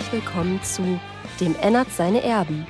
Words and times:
herzlich 0.00 0.24
willkommen 0.24 0.62
zu 0.62 0.98
Dem 1.40 1.54
Ennert 1.56 1.90
seine 1.90 2.22
Erben, 2.22 2.66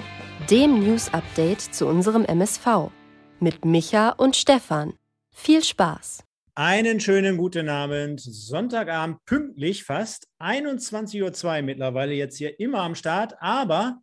dem 0.50 0.80
News-Update 0.80 1.60
zu 1.60 1.86
unserem 1.86 2.24
MSV 2.24 2.90
mit 3.38 3.64
Micha 3.64 4.10
und 4.10 4.34
Stefan. 4.34 4.94
Viel 5.30 5.62
Spaß! 5.62 6.24
Einen 6.56 6.98
schönen 6.98 7.36
guten 7.36 7.68
Abend. 7.68 8.20
Sonntagabend 8.20 9.24
pünktlich 9.26 9.84
fast. 9.84 10.26
21.02 10.40 11.44
Uhr 11.44 11.62
mittlerweile 11.62 12.14
jetzt 12.14 12.36
hier 12.36 12.58
immer 12.58 12.80
am 12.80 12.96
Start, 12.96 13.34
aber 13.40 14.00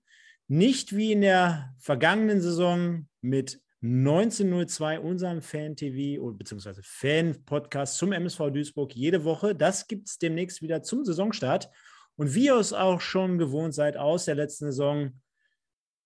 nicht 0.48 0.96
wie 0.96 1.12
in 1.12 1.20
der 1.20 1.76
vergangenen 1.80 2.40
Saison 2.40 3.08
mit 3.20 3.60
1902, 3.82 5.02
unserem 5.02 5.42
Fan-TV 5.42 6.32
bzw. 6.32 6.80
Fan-Podcast 6.82 7.98
zum 7.98 8.14
MSV 8.14 8.52
Duisburg 8.54 8.96
jede 8.96 9.26
Woche. 9.26 9.54
Das 9.54 9.88
gibt 9.88 10.08
es 10.08 10.18
demnächst 10.18 10.62
wieder 10.62 10.82
zum 10.82 11.04
Saisonstart. 11.04 11.70
Und 12.18 12.36
wie 12.36 12.46
ihr 12.46 12.56
es 12.56 12.74
auch 12.74 13.00
schon 13.00 13.38
gewohnt 13.38 13.74
seid 13.74 13.96
aus 13.96 14.26
der 14.26 14.36
letzten 14.36 14.66
Saison, 14.66 15.14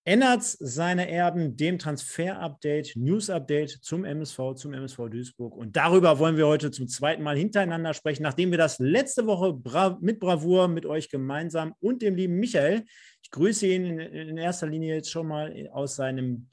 ändert 0.04 0.42
seine 0.42 1.08
Erben 1.08 1.56
dem 1.56 1.78
Transfer-Update, 1.78 2.96
News-Update 2.96 3.70
zum 3.82 4.04
MSV, 4.04 4.54
zum 4.56 4.72
MSV 4.72 5.08
Duisburg. 5.08 5.56
Und 5.56 5.76
darüber 5.76 6.18
wollen 6.18 6.36
wir 6.36 6.46
heute 6.46 6.70
zum 6.72 6.88
zweiten 6.88 7.22
Mal 7.22 7.36
hintereinander 7.36 7.94
sprechen, 7.94 8.24
nachdem 8.24 8.50
wir 8.50 8.58
das 8.58 8.78
letzte 8.78 9.26
Woche 9.26 9.52
bra 9.52 9.96
mit 10.00 10.18
Bravour 10.18 10.66
mit 10.68 10.86
euch 10.86 11.08
gemeinsam 11.08 11.74
und 11.80 12.02
dem 12.02 12.16
lieben 12.16 12.34
Michael, 12.34 12.84
ich 13.22 13.30
grüße 13.30 13.66
ihn 13.66 13.84
in, 13.84 14.00
in 14.00 14.36
erster 14.38 14.66
Linie 14.66 14.96
jetzt 14.96 15.10
schon 15.10 15.28
mal 15.28 15.68
aus 15.72 15.94
seinem 15.94 16.48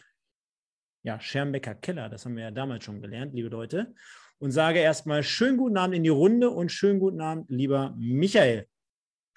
ja, 1.01 1.19
Schermbecker 1.19 1.75
Keller, 1.75 2.07
das 2.09 2.25
haben 2.25 2.35
wir 2.35 2.43
ja 2.43 2.51
damals 2.51 2.83
schon 2.83 3.01
gelernt, 3.01 3.33
liebe 3.33 3.49
Leute, 3.49 3.93
und 4.37 4.51
sage 4.51 4.79
erstmal 4.79 5.23
schönen 5.23 5.57
guten 5.57 5.77
Abend 5.77 5.95
in 5.95 6.03
die 6.03 6.09
Runde 6.09 6.51
und 6.51 6.71
schönen 6.71 6.99
guten 6.99 7.21
Abend, 7.21 7.49
lieber 7.49 7.95
Michael. 7.97 8.67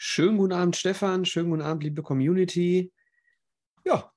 Schönen 0.04 0.36
guten 0.36 0.52
Abend, 0.52 0.74
Stefan. 0.74 1.24
Schönen 1.24 1.50
guten 1.50 1.62
Abend, 1.62 1.84
liebe 1.84 2.02
Community. 2.02 2.92
Ja, 3.84 4.12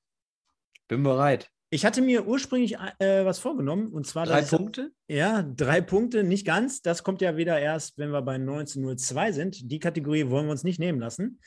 bin 0.88 1.04
bereit. 1.04 1.48
Ich 1.70 1.86
hatte 1.86 2.02
mir 2.02 2.26
ursprünglich 2.26 2.76
äh, 2.98 3.24
was 3.24 3.38
vorgenommen 3.38 3.92
und 3.92 4.04
zwar 4.04 4.26
drei 4.26 4.42
Punkte. 4.42 4.90
Ja, 5.06 5.44
drei 5.44 5.80
Punkte, 5.80 6.24
nicht 6.24 6.44
ganz. 6.44 6.82
Das 6.82 7.04
kommt 7.04 7.22
ja 7.22 7.36
wieder 7.36 7.60
erst, 7.60 7.98
wenn 7.98 8.10
wir 8.10 8.22
bei 8.22 8.34
1902 8.34 9.30
sind. 9.30 9.70
Die 9.70 9.78
Kategorie 9.78 10.28
wollen 10.28 10.46
wir 10.46 10.50
uns 10.50 10.64
nicht 10.64 10.80
nehmen 10.80 10.98
lassen. 10.98 11.40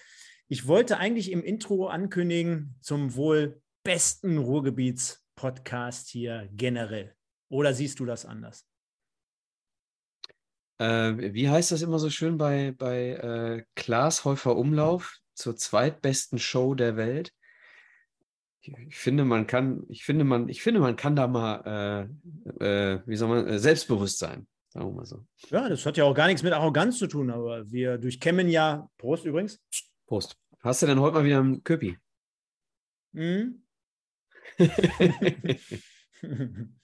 Ich 0.48 0.68
wollte 0.68 1.00
eigentlich 1.00 1.34
im 1.34 1.44
Intro 1.44 1.88
ankündigen 1.88 2.76
zum 2.80 3.16
wohl 3.16 3.62
besten 3.84 4.38
Ruhrgebiets-Podcast 4.38 6.08
hier 6.08 6.48
generell. 6.53 7.14
Oder 7.50 7.74
siehst 7.74 8.00
du 8.00 8.06
das 8.06 8.26
anders? 8.26 8.69
Äh, 10.80 11.33
wie 11.33 11.49
heißt 11.49 11.72
das 11.72 11.81
immer 11.81 11.99
so 11.99 12.09
schön 12.09 12.38
bei, 12.38 12.73
bei 12.77 13.09
äh, 13.09 13.63
Klaas 13.75 14.23
Häufer 14.23 14.55
Umlauf 14.55 15.17
zur 15.33 15.58
zweitbesten 15.58 16.39
Show 16.39 16.73
der 16.73 16.95
Welt? 16.95 17.33
Ich, 18.61 18.97
finde, 18.97 19.25
man 19.25 19.45
kann, 19.45 19.83
ich 19.89 20.03
finde, 20.03 20.23
man, 20.23 20.47
ich 20.47 20.61
finde, 20.61 20.80
man 20.80 20.95
kann 20.95 21.16
da 21.16 21.27
mal, 21.27 22.07
äh, 22.59 22.94
äh 22.94 23.02
wie 23.05 23.16
soll 23.16 23.30
man, 23.30 23.47
äh, 23.47 23.59
selbstbewusst 23.59 24.19
sein. 24.19 24.47
Sagen 24.69 24.88
wir 24.88 24.94
mal 24.94 25.05
so. 25.05 25.25
Ja, 25.50 25.67
das 25.67 25.85
hat 25.85 25.97
ja 25.97 26.05
auch 26.05 26.13
gar 26.13 26.27
nichts 26.27 26.44
mit 26.44 26.53
Arroganz 26.53 26.97
zu 26.97 27.07
tun, 27.07 27.30
aber 27.30 27.69
wir 27.69 27.97
durchkämmen 27.97 28.47
ja. 28.47 28.89
Prost 28.97 29.25
übrigens. 29.25 29.59
Prost. 30.05 30.38
Hast 30.61 30.81
du 30.81 30.85
denn 30.85 31.00
heute 31.00 31.16
mal 31.16 31.25
wieder 31.25 31.39
einen 31.39 31.63
Köpi? 31.63 31.97
Hm? 33.13 33.63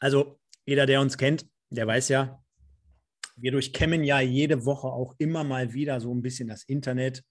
also, 0.00 0.38
jeder, 0.64 0.86
der 0.86 1.00
uns 1.00 1.16
kennt, 1.16 1.49
der 1.70 1.86
weiß 1.86 2.08
ja, 2.08 2.42
wir 3.36 3.52
durchkämmen 3.52 4.04
ja 4.04 4.20
jede 4.20 4.64
Woche 4.66 4.88
auch 4.88 5.14
immer 5.18 5.44
mal 5.44 5.72
wieder 5.72 6.00
so 6.00 6.14
ein 6.14 6.22
bisschen 6.22 6.48
das 6.48 6.64
Internet. 6.64 7.24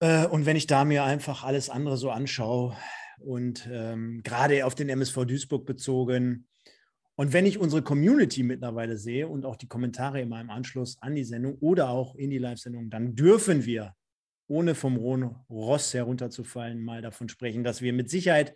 Äh, 0.00 0.26
und 0.26 0.46
wenn 0.46 0.56
ich 0.56 0.66
da 0.66 0.84
mir 0.84 1.04
einfach 1.04 1.44
alles 1.44 1.70
andere 1.70 1.96
so 1.96 2.10
anschaue 2.10 2.76
und 3.18 3.68
ähm, 3.70 4.22
gerade 4.24 4.66
auf 4.66 4.74
den 4.74 4.88
MSV 4.88 5.24
Duisburg 5.24 5.66
bezogen, 5.66 6.46
und 7.18 7.32
wenn 7.32 7.46
ich 7.46 7.58
unsere 7.58 7.80
Community 7.80 8.42
mittlerweile 8.42 8.98
sehe 8.98 9.26
und 9.26 9.46
auch 9.46 9.56
die 9.56 9.68
Kommentare 9.68 10.20
immer 10.20 10.38
im 10.38 10.50
Anschluss 10.50 10.98
an 11.00 11.14
die 11.14 11.24
Sendung 11.24 11.56
oder 11.60 11.88
auch 11.88 12.14
in 12.14 12.28
die 12.28 12.36
Live-Sendung, 12.36 12.90
dann 12.90 13.16
dürfen 13.16 13.64
wir, 13.64 13.94
ohne 14.48 14.74
vom 14.74 14.96
rohen 14.96 15.22
Ross 15.48 15.94
herunterzufallen, 15.94 16.78
mal 16.78 17.00
davon 17.00 17.30
sprechen, 17.30 17.64
dass 17.64 17.80
wir 17.80 17.94
mit 17.94 18.10
Sicherheit 18.10 18.54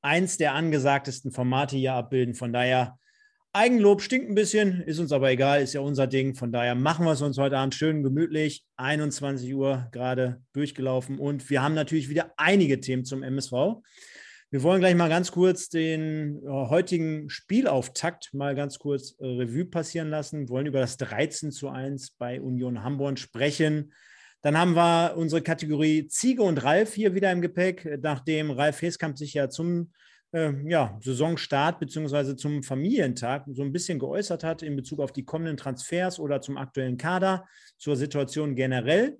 eins 0.00 0.38
der 0.38 0.54
angesagtesten 0.54 1.32
Formate 1.32 1.76
hier 1.76 1.92
abbilden. 1.92 2.34
Von 2.34 2.50
daher 2.50 2.98
Eigenlob 3.54 4.02
stinkt 4.02 4.28
ein 4.28 4.34
bisschen, 4.34 4.82
ist 4.82 4.98
uns 4.98 5.10
aber 5.10 5.30
egal, 5.30 5.62
ist 5.62 5.72
ja 5.72 5.80
unser 5.80 6.06
Ding. 6.06 6.34
Von 6.34 6.52
daher 6.52 6.74
machen 6.74 7.06
wir 7.06 7.12
es 7.12 7.22
uns 7.22 7.38
heute 7.38 7.56
Abend 7.56 7.74
schön 7.74 8.02
gemütlich. 8.02 8.64
21 8.76 9.54
Uhr 9.54 9.88
gerade 9.90 10.42
durchgelaufen 10.52 11.18
und 11.18 11.48
wir 11.48 11.62
haben 11.62 11.74
natürlich 11.74 12.10
wieder 12.10 12.32
einige 12.36 12.80
Themen 12.80 13.04
zum 13.04 13.22
MSV. 13.22 13.80
Wir 14.50 14.62
wollen 14.62 14.80
gleich 14.80 14.94
mal 14.94 15.08
ganz 15.08 15.32
kurz 15.32 15.68
den 15.70 16.42
äh, 16.42 16.48
heutigen 16.48 17.28
Spielauftakt 17.28 18.32
mal 18.32 18.54
ganz 18.54 18.78
kurz 18.78 19.14
äh, 19.18 19.26
Revue 19.26 19.64
passieren 19.64 20.08
lassen. 20.08 20.40
Wir 20.40 20.48
wollen 20.50 20.66
über 20.66 20.80
das 20.80 20.96
13 20.98 21.50
zu 21.50 21.68
1 21.68 22.12
bei 22.12 22.40
Union 22.40 22.82
Hamburg 22.82 23.18
sprechen. 23.18 23.92
Dann 24.42 24.56
haben 24.56 24.74
wir 24.74 25.16
unsere 25.16 25.42
Kategorie 25.42 26.06
Ziege 26.06 26.42
und 26.42 26.62
Ralf 26.64 26.94
hier 26.94 27.14
wieder 27.14 27.32
im 27.32 27.40
Gepäck, 27.40 27.98
nachdem 28.02 28.50
Ralf 28.50 28.80
Heskamp 28.80 29.18
sich 29.18 29.34
ja 29.34 29.48
zum 29.48 29.92
ja, 30.32 30.98
Saisonstart 31.00 31.80
bzw. 31.80 32.36
zum 32.36 32.62
Familientag 32.62 33.44
so 33.50 33.62
ein 33.62 33.72
bisschen 33.72 33.98
geäußert 33.98 34.44
hat 34.44 34.62
in 34.62 34.76
Bezug 34.76 35.00
auf 35.00 35.12
die 35.12 35.24
kommenden 35.24 35.56
Transfers 35.56 36.18
oder 36.18 36.40
zum 36.40 36.58
aktuellen 36.58 36.98
Kader, 36.98 37.46
zur 37.78 37.96
Situation 37.96 38.54
generell. 38.54 39.18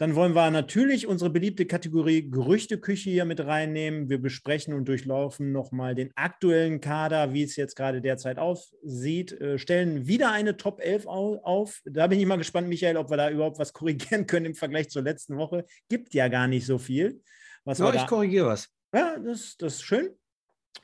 Dann 0.00 0.14
wollen 0.14 0.34
wir 0.34 0.50
natürlich 0.50 1.06
unsere 1.06 1.28
beliebte 1.28 1.66
Kategorie 1.66 2.30
Gerüchteküche 2.30 3.10
hier 3.10 3.26
mit 3.26 3.44
reinnehmen. 3.44 4.08
Wir 4.08 4.16
besprechen 4.16 4.72
und 4.72 4.88
durchlaufen 4.88 5.52
nochmal 5.52 5.94
den 5.94 6.10
aktuellen 6.14 6.80
Kader, 6.80 7.34
wie 7.34 7.42
es 7.42 7.54
jetzt 7.56 7.76
gerade 7.76 8.00
derzeit 8.00 8.38
aussieht, 8.38 9.32
äh, 9.32 9.58
stellen 9.58 10.06
wieder 10.06 10.32
eine 10.32 10.56
Top 10.56 10.80
11 10.80 11.06
auf. 11.06 11.82
Da 11.84 12.06
bin 12.06 12.18
ich 12.18 12.24
mal 12.24 12.38
gespannt, 12.38 12.66
Michael, 12.66 12.96
ob 12.96 13.10
wir 13.10 13.18
da 13.18 13.28
überhaupt 13.28 13.58
was 13.58 13.72
korrigieren 13.74 14.26
können 14.26 14.46
im 14.46 14.54
Vergleich 14.54 14.88
zur 14.88 15.02
letzten 15.02 15.36
Woche. 15.36 15.66
Gibt 15.90 16.14
ja 16.14 16.28
gar 16.28 16.48
nicht 16.48 16.64
so 16.64 16.78
viel. 16.78 17.20
Was 17.64 17.76
ja, 17.76 17.92
ich 17.92 18.06
korrigiere 18.06 18.46
was. 18.46 18.70
Ja, 18.94 19.18
das, 19.18 19.58
das 19.58 19.74
ist 19.74 19.82
schön. 19.82 20.08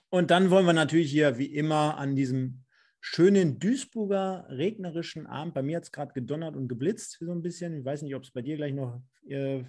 Und 0.08 0.30
dann 0.30 0.50
wollen 0.50 0.66
wir 0.66 0.72
natürlich 0.72 1.10
hier 1.10 1.38
wie 1.38 1.54
immer 1.54 1.98
an 1.98 2.16
diesem 2.16 2.64
schönen 3.00 3.58
Duisburger 3.58 4.46
regnerischen 4.48 5.26
Abend, 5.26 5.54
bei 5.54 5.62
mir 5.62 5.76
hat 5.76 5.84
es 5.84 5.92
gerade 5.92 6.12
gedonnert 6.12 6.56
und 6.56 6.68
geblitzt 6.68 7.18
so 7.20 7.32
ein 7.32 7.42
bisschen, 7.42 7.78
ich 7.78 7.84
weiß 7.84 8.02
nicht, 8.02 8.14
ob 8.14 8.24
es 8.24 8.32
bei 8.32 8.42
dir 8.42 8.56
gleich 8.56 8.72
noch 8.72 9.00
äh, 9.28 9.62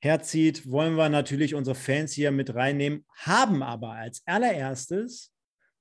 herzieht, 0.00 0.70
wollen 0.70 0.96
wir 0.96 1.08
natürlich 1.08 1.54
unsere 1.54 1.76
Fans 1.76 2.12
hier 2.12 2.30
mit 2.30 2.54
reinnehmen, 2.54 3.04
haben 3.14 3.62
aber 3.62 3.92
als 3.92 4.22
allererstes 4.26 5.32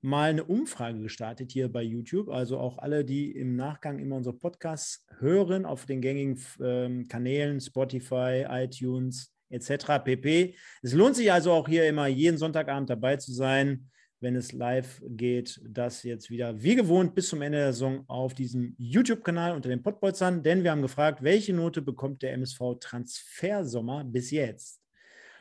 mal 0.02 0.30
eine 0.30 0.44
Umfrage 0.44 1.00
gestartet 1.02 1.52
hier 1.52 1.72
bei 1.72 1.84
YouTube. 1.84 2.30
Also 2.30 2.58
auch 2.58 2.78
alle, 2.80 3.06
die 3.06 3.32
im 3.32 3.56
Nachgang 3.56 4.00
immer 4.00 4.16
unsere 4.16 4.36
Podcasts 4.36 5.06
hören 5.20 5.66
auf 5.66 5.86
den 5.86 6.02
gängigen 6.02 6.42
ähm, 6.62 7.08
Kanälen, 7.08 7.60
Spotify, 7.60 8.46
iTunes, 8.50 9.31
etc. 9.52 10.04
pp. 10.04 10.56
Es 10.82 10.94
lohnt 10.94 11.16
sich 11.16 11.32
also 11.32 11.52
auch 11.52 11.68
hier 11.68 11.88
immer 11.88 12.08
jeden 12.08 12.38
Sonntagabend 12.38 12.90
dabei 12.90 13.18
zu 13.18 13.34
sein, 13.34 13.90
wenn 14.20 14.36
es 14.36 14.52
live 14.52 15.02
geht. 15.08 15.60
Das 15.68 16.04
jetzt 16.04 16.30
wieder 16.30 16.62
wie 16.62 16.76
gewohnt 16.76 17.16
bis 17.16 17.30
zum 17.30 17.42
Ende 17.42 17.58
der 17.58 17.74
Saison 17.74 18.04
auf 18.08 18.34
diesem 18.34 18.76
YouTube-Kanal 18.78 19.56
unter 19.56 19.70
den 19.70 19.84
Pottbolzern, 19.84 20.44
denn 20.44 20.64
wir 20.64 20.72
haben 20.72 20.82
gefragt, 20.82 21.24
welche 21.24 21.54
Note 21.54 21.82
bekommt 21.82 22.22
der 22.22 22.34
MSV 22.34 22.76
Transfersommer 22.80 24.04
bis 24.04 24.32
jetzt? 24.32 24.82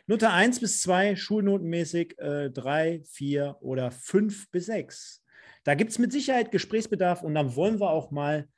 Note 0.06 0.31
1 0.31 0.59
bis 0.60 0.81
2, 0.81 1.15
schulnotenmäßig 1.15 2.19
äh, 2.19 2.50
3, 2.50 3.03
4 3.04 3.59
oder 3.60 3.91
5 3.92 4.50
bis 4.50 4.66
6. 4.66 5.22
Da 5.62 5.75
gibt 5.75 5.91
es 5.91 5.98
mit 5.98 6.10
Sicherheit 6.10 6.50
Gesprächsbedarf 6.50 7.22
und 7.22 7.34
dann 7.34 7.54
wollen 7.54 7.78
wir 7.80 7.91
auch 7.91 8.10
mal 8.10 8.48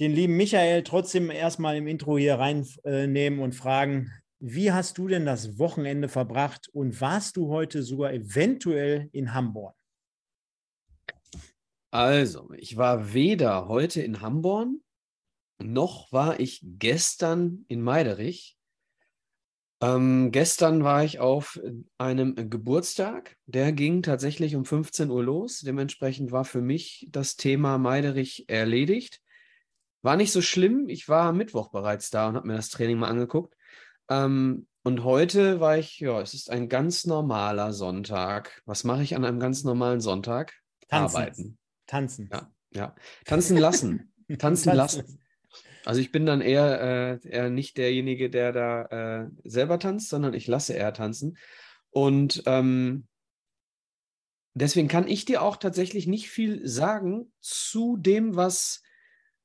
den 0.00 0.12
lieben 0.12 0.36
Michael 0.36 0.82
trotzdem 0.82 1.30
erstmal 1.30 1.76
im 1.76 1.86
Intro 1.86 2.16
hier 2.18 2.36
reinnehmen 2.36 3.38
äh, 3.38 3.42
und 3.42 3.54
fragen, 3.54 4.12
wie 4.40 4.72
hast 4.72 4.98
du 4.98 5.06
denn 5.06 5.26
das 5.26 5.58
Wochenende 5.58 6.08
verbracht 6.08 6.68
und 6.72 7.00
warst 7.00 7.36
du 7.36 7.48
heute 7.48 7.82
sogar 7.82 8.12
eventuell 8.12 9.08
in 9.12 9.34
Hamburg? 9.34 9.76
Also, 11.92 12.50
ich 12.56 12.76
war 12.76 13.12
weder 13.12 13.68
heute 13.68 14.00
in 14.00 14.20
Hamburg, 14.20 14.68
noch 15.58 16.10
war 16.10 16.40
ich 16.40 16.60
gestern 16.62 17.64
in 17.68 17.82
Meiderich. 17.82 18.56
Ähm, 19.82 20.30
gestern 20.30 20.84
war 20.84 21.04
ich 21.04 21.20
auf 21.20 21.60
einem 21.98 22.34
Geburtstag, 22.50 23.36
der 23.46 23.72
ging 23.72 24.02
tatsächlich 24.02 24.56
um 24.56 24.64
15 24.64 25.10
Uhr 25.10 25.22
los. 25.22 25.60
Dementsprechend 25.60 26.32
war 26.32 26.44
für 26.44 26.60
mich 26.62 27.08
das 27.10 27.36
Thema 27.36 27.76
Meiderich 27.78 28.44
erledigt. 28.48 29.20
War 30.02 30.16
nicht 30.16 30.32
so 30.32 30.40
schlimm. 30.40 30.88
Ich 30.88 31.08
war 31.08 31.32
Mittwoch 31.32 31.70
bereits 31.70 32.10
da 32.10 32.28
und 32.28 32.36
habe 32.36 32.46
mir 32.46 32.56
das 32.56 32.70
Training 32.70 32.98
mal 32.98 33.08
angeguckt. 33.08 33.54
Ähm, 34.10 34.66
und 34.82 35.04
heute 35.04 35.60
war 35.60 35.78
ich, 35.78 36.00
ja, 36.00 36.20
es 36.20 36.34
ist 36.34 36.50
ein 36.50 36.68
ganz 36.68 37.06
normaler 37.06 37.72
Sonntag. 37.72 38.62
Was 38.66 38.84
mache 38.84 39.02
ich 39.02 39.14
an 39.14 39.24
einem 39.24 39.38
ganz 39.38 39.62
normalen 39.62 40.00
Sonntag? 40.00 40.54
Tanzen. 40.88 41.16
Arbeiten. 41.16 41.58
Tanzen. 41.86 42.28
Ja, 42.32 42.50
ja. 42.70 42.94
Tanzen 43.24 43.56
lassen. 43.56 44.12
Tanzen 44.38 44.74
lassen. 44.74 45.20
Also 45.84 46.00
ich 46.00 46.12
bin 46.12 46.26
dann 46.26 46.40
eher, 46.40 47.20
äh, 47.22 47.28
eher 47.28 47.50
nicht 47.50 47.76
derjenige, 47.76 48.30
der 48.30 48.52
da 48.52 48.84
äh, 49.22 49.28
selber 49.44 49.78
tanzt, 49.78 50.08
sondern 50.08 50.34
ich 50.34 50.46
lasse 50.46 50.74
eher 50.74 50.92
tanzen. 50.92 51.38
Und 51.90 52.42
ähm, 52.46 53.06
deswegen 54.54 54.88
kann 54.88 55.08
ich 55.08 55.24
dir 55.24 55.42
auch 55.42 55.56
tatsächlich 55.56 56.06
nicht 56.06 56.30
viel 56.30 56.66
sagen 56.66 57.32
zu 57.40 57.96
dem, 57.96 58.36
was 58.36 58.82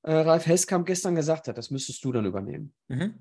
äh, 0.04 0.14
Ralf 0.14 0.46
Heskamp 0.46 0.86
gestern 0.86 1.16
gesagt 1.16 1.48
hat. 1.48 1.58
Das 1.58 1.72
müsstest 1.72 2.04
du 2.04 2.12
dann 2.12 2.26
übernehmen. 2.26 2.74
Mhm. 2.88 3.16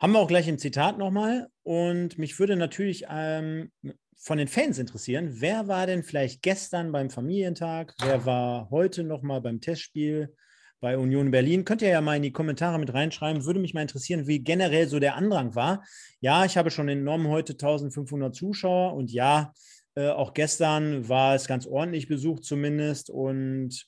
Haben 0.00 0.12
wir 0.12 0.18
auch 0.18 0.28
gleich 0.28 0.48
im 0.48 0.58
Zitat 0.58 0.98
nochmal. 0.98 1.48
Und 1.62 2.18
mich 2.18 2.38
würde 2.38 2.56
natürlich 2.56 3.06
ähm, 3.08 3.70
von 4.16 4.38
den 4.38 4.48
Fans 4.48 4.78
interessieren, 4.78 5.40
wer 5.40 5.68
war 5.68 5.86
denn 5.86 6.02
vielleicht 6.02 6.42
gestern 6.42 6.92
beim 6.92 7.10
Familientag? 7.10 7.94
Wer 8.00 8.26
war 8.26 8.70
heute 8.70 9.04
nochmal 9.04 9.40
beim 9.40 9.60
Testspiel 9.60 10.34
bei 10.80 10.98
Union 10.98 11.30
Berlin? 11.30 11.64
Könnt 11.64 11.82
ihr 11.82 11.88
ja 11.88 12.00
mal 12.00 12.16
in 12.16 12.22
die 12.22 12.32
Kommentare 12.32 12.78
mit 12.78 12.92
reinschreiben. 12.92 13.44
Würde 13.44 13.60
mich 13.60 13.74
mal 13.74 13.82
interessieren, 13.82 14.26
wie 14.26 14.40
generell 14.40 14.88
so 14.88 14.98
der 14.98 15.16
Andrang 15.16 15.54
war. 15.54 15.84
Ja, 16.20 16.44
ich 16.44 16.56
habe 16.56 16.70
schon 16.70 16.88
entnommen 16.88 17.28
heute 17.28 17.52
1500 17.52 18.34
Zuschauer 18.34 18.94
und 18.94 19.12
ja, 19.12 19.52
äh, 19.94 20.08
auch 20.08 20.34
gestern 20.34 21.08
war 21.08 21.34
es 21.34 21.46
ganz 21.46 21.66
ordentlich 21.66 22.08
besucht 22.08 22.44
zumindest. 22.44 23.10
Und 23.10 23.86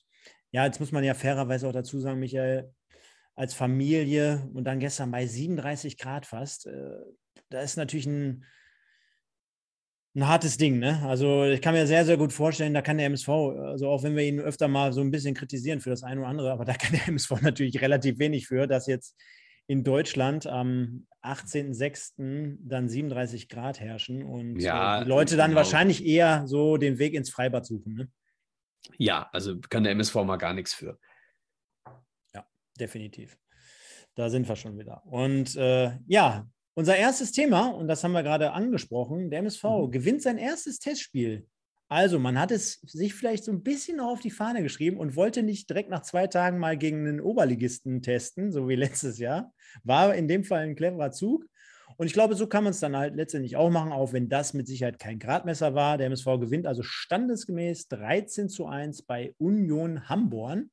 ja, 0.51 0.65
jetzt 0.65 0.79
muss 0.79 0.91
man 0.91 1.03
ja 1.03 1.13
fairerweise 1.13 1.67
auch 1.67 1.73
dazu 1.73 1.99
sagen, 1.99 2.19
Michael, 2.19 2.71
als 3.37 3.53
Familie 3.53 4.49
und 4.53 4.63
dann 4.63 4.79
gestern 4.79 5.11
bei 5.11 5.25
37 5.25 5.97
Grad 5.97 6.25
fast, 6.25 6.65
äh, 6.65 6.97
da 7.49 7.61
ist 7.61 7.77
natürlich 7.77 8.07
ein, 8.07 8.43
ein 10.15 10.27
hartes 10.27 10.57
Ding. 10.57 10.79
Ne? 10.79 11.03
Also 11.05 11.43
ich 11.43 11.61
kann 11.61 11.75
mir 11.75 11.85
sehr, 11.85 12.03
sehr 12.03 12.17
gut 12.17 12.33
vorstellen, 12.33 12.73
da 12.73 12.81
kann 12.81 12.97
der 12.97 13.05
MSV, 13.05 13.29
also 13.29 13.89
auch 13.89 14.01
wenn 14.01 14.15
wir 14.15 14.23
ihn 14.23 14.39
öfter 14.39 14.67
mal 14.67 14.91
so 14.91 15.01
ein 15.01 15.11
bisschen 15.11 15.35
kritisieren 15.35 15.81
für 15.81 15.91
das 15.91 16.01
eine 16.01 16.21
oder 16.21 16.29
andere, 16.29 16.51
aber 16.51 16.65
da 16.65 16.73
kann 16.73 16.93
der 16.93 17.07
MSV 17.07 17.41
natürlich 17.41 17.79
relativ 17.79 18.17
wenig 18.17 18.47
für, 18.47 18.65
dass 18.65 18.87
jetzt 18.87 19.15
in 19.67 19.83
Deutschland 19.83 20.47
am 20.47 21.05
18.06. 21.21 22.57
dann 22.61 22.89
37 22.89 23.49
Grad 23.49 23.79
herrschen 23.79 24.23
und 24.23 24.59
ja, 24.59 25.03
die 25.03 25.09
Leute 25.09 25.37
dann 25.37 25.51
genau. 25.51 25.59
wahrscheinlich 25.59 26.03
eher 26.03 26.47
so 26.47 26.77
den 26.77 26.97
Weg 26.97 27.13
ins 27.13 27.29
Freibad 27.29 27.67
suchen. 27.67 27.93
Ne? 27.93 28.11
Ja, 28.97 29.29
also 29.31 29.59
kann 29.69 29.83
der 29.83 29.91
MSV 29.91 30.15
mal 30.15 30.37
gar 30.37 30.53
nichts 30.53 30.73
für 30.73 30.97
definitiv. 32.79 33.37
Da 34.15 34.29
sind 34.29 34.47
wir 34.47 34.55
schon 34.55 34.77
wieder. 34.77 35.03
Und 35.05 35.55
äh, 35.55 35.91
ja, 36.07 36.47
unser 36.73 36.95
erstes 36.95 37.31
Thema, 37.31 37.69
und 37.69 37.87
das 37.87 38.03
haben 38.03 38.11
wir 38.11 38.23
gerade 38.23 38.51
angesprochen, 38.51 39.29
der 39.29 39.39
MSV 39.39 39.63
mhm. 39.63 39.91
gewinnt 39.91 40.21
sein 40.21 40.37
erstes 40.37 40.79
Testspiel. 40.79 41.47
Also, 41.89 42.19
man 42.19 42.37
hat 42.37 42.51
es 42.51 42.81
sich 42.81 43.13
vielleicht 43.13 43.45
so 43.45 43.51
ein 43.51 43.63
bisschen 43.63 43.97
noch 43.97 44.11
auf 44.11 44.19
die 44.19 44.29
Fahne 44.29 44.61
geschrieben 44.61 44.97
und 44.97 45.15
wollte 45.15 45.41
nicht 45.41 45.69
direkt 45.69 45.89
nach 45.89 46.01
zwei 46.01 46.27
Tagen 46.27 46.59
mal 46.59 46.77
gegen 46.77 47.07
einen 47.07 47.21
Oberligisten 47.21 48.01
testen, 48.01 48.51
so 48.51 48.67
wie 48.67 48.75
letztes 48.75 49.19
Jahr. 49.19 49.53
War 49.83 50.13
in 50.13 50.27
dem 50.27 50.43
Fall 50.43 50.63
ein 50.63 50.75
cleverer 50.75 51.11
Zug. 51.11 51.45
Und 51.95 52.05
ich 52.05 52.13
glaube, 52.13 52.35
so 52.35 52.45
kann 52.47 52.63
man 52.63 52.71
es 52.71 52.79
dann 52.79 52.97
halt 52.97 53.15
letztendlich 53.15 53.55
auch 53.55 53.69
machen, 53.69 53.93
auch 53.93 54.11
wenn 54.11 54.27
das 54.27 54.53
mit 54.53 54.67
Sicherheit 54.67 54.99
kein 54.99 55.19
Gradmesser 55.19 55.73
war. 55.73 55.97
Der 55.97 56.07
MSV 56.07 56.25
gewinnt 56.39 56.67
also 56.67 56.83
standesgemäß 56.83 57.87
13 57.87 58.49
zu 58.49 58.65
1 58.65 59.03
bei 59.03 59.33
Union 59.37 60.09
Hamborn. 60.09 60.69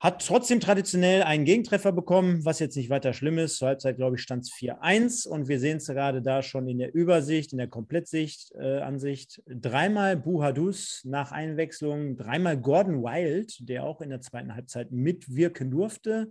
Hat 0.00 0.26
trotzdem 0.26 0.60
traditionell 0.60 1.22
einen 1.24 1.44
Gegentreffer 1.44 1.92
bekommen, 1.92 2.42
was 2.46 2.58
jetzt 2.58 2.74
nicht 2.74 2.88
weiter 2.88 3.12
schlimm 3.12 3.36
ist. 3.36 3.58
Zur 3.58 3.68
Halbzeit, 3.68 3.98
glaube 3.98 4.16
ich, 4.16 4.22
stand 4.22 4.44
es 4.44 4.50
4-1 4.50 5.28
und 5.28 5.46
wir 5.46 5.60
sehen 5.60 5.76
es 5.76 5.88
gerade 5.88 6.22
da 6.22 6.42
schon 6.42 6.66
in 6.68 6.78
der 6.78 6.94
Übersicht, 6.94 7.52
in 7.52 7.58
der 7.58 7.68
Komplettsicht, 7.68 8.50
äh, 8.58 8.78
Ansicht. 8.78 9.42
Dreimal 9.46 10.16
Buhadus 10.16 11.02
nach 11.04 11.32
Einwechslung, 11.32 12.16
dreimal 12.16 12.56
Gordon 12.56 13.02
Wild, 13.02 13.68
der 13.68 13.84
auch 13.84 14.00
in 14.00 14.08
der 14.08 14.22
zweiten 14.22 14.54
Halbzeit 14.54 14.90
mitwirken 14.90 15.70
durfte. 15.70 16.30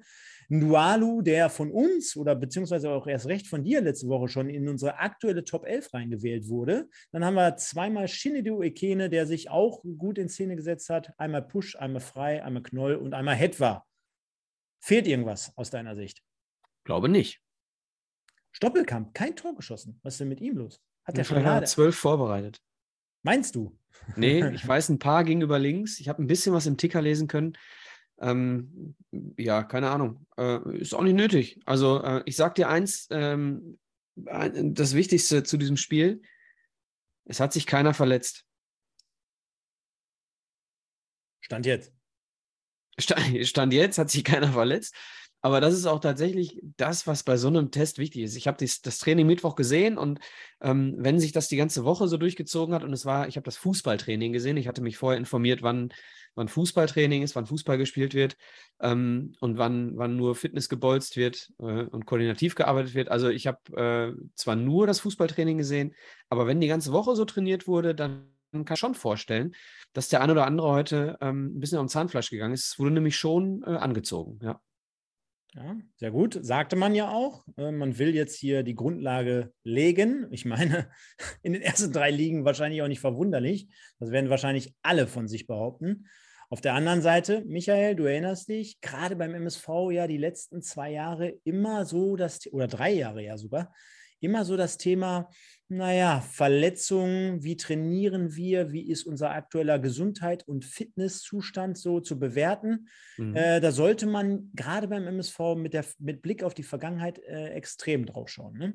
Nualu, 0.52 1.22
der 1.22 1.50
von 1.50 1.72
uns 1.72 2.18
oder 2.18 2.36
beziehungsweise 2.36 2.90
auch 2.90 3.06
erst 3.06 3.28
recht 3.28 3.46
von 3.46 3.64
dir 3.64 3.82
letzte 3.82 4.08
Woche 4.08 4.30
schon 4.30 4.50
in 4.50 4.68
unsere 4.68 4.98
aktuelle 4.98 5.44
Top 5.44 5.68
11 5.68 5.94
reingewählt 5.94 6.50
wurde. 6.50 6.88
Dann 7.12 7.24
haben 7.24 7.36
wir 7.36 7.56
zweimal 7.58 8.08
Shinedu 8.08 8.64
Ekene, 8.64 9.10
der 9.10 9.28
sich 9.28 9.52
auch 9.52 9.84
gut 10.00 10.18
in 10.18 10.28
Szene 10.28 10.56
gesetzt 10.56 10.90
hat. 10.90 11.14
Einmal 11.20 11.44
Push, 11.44 11.76
einmal 11.76 12.02
Frei, 12.02 12.44
einmal 12.44 12.64
Knoll 12.64 12.96
und 12.96 13.14
einmal 13.14 13.36
Hetwa. 13.60 13.86
Fehlt 14.82 15.08
irgendwas 15.08 15.52
aus 15.58 15.70
deiner 15.70 15.96
Sicht? 15.96 16.24
Glaube 16.86 17.10
nicht. 17.10 17.42
Stoppelkamp, 18.52 19.14
kein 19.14 19.36
Tor 19.36 19.56
geschossen. 19.56 20.00
Was 20.02 20.14
ist 20.14 20.22
denn 20.22 20.30
mit 20.30 20.40
ihm 20.40 20.58
los? 20.58 20.82
Hat 21.04 21.18
der 21.18 21.24
schon 21.26 21.44
hat 21.44 21.68
zwölf 21.68 21.96
vorbereitet. 21.96 22.62
Meinst 23.22 23.56
du? 23.56 23.78
Nee, 24.16 24.48
ich 24.54 24.66
weiß 24.66 24.90
ein 24.90 25.00
paar 25.00 25.24
gegenüber 25.26 25.60
links. 25.60 26.00
Ich 26.00 26.08
habe 26.08 26.24
ein 26.24 26.28
bisschen 26.28 26.54
was 26.54 26.66
im 26.66 26.78
Ticker 26.78 27.02
lesen 27.02 27.28
können. 27.28 27.58
Ähm, 28.20 28.96
ja, 29.38 29.64
keine 29.64 29.90
Ahnung. 29.90 30.26
Äh, 30.38 30.78
ist 30.78 30.94
auch 30.94 31.04
nicht 31.04 31.16
nötig. 31.16 31.60
Also 31.66 32.02
äh, 32.02 32.24
ich 32.26 32.38
sag 32.38 32.56
dir 32.56 32.70
eins, 32.70 33.08
ähm, 33.12 33.78
das 34.16 34.96
Wichtigste 34.96 35.44
zu 35.44 35.58
diesem 35.58 35.78
Spiel, 35.78 36.22
es 37.26 37.40
hat 37.40 37.54
sich 37.54 37.66
keiner 37.66 37.94
verletzt. 37.94 38.46
Stand 41.42 41.66
jetzt. 41.66 41.99
Stand, 43.00 43.74
jetzt 43.74 43.98
hat 43.98 44.10
sich 44.10 44.24
keiner 44.24 44.52
verletzt. 44.52 44.96
Aber 45.42 45.62
das 45.62 45.74
ist 45.74 45.86
auch 45.86 46.00
tatsächlich 46.00 46.60
das, 46.76 47.08
was 47.08 47.24
bei 47.24 47.38
so 47.38 47.48
einem 47.48 47.72
Test 47.72 47.98
wichtig 47.98 48.24
ist. 48.24 48.36
Ich 48.36 48.48
habe 48.48 48.58
das 48.58 49.00
Training 49.00 49.26
Mittwoch 49.26 49.56
gesehen 49.56 49.98
und 49.98 50.20
ähm, 50.62 50.96
wenn 50.98 51.20
sich 51.20 51.32
das 51.32 51.48
die 51.48 51.56
ganze 51.56 51.86
Woche 51.86 52.10
so 52.10 52.18
durchgezogen 52.18 52.76
hat 52.76 52.84
und 52.84 52.92
es 52.92 53.06
war, 53.06 53.28
ich 53.28 53.38
habe 53.38 53.46
das 53.46 53.56
Fußballtraining 53.58 54.34
gesehen, 54.34 54.58
ich 54.58 54.68
hatte 54.68 54.82
mich 54.82 54.98
vorher 54.98 55.18
informiert, 55.18 55.62
wann, 55.62 55.94
wann 56.36 56.50
Fußballtraining 56.50 57.24
ist, 57.24 57.38
wann 57.38 57.46
Fußball 57.46 57.78
gespielt 57.78 58.14
wird 58.14 58.36
ähm, 58.82 59.34
und 59.40 59.58
wann, 59.58 59.98
wann 59.98 60.18
nur 60.18 60.36
Fitness 60.36 60.68
gebolzt 60.68 61.16
wird 61.16 61.54
äh, 61.60 61.84
und 61.84 62.06
koordinativ 62.06 62.56
gearbeitet 62.56 62.94
wird. 62.94 63.08
Also 63.10 63.30
ich 63.30 63.48
habe 63.48 64.18
äh, 64.18 64.22
zwar 64.36 64.58
nur 64.58 64.88
das 64.88 65.00
Fußballtraining 65.00 65.58
gesehen, 65.58 65.96
aber 66.28 66.48
wenn 66.48 66.60
die 66.60 66.68
ganze 66.68 66.92
Woche 66.92 67.16
so 67.16 67.24
trainiert 67.24 67.66
wurde, 67.66 67.96
dann 67.96 68.28
kann 68.66 68.78
schon 68.78 68.96
vorstellen, 68.96 69.56
dass 69.94 70.10
der 70.10 70.22
ein 70.22 70.32
oder 70.32 70.46
andere 70.46 70.70
heute 70.70 71.18
ähm, 71.22 71.56
ein 71.56 71.60
bisschen 71.60 71.80
am 71.80 71.88
Zahnfleisch 71.88 72.30
gegangen 72.30 72.54
ist. 72.54 72.74
Es 72.74 72.80
wurde 72.80 72.92
nämlich 72.92 73.16
schon 73.16 73.64
äh, 73.64 73.72
angezogen, 73.72 74.40
ja. 74.42 74.62
Ja, 75.56 75.76
sehr 75.96 76.12
gut. 76.12 76.38
Sagte 76.42 76.76
man 76.76 76.94
ja 76.94 77.10
auch. 77.10 77.44
Äh, 77.58 77.72
man 77.72 77.98
will 77.98 78.14
jetzt 78.14 78.36
hier 78.36 78.62
die 78.62 78.76
Grundlage 78.76 79.52
legen. 79.64 80.28
Ich 80.30 80.46
meine, 80.46 80.90
in 81.42 81.54
den 81.54 81.62
ersten 81.62 81.92
drei 81.92 82.12
Ligen 82.12 82.46
wahrscheinlich 82.46 82.82
auch 82.84 82.88
nicht 82.88 83.00
verwunderlich. 83.00 83.68
Das 84.00 84.12
werden 84.12 84.30
wahrscheinlich 84.30 84.76
alle 84.84 85.08
von 85.08 85.28
sich 85.28 85.48
behaupten. 85.48 86.08
Auf 86.52 86.62
der 86.62 86.74
anderen 86.74 87.02
Seite, 87.02 87.44
Michael, 87.46 87.96
du 87.96 88.06
erinnerst 88.06 88.50
dich, 88.50 88.82
gerade 88.82 89.16
beim 89.16 89.36
MSV 89.36 89.68
ja 89.92 90.08
die 90.08 90.18
letzten 90.18 90.62
zwei 90.62 90.92
Jahre 90.92 91.40
immer 91.44 91.86
so, 91.86 92.16
das, 92.16 92.52
oder 92.52 92.68
drei 92.68 92.92
Jahre 92.92 93.24
ja 93.24 93.38
sogar, 93.38 93.72
immer 94.22 94.46
so 94.46 94.58
das 94.58 94.78
Thema, 94.78 95.30
naja, 95.68 96.22
Verletzungen, 96.22 97.44
wie 97.44 97.56
trainieren 97.56 98.36
wir, 98.36 98.72
wie 98.72 98.90
ist 98.90 99.06
unser 99.06 99.32
aktueller 99.32 99.78
Gesundheit 99.78 100.48
und 100.48 100.66
Fitnesszustand 100.66 101.78
so 101.78 102.00
zu 102.00 102.18
bewerten. 102.18 102.88
Mhm. 103.18 103.36
Äh, 103.36 103.60
da 103.60 103.72
sollte 103.72 104.08
man 104.08 104.52
gerade 104.56 104.88
beim 104.88 105.06
MSV 105.06 105.56
mit, 105.56 105.74
der, 105.74 105.86
mit 106.00 106.24
Blick 106.24 106.44
auf 106.44 106.56
die 106.56 106.64
Vergangenheit 106.64 107.20
äh, 107.20 107.50
extrem 107.50 108.08
drauf 108.08 108.30
schauen. 108.30 108.58
Ne? 108.58 108.74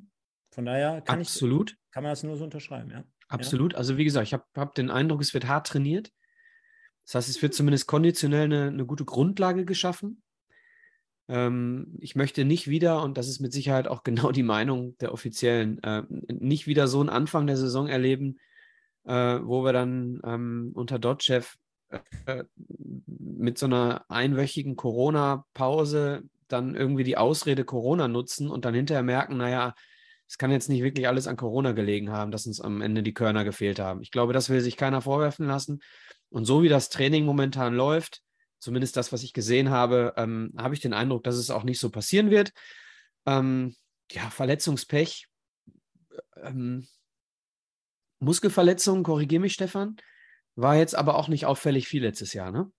Von 0.52 0.66
daher 0.66 1.00
kann, 1.00 1.20
Absolut. 1.20 1.72
Ich, 1.72 1.90
kann 1.90 2.04
man 2.04 2.12
das 2.12 2.22
nur 2.22 2.36
so 2.36 2.44
unterschreiben. 2.44 2.90
Ja? 2.90 3.04
Absolut. 3.26 3.72
Ja? 3.72 3.78
Also 3.78 3.96
wie 3.96 4.04
gesagt, 4.04 4.28
ich 4.28 4.32
habe 4.32 4.44
hab 4.56 4.76
den 4.76 4.90
Eindruck, 4.90 5.20
es 5.20 5.34
wird 5.34 5.48
hart 5.48 5.66
trainiert. 5.66 6.12
Das 7.06 7.16
heißt, 7.16 7.28
es 7.28 7.42
wird 7.42 7.54
zumindest 7.54 7.88
konditionell 7.88 8.44
eine, 8.44 8.68
eine 8.68 8.86
gute 8.86 9.04
Grundlage 9.04 9.64
geschaffen. 9.64 10.22
Ähm, 11.28 11.96
ich 12.00 12.16
möchte 12.16 12.44
nicht 12.44 12.68
wieder, 12.68 13.02
und 13.02 13.16
das 13.16 13.28
ist 13.28 13.40
mit 13.40 13.52
Sicherheit 13.52 13.88
auch 13.88 14.02
genau 14.04 14.32
die 14.32 14.42
Meinung 14.42 14.96
der 14.98 15.12
Offiziellen, 15.12 15.82
äh, 15.82 16.02
nicht 16.28 16.66
wieder 16.66 16.88
so 16.88 17.00
einen 17.00 17.08
Anfang 17.08 17.46
der 17.46 17.56
Saison 17.56 17.88
erleben, 17.88 18.38
äh, 19.04 19.38
wo 19.42 19.64
wir 19.64 19.72
dann 19.72 20.20
ähm, 20.24 20.72
unter 20.74 20.98
Dotchev 20.98 21.56
äh, 22.26 22.44
mit 23.06 23.58
so 23.58 23.66
einer 23.66 24.04
einwöchigen 24.08 24.76
Corona-Pause 24.76 26.22
dann 26.48 26.74
irgendwie 26.74 27.04
die 27.04 27.16
Ausrede 27.16 27.64
Corona 27.64 28.08
nutzen 28.08 28.50
und 28.50 28.64
dann 28.64 28.74
hinterher 28.74 29.02
merken, 29.02 29.36
naja, 29.36 29.74
es 30.26 30.38
kann 30.38 30.50
jetzt 30.50 30.68
nicht 30.68 30.82
wirklich 30.82 31.06
alles 31.06 31.26
an 31.26 31.36
Corona 31.36 31.72
gelegen 31.72 32.10
haben, 32.10 32.30
dass 32.30 32.46
uns 32.46 32.60
am 32.60 32.80
Ende 32.80 33.02
die 33.02 33.14
Körner 33.14 33.44
gefehlt 33.44 33.78
haben. 33.78 34.02
Ich 34.02 34.10
glaube, 34.10 34.32
das 34.32 34.50
will 34.50 34.60
sich 34.60 34.76
keiner 34.76 35.00
vorwerfen 35.00 35.46
lassen. 35.46 35.80
Und 36.30 36.44
so 36.44 36.62
wie 36.62 36.68
das 36.68 36.88
Training 36.88 37.24
momentan 37.24 37.74
läuft, 37.74 38.22
zumindest 38.64 38.96
das, 38.96 39.12
was 39.12 39.22
ich 39.22 39.34
gesehen 39.34 39.70
habe, 39.70 40.14
ähm, 40.16 40.52
habe 40.56 40.74
ich 40.74 40.80
den 40.80 40.94
Eindruck, 40.94 41.22
dass 41.22 41.36
es 41.36 41.50
auch 41.50 41.64
nicht 41.64 41.78
so 41.78 41.90
passieren 41.90 42.30
wird. 42.30 42.52
Ähm, 43.26 43.76
ja, 44.10 44.30
Verletzungspech. 44.30 45.28
Ähm, 46.42 46.86
Muskelverletzungen, 48.20 49.04
korrigiere 49.04 49.42
mich, 49.42 49.52
Stefan, 49.52 49.96
war 50.56 50.76
jetzt 50.76 50.94
aber 50.94 51.16
auch 51.16 51.28
nicht 51.28 51.44
auffällig 51.44 51.86
viel 51.86 52.02
letztes 52.02 52.32
Jahr, 52.32 52.50
ne? 52.50 52.72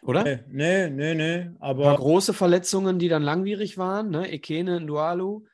Oder? 0.00 0.24
Nee, 0.48 0.88
nee, 0.88 1.14
nee, 1.14 1.50
aber. 1.58 1.84
Paar 1.84 1.96
große 1.96 2.32
Verletzungen, 2.32 2.98
die 2.98 3.08
dann 3.08 3.22
langwierig 3.22 3.76
waren, 3.76 4.10
ne? 4.10 4.32
Ekene, 4.32 4.80
Ndualu. 4.80 5.44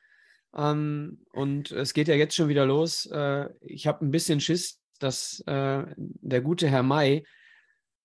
Ähm, 0.55 1.25
und 1.33 1.71
es 1.71 1.93
geht 1.93 2.07
ja 2.07 2.15
jetzt 2.15 2.35
schon 2.35 2.47
wieder 2.47 2.65
los. 2.65 3.05
Äh, 3.07 3.49
ich 3.59 3.85
habe 3.87 4.05
ein 4.05 4.11
bisschen 4.11 4.39
Schiss, 4.39 4.79
dass 4.99 5.41
äh, 5.45 5.83
der 5.97 6.41
gute 6.41 6.69
Herr 6.69 6.83
May 6.83 7.25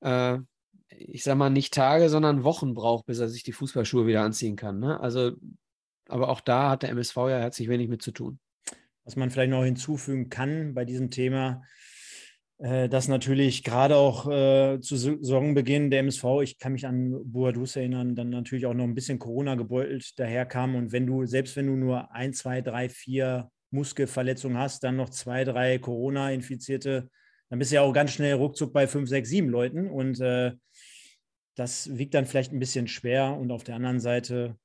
äh, 0.01 0.39
ich 0.89 1.23
sag 1.23 1.37
mal, 1.37 1.51
nicht 1.51 1.73
Tage, 1.73 2.09
sondern 2.09 2.45
Wochen 2.45 2.75
braucht, 2.75 3.07
bis 3.07 3.19
er 3.19 3.29
sich 3.29 3.43
die 3.43 3.53
Fußballschuhe 3.53 4.07
wieder 4.07 4.23
anziehen 4.23 4.57
kann. 4.57 4.81
Ne? 4.81 5.01
Also, 5.01 5.33
aber 6.09 6.29
auch 6.29 6.41
da 6.41 6.71
hat 6.71 6.83
der 6.83 6.91
MSV 6.91 7.17
ja 7.17 7.39
herzlich 7.39 7.69
wenig 7.69 7.89
mit 7.89 8.03
zu 8.03 8.11
tun. 8.11 8.39
Was 9.05 9.17
man 9.17 9.31
vielleicht 9.31 9.51
noch 9.51 9.65
hinzufügen 9.65 10.29
kann 10.29 10.75
bei 10.75 10.85
diesem 10.85 11.11
Thema, 11.11 11.63
äh, 12.59 12.89
dass 12.89 13.09
natürlich 13.09 13.65
gerade 13.65 13.97
auch 13.97 14.29
äh, 14.31 14.81
zu 14.81 14.97
Saisonbeginn 14.97 15.91
der 15.91 16.01
MSV, 16.01 16.25
ich 16.43 16.59
kann 16.59 16.73
mich 16.73 16.87
an 16.87 17.19
Boadus 17.25 17.77
erinnern, 17.77 18.15
dann 18.15 18.31
natürlich 18.31 18.67
auch 18.67 18.75
noch 18.75 18.85
ein 18.85 18.95
bisschen 18.95 19.19
Corona 19.19 19.55
gebeutelt 19.55 20.19
daherkam. 20.19 20.75
Und 20.75 20.93
wenn 20.93 21.07
du, 21.07 21.25
selbst 21.25 21.57
wenn 21.57 21.69
du 21.69 21.77
nur 21.77 22.13
ein, 22.13 22.35
zwei, 22.35 22.61
drei, 22.61 22.89
vier 22.89 23.51
Muskelverletzungen 23.71 24.59
hast, 24.59 24.85
dann 24.85 24.97
noch 24.97 25.11
zwei, 25.11 25.45
drei 25.45 25.79
Corona-Infizierte, 25.79 27.09
dann 27.51 27.59
bist 27.59 27.73
du 27.73 27.75
ja 27.75 27.83
auch 27.83 27.93
ganz 27.93 28.13
schnell 28.13 28.35
ruckzuck 28.35 28.73
bei 28.73 28.87
fünf, 28.87 29.09
sechs, 29.09 29.29
sieben 29.29 29.49
Leuten. 29.49 29.91
Und 29.91 30.21
äh, 30.21 30.53
das 31.57 31.99
wiegt 31.99 32.15
dann 32.15 32.25
vielleicht 32.25 32.53
ein 32.53 32.61
bisschen 32.61 32.87
schwer. 32.87 33.37
Und 33.37 33.51
auf 33.51 33.65
der 33.65 33.75
anderen 33.75 33.99
Seite 33.99 34.57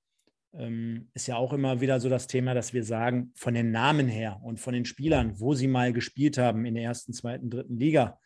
ähm, 0.54 1.10
ist 1.16 1.28
ja 1.28 1.36
auch 1.36 1.52
immer 1.52 1.82
wieder 1.82 2.00
so 2.00 2.10
das 2.10 2.28
Thema, 2.28 2.54
dass 2.54 2.74
wir 2.74 2.84
sagen, 2.84 3.32
von 3.36 3.56
den 3.56 3.72
Namen 3.72 4.08
her 4.08 4.40
und 4.44 4.60
von 4.60 4.74
den 4.74 4.86
Spielern, 4.86 5.40
wo 5.40 5.56
sie 5.56 5.68
mal 5.68 5.94
gespielt 5.94 6.38
haben 6.38 6.66
in 6.66 6.76
der 6.76 6.84
ersten, 6.84 7.12
zweiten, 7.12 7.50
dritten 7.50 7.78
Liga, 7.78 8.20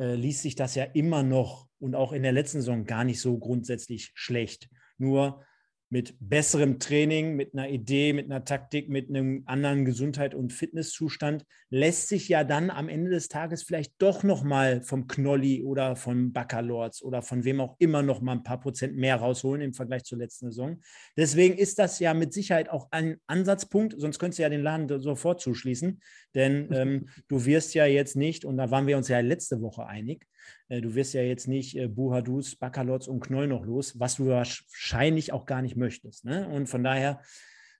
äh, 0.00 0.16
liest 0.16 0.42
sich 0.42 0.56
das 0.56 0.74
ja 0.74 0.84
immer 0.84 1.22
noch 1.22 1.68
und 1.78 1.94
auch 1.94 2.12
in 2.12 2.24
der 2.24 2.32
letzten 2.32 2.58
Saison 2.58 2.84
gar 2.84 3.04
nicht 3.04 3.20
so 3.20 3.38
grundsätzlich 3.38 4.10
schlecht. 4.14 4.68
Nur 4.98 5.44
mit 5.92 6.14
besserem 6.20 6.78
Training, 6.78 7.34
mit 7.34 7.52
einer 7.52 7.68
Idee, 7.68 8.12
mit 8.12 8.26
einer 8.26 8.44
Taktik, 8.44 8.88
mit 8.88 9.08
einem 9.08 9.42
anderen 9.46 9.84
Gesundheit 9.84 10.36
und 10.36 10.52
Fitnesszustand 10.52 11.44
lässt 11.68 12.08
sich 12.08 12.28
ja 12.28 12.44
dann 12.44 12.70
am 12.70 12.88
Ende 12.88 13.10
des 13.10 13.28
Tages 13.28 13.64
vielleicht 13.64 14.00
doch 14.00 14.22
noch 14.22 14.44
mal 14.44 14.82
vom 14.82 15.08
Knolli 15.08 15.64
oder 15.64 15.96
von 15.96 16.32
Baccalords 16.32 17.02
oder 17.02 17.22
von 17.22 17.44
wem 17.44 17.60
auch 17.60 17.74
immer 17.80 18.02
noch 18.02 18.20
mal 18.20 18.32
ein 18.32 18.44
paar 18.44 18.60
Prozent 18.60 18.96
mehr 18.96 19.16
rausholen 19.16 19.62
im 19.62 19.74
Vergleich 19.74 20.04
zur 20.04 20.18
letzten 20.18 20.46
Saison. 20.46 20.80
Deswegen 21.16 21.58
ist 21.58 21.80
das 21.80 21.98
ja 21.98 22.14
mit 22.14 22.32
Sicherheit 22.32 22.68
auch 22.68 22.86
ein 22.92 23.16
Ansatzpunkt, 23.26 23.94
sonst 23.98 24.20
könntest 24.20 24.38
du 24.38 24.44
ja 24.44 24.48
den 24.48 24.62
Laden 24.62 25.00
sofort 25.00 25.40
zuschließen, 25.40 26.00
denn 26.36 26.68
ähm, 26.72 27.08
du 27.26 27.44
wirst 27.46 27.74
ja 27.74 27.86
jetzt 27.86 28.14
nicht, 28.14 28.44
und 28.44 28.56
da 28.58 28.70
waren 28.70 28.86
wir 28.86 28.96
uns 28.96 29.08
ja 29.08 29.18
letzte 29.18 29.60
Woche 29.60 29.86
einig, 29.86 30.26
du 30.68 30.94
wirst 30.94 31.14
ja 31.14 31.22
jetzt 31.22 31.48
nicht 31.48 31.76
äh, 31.76 31.88
Buhadus, 31.88 32.56
Baccalots 32.56 33.08
und 33.08 33.20
Knoll 33.20 33.46
noch 33.46 33.64
los, 33.64 33.98
was 33.98 34.16
du 34.16 34.26
wahrscheinlich 34.26 35.32
auch 35.32 35.46
gar 35.46 35.62
nicht 35.62 35.76
möchtest. 35.76 36.24
Ne? 36.24 36.48
Und 36.48 36.68
von 36.68 36.84
daher 36.84 37.20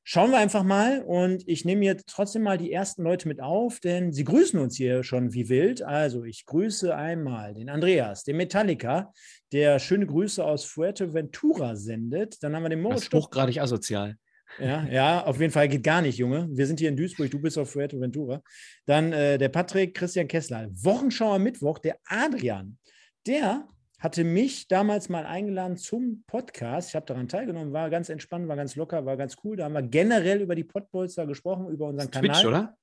schauen 0.02 0.31
wir 0.31 0.38
einfach 0.38 0.64
mal 0.64 1.02
und 1.02 1.47
ich 1.47 1.64
nehme 1.64 1.85
jetzt 1.85 2.09
trotzdem 2.09 2.43
mal 2.43 2.59
die 2.59 2.73
ersten 2.73 3.02
Leute 3.02 3.29
mit 3.29 3.40
auf, 3.40 3.81
denn 3.81 4.12
sie 4.12 4.25
grüßen 4.25 4.59
uns 4.59 4.76
hier 4.76 5.05
schon 5.05 5.33
wie 5.33 5.49
wild. 5.49 5.83
Also 5.83 6.25
ich 6.25 6.47
grüße 6.47 6.95
einmal 6.95 7.55
den 7.55 7.69
Andreas, 7.69 8.25
den 8.25 8.37
Metallica, 8.37 9.12
der 9.52 9.79
schöne 9.79 10.07
Grüße 10.07 10.45
aus 10.45 10.64
Fuerteventura 10.64 11.76
sendet. 11.76 12.43
Dann 12.43 12.57
haben 12.57 12.62
wir 12.62 12.71
den 12.71 12.81
Moritz. 12.81 13.00
Das 13.00 13.09
ist 13.09 13.14
hochgradig 13.14 13.61
asozial. 13.61 14.17
Ja, 14.59 14.85
ja, 14.90 15.25
auf 15.25 15.40
jeden 15.40 15.52
Fall 15.52 15.69
geht 15.69 15.85
gar 15.85 16.02
nicht, 16.02 16.19
Junge. 16.19 16.49
Wir 16.50 16.66
sind 16.66 16.80
hier 16.80 16.88
in 16.88 16.97
Duisburg, 16.97 17.30
du 17.30 17.40
bist 17.40 17.57
auf 17.57 17.71
Fuerteventura. 17.71 18.42
Dann 18.87 19.12
äh, 19.12 19.38
der 19.38 19.49
Patrick 19.49 19.95
Christian 19.95 20.28
Kessler. 20.28 20.69
Wochenschauer 20.73 21.38
Mittwoch, 21.38 21.78
der 21.78 21.97
Adrian. 22.07 22.78
Der 23.26 23.66
hatte 24.00 24.25
mich 24.25 24.66
damals 24.66 25.09
mal 25.09 25.26
eingeladen 25.26 25.76
zum 25.76 26.25
Podcast. 26.26 26.88
Ich 26.88 26.95
habe 26.95 27.07
daran 27.07 27.28
teilgenommen, 27.28 27.73
war 27.73 27.90
ganz 27.90 28.09
entspannt, 28.09 28.49
war 28.49 28.57
ganz 28.57 28.75
locker, 28.76 29.04
war 29.04 29.16
ganz 29.16 29.37
cool. 29.45 29.57
Da 29.57 29.64
haben 29.64 29.75
wir 29.75 29.83
generell 29.83 30.40
über 30.40 30.54
die 30.54 30.64
Podbolster 30.64 31.26
gesprochen, 31.26 31.69
über 31.69 31.88
unseren 31.88 32.11
Twitch, 32.11 32.42
Kanal. 32.42 32.47
oder? 32.47 32.76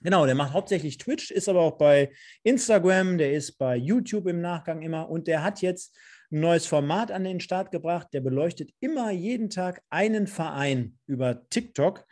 Genau, 0.00 0.26
der 0.26 0.34
macht 0.34 0.52
hauptsächlich 0.52 0.98
Twitch, 0.98 1.30
ist 1.30 1.48
aber 1.48 1.60
auch 1.60 1.78
bei 1.78 2.10
Instagram, 2.42 3.18
der 3.18 3.34
ist 3.34 3.52
bei 3.52 3.76
YouTube 3.76 4.26
im 4.26 4.40
Nachgang 4.40 4.82
immer 4.82 5.08
und 5.08 5.28
der 5.28 5.44
hat 5.44 5.62
jetzt 5.62 5.96
ein 6.32 6.40
neues 6.40 6.66
Format 6.66 7.12
an 7.12 7.24
den 7.24 7.40
Start 7.40 7.70
gebracht. 7.70 8.08
Der 8.12 8.20
beleuchtet 8.20 8.70
immer 8.80 9.10
jeden 9.10 9.50
Tag 9.50 9.82
einen 9.90 10.26
Verein 10.26 10.98
über 11.06 11.48
TikTok 11.50 12.06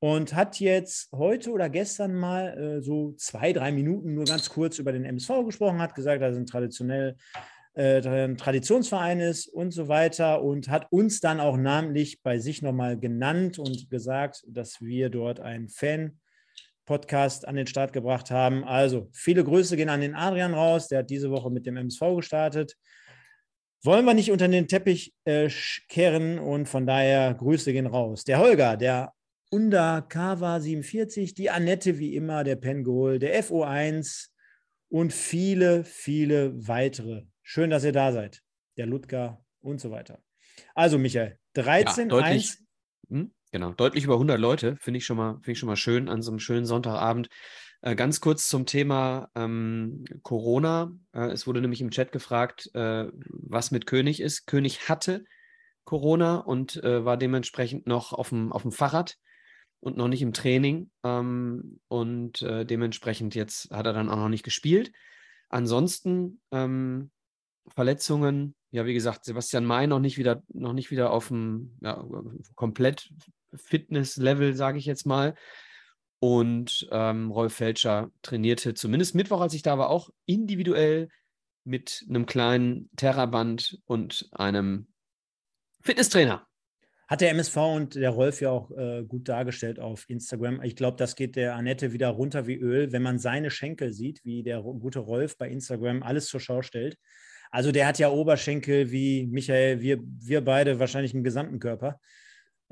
und 0.00 0.34
hat 0.34 0.58
jetzt 0.58 1.12
heute 1.12 1.52
oder 1.52 1.70
gestern 1.70 2.14
mal 2.14 2.58
äh, 2.58 2.82
so 2.82 3.12
zwei, 3.12 3.52
drei 3.52 3.70
Minuten 3.70 4.14
nur 4.14 4.24
ganz 4.24 4.50
kurz 4.50 4.78
über 4.78 4.90
den 4.90 5.04
MSV 5.04 5.44
gesprochen, 5.46 5.80
hat 5.80 5.94
gesagt, 5.94 6.22
dass 6.22 6.34
er 6.34 6.40
ein 6.40 6.46
traditionell 6.46 7.16
äh, 7.74 8.06
ein 8.06 8.36
Traditionsverein 8.36 9.20
ist 9.20 9.46
und 9.46 9.70
so 9.70 9.86
weiter 9.86 10.42
und 10.42 10.68
hat 10.68 10.90
uns 10.90 11.20
dann 11.20 11.38
auch 11.38 11.56
namentlich 11.56 12.20
bei 12.22 12.38
sich 12.38 12.62
nochmal 12.62 12.98
genannt 12.98 13.60
und 13.60 13.88
gesagt, 13.90 14.42
dass 14.48 14.80
wir 14.80 15.08
dort 15.08 15.38
einen 15.38 15.68
Fan 15.68 16.18
Podcast 16.84 17.46
an 17.46 17.54
den 17.54 17.68
Start 17.68 17.92
gebracht 17.92 18.32
haben. 18.32 18.64
Also 18.64 19.08
viele 19.12 19.44
Grüße 19.44 19.76
gehen 19.76 19.88
an 19.88 20.00
den 20.00 20.16
Adrian 20.16 20.52
raus, 20.52 20.88
der 20.88 20.98
hat 20.98 21.10
diese 21.10 21.30
Woche 21.30 21.48
mit 21.48 21.64
dem 21.64 21.76
MSV 21.76 22.16
gestartet 22.16 22.76
wollen 23.82 24.04
wir 24.04 24.14
nicht 24.14 24.30
unter 24.30 24.48
den 24.48 24.68
Teppich 24.68 25.12
äh, 25.24 25.50
kehren 25.88 26.38
und 26.38 26.68
von 26.68 26.86
daher 26.86 27.34
Grüße 27.34 27.72
gehen 27.72 27.86
raus. 27.86 28.24
Der 28.24 28.38
Holger, 28.38 28.76
der 28.76 29.12
Kava 30.08 30.60
47, 30.60 31.34
die 31.34 31.50
Annette 31.50 31.98
wie 31.98 32.16
immer, 32.16 32.44
der 32.44 32.56
Pengol, 32.56 33.18
der 33.18 33.44
FO1 33.44 34.28
und 34.88 35.12
viele, 35.12 35.84
viele 35.84 36.66
weitere. 36.66 37.24
Schön, 37.42 37.70
dass 37.70 37.84
ihr 37.84 37.92
da 37.92 38.12
seid. 38.12 38.42
Der 38.78 38.86
Ludger 38.86 39.44
und 39.60 39.80
so 39.80 39.90
weiter. 39.90 40.22
Also, 40.74 40.98
Michael, 40.98 41.38
13, 41.54 42.04
ja, 42.04 42.08
deutlich, 42.08 42.50
1. 42.50 42.64
Hm, 43.10 43.34
genau, 43.50 43.72
deutlich 43.72 44.04
über 44.04 44.14
100 44.14 44.38
Leute, 44.38 44.76
finde 44.80 44.98
ich, 44.98 45.06
find 45.06 45.48
ich 45.48 45.58
schon 45.58 45.66
mal 45.66 45.76
schön 45.76 46.08
an 46.08 46.22
so 46.22 46.30
einem 46.30 46.38
schönen 46.38 46.64
Sonntagabend. 46.64 47.28
Äh, 47.82 47.96
ganz 47.96 48.20
kurz 48.20 48.48
zum 48.48 48.64
Thema 48.64 49.28
ähm, 49.34 50.04
Corona. 50.22 50.92
Äh, 51.12 51.30
es 51.30 51.48
wurde 51.48 51.60
nämlich 51.60 51.80
im 51.80 51.90
Chat 51.90 52.12
gefragt, 52.12 52.70
äh, 52.74 53.06
was 53.28 53.72
mit 53.72 53.86
König 53.86 54.20
ist. 54.20 54.46
König 54.46 54.88
hatte 54.88 55.24
Corona 55.84 56.36
und 56.36 56.82
äh, 56.84 57.04
war 57.04 57.16
dementsprechend 57.16 57.88
noch 57.88 58.12
auf 58.12 58.28
dem, 58.28 58.52
Fahrrad 58.70 59.16
und 59.80 59.96
noch 59.96 60.06
nicht 60.06 60.22
im 60.22 60.32
Training. 60.32 60.92
Ähm, 61.02 61.80
und 61.88 62.40
äh, 62.42 62.64
dementsprechend 62.64 63.34
jetzt 63.34 63.70
hat 63.72 63.84
er 63.84 63.92
dann 63.92 64.08
auch 64.08 64.16
noch 64.16 64.28
nicht 64.28 64.44
gespielt. 64.44 64.92
Ansonsten 65.48 66.40
ähm, 66.52 67.10
Verletzungen, 67.66 68.54
ja, 68.70 68.86
wie 68.86 68.94
gesagt, 68.94 69.24
Sebastian 69.24 69.66
May 69.66 69.88
noch 69.88 69.98
nicht 69.98 70.18
wieder, 70.18 70.44
noch 70.48 70.72
nicht 70.72 70.92
wieder 70.92 71.10
auf 71.10 71.28
dem 71.28 71.76
ja, 71.80 72.04
komplett 72.54 73.10
Fitness-Level, 73.54 74.54
sage 74.54 74.78
ich 74.78 74.86
jetzt 74.86 75.04
mal. 75.04 75.34
Und 76.22 76.86
ähm, 76.92 77.32
Rolf 77.32 77.54
Felscher 77.54 78.12
trainierte 78.22 78.74
zumindest 78.74 79.16
Mittwoch, 79.16 79.40
als 79.40 79.54
ich 79.54 79.62
da 79.62 79.76
war, 79.76 79.90
auch 79.90 80.10
individuell 80.24 81.08
mit 81.64 82.04
einem 82.08 82.26
kleinen 82.26 82.88
Terraband 82.94 83.80
und 83.86 84.28
einem 84.30 84.86
Fitnesstrainer. 85.80 86.46
Hat 87.08 87.22
der 87.22 87.30
MSV 87.30 87.56
und 87.56 87.94
der 87.96 88.10
Rolf 88.10 88.40
ja 88.40 88.50
auch 88.50 88.70
äh, 88.70 89.02
gut 89.02 89.28
dargestellt 89.28 89.80
auf 89.80 90.08
Instagram. 90.08 90.62
Ich 90.62 90.76
glaube, 90.76 90.96
das 90.96 91.16
geht 91.16 91.34
der 91.34 91.56
Annette 91.56 91.92
wieder 91.92 92.10
runter 92.10 92.46
wie 92.46 92.54
Öl, 92.54 92.92
wenn 92.92 93.02
man 93.02 93.18
seine 93.18 93.50
Schenkel 93.50 93.92
sieht, 93.92 94.24
wie 94.24 94.44
der 94.44 94.62
gute 94.62 95.00
Rolf 95.00 95.36
bei 95.36 95.48
Instagram 95.48 96.04
alles 96.04 96.26
zur 96.26 96.38
Schau 96.38 96.62
stellt. 96.62 96.98
Also 97.50 97.72
der 97.72 97.88
hat 97.88 97.98
ja 97.98 98.10
Oberschenkel 98.10 98.92
wie 98.92 99.26
Michael, 99.26 99.80
wir, 99.80 99.98
wir 100.04 100.40
beide 100.40 100.78
wahrscheinlich 100.78 101.14
im 101.14 101.24
gesamten 101.24 101.58
Körper. 101.58 101.98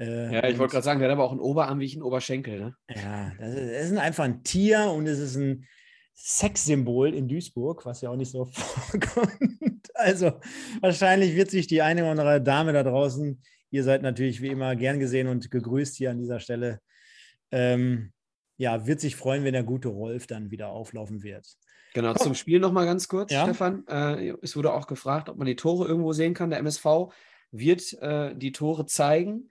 Äh, 0.00 0.32
ja, 0.34 0.48
ich 0.48 0.58
wollte 0.58 0.72
gerade 0.72 0.84
sagen, 0.84 0.98
der 0.98 1.10
hat 1.10 1.14
aber 1.14 1.24
auch 1.24 1.30
einen 1.30 1.40
Oberarm 1.40 1.78
wie 1.78 1.84
ich 1.84 1.92
einen 1.92 2.02
Oberschenkel. 2.02 2.58
Ne? 2.58 2.74
Ja, 2.88 3.32
das 3.38 3.54
ist, 3.54 3.70
das 3.74 3.90
ist 3.90 3.98
einfach 3.98 4.24
ein 4.24 4.42
Tier 4.42 4.90
und 4.90 5.06
es 5.06 5.18
ist 5.18 5.36
ein 5.36 5.66
Sexsymbol 6.14 7.14
in 7.14 7.28
Duisburg, 7.28 7.84
was 7.84 8.00
ja 8.00 8.08
auch 8.08 8.16
nicht 8.16 8.32
so 8.32 8.44
vorkommt. 8.50 9.90
Also 9.94 10.40
wahrscheinlich 10.80 11.36
wird 11.36 11.50
sich 11.50 11.66
die 11.66 11.82
eine 11.82 12.02
oder 12.02 12.12
andere 12.12 12.42
Dame 12.42 12.72
da 12.72 12.82
draußen, 12.82 13.42
ihr 13.70 13.84
seid 13.84 14.00
natürlich 14.00 14.40
wie 14.40 14.48
immer 14.48 14.74
gern 14.74 15.00
gesehen 15.00 15.28
und 15.28 15.50
gegrüßt 15.50 15.96
hier 15.96 16.10
an 16.10 16.18
dieser 16.18 16.40
Stelle, 16.40 16.80
ähm, 17.50 18.12
ja, 18.56 18.86
wird 18.86 19.00
sich 19.00 19.16
freuen, 19.16 19.44
wenn 19.44 19.52
der 19.52 19.64
gute 19.64 19.88
Rolf 19.88 20.26
dann 20.26 20.50
wieder 20.50 20.68
auflaufen 20.68 21.22
wird. 21.22 21.46
Genau, 21.92 22.14
zum 22.14 22.34
Spiel 22.34 22.60
nochmal 22.60 22.86
ganz 22.86 23.08
kurz, 23.08 23.32
ja? 23.32 23.44
Stefan. 23.44 23.86
Äh, 23.86 24.34
es 24.42 24.56
wurde 24.56 24.72
auch 24.72 24.86
gefragt, 24.86 25.28
ob 25.28 25.36
man 25.36 25.46
die 25.46 25.56
Tore 25.56 25.88
irgendwo 25.88 26.12
sehen 26.12 26.34
kann. 26.34 26.50
Der 26.50 26.60
MSV 26.60 27.12
wird 27.50 27.94
äh, 28.00 28.34
die 28.34 28.52
Tore 28.52 28.86
zeigen 28.86 29.50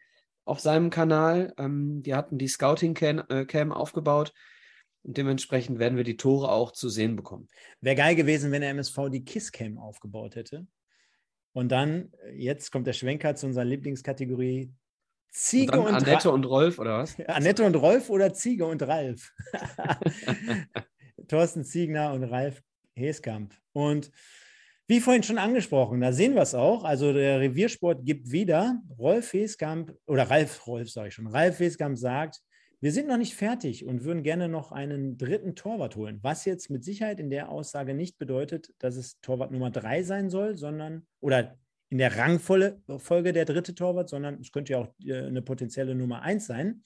auf 0.50 0.60
seinem 0.60 0.89
Kanal. 0.89 1.53
Ähm, 1.58 2.03
die 2.03 2.15
hatten 2.15 2.38
die 2.38 2.48
Scouting-Cam 2.48 3.22
äh, 3.29 3.70
aufgebaut. 3.72 4.34
Und 5.03 5.18
dementsprechend 5.18 5.79
werden 5.79 5.98
wir 5.98 6.03
die 6.03 6.18
Tore 6.18 6.51
auch 6.51 6.72
zu 6.72 6.89
sehen 6.89 7.15
bekommen. 7.15 7.48
Wäre 7.79 7.96
geil 7.96 8.15
gewesen, 8.15 8.51
wenn 8.51 8.62
der 8.62 8.72
MSV 8.72 9.10
die 9.12 9.24
Kiss-Cam 9.24 9.77
aufgebaut 9.77 10.36
hätte. 10.36 10.68
Und 11.53 11.72
dann, 11.72 12.12
äh, 12.25 12.36
jetzt 12.36 12.72
kommt 12.72 12.88
der 12.88 12.94
Schwenker 12.94 13.36
zu 13.36 13.48
unserer 13.48 13.65
Lieblingskategorie 13.65 14.74
Ziege 15.32 15.79
und, 15.79 15.88
und 15.88 15.94
Annette 15.94 16.29
Ra 16.29 16.34
und 16.34 16.46
Rolf, 16.46 16.79
oder 16.79 16.98
was? 16.98 17.20
Annette 17.27 17.63
und 17.63 17.75
Rolf 17.75 18.10
oder 18.10 18.34
Ziege 18.34 18.65
und 18.65 18.82
Ralf? 18.82 19.32
Thorsten 21.27 21.63
Ziegner 21.63 22.13
und 22.13 22.24
Ralf 22.24 22.62
Heskamp. 22.96 23.53
Und 23.72 24.12
wie 24.89 25.01
vorhin 25.01 25.22
schon 25.22 25.38
angesprochen, 25.38 26.01
da 26.01 26.12
sehen 26.12 26.34
wir 26.34 26.41
es 26.41 26.55
auch. 26.55 26.84
Also 26.84 27.13
der 27.13 27.39
Reviersport 27.39 28.03
gibt 28.03 28.31
wieder. 28.31 28.81
Rolf 28.98 29.34
Heskamp, 29.34 29.93
oder 30.08 30.24
Ralf 30.24 30.65
Rolf, 30.65 30.89
sage 30.89 31.10
ich 31.10 31.13
schon, 31.13 31.27
Ralf 31.27 31.60
Heskamp 31.60 31.96
sagt, 31.96 32.41
wir 32.81 32.91
sind 32.91 33.08
noch 33.08 33.17
nicht 33.17 33.36
fertig 33.36 33.86
und 33.86 34.03
würden 34.03 34.24
gerne 34.24 34.50
noch 34.50 34.72
einen 34.72 35.15
dritten 35.19 35.53
Torwart 35.53 35.96
holen, 35.96 36.17
was 36.24 36.43
jetzt 36.46 36.72
mit 36.72 36.84
Sicherheit 36.84 37.19
in 37.19 37.29
der 37.29 37.50
Aussage 37.50 37.93
nicht 37.93 38.17
bedeutet, 38.17 38.74
dass 38.79 38.96
es 38.96 39.19
Torwart 39.22 39.51
Nummer 39.51 39.69
drei 39.69 40.01
sein 40.01 40.31
soll, 40.31 40.58
sondern 40.58 41.05
oder 41.19 41.60
in 41.89 42.00
der 42.00 42.17
Rangfolge 42.17 43.34
der 43.34 43.46
dritte 43.46 43.75
Torwart, 43.75 44.10
sondern 44.10 44.39
es 44.41 44.51
könnte 44.51 44.74
ja 44.74 44.79
auch 44.79 44.88
äh, 45.03 45.27
eine 45.27 45.43
potenzielle 45.43 45.93
Nummer 45.93 46.24
eins 46.24 46.48
sein. 46.48 46.81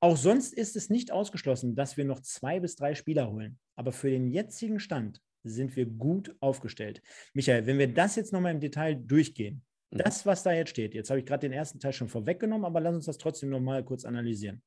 Auch 0.00 0.16
sonst 0.16 0.54
ist 0.54 0.74
es 0.74 0.90
nicht 0.90 1.12
ausgeschlossen, 1.12 1.76
dass 1.76 1.96
wir 1.96 2.04
noch 2.04 2.18
zwei 2.18 2.58
bis 2.58 2.74
drei 2.74 2.96
Spieler 2.96 3.30
holen. 3.30 3.60
Aber 3.76 3.92
für 3.92 4.10
den 4.10 4.28
jetzigen 4.28 4.80
Stand 4.80 5.20
sind 5.44 5.76
wir 5.76 5.86
gut 5.86 6.34
aufgestellt. 6.40 7.02
Michael, 7.34 7.66
wenn 7.66 7.78
wir 7.78 7.92
das 7.92 8.16
jetzt 8.16 8.32
nochmal 8.32 8.52
im 8.52 8.60
Detail 8.60 8.94
durchgehen, 8.94 9.62
mhm. 9.90 9.98
das, 9.98 10.26
was 10.26 10.42
da 10.42 10.52
jetzt 10.52 10.70
steht, 10.70 10.94
jetzt 10.94 11.10
habe 11.10 11.20
ich 11.20 11.26
gerade 11.26 11.46
den 11.46 11.52
ersten 11.52 11.78
Teil 11.78 11.92
schon 11.92 12.08
vorweggenommen, 12.08 12.64
aber 12.64 12.80
lass 12.80 12.94
uns 12.94 13.06
das 13.06 13.18
trotzdem 13.18 13.50
nochmal 13.50 13.84
kurz 13.84 14.04
analysieren. 14.04 14.62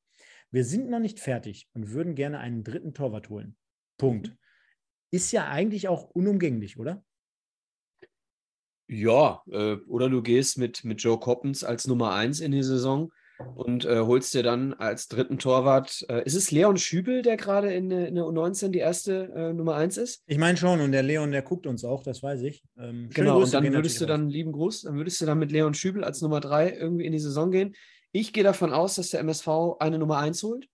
Wir 0.50 0.64
sind 0.64 0.88
noch 0.88 1.00
nicht 1.00 1.20
fertig 1.20 1.68
und 1.74 1.92
würden 1.92 2.14
gerne 2.14 2.38
einen 2.38 2.64
dritten 2.64 2.94
Torwart 2.94 3.28
holen. 3.28 3.56
Punkt. 3.98 4.28
Mhm. 4.28 4.38
Ist 5.10 5.32
ja 5.32 5.48
eigentlich 5.48 5.88
auch 5.88 6.10
unumgänglich, 6.10 6.78
oder? 6.78 7.04
Ja, 8.90 9.42
äh, 9.50 9.74
oder 9.86 10.08
du 10.08 10.22
gehst 10.22 10.56
mit, 10.56 10.84
mit 10.84 11.02
Joe 11.02 11.18
Coppens 11.18 11.62
als 11.62 11.86
Nummer 11.86 12.14
1 12.14 12.40
in 12.40 12.52
die 12.52 12.62
Saison 12.62 13.12
und 13.54 13.84
äh, 13.84 14.00
holst 14.00 14.34
dir 14.34 14.42
dann 14.42 14.74
als 14.74 15.08
dritten 15.08 15.38
Torwart, 15.38 16.04
äh, 16.08 16.24
ist 16.24 16.34
es 16.34 16.50
Leon 16.50 16.76
Schübel, 16.76 17.22
der 17.22 17.36
gerade 17.36 17.72
in, 17.72 17.90
in 17.90 18.14
der 18.16 18.24
U19 18.24 18.68
die 18.68 18.80
erste 18.80 19.32
äh, 19.34 19.52
Nummer 19.52 19.76
1 19.76 19.96
ist? 19.96 20.22
Ich 20.26 20.38
meine 20.38 20.56
schon, 20.56 20.80
und 20.80 20.92
der 20.92 21.02
Leon, 21.02 21.30
der 21.30 21.42
guckt 21.42 21.66
uns 21.66 21.84
auch, 21.84 22.02
das 22.02 22.22
weiß 22.22 22.42
ich. 22.42 22.64
Ähm, 22.76 23.10
genau, 23.12 23.42
und 23.42 23.54
dann 23.54 23.72
würdest 23.72 24.00
du 24.00 24.06
dann, 24.06 24.28
lieben 24.28 24.52
Gruß, 24.52 24.82
dann 24.82 24.96
würdest 24.96 25.20
du 25.20 25.26
dann 25.26 25.38
mit 25.38 25.52
Leon 25.52 25.74
Schübel 25.74 26.02
als 26.04 26.20
Nummer 26.20 26.40
3 26.40 26.72
irgendwie 26.72 27.06
in 27.06 27.12
die 27.12 27.18
Saison 27.18 27.50
gehen. 27.50 27.74
Ich 28.12 28.32
gehe 28.32 28.44
davon 28.44 28.72
aus, 28.72 28.96
dass 28.96 29.10
der 29.10 29.20
MSV 29.20 29.48
eine 29.78 29.98
Nummer 29.98 30.18
1 30.18 30.42
holt. 30.42 30.68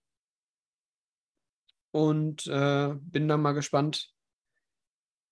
Und 1.91 2.47
äh, 2.47 2.93
bin 2.99 3.27
dann 3.27 3.41
mal 3.41 3.53
gespannt, 3.53 4.11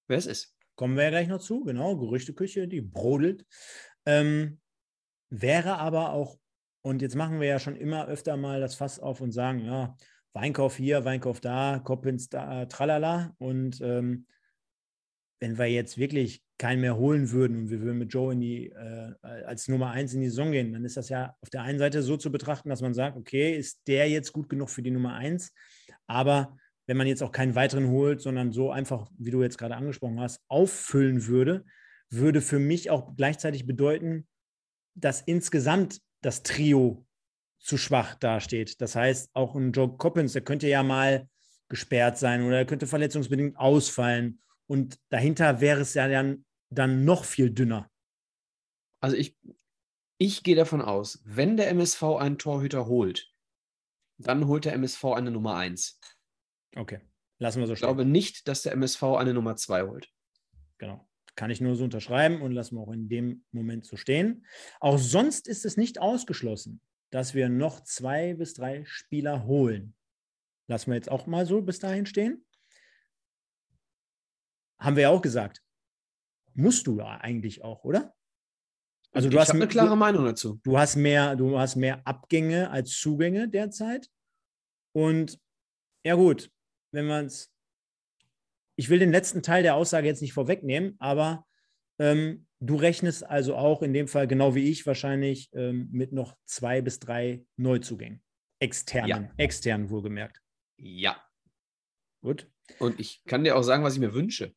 wer 0.07 0.17
es 0.17 0.27
ist. 0.27 0.55
Kommen 0.75 0.95
wir 0.95 1.03
ja 1.03 1.09
gleich 1.09 1.27
noch 1.27 1.39
zu, 1.39 1.63
genau, 1.63 1.97
Gerüchteküche, 1.97 2.67
die 2.67 2.81
brodelt. 2.81 3.45
Ähm, 4.05 4.59
wäre 5.29 5.77
aber 5.77 6.13
auch, 6.13 6.37
und 6.83 7.01
jetzt 7.01 7.15
machen 7.15 7.39
wir 7.39 7.47
ja 7.47 7.59
schon 7.59 7.77
immer 7.77 8.07
öfter 8.07 8.35
mal 8.37 8.59
das 8.59 8.75
Fass 8.75 8.99
auf 8.99 9.21
und 9.21 9.31
sagen, 9.31 9.65
ja, 9.65 9.95
Weinkauf 10.33 10.75
hier, 10.75 11.05
Weinkauf 11.05 11.39
da, 11.39 11.79
Koppins 11.83 12.27
da, 12.27 12.65
tralala. 12.65 13.33
Und 13.37 13.79
ähm, 13.81 14.25
wenn 15.39 15.57
wir 15.57 15.67
jetzt 15.67 15.97
wirklich 15.97 16.43
keinen 16.57 16.81
mehr 16.81 16.97
holen 16.97 17.31
würden 17.31 17.57
und 17.57 17.69
wir 17.69 17.81
würden 17.81 17.99
mit 17.99 18.13
Joe 18.13 18.33
in 18.33 18.41
die, 18.41 18.69
äh, 18.69 19.13
als 19.45 19.67
Nummer 19.69 19.91
eins 19.91 20.13
in 20.13 20.21
die 20.21 20.29
Saison 20.29 20.51
gehen, 20.51 20.73
dann 20.73 20.83
ist 20.83 20.97
das 20.97 21.07
ja 21.07 21.35
auf 21.39 21.49
der 21.49 21.61
einen 21.61 21.79
Seite 21.79 22.03
so 22.03 22.17
zu 22.17 22.31
betrachten, 22.31 22.69
dass 22.69 22.81
man 22.81 22.93
sagt, 22.93 23.15
okay, 23.15 23.55
ist 23.55 23.81
der 23.87 24.09
jetzt 24.09 24.33
gut 24.33 24.49
genug 24.49 24.69
für 24.69 24.81
die 24.81 24.91
Nummer 24.91 25.13
eins? 25.13 25.53
Aber 26.07 26.57
wenn 26.85 26.97
man 26.97 27.07
jetzt 27.07 27.23
auch 27.23 27.31
keinen 27.31 27.55
weiteren 27.55 27.87
holt, 27.87 28.21
sondern 28.21 28.51
so 28.51 28.71
einfach, 28.71 29.09
wie 29.17 29.31
du 29.31 29.41
jetzt 29.41 29.57
gerade 29.57 29.75
angesprochen 29.75 30.19
hast, 30.19 30.41
auffüllen 30.49 31.27
würde, 31.27 31.63
würde 32.09 32.41
für 32.41 32.59
mich 32.59 32.89
auch 32.89 33.15
gleichzeitig 33.15 33.65
bedeuten, 33.65 34.27
dass 34.95 35.21
insgesamt 35.21 36.01
das 36.23 36.43
Trio 36.43 37.05
zu 37.59 37.77
schwach 37.77 38.15
dasteht. 38.15 38.81
Das 38.81 38.95
heißt, 38.95 39.29
auch 39.33 39.55
ein 39.55 39.71
Joe 39.71 39.95
Coppins, 39.97 40.33
der 40.33 40.41
könnte 40.41 40.67
ja 40.67 40.83
mal 40.83 41.29
gesperrt 41.69 42.17
sein 42.17 42.43
oder 42.43 42.57
er 42.57 42.65
könnte 42.65 42.87
verletzungsbedingt 42.87 43.57
ausfallen. 43.57 44.41
Und 44.67 44.99
dahinter 45.09 45.61
wäre 45.61 45.81
es 45.81 45.93
ja 45.93 46.07
dann, 46.07 46.45
dann 46.69 47.05
noch 47.05 47.25
viel 47.25 47.49
dünner. 47.51 47.89
Also 48.99 49.15
ich, 49.15 49.37
ich 50.17 50.43
gehe 50.43 50.55
davon 50.55 50.81
aus, 50.81 51.21
wenn 51.25 51.57
der 51.57 51.69
MSV 51.69 52.03
einen 52.19 52.37
Torhüter 52.37 52.87
holt, 52.87 53.29
dann 54.17 54.47
holt 54.47 54.65
der 54.65 54.73
MSV 54.73 55.05
eine 55.05 55.31
Nummer 55.31 55.55
1. 55.55 55.99
Okay, 56.75 56.99
lassen 57.39 57.59
wir 57.59 57.67
so 57.67 57.75
stehen. 57.75 57.89
Ich 57.89 57.95
glaube 57.95 58.05
nicht, 58.05 58.47
dass 58.47 58.61
der 58.61 58.73
MSV 58.73 59.03
eine 59.03 59.33
Nummer 59.33 59.55
2 59.55 59.83
holt. 59.83 60.09
Genau. 60.77 61.07
Kann 61.35 61.49
ich 61.49 61.61
nur 61.61 61.75
so 61.75 61.83
unterschreiben 61.83 62.41
und 62.41 62.51
lassen 62.51 62.75
wir 62.75 62.81
auch 62.81 62.91
in 62.91 63.09
dem 63.09 63.43
Moment 63.51 63.85
so 63.85 63.97
stehen. 63.97 64.45
Auch 64.79 64.97
sonst 64.97 65.47
ist 65.47 65.65
es 65.65 65.77
nicht 65.77 65.99
ausgeschlossen, 65.99 66.81
dass 67.09 67.33
wir 67.33 67.49
noch 67.49 67.81
zwei 67.81 68.33
bis 68.35 68.53
drei 68.53 68.85
Spieler 68.85 69.45
holen. 69.45 69.95
Lassen 70.67 70.91
wir 70.91 70.95
jetzt 70.95 71.09
auch 71.11 71.27
mal 71.27 71.45
so 71.45 71.61
bis 71.61 71.79
dahin 71.79 72.05
stehen. 72.05 72.45
Haben 74.79 74.95
wir 74.95 75.03
ja 75.03 75.09
auch 75.09 75.21
gesagt. 75.21 75.63
Musst 76.53 76.87
du 76.87 76.99
ja 76.99 77.17
eigentlich 77.17 77.63
auch, 77.63 77.83
oder? 77.83 78.13
Also 79.11 79.29
du 79.29 79.35
ich 79.35 79.41
hast 79.41 79.51
eine 79.51 79.67
klare 79.67 79.89
du, 79.89 79.95
Meinung 79.95 80.25
dazu. 80.25 80.59
Du 80.63 80.77
hast 80.77 80.95
mehr, 80.95 81.35
du 81.35 81.57
hast 81.57 81.75
mehr 81.75 82.05
Abgänge 82.05 82.69
als 82.71 82.99
Zugänge 82.99 83.47
derzeit. 83.47 84.09
Und 84.91 85.39
ja 86.03 86.15
gut, 86.15 86.51
wenn 86.91 87.05
man 87.05 87.25
es, 87.25 87.52
ich 88.75 88.89
will 88.89 88.99
den 88.99 89.11
letzten 89.11 89.43
Teil 89.43 89.63
der 89.63 89.75
Aussage 89.75 90.07
jetzt 90.07 90.21
nicht 90.21 90.33
vorwegnehmen, 90.33 90.95
aber 90.99 91.45
ähm, 91.99 92.47
du 92.59 92.75
rechnest 92.75 93.25
also 93.25 93.55
auch 93.55 93.81
in 93.81 93.93
dem 93.93 94.07
Fall, 94.07 94.27
genau 94.27 94.55
wie 94.55 94.69
ich 94.69 94.85
wahrscheinlich, 94.85 95.49
ähm, 95.53 95.89
mit 95.91 96.11
noch 96.11 96.35
zwei 96.45 96.81
bis 96.81 96.99
drei 96.99 97.45
Neuzugängen. 97.57 98.21
Externen, 98.59 99.09
ja. 99.25 99.31
externen 99.37 99.89
wohlgemerkt. 99.89 100.39
Ja. 100.77 101.21
Gut. 102.21 102.49
Und 102.79 102.99
ich 102.99 103.23
kann 103.25 103.43
dir 103.43 103.57
auch 103.57 103.63
sagen, 103.63 103.83
was 103.83 103.93
ich 103.95 103.99
mir 103.99 104.13
wünsche. 104.13 104.53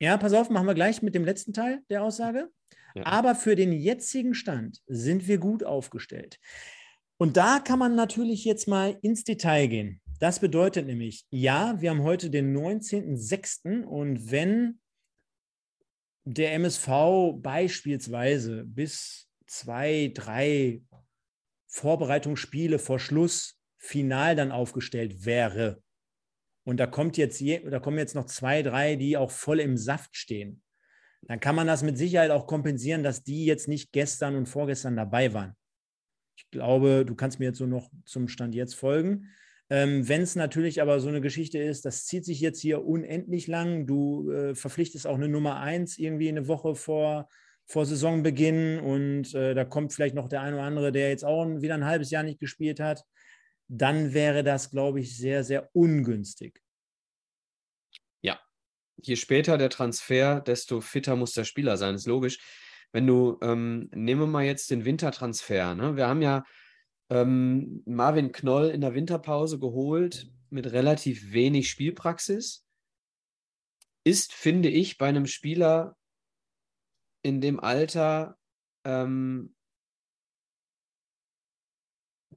Ja, 0.00 0.16
pass 0.16 0.32
auf, 0.32 0.50
machen 0.50 0.66
wir 0.66 0.74
gleich 0.74 1.02
mit 1.02 1.14
dem 1.14 1.24
letzten 1.24 1.52
Teil 1.52 1.82
der 1.88 2.02
Aussage. 2.02 2.50
Ja. 2.94 3.06
Aber 3.06 3.34
für 3.34 3.54
den 3.54 3.72
jetzigen 3.72 4.34
Stand 4.34 4.80
sind 4.86 5.28
wir 5.28 5.38
gut 5.38 5.62
aufgestellt. 5.62 6.38
Und 7.18 7.36
da 7.36 7.60
kann 7.60 7.78
man 7.78 7.94
natürlich 7.94 8.44
jetzt 8.44 8.66
mal 8.66 8.98
ins 9.02 9.24
Detail 9.24 9.68
gehen. 9.68 10.00
Das 10.20 10.38
bedeutet 10.38 10.86
nämlich, 10.86 11.26
ja, 11.30 11.80
wir 11.80 11.88
haben 11.88 12.02
heute 12.02 12.28
den 12.28 12.54
19.06. 12.54 13.84
und 13.84 14.30
wenn 14.30 14.78
der 16.24 16.52
MSV 16.52 17.38
beispielsweise 17.38 18.64
bis 18.66 19.30
zwei, 19.46 20.12
drei 20.14 20.82
Vorbereitungsspiele 21.68 22.78
vor 22.78 22.98
Schluss 22.98 23.58
final 23.78 24.36
dann 24.36 24.52
aufgestellt 24.52 25.24
wäre, 25.24 25.82
und 26.64 26.76
da 26.76 26.86
kommt 26.86 27.16
jetzt 27.16 27.40
je, 27.40 27.68
da 27.70 27.80
kommen 27.80 27.96
jetzt 27.96 28.14
noch 28.14 28.26
zwei, 28.26 28.62
drei, 28.62 28.96
die 28.96 29.16
auch 29.16 29.30
voll 29.30 29.58
im 29.58 29.78
Saft 29.78 30.14
stehen, 30.14 30.62
dann 31.22 31.40
kann 31.40 31.54
man 31.54 31.66
das 31.66 31.82
mit 31.82 31.96
Sicherheit 31.96 32.30
auch 32.30 32.46
kompensieren, 32.46 33.02
dass 33.02 33.22
die 33.22 33.46
jetzt 33.46 33.68
nicht 33.68 33.90
gestern 33.90 34.36
und 34.36 34.46
vorgestern 34.46 34.96
dabei 34.96 35.32
waren. 35.32 35.56
Ich 36.36 36.50
glaube, 36.50 37.06
du 37.06 37.14
kannst 37.14 37.38
mir 37.38 37.46
jetzt 37.46 37.58
so 37.58 37.66
noch 37.66 37.90
zum 38.04 38.28
Stand 38.28 38.54
jetzt 38.54 38.74
folgen. 38.74 39.30
Ähm, 39.70 40.08
Wenn 40.08 40.22
es 40.22 40.34
natürlich 40.34 40.82
aber 40.82 40.98
so 40.98 41.08
eine 41.08 41.20
Geschichte 41.20 41.58
ist, 41.58 41.84
das 41.84 42.04
zieht 42.04 42.24
sich 42.24 42.40
jetzt 42.40 42.60
hier 42.60 42.84
unendlich 42.84 43.46
lang, 43.46 43.86
du 43.86 44.30
äh, 44.30 44.54
verpflichtest 44.56 45.06
auch 45.06 45.14
eine 45.14 45.28
Nummer 45.28 45.60
eins 45.60 45.96
irgendwie 45.96 46.28
eine 46.28 46.48
Woche 46.48 46.74
vor, 46.74 47.28
vor 47.66 47.86
Saisonbeginn 47.86 48.80
und 48.80 49.32
äh, 49.32 49.54
da 49.54 49.64
kommt 49.64 49.92
vielleicht 49.92 50.16
noch 50.16 50.28
der 50.28 50.40
eine 50.40 50.56
oder 50.56 50.64
andere, 50.64 50.92
der 50.92 51.10
jetzt 51.10 51.24
auch 51.24 51.46
wieder 51.60 51.74
ein 51.74 51.84
halbes 51.84 52.10
Jahr 52.10 52.24
nicht 52.24 52.40
gespielt 52.40 52.80
hat, 52.80 53.04
dann 53.68 54.12
wäre 54.12 54.42
das, 54.42 54.70
glaube 54.70 54.98
ich, 54.98 55.16
sehr, 55.16 55.44
sehr 55.44 55.70
ungünstig. 55.72 56.60
Ja, 58.22 58.40
je 59.00 59.14
später 59.14 59.56
der 59.56 59.70
Transfer, 59.70 60.40
desto 60.40 60.80
fitter 60.80 61.14
muss 61.14 61.32
der 61.32 61.44
Spieler 61.44 61.76
sein, 61.76 61.94
ist 61.94 62.08
logisch. 62.08 62.40
Wenn 62.90 63.06
du, 63.06 63.38
ähm, 63.40 63.88
nehmen 63.94 64.22
wir 64.22 64.26
mal 64.26 64.44
jetzt 64.44 64.72
den 64.72 64.84
Wintertransfer, 64.84 65.76
ne? 65.76 65.94
wir 65.94 66.08
haben 66.08 66.22
ja 66.22 66.42
ähm, 67.10 67.82
Marvin 67.86 68.32
Knoll 68.32 68.70
in 68.70 68.80
der 68.80 68.94
Winterpause 68.94 69.58
geholt 69.58 70.30
mit 70.48 70.72
relativ 70.72 71.32
wenig 71.32 71.68
Spielpraxis. 71.68 72.64
Ist, 74.04 74.32
finde 74.32 74.70
ich, 74.70 74.96
bei 74.96 75.08
einem 75.08 75.26
Spieler 75.26 75.96
in 77.22 77.40
dem 77.40 77.60
Alter 77.60 78.38
ähm, 78.84 79.54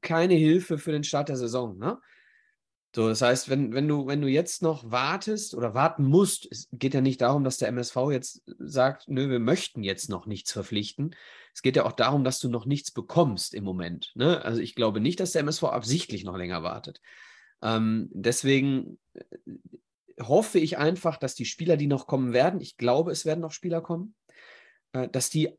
keine 0.02 0.34
Hilfe 0.34 0.78
für 0.78 0.92
den 0.92 1.04
Start 1.04 1.30
der 1.30 1.38
Saison. 1.38 1.78
Ne? 1.78 2.00
So, 2.96 3.08
das 3.08 3.22
heißt, 3.22 3.50
wenn, 3.50 3.74
wenn, 3.74 3.88
du, 3.88 4.06
wenn 4.06 4.22
du 4.22 4.28
jetzt 4.28 4.62
noch 4.62 4.92
wartest 4.92 5.56
oder 5.56 5.74
warten 5.74 6.04
musst, 6.04 6.48
es 6.52 6.68
geht 6.72 6.94
ja 6.94 7.02
nicht 7.02 7.22
darum, 7.22 7.44
dass 7.44 7.58
der 7.58 7.70
MSV 7.70 7.96
jetzt 8.12 8.44
sagt, 8.60 9.08
nö, 9.08 9.30
wir 9.30 9.40
möchten 9.40 9.84
jetzt 9.84 10.10
noch 10.10 10.28
nichts 10.28 10.52
verpflichten. 10.52 11.16
Es 11.54 11.62
geht 11.62 11.76
ja 11.76 11.86
auch 11.86 11.92
darum, 11.92 12.24
dass 12.24 12.40
du 12.40 12.50
noch 12.50 12.66
nichts 12.66 12.92
bekommst 12.92 13.54
im 13.54 13.64
Moment. 13.64 14.12
Ne? 14.16 14.44
Also 14.44 14.60
ich 14.60 14.76
glaube 14.76 15.00
nicht, 15.00 15.20
dass 15.20 15.32
der 15.32 15.42
MSV 15.42 15.64
absichtlich 15.66 16.24
noch 16.24 16.38
länger 16.38 16.64
wartet. 16.64 17.00
Ähm, 17.62 18.10
deswegen 18.12 19.00
äh, 19.14 19.24
hoffe 20.22 20.60
ich 20.60 20.78
einfach, 20.78 21.18
dass 21.18 21.36
die 21.36 21.46
Spieler, 21.46 21.78
die 21.78 21.88
noch 21.88 22.08
kommen 22.08 22.34
werden, 22.34 22.60
ich 22.60 22.78
glaube, 22.78 23.12
es 23.12 23.26
werden 23.26 23.42
noch 23.42 23.52
Spieler 23.52 23.82
kommen, 23.82 24.16
äh, 24.94 25.08
dass 25.10 25.30
die 25.30 25.50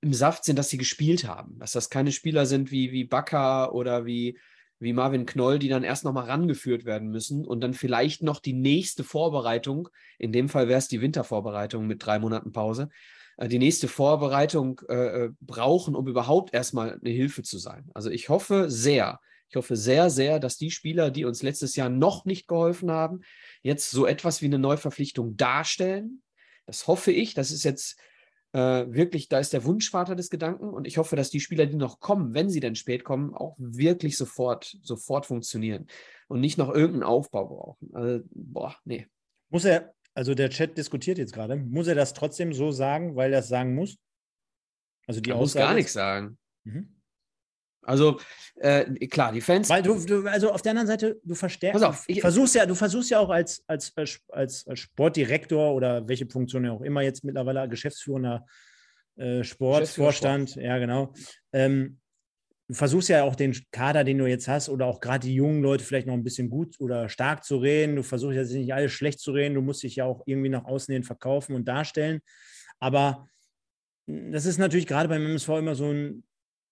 im 0.00 0.14
Saft 0.14 0.44
sind, 0.44 0.58
dass 0.58 0.70
sie 0.70 0.78
gespielt 0.78 1.26
haben. 1.26 1.58
Dass 1.58 1.72
das 1.72 1.90
keine 1.90 2.12
Spieler 2.12 2.46
sind 2.46 2.70
wie, 2.70 2.92
wie 2.92 3.04
Bakker 3.04 3.74
oder 3.74 4.04
wie 4.04 4.38
wie 4.84 4.92
Marvin 4.92 5.26
Knoll, 5.26 5.58
die 5.58 5.68
dann 5.68 5.82
erst 5.82 6.04
nochmal 6.04 6.26
rangeführt 6.26 6.84
werden 6.84 7.08
müssen 7.08 7.46
und 7.46 7.60
dann 7.60 7.74
vielleicht 7.74 8.22
noch 8.22 8.40
die 8.40 8.52
nächste 8.52 9.04
Vorbereitung, 9.04 9.88
in 10.18 10.32
dem 10.32 10.48
Fall 10.48 10.68
wäre 10.68 10.78
es 10.78 10.88
die 10.88 11.00
Wintervorbereitung 11.00 11.86
mit 11.86 12.04
drei 12.04 12.18
Monaten 12.18 12.52
Pause, 12.52 12.88
die 13.42 13.58
nächste 13.58 13.88
Vorbereitung 13.88 14.80
äh, 14.88 15.24
äh, 15.24 15.30
brauchen, 15.40 15.94
um 15.94 16.06
überhaupt 16.06 16.54
erstmal 16.54 16.98
eine 17.00 17.10
Hilfe 17.10 17.42
zu 17.42 17.58
sein. 17.58 17.90
Also 17.94 18.10
ich 18.10 18.28
hoffe 18.28 18.70
sehr, 18.70 19.20
Ich 19.48 19.56
hoffe 19.56 19.76
sehr, 19.76 20.10
sehr, 20.10 20.40
dass 20.40 20.56
die 20.56 20.70
Spieler, 20.70 21.10
die 21.10 21.24
uns 21.24 21.42
letztes 21.42 21.76
Jahr 21.76 21.88
noch 21.88 22.24
nicht 22.24 22.48
geholfen 22.48 22.90
haben, 22.90 23.20
jetzt 23.62 23.90
so 23.90 24.04
etwas 24.06 24.42
wie 24.42 24.46
eine 24.46 24.58
Neuverpflichtung 24.58 25.36
darstellen. 25.36 26.22
Das 26.66 26.86
hoffe 26.86 27.12
ich. 27.12 27.34
Das 27.34 27.50
ist 27.50 27.62
jetzt 27.62 27.96
äh, 28.52 28.86
wirklich, 28.88 29.28
da 29.28 29.38
ist 29.38 29.52
der 29.52 29.64
Wunschvater 29.64 30.16
des 30.16 30.28
Gedanken. 30.28 30.70
Und 30.70 30.86
ich 30.86 30.98
hoffe, 30.98 31.14
dass 31.14 31.30
die 31.30 31.40
Spieler, 31.40 31.66
die 31.66 31.76
noch 31.76 32.00
kommen, 32.00 32.34
wenn 32.34 32.50
sie 32.50 32.60
denn 32.60 32.74
spät 32.74 33.04
kommen, 33.04 33.34
auch 33.34 33.54
wirklich 33.58 34.16
sofort, 34.16 34.76
sofort 34.82 35.26
funktionieren 35.26 35.86
und 36.26 36.40
nicht 36.40 36.58
noch 36.58 36.70
irgendeinen 36.74 37.04
Aufbau 37.04 37.46
brauchen. 37.46 37.90
Also, 37.94 38.24
boah, 38.32 38.74
nee. 38.84 39.06
Muss 39.50 39.64
er, 39.64 39.94
also 40.14 40.34
der 40.34 40.50
Chat 40.50 40.78
diskutiert 40.78 41.18
jetzt 41.18 41.32
gerade, 41.32 41.56
muss 41.56 41.88
er 41.88 41.94
das 41.94 42.14
trotzdem 42.14 42.52
so 42.52 42.70
sagen, 42.70 43.16
weil 43.16 43.32
er 43.32 43.40
es 43.40 43.48
sagen 43.48 43.74
muss? 43.74 43.98
Also 45.06 45.20
die 45.20 45.30
er 45.30 45.36
muss 45.36 45.54
gar 45.54 45.74
nichts 45.74 45.92
sagen. 45.92 46.38
Mhm. 46.64 46.94
Also 47.82 48.18
äh, 48.56 48.84
klar, 49.08 49.32
die 49.32 49.40
Fans. 49.40 49.68
Weil 49.68 49.82
du, 49.82 49.98
du, 50.04 50.26
also 50.26 50.50
auf 50.50 50.62
der 50.62 50.70
anderen 50.70 50.86
Seite, 50.86 51.20
du 51.22 51.34
verstärkst. 51.34 51.82
Pass 51.82 51.88
auf, 51.88 52.04
ich, 52.06 52.20
versuchst 52.20 52.54
ja, 52.54 52.64
du 52.64 52.74
versuchst 52.74 53.10
ja 53.10 53.18
auch 53.18 53.28
als, 53.28 53.62
als, 53.66 53.92
als, 54.28 54.66
als 54.66 54.80
Sportdirektor 54.80 55.74
oder 55.74 56.08
welche 56.08 56.26
Funktion 56.26 56.64
ja 56.64 56.72
auch 56.72 56.80
immer 56.80 57.02
jetzt 57.02 57.24
mittlerweile 57.24 57.68
geschäftsführender 57.68 58.46
äh, 59.16 59.44
Sportvorstand, 59.44 60.50
Sport. 60.50 60.64
ja 60.64 60.78
genau. 60.78 61.12
Ähm, 61.52 61.98
du 62.68 62.74
versuchst 62.74 63.08
ja 63.08 63.24
auch 63.24 63.36
den 63.36 63.54
Kader, 63.72 64.04
den 64.04 64.18
du 64.18 64.26
jetzt 64.26 64.48
hast, 64.48 64.68
oder 64.68 64.86
auch 64.86 65.00
gerade 65.00 65.26
die 65.26 65.34
jungen 65.34 65.62
Leute 65.62 65.84
vielleicht 65.84 66.06
noch 66.06 66.14
ein 66.14 66.24
bisschen 66.24 66.48
gut 66.48 66.76
oder 66.80 67.08
stark 67.08 67.44
zu 67.44 67.58
reden. 67.58 67.96
Du 67.96 68.02
versuchst 68.02 68.36
jetzt 68.36 68.52
nicht 68.52 68.72
alles 68.72 68.92
schlecht 68.92 69.20
zu 69.20 69.32
reden. 69.32 69.54
Du 69.54 69.60
musst 69.60 69.82
dich 69.82 69.96
ja 69.96 70.04
auch 70.06 70.22
irgendwie 70.26 70.48
nach 70.48 70.64
außen 70.64 70.92
hin 70.92 71.02
verkaufen 71.02 71.54
und 71.54 71.66
darstellen. 71.66 72.20
Aber 72.80 73.28
das 74.06 74.46
ist 74.46 74.58
natürlich 74.58 74.86
gerade 74.86 75.08
beim 75.08 75.24
MSV 75.24 75.48
immer 75.50 75.74
so 75.74 75.90
ein, 75.90 76.24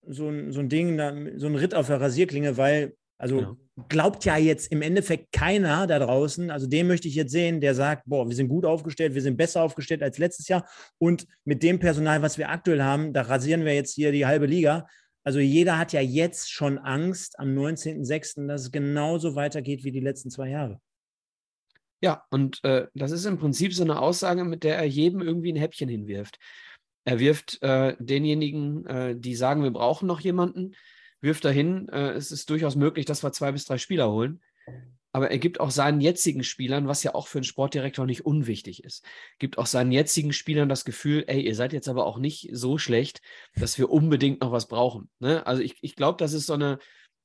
so 0.07 0.29
ein, 0.29 0.53
so 0.53 0.61
ein 0.61 0.69
Ding, 0.69 0.99
so 1.39 1.47
ein 1.47 1.55
Ritt 1.55 1.75
auf 1.75 1.87
der 1.87 2.01
Rasierklinge, 2.01 2.57
weil, 2.57 2.95
also 3.19 3.41
ja. 3.41 3.57
glaubt 3.89 4.25
ja 4.25 4.37
jetzt 4.37 4.73
im 4.73 4.83
Endeffekt 4.83 5.31
keiner 5.33 5.87
da 5.87 5.99
draußen, 5.99 6.51
also 6.51 6.67
den 6.67 6.89
möchte 6.89 7.07
ich 7.07 7.15
jetzt 7.15 7.31
sehen, 7.31 7.61
der 7.61 7.75
sagt, 7.75 8.03
boah, 8.07 8.29
wir 8.29 8.35
sind 8.35 8.49
gut 8.49 8.65
aufgestellt, 8.65 9.15
wir 9.15 9.23
sind 9.23 9.37
besser 9.37 9.63
aufgestellt 9.63 10.03
als 10.03 10.19
letztes 10.19 10.49
Jahr 10.49 10.69
und 10.99 11.27
mit 11.45 11.63
dem 11.63 11.79
Personal, 11.79 12.21
was 12.21 12.37
wir 12.37 12.51
aktuell 12.51 12.83
haben, 12.83 13.13
da 13.13 13.23
rasieren 13.23 13.65
wir 13.65 13.75
jetzt 13.75 13.95
hier 13.95 14.11
die 14.11 14.27
halbe 14.27 14.47
Liga. 14.47 14.89
Also 15.25 15.39
jeder 15.39 15.79
hat 15.79 15.93
ja 15.93 16.01
jetzt 16.01 16.51
schon 16.51 16.79
Angst 16.79 17.39
am 17.39 17.57
19.06., 17.57 18.47
dass 18.49 18.63
es 18.63 18.73
genauso 18.73 19.35
weitergeht 19.35 19.85
wie 19.85 19.93
die 19.93 20.01
letzten 20.01 20.31
zwei 20.31 20.49
Jahre. 20.49 20.81
Ja, 22.01 22.25
und 22.31 22.63
äh, 22.65 22.89
das 22.95 23.13
ist 23.13 23.25
im 23.27 23.39
Prinzip 23.39 23.73
so 23.73 23.85
eine 23.85 24.01
Aussage, 24.01 24.45
mit 24.45 24.65
der 24.65 24.77
er 24.77 24.85
jedem 24.85 25.21
irgendwie 25.21 25.53
ein 25.53 25.57
Häppchen 25.57 25.89
hinwirft. 25.89 26.39
Er 27.05 27.21
wirft 27.21 27.63
äh, 27.63 27.97
denjenigen, 28.01 28.85
äh, 28.87 29.17
die 29.17 29.37
sagen, 29.37 29.63
wir 29.63 29.71
brauchen 29.71 30.07
noch 30.09 30.21
jemanden, 30.21 30.75
wirft 31.21 31.45
dahin, 31.45 31.89
äh, 31.89 32.11
es 32.11 32.33
ist 32.33 32.51
durchaus 32.51 32.75
möglich, 32.75 33.07
dass 33.07 33.23
wir 33.23 33.33
zwei 33.33 33.53
bis 33.53 33.65
drei 33.65 33.79
Spieler 33.79 34.11
holen. 34.11 34.43
Aber 35.13 35.31
er 35.31 35.39
gibt 35.39 35.61
auch 35.61 35.71
seinen 35.71 36.01
jetzigen 36.01 36.43
Spielern, 36.43 36.89
was 36.89 37.03
ja 37.03 37.15
auch 37.15 37.27
für 37.27 37.39
einen 37.39 37.45
Sportdirektor 37.45 38.07
nicht 38.07 38.25
unwichtig 38.25 38.83
ist, 38.83 39.05
gibt 39.39 39.59
auch 39.59 39.67
seinen 39.67 39.93
jetzigen 39.93 40.33
Spielern 40.33 40.71
das 40.71 40.87
Gefühl, 40.87 41.25
ey, 41.27 41.43
ihr 41.43 41.55
seid 41.55 41.75
jetzt 41.75 41.89
aber 41.89 42.07
auch 42.07 42.19
nicht 42.19 42.49
so 42.53 42.79
schlecht, 42.79 43.21
dass 43.55 43.79
wir 43.79 43.91
unbedingt 43.91 44.41
noch 44.41 44.53
was 44.53 44.69
brauchen. 44.69 45.11
Ne? 45.19 45.47
Also 45.47 45.63
ich, 45.63 45.77
ich 45.83 45.97
glaube, 45.97 46.17
das 46.17 46.33
ist 46.33 46.47
so 46.47 46.55
eine, 46.55 46.79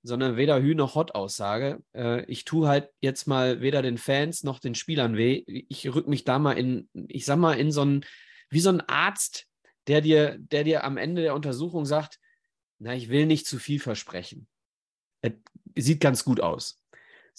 so 0.03 0.15
eine 0.15 0.35
weder 0.35 0.61
Hü 0.61 0.75
noch 0.75 0.95
Hot-Aussage. 0.95 1.81
Äh, 1.93 2.25
ich 2.25 2.43
tue 2.43 2.67
halt 2.67 2.89
jetzt 2.99 3.25
mal 3.25 3.61
weder 3.61 3.81
den 3.81 3.97
Fans 3.97 4.43
noch 4.43 4.59
den 4.59 4.75
Spielern 4.75 5.15
weh. 5.15 5.43
Ich 5.47 5.93
rück 5.93 6.07
mich 6.07 6.25
da 6.25 6.39
mal 6.39 6.57
in, 6.57 6.89
ich 7.07 7.23
sag 7.23 7.37
mal, 7.37 7.53
in 7.53 7.71
so 7.71 7.85
ein, 7.85 8.05
wie 8.49 8.59
so 8.59 8.69
ein 8.69 8.81
Arzt, 8.81 9.47
der 9.87 10.01
dir, 10.01 10.37
der 10.39 10.65
dir 10.65 10.83
am 10.83 10.97
Ende 10.97 11.21
der 11.21 11.35
Untersuchung 11.35 11.85
sagt, 11.85 12.19
na, 12.79 12.93
ich 12.93 13.09
will 13.09 13.25
nicht 13.25 13.47
zu 13.47 13.59
viel 13.59 13.79
versprechen. 13.79 14.47
Er 15.21 15.33
sieht 15.75 16.01
ganz 16.01 16.23
gut 16.23 16.41
aus. 16.41 16.83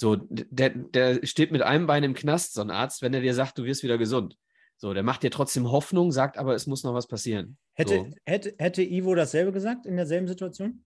So, 0.00 0.14
der, 0.30 0.70
der 0.70 1.26
steht 1.26 1.50
mit 1.50 1.62
einem 1.62 1.88
Bein 1.88 2.04
im 2.04 2.14
Knast, 2.14 2.54
so 2.54 2.61
ein 2.61 2.70
Arzt, 2.70 3.02
wenn 3.02 3.12
er 3.14 3.20
dir 3.20 3.34
sagt, 3.34 3.58
du 3.58 3.64
wirst 3.64 3.82
wieder 3.82 3.98
gesund. 3.98 4.38
So, 4.76 4.94
der 4.94 5.02
macht 5.02 5.24
dir 5.24 5.30
trotzdem 5.32 5.72
Hoffnung, 5.72 6.12
sagt 6.12 6.38
aber, 6.38 6.54
es 6.54 6.68
muss 6.68 6.84
noch 6.84 6.94
was 6.94 7.08
passieren. 7.08 7.58
Hätte, 7.74 7.96
so. 7.96 8.11
hätte, 8.24 8.54
hätte 8.58 8.84
Ivo 8.84 9.16
dasselbe 9.16 9.50
gesagt 9.50 9.87
in 9.87 9.96
derselben 9.96 10.28
Situation? 10.28 10.84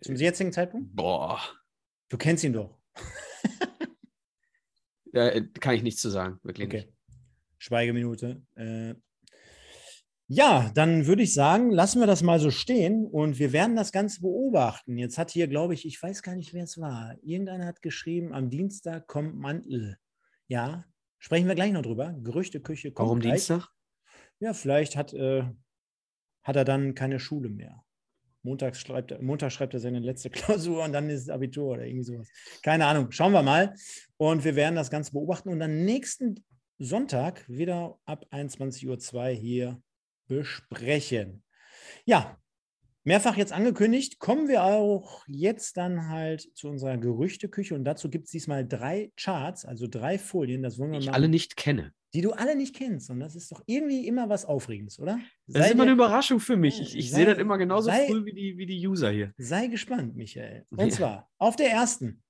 Zum 0.00 0.14
jetzigen 0.14 0.52
Zeitpunkt? 0.52 0.94
Boah. 0.94 1.40
Du 2.08 2.16
kennst 2.16 2.44
ihn 2.44 2.52
doch. 2.52 2.78
ja, 5.12 5.40
kann 5.40 5.74
ich 5.74 5.82
nichts 5.82 6.00
zu 6.00 6.08
sagen, 6.08 6.38
wirklich 6.44 6.68
okay. 6.68 6.76
nicht. 6.76 6.92
Schweigeminute. 7.58 8.42
Äh, 8.54 8.94
ja, 10.28 10.70
dann 10.74 11.06
würde 11.06 11.22
ich 11.22 11.34
sagen, 11.34 11.70
lassen 11.70 12.00
wir 12.00 12.06
das 12.06 12.22
mal 12.22 12.38
so 12.38 12.50
stehen 12.50 13.06
und 13.06 13.38
wir 13.38 13.52
werden 13.52 13.76
das 13.76 13.92
Ganze 13.92 14.20
beobachten. 14.20 14.96
Jetzt 14.96 15.18
hat 15.18 15.30
hier, 15.30 15.48
glaube 15.48 15.74
ich, 15.74 15.86
ich 15.86 16.02
weiß 16.02 16.22
gar 16.22 16.36
nicht, 16.36 16.54
wer 16.54 16.64
es 16.64 16.78
war. 16.78 17.16
Irgendeiner 17.22 17.66
hat 17.66 17.82
geschrieben, 17.82 18.32
am 18.32 18.48
Dienstag 18.48 19.06
kommt 19.06 19.36
Mantel. 19.36 19.98
Ja, 20.48 20.84
sprechen 21.18 21.48
wir 21.48 21.54
gleich 21.54 21.72
noch 21.72 21.82
drüber. 21.82 22.14
Gerüchteküche 22.22 22.92
kommt. 22.92 23.06
Warum 23.06 23.20
gleich. 23.20 23.46
Dienstag? 23.46 23.68
Ja, 24.40 24.54
vielleicht 24.54 24.96
hat, 24.96 25.12
äh, 25.12 25.44
hat 26.42 26.56
er 26.56 26.64
dann 26.64 26.94
keine 26.94 27.20
Schule 27.20 27.48
mehr. 27.48 27.84
Montag 28.42 28.74
schreibt, 28.76 29.20
Montag 29.22 29.52
schreibt 29.52 29.74
er 29.74 29.80
seine 29.80 30.00
letzte 30.00 30.30
Klausur 30.30 30.84
und 30.84 30.92
dann 30.92 31.10
ist 31.10 31.22
es 31.22 31.28
Abitur 31.28 31.74
oder 31.74 31.86
irgendwie 31.86 32.04
sowas. 32.04 32.28
Keine 32.62 32.86
Ahnung. 32.86 33.10
Schauen 33.10 33.32
wir 33.32 33.42
mal. 33.42 33.74
Und 34.16 34.44
wir 34.44 34.56
werden 34.56 34.76
das 34.76 34.90
Ganze 34.90 35.12
beobachten 35.12 35.48
und 35.50 35.60
dann 35.60 35.84
nächsten 35.84 36.44
Sonntag 36.78 37.48
wieder 37.48 37.98
ab 38.04 38.26
21.02 38.30 39.14
Uhr 39.14 39.28
hier 39.28 39.82
besprechen. 40.32 41.42
Ja, 42.04 42.38
mehrfach 43.04 43.36
jetzt 43.36 43.52
angekündigt, 43.52 44.18
kommen 44.18 44.48
wir 44.48 44.64
auch 44.64 45.24
jetzt 45.26 45.76
dann 45.76 46.08
halt 46.08 46.48
zu 46.54 46.68
unserer 46.68 46.96
Gerüchteküche 46.96 47.74
und 47.74 47.84
dazu 47.84 48.08
gibt 48.08 48.26
es 48.26 48.30
diesmal 48.30 48.66
drei 48.66 49.12
Charts, 49.16 49.64
also 49.64 49.86
drei 49.86 50.18
Folien, 50.18 50.62
das 50.62 50.78
wollen 50.78 50.92
wir 50.92 51.00
ich 51.00 51.06
mal, 51.06 51.14
alle 51.14 51.28
nicht 51.28 51.56
kenne. 51.56 51.92
Die 52.14 52.20
du 52.20 52.32
alle 52.32 52.56
nicht 52.56 52.74
kennst 52.74 53.10
und 53.10 53.20
das 53.20 53.36
ist 53.36 53.50
doch 53.52 53.62
irgendwie 53.66 54.06
immer 54.06 54.28
was 54.28 54.44
Aufregendes, 54.44 54.98
oder? 54.98 55.18
Das 55.46 55.62
sei 55.62 55.66
ist 55.68 55.74
immer 55.74 55.84
eine 55.84 55.92
Überraschung 55.92 56.40
für 56.40 56.56
mich. 56.56 56.80
Ich, 56.80 56.96
ich 56.96 57.10
sehe 57.10 57.24
das 57.24 57.38
immer 57.38 57.58
genauso 57.58 57.88
sei, 57.88 58.06
früh 58.06 58.24
wie 58.24 58.34
die, 58.34 58.58
wie 58.58 58.66
die 58.66 58.86
User 58.86 59.10
hier. 59.10 59.32
Sei 59.38 59.66
gespannt, 59.68 60.14
Michael. 60.14 60.66
Und 60.70 60.88
ja. 60.88 60.90
zwar 60.90 61.30
auf 61.38 61.56
der 61.56 61.70
ersten 61.70 62.22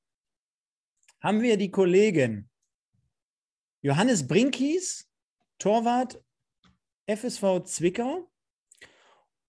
haben 1.20 1.40
wir 1.40 1.56
die 1.56 1.70
Kollegen 1.70 2.48
Johannes 3.80 4.26
Brinkies, 4.26 5.08
Torwart 5.58 6.22
FSV 7.06 7.64
Zwickau 7.64 8.30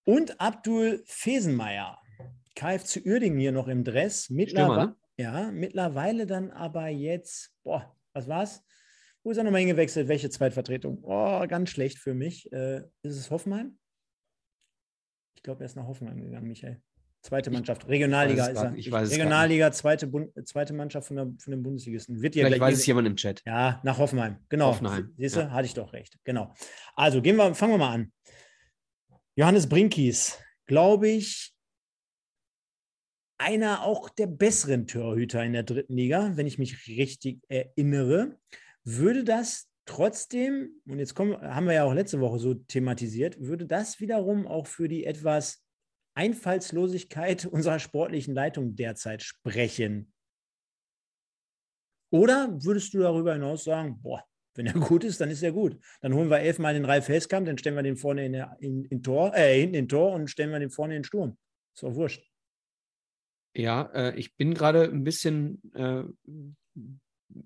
und 0.06 0.40
Abdul 0.40 1.04
Fesenmeier. 1.06 2.00
KFC 2.56 3.06
Uerdingen 3.06 3.40
hier 3.40 3.52
noch 3.52 3.68
im 3.68 3.84
Dress. 3.84 4.30
Mittlerweile, 4.30 4.88
ne? 4.88 4.96
ja, 5.18 5.52
mittlerweile 5.52 6.26
dann 6.26 6.52
aber 6.52 6.88
jetzt, 6.88 7.54
boah, 7.64 7.96
was 8.14 8.28
war's? 8.28 8.64
Wo 9.24 9.32
ist 9.32 9.38
er 9.38 9.44
nochmal 9.44 9.62
hingewechselt? 9.62 10.08
Welche 10.08 10.30
Zweitvertretung? 10.30 11.00
Oh, 11.04 11.46
ganz 11.48 11.70
schlecht 11.70 11.98
für 11.98 12.14
mich. 12.14 12.52
Äh, 12.52 12.80
ist 13.04 13.18
es 13.18 13.32
Hoffenheim? 13.32 13.80
Ich 15.36 15.44
glaube, 15.44 15.64
er 15.64 15.66
ist 15.66 15.76
nach 15.76 15.88
Hoffenheim 15.88 16.22
gegangen, 16.22 16.48
Michael. 16.48 16.82
Zweite 17.24 17.52
Mannschaft, 17.52 17.88
Regionalliga 17.88 18.48
ist 18.48 18.58
er. 18.58 18.76
Ich 18.76 18.92
weiß 18.92 19.10
Regionalliga, 19.12 19.72
zweite, 19.72 20.12
zweite 20.44 20.74
Mannschaft 20.74 21.08
von, 21.08 21.16
der, 21.16 21.34
von 21.38 21.52
den 21.52 21.64
Bundesligisten. 21.64 22.22
Wird 22.22 22.34
Vielleicht 22.34 22.60
weiß 22.60 22.80
es 22.80 22.86
jemand 22.86 23.08
im 23.08 23.16
Chat. 23.16 23.42
Ja, 23.46 23.80
nach 23.86 23.98
Hoffenheim. 23.98 24.40
Genau. 24.50 24.68
Hoffenheim. 24.68 25.14
Siehst 25.18 25.38
du, 25.38 25.40
ja. 25.40 25.52
hatte 25.52 25.66
ich 25.66 25.74
doch 25.74 25.94
recht. 25.94 26.20
Genau. 26.26 26.54
Also 26.96 27.22
gehen 27.22 27.38
wir, 27.38 27.56
fangen 27.56 27.72
wir 27.72 27.78
mal 27.78 27.94
an. 27.94 28.12
Johannes 29.36 29.70
Brinkies, 29.70 30.38
glaube 30.66 31.08
ich, 31.08 31.54
einer 33.38 33.84
auch 33.84 34.10
der 34.10 34.28
besseren 34.28 34.86
Torhüter 34.86 35.46
in 35.46 35.54
der 35.54 35.64
dritten 35.64 35.96
Liga, 35.96 36.34
wenn 36.36 36.46
ich 36.46 36.60
mich 36.60 36.90
richtig 36.90 37.40
erinnere. 37.48 38.38
Würde 38.84 39.24
das 39.24 39.70
trotzdem, 39.86 40.72
und 40.86 41.00
jetzt 41.00 41.16
kommen, 41.16 41.40
haben 41.42 41.68
wir 41.68 41.74
ja 41.74 41.86
auch 41.86 41.94
letzte 41.94 42.20
Woche 42.20 42.40
so 42.40 42.54
thematisiert, 42.54 43.40
würde 43.40 43.66
das 43.66 44.02
wiederum 44.02 44.46
auch 44.46 44.68
für 44.68 44.90
die 44.90 45.06
etwas 45.06 45.63
Einfallslosigkeit 46.16 47.46
unserer 47.52 47.80
sportlichen 47.80 48.34
Leitung 48.34 48.76
derzeit 48.76 49.24
sprechen? 49.24 50.14
Oder 52.12 52.64
würdest 52.64 52.94
du 52.94 53.00
darüber 53.00 53.34
hinaus 53.34 53.64
sagen, 53.64 54.00
boah, 54.02 54.24
wenn 54.56 54.68
er 54.68 54.74
gut 54.74 55.04
ist, 55.04 55.20
dann 55.20 55.32
ist 55.32 55.44
er 55.44 55.52
gut. 55.52 55.78
Dann 56.02 56.14
holen 56.14 56.30
wir 56.30 56.40
elfmal 56.40 56.74
den 56.74 56.86
Ralf 56.86 57.08
Heskamp, 57.08 57.48
dann 57.48 57.58
stellen 57.58 57.76
wir 57.76 57.84
den 57.84 57.98
vorne 57.98 58.26
in, 58.26 58.34
der, 58.34 58.56
in, 58.60 58.86
in 58.86 59.02
Tor, 59.02 59.34
äh, 59.36 59.60
hinten 59.60 59.76
in 59.76 59.90
Tor 59.90 60.14
und 60.14 60.30
stellen 60.30 60.52
wir 60.52 60.60
den 60.60 60.70
vorne 60.70 60.96
in 60.96 61.00
den 61.00 61.06
Sturm. 61.06 61.38
Ist 61.74 61.84
doch 61.84 61.96
wurscht. 61.96 62.30
Ja, 63.56 63.90
äh, 63.94 64.16
ich 64.16 64.36
bin 64.36 64.54
gerade 64.54 64.84
ein 64.84 65.04
bisschen 65.04 65.62
äh, 65.74 66.04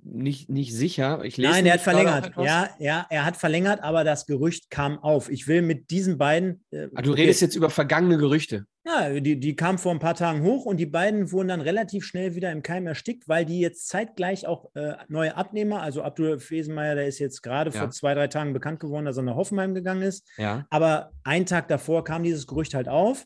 nicht, 0.03 0.49
nicht 0.49 0.73
sicher. 0.73 1.23
Ich 1.23 1.37
lese 1.37 1.51
Nein, 1.51 1.65
er 1.65 1.73
hat 1.73 1.81
verlängert. 1.81 2.31
Ja, 2.37 2.69
ja, 2.79 3.05
er 3.09 3.25
hat 3.25 3.37
verlängert, 3.37 3.81
aber 3.81 4.03
das 4.03 4.25
Gerücht 4.25 4.69
kam 4.69 4.99
auf. 4.99 5.29
Ich 5.29 5.47
will 5.47 5.61
mit 5.61 5.89
diesen 5.91 6.17
beiden. 6.17 6.63
Äh, 6.71 6.87
ah, 6.95 7.01
du 7.01 7.11
okay. 7.11 7.21
redest 7.21 7.41
jetzt 7.41 7.55
über 7.55 7.69
vergangene 7.69 8.17
Gerüchte. 8.17 8.65
Ja, 8.85 9.19
die, 9.19 9.37
die 9.37 9.55
kamen 9.55 9.77
vor 9.77 9.91
ein 9.91 9.99
paar 9.99 10.15
Tagen 10.15 10.43
hoch 10.43 10.65
und 10.65 10.77
die 10.77 10.85
beiden 10.85 11.31
wurden 11.33 11.49
dann 11.49 11.59
relativ 11.59 12.05
schnell 12.05 12.35
wieder 12.35 12.51
im 12.53 12.63
Keim 12.63 12.87
erstickt, 12.87 13.27
weil 13.27 13.43
die 13.43 13.59
jetzt 13.59 13.89
zeitgleich 13.89 14.47
auch 14.47 14.73
äh, 14.75 14.93
neue 15.09 15.35
Abnehmer, 15.35 15.81
also 15.81 16.03
Abdul 16.03 16.39
Fesenmeier, 16.39 16.95
der 16.95 17.07
ist 17.07 17.19
jetzt 17.19 17.41
gerade 17.43 17.69
ja. 17.71 17.79
vor 17.81 17.91
zwei, 17.91 18.13
drei 18.13 18.27
Tagen 18.27 18.53
bekannt 18.53 18.79
geworden, 18.79 19.03
dass 19.05 19.17
er 19.17 19.23
nach 19.23 19.35
Hoffenheim 19.35 19.75
gegangen 19.75 20.03
ist. 20.03 20.25
Ja. 20.37 20.65
Aber 20.69 21.11
einen 21.25 21.45
Tag 21.45 21.67
davor 21.67 22.05
kam 22.05 22.23
dieses 22.23 22.47
Gerücht 22.47 22.73
halt 22.73 22.87
auf. 22.87 23.25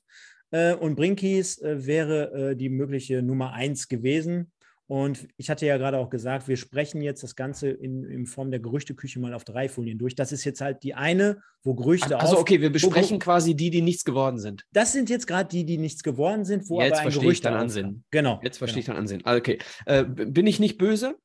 Äh, 0.49 0.73
und 0.73 0.95
Brinkies 0.95 1.61
äh, 1.61 1.85
wäre 1.85 2.51
äh, 2.51 2.55
die 2.55 2.69
mögliche 2.69 3.21
Nummer 3.21 3.53
eins 3.53 3.87
gewesen. 3.87 4.51
Und 4.91 5.29
ich 5.37 5.49
hatte 5.49 5.65
ja 5.65 5.77
gerade 5.77 5.97
auch 5.99 6.09
gesagt, 6.09 6.49
wir 6.49 6.57
sprechen 6.57 7.01
jetzt 7.01 7.23
das 7.23 7.37
Ganze 7.37 7.69
in, 7.69 8.03
in 8.03 8.25
Form 8.25 8.51
der 8.51 8.59
Gerüchteküche 8.59 9.21
mal 9.21 9.33
auf 9.33 9.45
drei 9.45 9.69
Folien 9.69 9.97
durch. 9.97 10.15
Das 10.15 10.33
ist 10.33 10.43
jetzt 10.43 10.59
halt 10.59 10.83
die 10.83 10.95
eine, 10.95 11.41
wo 11.63 11.75
Gerüchte 11.75 12.19
Also 12.19 12.37
okay, 12.37 12.59
wir 12.59 12.73
besprechen 12.73 13.15
wo, 13.15 13.19
quasi 13.19 13.55
die, 13.55 13.69
die 13.69 13.81
nichts 13.81 14.03
geworden 14.03 14.37
sind. 14.37 14.65
Das 14.73 14.91
sind 14.91 15.09
jetzt 15.09 15.27
gerade 15.27 15.47
die, 15.47 15.65
die 15.65 15.77
nichts 15.77 16.03
geworden 16.03 16.43
sind, 16.43 16.69
wo 16.69 16.81
jetzt 16.81 16.99
aber 16.99 17.07
ein 17.07 17.13
Gerücht 17.13 17.45
dann 17.45 17.53
Ansehen. 17.53 18.03
Genau. 18.11 18.41
Jetzt 18.43 18.57
verstehe 18.57 18.81
genau. 18.81 18.81
ich 18.81 18.85
dann 18.87 18.97
Ansehen. 18.97 19.21
Ah, 19.23 19.37
okay. 19.37 19.59
Äh, 19.85 20.03
bin 20.03 20.45
ich 20.45 20.59
nicht 20.59 20.77
böse? 20.77 21.15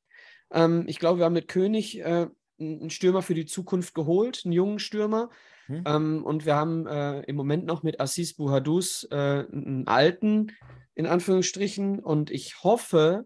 Ähm, 0.52 0.84
ich 0.86 1.00
glaube, 1.00 1.18
wir 1.18 1.24
haben 1.24 1.32
mit 1.32 1.48
König 1.48 1.98
äh, 1.98 2.28
einen 2.60 2.90
Stürmer 2.90 3.22
für 3.22 3.34
die 3.34 3.46
Zukunft 3.46 3.96
geholt, 3.96 4.42
einen 4.44 4.52
jungen 4.52 4.78
Stürmer. 4.78 5.28
Hm. 5.66 5.82
Ähm, 5.84 6.24
und 6.24 6.46
wir 6.46 6.54
haben 6.54 6.86
äh, 6.86 7.22
im 7.22 7.34
Moment 7.34 7.66
noch 7.66 7.82
mit 7.82 7.98
Assis 7.98 8.34
Bouhadous 8.34 9.08
äh, 9.10 9.16
einen 9.16 9.88
alten, 9.88 10.52
in 10.94 11.06
Anführungsstrichen. 11.06 11.98
Und 11.98 12.30
ich 12.30 12.62
hoffe, 12.62 13.24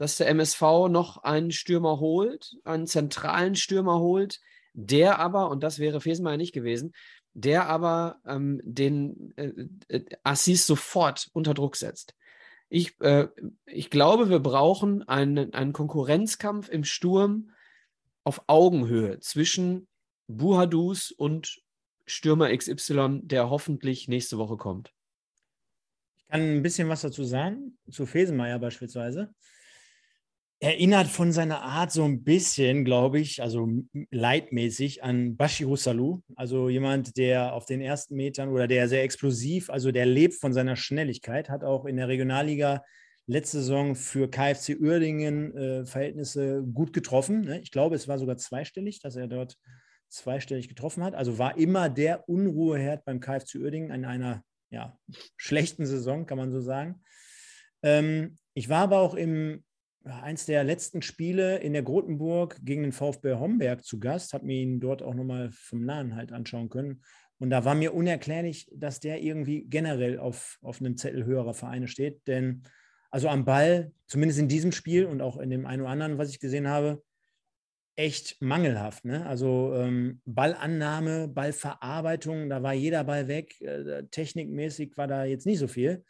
dass 0.00 0.16
der 0.16 0.28
MSV 0.28 0.62
noch 0.88 1.18
einen 1.24 1.50
Stürmer 1.50 2.00
holt, 2.00 2.56
einen 2.64 2.86
zentralen 2.86 3.54
Stürmer 3.54 3.98
holt, 3.98 4.40
der 4.72 5.18
aber, 5.18 5.50
und 5.50 5.62
das 5.62 5.78
wäre 5.78 6.00
Fesenmeier 6.00 6.38
nicht 6.38 6.54
gewesen, 6.54 6.94
der 7.34 7.66
aber 7.66 8.18
ähm, 8.24 8.62
den 8.64 9.34
äh, 9.36 9.52
äh, 9.88 10.04
Assis 10.22 10.66
sofort 10.66 11.28
unter 11.34 11.52
Druck 11.52 11.76
setzt. 11.76 12.14
Ich, 12.70 12.98
äh, 13.02 13.28
ich 13.66 13.90
glaube, 13.90 14.30
wir 14.30 14.38
brauchen 14.38 15.06
einen, 15.06 15.52
einen 15.52 15.74
Konkurrenzkampf 15.74 16.70
im 16.70 16.84
Sturm 16.84 17.50
auf 18.24 18.44
Augenhöhe 18.46 19.20
zwischen 19.20 19.86
Buhadus 20.28 21.10
und 21.10 21.60
Stürmer 22.06 22.56
XY, 22.56 23.20
der 23.24 23.50
hoffentlich 23.50 24.08
nächste 24.08 24.38
Woche 24.38 24.56
kommt. 24.56 24.94
Ich 26.16 26.26
kann 26.28 26.40
ein 26.40 26.62
bisschen 26.62 26.88
was 26.88 27.02
dazu 27.02 27.22
sagen, 27.22 27.76
zu 27.90 28.06
Fesenmeier 28.06 28.58
beispielsweise 28.58 29.34
erinnert 30.60 31.08
von 31.08 31.32
seiner 31.32 31.62
Art 31.62 31.90
so 31.90 32.04
ein 32.04 32.22
bisschen, 32.22 32.84
glaube 32.84 33.18
ich, 33.18 33.42
also 33.42 33.66
leitmäßig 34.10 35.02
an 35.02 35.36
Bashiru 35.36 35.76
Salou. 35.76 36.22
Also 36.36 36.68
jemand, 36.68 37.16
der 37.16 37.54
auf 37.54 37.64
den 37.64 37.80
ersten 37.80 38.14
Metern 38.14 38.50
oder 38.50 38.68
der 38.68 38.86
sehr 38.88 39.02
explosiv, 39.02 39.70
also 39.70 39.90
der 39.90 40.04
lebt 40.04 40.34
von 40.34 40.52
seiner 40.52 40.76
Schnelligkeit, 40.76 41.48
hat 41.48 41.64
auch 41.64 41.86
in 41.86 41.96
der 41.96 42.08
Regionalliga 42.08 42.84
letzte 43.26 43.58
Saison 43.58 43.94
für 43.94 44.28
KfC 44.28 44.76
Uerdingen 44.78 45.56
äh, 45.56 45.86
Verhältnisse 45.86 46.62
gut 46.62 46.92
getroffen. 46.92 47.42
Ne? 47.42 47.60
Ich 47.60 47.70
glaube, 47.70 47.96
es 47.96 48.06
war 48.06 48.18
sogar 48.18 48.36
zweistellig, 48.36 49.00
dass 49.00 49.16
er 49.16 49.28
dort 49.28 49.56
zweistellig 50.08 50.68
getroffen 50.68 51.02
hat. 51.04 51.14
Also 51.14 51.38
war 51.38 51.56
immer 51.56 51.88
der 51.88 52.28
Unruheherd 52.28 53.04
beim 53.06 53.20
KfC 53.20 53.58
Uerdingen 53.58 53.92
in 53.92 54.04
einer 54.04 54.42
ja, 54.70 54.98
schlechten 55.36 55.86
Saison, 55.86 56.26
kann 56.26 56.38
man 56.38 56.50
so 56.50 56.60
sagen. 56.60 57.02
Ähm, 57.82 58.36
ich 58.52 58.68
war 58.68 58.82
aber 58.82 58.98
auch 58.98 59.14
im 59.14 59.64
eins 60.04 60.46
der 60.46 60.64
letzten 60.64 61.02
Spiele 61.02 61.58
in 61.58 61.72
der 61.72 61.82
Grotenburg 61.82 62.58
gegen 62.62 62.82
den 62.82 62.92
VfB 62.92 63.34
Homberg 63.34 63.84
zu 63.84 64.00
Gast, 64.00 64.32
habe 64.32 64.46
mir 64.46 64.60
ihn 64.60 64.80
dort 64.80 65.02
auch 65.02 65.14
nochmal 65.14 65.50
vom 65.52 65.84
Nahen 65.84 66.16
halt 66.16 66.32
anschauen 66.32 66.68
können. 66.68 67.02
Und 67.38 67.50
da 67.50 67.64
war 67.64 67.74
mir 67.74 67.94
unerklärlich, 67.94 68.70
dass 68.74 69.00
der 69.00 69.22
irgendwie 69.22 69.64
generell 69.64 70.18
auf, 70.18 70.58
auf 70.62 70.80
einem 70.80 70.96
Zettel 70.96 71.24
höherer 71.24 71.54
Vereine 71.54 71.88
steht. 71.88 72.26
Denn 72.26 72.62
also 73.10 73.28
am 73.28 73.44
Ball, 73.44 73.92
zumindest 74.06 74.40
in 74.40 74.48
diesem 74.48 74.72
Spiel 74.72 75.06
und 75.06 75.20
auch 75.22 75.38
in 75.38 75.50
dem 75.50 75.66
einen 75.66 75.82
oder 75.82 75.90
anderen, 75.90 76.18
was 76.18 76.30
ich 76.30 76.38
gesehen 76.38 76.68
habe, 76.68 77.02
echt 77.96 78.40
mangelhaft. 78.40 79.04
Ne? 79.04 79.26
Also 79.26 79.74
ähm, 79.74 80.20
Ballannahme, 80.24 81.28
Ballverarbeitung, 81.28 82.48
da 82.48 82.62
war 82.62 82.72
jeder 82.72 83.04
Ball 83.04 83.28
weg. 83.28 83.60
Äh, 83.60 84.04
technikmäßig 84.10 84.96
war 84.96 85.06
da 85.06 85.24
jetzt 85.24 85.46
nicht 85.46 85.58
so 85.58 85.68
viel. 85.68 86.04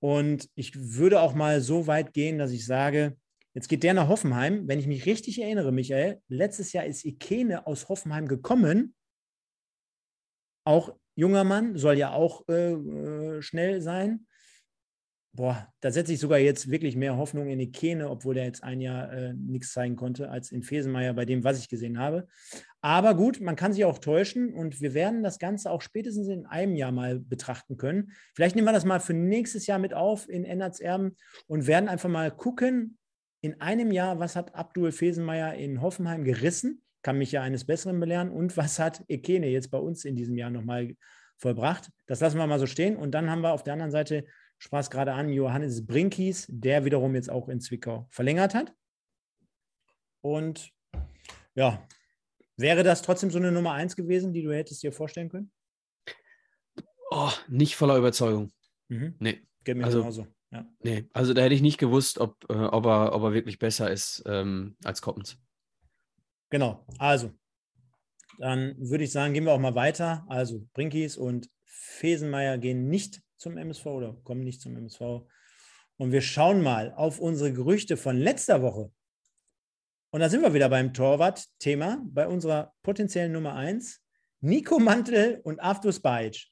Und 0.00 0.48
ich 0.54 0.72
würde 0.74 1.20
auch 1.20 1.34
mal 1.34 1.60
so 1.60 1.86
weit 1.86 2.12
gehen, 2.12 2.38
dass 2.38 2.52
ich 2.52 2.66
sage, 2.66 3.16
jetzt 3.54 3.68
geht 3.68 3.82
der 3.82 3.94
nach 3.94 4.08
Hoffenheim. 4.08 4.66
Wenn 4.66 4.78
ich 4.78 4.86
mich 4.86 5.06
richtig 5.06 5.40
erinnere, 5.40 5.72
Michael, 5.72 6.20
letztes 6.28 6.72
Jahr 6.72 6.86
ist 6.86 7.04
Ikene 7.04 7.66
aus 7.66 7.88
Hoffenheim 7.88 8.26
gekommen. 8.26 8.94
Auch 10.64 10.96
junger 11.16 11.44
Mann, 11.44 11.76
soll 11.76 11.98
ja 11.98 12.12
auch 12.12 12.48
äh, 12.48 12.72
äh 12.72 13.42
schnell 13.42 13.82
sein 13.82 14.26
boah, 15.32 15.68
da 15.80 15.90
setze 15.90 16.12
ich 16.12 16.18
sogar 16.18 16.38
jetzt 16.38 16.70
wirklich 16.70 16.96
mehr 16.96 17.16
Hoffnung 17.16 17.48
in 17.48 17.60
Ikene, 17.60 18.10
obwohl 18.10 18.34
der 18.34 18.44
jetzt 18.44 18.64
ein 18.64 18.80
Jahr 18.80 19.12
äh, 19.12 19.32
nichts 19.34 19.72
zeigen 19.72 19.96
konnte, 19.96 20.30
als 20.30 20.50
in 20.50 20.62
Fesenmeier 20.62 21.14
bei 21.14 21.24
dem, 21.24 21.44
was 21.44 21.58
ich 21.58 21.68
gesehen 21.68 21.98
habe. 21.98 22.26
Aber 22.80 23.14
gut, 23.14 23.40
man 23.40 23.56
kann 23.56 23.72
sich 23.72 23.84
auch 23.84 23.98
täuschen 23.98 24.52
und 24.52 24.80
wir 24.80 24.94
werden 24.94 25.22
das 25.22 25.38
Ganze 25.38 25.70
auch 25.70 25.82
spätestens 25.82 26.28
in 26.28 26.46
einem 26.46 26.74
Jahr 26.74 26.92
mal 26.92 27.20
betrachten 27.20 27.76
können. 27.76 28.12
Vielleicht 28.34 28.56
nehmen 28.56 28.66
wir 28.66 28.72
das 28.72 28.84
mal 28.84 29.00
für 29.00 29.14
nächstes 29.14 29.66
Jahr 29.66 29.78
mit 29.78 29.94
auf 29.94 30.28
in 30.28 30.44
Ennertserben 30.44 31.16
und 31.46 31.66
werden 31.66 31.88
einfach 31.88 32.08
mal 32.08 32.30
gucken, 32.30 32.98
in 33.42 33.60
einem 33.60 33.90
Jahr, 33.90 34.18
was 34.18 34.36
hat 34.36 34.54
Abdul 34.54 34.92
Fesenmeier 34.92 35.54
in 35.54 35.80
Hoffenheim 35.80 36.24
gerissen? 36.24 36.82
Kann 37.02 37.16
mich 37.16 37.32
ja 37.32 37.42
eines 37.42 37.64
Besseren 37.64 37.98
belehren. 37.98 38.30
Und 38.30 38.56
was 38.56 38.78
hat 38.78 39.02
Ekene 39.08 39.48
jetzt 39.48 39.70
bei 39.70 39.78
uns 39.78 40.04
in 40.04 40.16
diesem 40.16 40.36
Jahr 40.36 40.50
nochmal 40.50 40.94
vollbracht? 41.38 41.90
Das 42.06 42.20
lassen 42.20 42.36
wir 42.36 42.46
mal 42.46 42.58
so 42.58 42.66
stehen. 42.66 42.96
Und 42.96 43.12
dann 43.12 43.30
haben 43.30 43.40
wir 43.40 43.52
auf 43.52 43.62
der 43.62 43.72
anderen 43.72 43.92
Seite 43.92 44.26
sprach 44.60 44.80
es 44.80 44.90
gerade 44.90 45.14
an, 45.14 45.30
Johannes 45.30 45.86
Brinkies, 45.86 46.46
der 46.48 46.84
wiederum 46.84 47.14
jetzt 47.14 47.30
auch 47.30 47.48
in 47.48 47.60
Zwickau 47.60 48.06
verlängert 48.10 48.54
hat. 48.54 48.72
Und 50.20 50.70
ja, 51.54 51.86
wäre 52.56 52.84
das 52.84 53.02
trotzdem 53.02 53.30
so 53.30 53.38
eine 53.38 53.50
Nummer 53.50 53.72
eins 53.72 53.96
gewesen, 53.96 54.32
die 54.32 54.42
du 54.42 54.54
hättest 54.54 54.82
dir 54.82 54.92
vorstellen 54.92 55.30
können? 55.30 55.50
Oh, 57.10 57.32
nicht 57.48 57.74
voller 57.74 57.96
Überzeugung. 57.96 58.52
Mhm. 58.88 59.16
Nee. 59.18 59.40
Geht 59.64 59.78
mir 59.78 59.84
also, 59.84 60.00
genauso. 60.00 60.26
Ja. 60.52 60.66
Nee, 60.80 61.08
also 61.12 61.32
da 61.32 61.42
hätte 61.42 61.54
ich 61.54 61.62
nicht 61.62 61.78
gewusst, 61.78 62.18
ob, 62.18 62.44
äh, 62.50 62.54
ob, 62.54 62.84
er, 62.84 63.14
ob 63.14 63.22
er 63.22 63.32
wirklich 63.32 63.58
besser 63.58 63.90
ist 63.90 64.22
ähm, 64.26 64.76
als 64.84 65.00
Koppens. 65.00 65.38
Genau, 66.50 66.84
also 66.98 67.32
dann 68.38 68.74
würde 68.78 69.04
ich 69.04 69.12
sagen, 69.12 69.32
gehen 69.32 69.44
wir 69.44 69.52
auch 69.52 69.60
mal 69.60 69.74
weiter. 69.74 70.24
Also 70.28 70.66
Brinkies 70.74 71.16
und 71.16 71.48
Fesenmeier 71.64 72.58
gehen 72.58 72.88
nicht 72.88 73.22
zum 73.40 73.56
MSV 73.56 73.86
oder 73.86 74.16
kommen 74.22 74.44
nicht 74.44 74.60
zum 74.60 74.76
MSV. 74.76 75.26
Und 75.96 76.12
wir 76.12 76.20
schauen 76.20 76.62
mal 76.62 76.92
auf 76.94 77.18
unsere 77.18 77.52
Gerüchte 77.52 77.96
von 77.96 78.16
letzter 78.16 78.62
Woche. 78.62 78.92
Und 80.10 80.20
da 80.20 80.28
sind 80.28 80.42
wir 80.42 80.54
wieder 80.54 80.68
beim 80.68 80.92
Torwart-Thema, 80.92 82.02
bei 82.04 82.26
unserer 82.26 82.74
potenziellen 82.82 83.32
Nummer 83.32 83.54
1, 83.54 84.00
Nico 84.40 84.78
Mantel 84.78 85.40
und 85.44 85.60
Aftus 85.60 86.00
Bajic. 86.00 86.48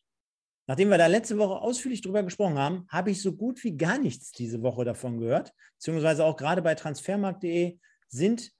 Nachdem 0.67 0.91
wir 0.91 0.99
da 0.99 1.07
letzte 1.07 1.39
Woche 1.39 1.61
ausführlich 1.61 2.03
drüber 2.03 2.23
gesprochen 2.23 2.59
haben, 2.59 2.87
habe 2.89 3.11
ich 3.11 3.23
so 3.23 3.35
gut 3.35 3.63
wie 3.65 3.77
gar 3.77 3.99
nichts 3.99 4.33
diese 4.33 4.63
Woche 4.63 4.85
davon 4.85 5.19
gehört. 5.19 5.55
Beziehungsweise 5.75 6.25
auch 6.25 6.37
gerade 6.37 6.63
bei 6.63 6.75
transfermarkt.de 6.75 7.79
sind 8.09 8.53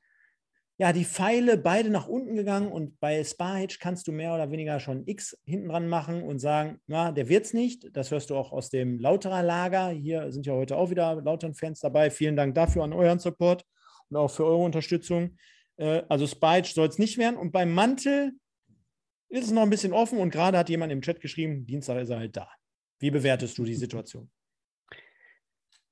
ja, 0.81 0.93
die 0.93 1.05
Pfeile 1.05 1.59
beide 1.59 1.91
nach 1.91 2.07
unten 2.07 2.37
gegangen 2.37 2.71
und 2.71 3.01
bei 3.01 3.23
Sparhitch 3.25 3.81
kannst 3.81 4.07
du 4.07 4.13
mehr 4.13 4.33
oder 4.33 4.53
weniger 4.53 4.79
schon 4.79 5.05
X 5.09 5.37
hinten 5.45 5.69
dran 5.69 5.89
machen 5.89 6.23
und 6.23 6.39
sagen, 6.39 6.81
na, 6.87 7.11
der 7.11 7.29
wird 7.29 7.47
es 7.47 7.53
nicht. 7.53 7.89
Das 7.97 8.13
hörst 8.13 8.31
du 8.31 8.37
auch 8.37 8.53
aus 8.53 8.71
dem 8.71 9.01
Lauterer 9.01 9.43
Lager. 9.43 9.89
Hier 9.89 10.31
sind 10.31 10.47
ja 10.47 10.53
heute 10.53 10.77
auch 10.77 10.91
wieder 10.91 11.21
Lautern-Fans 11.21 11.81
dabei. 11.81 12.11
Vielen 12.11 12.37
Dank 12.37 12.55
dafür 12.55 12.85
an 12.85 12.93
euren 12.93 13.19
Support 13.19 13.65
und 14.09 14.17
auch 14.17 14.31
für 14.31 14.45
eure 14.45 14.63
Unterstützung. 14.63 15.37
Äh, 15.79 16.05
also 16.09 16.29
Sparhitch 16.29 16.73
soll 16.73 16.87
es 16.87 16.99
nicht 16.99 17.19
werden. 17.19 17.37
Und 17.37 17.51
beim 17.51 17.75
Mantel 17.75 18.35
ist 19.31 19.47
es 19.47 19.51
noch 19.51 19.63
ein 19.63 19.71
bisschen 19.71 19.93
offen 19.93 20.21
und 20.21 20.31
gerade 20.31 20.57
hat 20.57 20.69
jemand 20.69 20.93
im 20.93 21.03
Chat 21.03 21.21
geschrieben, 21.21 21.67
Dienstag 21.67 22.01
ist 22.01 22.11
er 22.11 22.19
halt 22.19 22.37
da. 22.37 22.49
Wie 23.01 23.11
bewertest 23.11 23.59
du 23.59 23.65
die 23.65 23.75
Situation? 23.75 24.31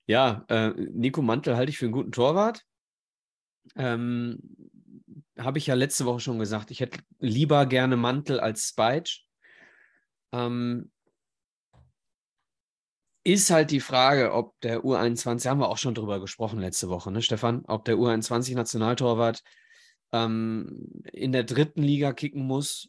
Ja, 0.07 0.45
äh, 0.49 0.71
Nico 0.93 1.23
Mantel 1.23 1.57
halte 1.57 1.71
ich 1.71 1.79
für 1.79 1.87
einen 1.87 1.93
guten 1.93 2.13
Torwart. 2.13 2.63
Ähm, 3.75 4.39
habe 5.39 5.59
ich 5.59 5.67
ja 5.67 5.75
letzte 5.75 6.07
Woche 6.07 6.21
schon 6.21 6.39
gesagt, 6.39 6.71
ich 6.71 6.81
hätte 6.81 6.99
lieber 7.19 7.67
gerne 7.67 7.97
Mantel 7.97 8.41
als 8.41 8.69
Spike. 8.69 9.11
Ähm, 10.33 10.91
ist 13.25 13.51
halt 13.51 13.73
die 13.73 13.81
Frage, 13.81 14.33
ob 14.33 14.59
der 14.61 14.85
U21, 14.85 15.49
haben 15.49 15.59
wir 15.61 15.69
auch 15.69 15.79
schon 15.79 15.95
drüber 15.95 16.21
gesprochen 16.21 16.61
letzte 16.61 16.89
Woche, 16.89 17.11
ne, 17.11 17.23
Stefan, 17.23 17.65
ob 17.67 17.85
der 17.85 17.97
U21-Nationaltorwart 17.97 19.43
ähm, 20.13 21.03
in 21.13 21.33
der 21.33 21.43
dritten 21.43 21.83
Liga 21.83 22.13
kicken 22.13 22.47
muss 22.47 22.89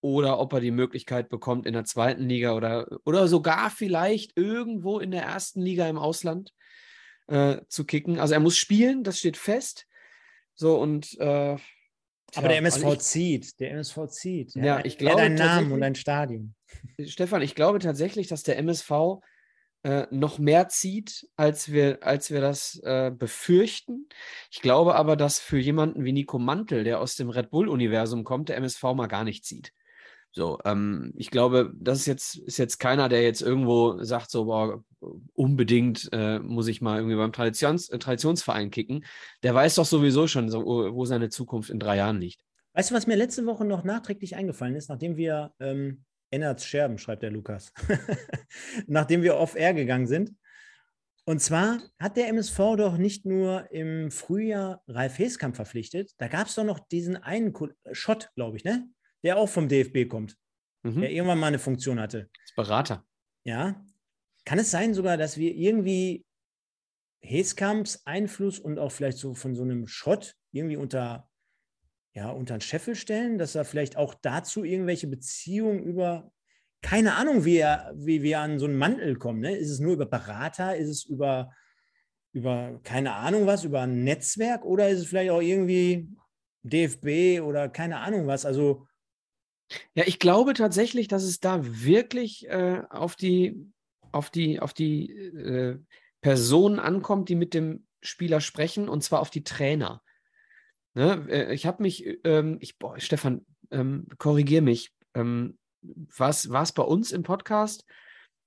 oder 0.00 0.38
ob 0.40 0.52
er 0.54 0.60
die 0.60 0.72
Möglichkeit 0.72 1.28
bekommt, 1.28 1.66
in 1.66 1.74
der 1.74 1.84
zweiten 1.84 2.28
Liga 2.28 2.54
oder, 2.54 2.88
oder 3.04 3.28
sogar 3.28 3.70
vielleicht 3.70 4.36
irgendwo 4.36 4.98
in 4.98 5.12
der 5.12 5.22
ersten 5.22 5.60
Liga 5.60 5.88
im 5.88 5.98
Ausland 5.98 6.52
äh, 7.28 7.58
zu 7.68 7.84
kicken. 7.84 8.18
Also 8.18 8.34
er 8.34 8.40
muss 8.40 8.56
spielen, 8.56 9.04
das 9.04 9.18
steht 9.18 9.36
fest. 9.36 9.86
So 10.60 10.78
und 10.78 11.18
äh, 11.18 11.56
aber 12.34 12.48
der 12.48 12.58
MSV 12.58 12.84
ich, 12.92 12.98
zieht, 12.98 13.60
der 13.60 13.70
MSV 13.72 14.06
zieht. 14.08 14.54
Ja, 14.54 14.62
ja 14.62 14.84
ich 14.84 14.98
glaube. 14.98 15.22
deinen 15.22 15.36
Namen 15.36 15.72
und 15.72 15.80
dein 15.80 15.94
Stadion. 15.94 16.54
Stefan, 17.02 17.40
ich 17.40 17.54
glaube 17.54 17.78
tatsächlich, 17.78 18.28
dass 18.28 18.42
der 18.42 18.58
MSV 18.58 19.22
äh, 19.84 20.06
noch 20.10 20.38
mehr 20.38 20.68
zieht, 20.68 21.26
als 21.36 21.72
wir, 21.72 22.00
als 22.02 22.30
wir 22.30 22.42
das 22.42 22.78
äh, 22.84 23.10
befürchten. 23.10 24.10
Ich 24.50 24.60
glaube 24.60 24.96
aber, 24.96 25.16
dass 25.16 25.38
für 25.38 25.58
jemanden 25.58 26.04
wie 26.04 26.12
Nico 26.12 26.38
Mantel, 26.38 26.84
der 26.84 27.00
aus 27.00 27.16
dem 27.16 27.30
Red 27.30 27.50
Bull-Universum 27.50 28.22
kommt, 28.22 28.50
der 28.50 28.58
MSV 28.58 28.82
mal 28.94 29.08
gar 29.08 29.24
nicht 29.24 29.46
zieht. 29.46 29.72
So, 30.32 30.58
ähm, 30.64 31.12
ich 31.16 31.30
glaube, 31.30 31.72
das 31.74 31.98
ist 31.98 32.06
jetzt, 32.06 32.36
ist 32.36 32.58
jetzt 32.58 32.78
keiner, 32.78 33.08
der 33.08 33.22
jetzt 33.22 33.42
irgendwo 33.42 34.02
sagt, 34.04 34.30
so, 34.30 34.44
boah, 34.44 34.84
unbedingt 35.34 36.08
äh, 36.12 36.38
muss 36.38 36.68
ich 36.68 36.80
mal 36.80 36.98
irgendwie 36.98 37.16
beim 37.16 37.32
Traditions, 37.32 37.88
äh, 37.88 37.98
Traditionsverein 37.98 38.70
kicken. 38.70 39.04
Der 39.42 39.54
weiß 39.54 39.74
doch 39.74 39.86
sowieso 39.86 40.28
schon, 40.28 40.48
so, 40.48 40.64
wo 40.64 41.04
seine 41.04 41.30
Zukunft 41.30 41.70
in 41.70 41.80
drei 41.80 41.96
Jahren 41.96 42.20
liegt. 42.20 42.44
Weißt 42.74 42.90
du, 42.90 42.94
was 42.94 43.08
mir 43.08 43.16
letzte 43.16 43.46
Woche 43.46 43.64
noch 43.64 43.82
nachträglich 43.82 44.36
eingefallen 44.36 44.76
ist, 44.76 44.88
nachdem 44.88 45.16
wir 45.16 45.52
ähm, 45.58 46.04
Ennerts 46.30 46.64
Scherben, 46.64 46.98
schreibt 46.98 47.24
der 47.24 47.32
Lukas, 47.32 47.72
nachdem 48.86 49.22
wir 49.22 49.36
off-air 49.36 49.74
gegangen 49.74 50.06
sind? 50.06 50.32
Und 51.24 51.40
zwar 51.40 51.80
hat 51.98 52.16
der 52.16 52.28
MSV 52.28 52.56
doch 52.76 52.96
nicht 52.96 53.26
nur 53.26 53.70
im 53.72 54.10
Frühjahr 54.10 54.82
Ralf 54.86 55.18
Heskamp 55.18 55.56
verpflichtet, 55.56 56.12
da 56.18 56.28
gab 56.28 56.46
es 56.46 56.54
doch 56.54 56.64
noch 56.64 56.78
diesen 56.78 57.16
einen 57.16 57.52
Schott, 57.92 58.30
glaube 58.36 58.56
ich, 58.56 58.64
ne? 58.64 58.88
Der 59.22 59.36
auch 59.36 59.48
vom 59.48 59.68
DFB 59.68 60.08
kommt, 60.08 60.36
mhm. 60.82 61.00
der 61.00 61.10
irgendwann 61.10 61.38
mal 61.38 61.48
eine 61.48 61.58
Funktion 61.58 62.00
hatte. 62.00 62.30
Als 62.42 62.54
Berater. 62.54 63.04
Ja. 63.44 63.84
Kann 64.44 64.58
es 64.58 64.70
sein 64.70 64.94
sogar, 64.94 65.16
dass 65.16 65.36
wir 65.36 65.54
irgendwie 65.54 66.24
Heskamps 67.20 68.02
Einfluss 68.06 68.58
und 68.58 68.78
auch 68.78 68.92
vielleicht 68.92 69.18
so 69.18 69.34
von 69.34 69.54
so 69.54 69.62
einem 69.62 69.86
Schott 69.86 70.36
irgendwie 70.52 70.76
unter, 70.76 71.28
ja, 72.14 72.30
unter 72.30 72.56
den 72.56 72.60
Scheffel 72.60 72.94
stellen, 72.94 73.38
dass 73.38 73.54
er 73.54 73.64
vielleicht 73.64 73.96
auch 73.96 74.14
dazu 74.14 74.64
irgendwelche 74.64 75.06
Beziehungen 75.06 75.82
über, 75.82 76.32
keine 76.82 77.14
Ahnung, 77.14 77.44
wie, 77.44 77.58
er, 77.58 77.92
wie 77.94 78.22
wir 78.22 78.40
an 78.40 78.58
so 78.58 78.64
einen 78.64 78.78
Mantel 78.78 79.16
kommen. 79.16 79.40
Ne? 79.40 79.54
Ist 79.56 79.70
es 79.70 79.80
nur 79.80 79.92
über 79.92 80.06
Berater? 80.06 80.76
Ist 80.76 80.88
es 80.88 81.04
über, 81.04 81.52
über, 82.32 82.80
keine 82.82 83.14
Ahnung 83.14 83.46
was, 83.46 83.64
über 83.64 83.82
ein 83.82 84.02
Netzwerk 84.02 84.64
oder 84.64 84.88
ist 84.88 85.00
es 85.00 85.06
vielleicht 85.06 85.30
auch 85.30 85.42
irgendwie 85.42 86.08
DFB 86.62 87.42
oder 87.42 87.68
keine 87.68 87.98
Ahnung 87.98 88.26
was? 88.26 88.46
Also 88.46 88.86
ja, 89.94 90.04
ich 90.06 90.18
glaube 90.18 90.54
tatsächlich, 90.54 91.08
dass 91.08 91.22
es 91.22 91.40
da 91.40 91.60
wirklich 91.62 92.48
äh, 92.48 92.82
auf 92.90 93.16
die, 93.16 93.72
auf 94.12 94.30
die, 94.30 94.60
auf 94.60 94.72
die 94.72 95.10
äh, 95.10 95.78
Personen 96.20 96.78
ankommt, 96.78 97.28
die 97.28 97.34
mit 97.36 97.54
dem 97.54 97.86
Spieler 98.02 98.40
sprechen, 98.40 98.88
und 98.88 99.02
zwar 99.02 99.20
auf 99.20 99.30
die 99.30 99.44
Trainer. 99.44 100.02
Ne? 100.94 101.26
Äh, 101.28 101.54
ich 101.54 101.66
habe 101.66 101.82
mich, 101.82 102.04
ähm, 102.24 102.58
ich, 102.60 102.78
boah, 102.78 102.98
Stefan, 102.98 103.44
ähm, 103.70 104.06
korrigier 104.18 104.62
mich. 104.62 104.92
Ähm, 105.14 105.58
war 105.82 106.28
es 106.30 106.72
bei 106.72 106.82
uns 106.82 107.10
im 107.12 107.22
Podcast, 107.22 107.86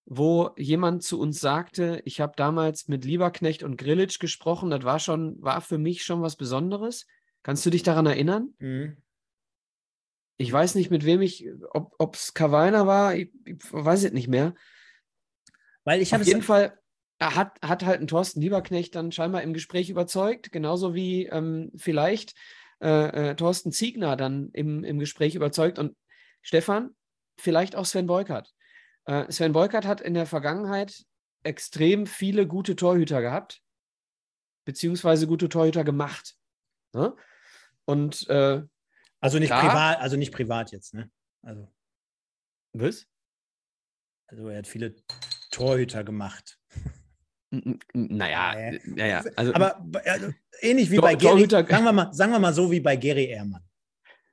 wo 0.06 0.52
jemand 0.58 1.04
zu 1.04 1.20
uns 1.20 1.40
sagte, 1.40 2.02
ich 2.06 2.22
habe 2.22 2.34
damals 2.36 2.88
mit 2.88 3.06
Lieberknecht 3.06 3.64
und 3.64 3.78
Grillitsch 3.78 4.20
gesprochen, 4.20 4.70
das 4.70 4.84
war 4.84 5.00
schon, 5.00 5.42
war 5.42 5.62
für 5.62 5.78
mich 5.78 6.04
schon 6.04 6.22
was 6.22 6.36
Besonderes. 6.36 7.08
Kannst 7.42 7.66
du 7.66 7.70
dich 7.70 7.84
daran 7.84 8.06
erinnern? 8.06 8.54
Mhm. 8.60 8.98
Ich 10.38 10.52
weiß 10.52 10.76
nicht, 10.76 10.90
mit 10.92 11.06
wem 11.06 11.22
ich, 11.22 11.48
ob 11.74 12.16
es 12.16 12.34
Kavaina 12.34 12.88
war, 12.88 13.16
ich, 13.16 13.30
ich, 13.46 13.58
weiß 13.72 14.04
es 14.04 14.12
nicht 14.14 14.28
mehr. 14.28 14.56
Weil 15.84 16.02
ich 16.02 16.14
habe 16.14 16.22
Auf 16.22 16.28
jeden 16.28 16.42
Fall 16.42 16.78
er 17.24 17.36
hat, 17.36 17.58
hat 17.62 17.86
halt 17.86 18.02
ein 18.02 18.08
Thorsten 18.08 18.42
Lieberknecht 18.42 18.96
dann 18.96 19.14
scheinbar 19.14 19.44
im 19.44 19.54
Gespräch 19.54 19.90
überzeugt, 19.90 20.52
genauso 20.52 20.94
wie 20.94 21.28
ähm, 21.28 21.72
vielleicht 21.76 22.36
äh, 22.82 23.30
äh, 23.30 23.36
Thorsten 23.36 23.72
Ziegner 23.72 24.18
dann 24.18 24.50
im, 24.52 24.84
im 24.84 25.00
Gespräch 25.00 25.36
überzeugt 25.36 25.80
und 25.80 25.96
Stefan, 26.42 26.90
vielleicht 27.38 27.78
auch 27.78 27.86
Sven 27.86 28.08
Beukert. 28.08 28.54
Äh, 29.06 29.32
Sven 29.32 29.54
Beukert 29.54 29.86
hat 29.86 30.02
in 30.02 30.14
der 30.14 30.26
Vergangenheit 30.26 31.06
extrem 31.44 32.08
viele 32.08 32.46
gute 32.46 32.76
Torhüter 32.76 33.22
gehabt, 33.22 33.62
beziehungsweise 34.66 35.26
gute 35.26 35.48
Torhüter 35.48 35.86
gemacht. 35.86 36.36
Ne? 36.94 37.16
Und 37.86 38.28
äh, 38.30 38.64
also 39.24 39.40
nicht 39.40 39.48
Klar. 39.48 39.62
privat, 39.62 40.00
also 40.00 40.18
nicht 40.18 40.34
privat 40.34 40.72
jetzt, 40.74 40.94
ne? 40.94 41.10
Also. 41.42 41.72
Was? 42.74 43.08
Also 44.28 44.50
er 44.50 44.58
hat 44.58 44.68
viele 44.68 44.96
Torhüter 45.50 46.04
gemacht. 46.04 46.60
Naja, 47.94 48.54
äh, 48.54 48.80
ja, 48.98 49.06
ja. 49.06 49.24
Also, 49.38 49.54
Aber 49.54 49.82
also, 50.06 50.34
ähnlich 50.60 50.92
wie 50.92 50.98
Tor, 50.98 51.04
bei 51.04 51.16
Gary, 51.16 51.48
sagen 51.50 51.86
wir, 51.86 51.94
mal, 51.94 52.12
sagen 52.14 52.32
wir 52.34 52.40
mal 52.40 52.54
so 52.54 52.70
wie 52.70 52.82
bei 52.82 52.98
Gary 52.98 53.26
Ehrmann. 53.26 53.64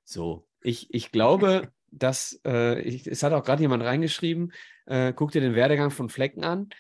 So, 0.05 0.49
ich, 0.61 0.93
ich 0.93 1.13
glaube, 1.13 1.71
dass, 1.93 2.41
äh, 2.45 2.81
ich, 2.81 3.07
es 3.07 3.23
hat 3.23 3.33
auch 3.33 3.45
gerade 3.45 3.63
jemand 3.63 3.85
reingeschrieben, 3.85 4.53
äh, 4.87 5.13
guck 5.13 5.31
dir 5.31 5.41
den 5.41 5.55
Werdegang 5.55 5.91
von 5.91 6.09
Flecken 6.09 6.43
an. 6.43 6.71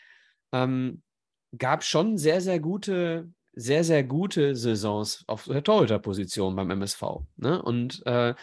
Ähm, 0.52 1.02
gab 1.56 1.84
schon 1.84 2.18
sehr, 2.18 2.40
sehr 2.40 2.58
gute 2.58 3.30
sehr, 3.60 3.84
sehr 3.84 4.02
gute 4.04 4.56
Saisons 4.56 5.24
auf 5.26 5.44
der 5.44 5.62
Torhüterposition 5.62 6.56
beim 6.56 6.70
MSV. 6.70 7.02
Ne? 7.36 7.60
Und 7.62 8.04
äh, 8.06 8.34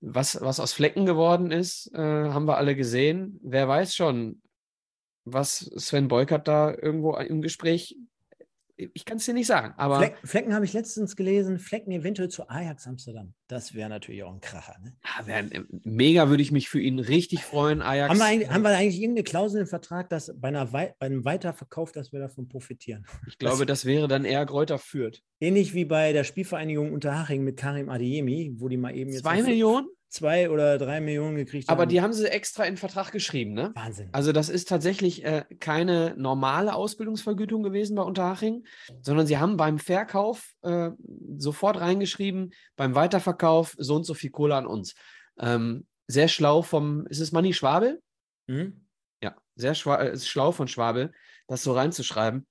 was, 0.00 0.40
was 0.40 0.60
aus 0.60 0.72
Flecken 0.72 1.04
geworden 1.04 1.50
ist, 1.50 1.92
äh, 1.94 1.98
haben 1.98 2.46
wir 2.46 2.56
alle 2.56 2.74
gesehen. 2.74 3.38
Wer 3.42 3.68
weiß 3.68 3.94
schon, 3.94 4.40
was 5.24 5.58
Sven 5.76 6.08
Beukert 6.08 6.48
da 6.48 6.70
irgendwo 6.70 7.16
im 7.16 7.42
Gespräch 7.42 7.96
ich 8.76 9.04
kann 9.04 9.16
es 9.16 9.24
dir 9.24 9.32
nicht 9.32 9.46
sagen. 9.46 9.74
Aber 9.76 9.98
Fleck, 9.98 10.16
Flecken 10.22 10.54
habe 10.54 10.64
ich 10.64 10.72
letztens 10.72 11.16
gelesen, 11.16 11.58
Flecken 11.58 11.90
eventuell 11.92 12.28
zu 12.28 12.48
Ajax 12.48 12.86
Amsterdam. 12.86 13.34
Das 13.48 13.74
wäre 13.74 13.88
natürlich 13.88 14.22
auch 14.22 14.32
ein 14.32 14.40
Kracher. 14.40 14.76
Ne? 14.82 14.96
Ja, 15.04 15.26
wär, 15.26 15.64
mega 15.84 16.28
würde 16.28 16.42
ich 16.42 16.52
mich 16.52 16.68
für 16.68 16.80
ihn 16.80 16.98
richtig 16.98 17.42
freuen, 17.42 17.80
Ajax. 17.80 18.10
Haben 18.10 18.18
wir, 18.18 18.26
eigentlich, 18.26 18.50
haben 18.50 18.62
wir 18.62 18.76
eigentlich 18.76 19.00
irgendeine 19.00 19.24
Klausel 19.24 19.62
im 19.62 19.66
Vertrag, 19.66 20.10
dass 20.10 20.32
bei, 20.36 20.48
einer, 20.48 20.66
bei 20.66 20.94
einem 20.98 21.24
Weiterverkauf, 21.24 21.92
dass 21.92 22.12
wir 22.12 22.20
davon 22.20 22.48
profitieren? 22.48 23.06
Ich 23.26 23.38
glaube, 23.38 23.64
das, 23.64 23.80
das 23.80 23.84
wäre 23.86 24.08
dann 24.08 24.24
eher 24.24 24.44
Gräuter 24.44 24.78
führt. 24.78 25.22
Ähnlich 25.40 25.72
wie 25.74 25.84
bei 25.84 26.12
der 26.12 26.24
Spielvereinigung 26.24 26.92
Unterhaching 26.92 27.44
mit 27.44 27.56
Karim 27.56 27.88
Adiemi, 27.88 28.54
wo 28.56 28.68
die 28.68 28.76
mal 28.76 28.94
eben 28.94 29.10
jetzt. 29.10 29.22
Zwei 29.22 29.42
Millionen? 29.42 29.88
Zwei 30.08 30.50
oder 30.50 30.78
drei 30.78 31.00
Millionen 31.00 31.36
gekriegt 31.36 31.68
haben. 31.68 31.76
Aber 31.76 31.86
die 31.86 32.00
haben 32.00 32.12
sie 32.12 32.30
extra 32.30 32.64
in 32.64 32.76
Vertrag 32.76 33.12
geschrieben, 33.12 33.54
ne? 33.54 33.72
Wahnsinn. 33.74 34.08
Also 34.12 34.32
das 34.32 34.48
ist 34.48 34.68
tatsächlich 34.68 35.24
äh, 35.24 35.44
keine 35.60 36.14
normale 36.16 36.74
Ausbildungsvergütung 36.74 37.62
gewesen 37.62 37.96
bei 37.96 38.02
Unterhaching, 38.02 38.64
sondern 39.00 39.26
sie 39.26 39.38
haben 39.38 39.56
beim 39.56 39.78
Verkauf 39.78 40.54
äh, 40.62 40.90
sofort 41.36 41.80
reingeschrieben, 41.80 42.52
beim 42.76 42.94
Weiterverkauf 42.94 43.74
so 43.78 43.96
und 43.96 44.04
so 44.04 44.14
viel 44.14 44.30
Kohle 44.30 44.56
an 44.56 44.66
uns. 44.66 44.94
Ähm, 45.38 45.86
sehr 46.06 46.28
schlau 46.28 46.62
vom, 46.62 47.06
ist 47.08 47.20
es 47.20 47.32
Manni 47.32 47.52
Schwabel? 47.52 48.00
Mhm. 48.46 48.86
Ja, 49.22 49.36
sehr 49.56 49.72
äh, 49.72 50.18
schlau 50.18 50.52
von 50.52 50.68
Schwabel, 50.68 51.12
das 51.48 51.62
so 51.62 51.72
reinzuschreiben. 51.72 52.46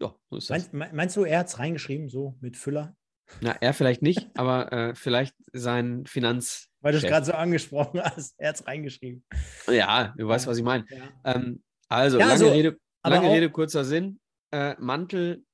Ja, 0.00 0.14
so 0.30 0.36
ist 0.36 0.50
das. 0.50 0.72
Meinst, 0.72 0.94
meinst 0.94 1.16
du, 1.16 1.24
er 1.24 1.40
hat 1.40 1.48
es 1.48 1.58
reingeschrieben, 1.58 2.08
so 2.08 2.36
mit 2.40 2.56
Füller? 2.56 2.96
Na, 3.40 3.56
er 3.60 3.74
vielleicht 3.74 4.02
nicht, 4.02 4.28
aber 4.36 4.72
äh, 4.72 4.94
vielleicht 4.94 5.34
sein 5.52 6.06
Finanz. 6.06 6.68
Weil 6.80 6.92
du 6.92 6.98
es 6.98 7.04
gerade 7.04 7.26
so 7.26 7.32
angesprochen 7.32 8.00
hast, 8.02 8.34
er 8.38 8.50
hat 8.50 8.56
es 8.56 8.66
reingeschrieben. 8.66 9.24
Ja, 9.68 10.14
du 10.16 10.28
weißt, 10.28 10.46
was 10.46 10.58
ich 10.58 10.64
meine. 10.64 10.84
Ja. 10.90 11.34
Ähm, 11.34 11.62
also, 11.88 12.18
ja, 12.18 12.26
lange, 12.26 12.32
also, 12.32 12.48
Rede, 12.50 12.78
lange 13.02 13.30
Rede, 13.30 13.50
kurzer 13.50 13.84
Sinn. 13.84 14.20
Äh, 14.52 14.74
Mantel 14.78 15.44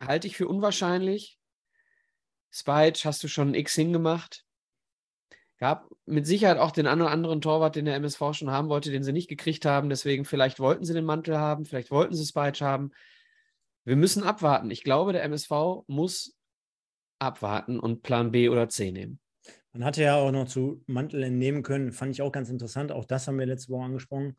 halte 0.00 0.26
ich 0.26 0.36
für 0.36 0.48
unwahrscheinlich. 0.48 1.38
Spike 2.50 3.00
hast 3.04 3.22
du 3.22 3.28
schon 3.28 3.50
ein 3.50 3.54
X 3.54 3.74
hingemacht. 3.74 4.44
Gab 5.58 5.88
mit 6.06 6.26
Sicherheit 6.26 6.58
auch 6.58 6.72
den 6.72 6.86
einen 6.86 7.02
oder 7.02 7.10
anderen 7.10 7.40
Torwart, 7.40 7.76
den 7.76 7.84
der 7.84 7.94
MSV 7.94 8.20
schon 8.32 8.50
haben 8.50 8.68
wollte, 8.68 8.90
den 8.90 9.04
sie 9.04 9.12
nicht 9.12 9.28
gekriegt 9.28 9.64
haben. 9.64 9.88
Deswegen, 9.88 10.24
vielleicht 10.24 10.58
wollten 10.58 10.84
sie 10.84 10.92
den 10.92 11.04
Mantel 11.04 11.38
haben, 11.38 11.64
vielleicht 11.64 11.90
wollten 11.90 12.14
sie 12.14 12.26
Spike 12.26 12.64
haben. 12.64 12.90
Wir 13.84 13.96
müssen 13.96 14.24
abwarten. 14.24 14.70
Ich 14.70 14.82
glaube, 14.82 15.12
der 15.12 15.22
MSV 15.22 15.84
muss 15.86 16.36
abwarten 17.22 17.78
und 17.78 18.02
Plan 18.02 18.30
B 18.30 18.48
oder 18.48 18.68
C 18.68 18.92
nehmen. 18.92 19.18
Man 19.72 19.84
hatte 19.84 20.02
ja 20.02 20.16
auch 20.16 20.32
noch 20.32 20.48
zu 20.48 20.82
Mantel 20.86 21.22
entnehmen 21.22 21.62
können, 21.62 21.92
fand 21.92 22.12
ich 22.12 22.20
auch 22.20 22.32
ganz 22.32 22.50
interessant. 22.50 22.92
Auch 22.92 23.06
das 23.06 23.26
haben 23.26 23.38
wir 23.38 23.46
letzte 23.46 23.72
Woche 23.72 23.84
angesprochen. 23.84 24.36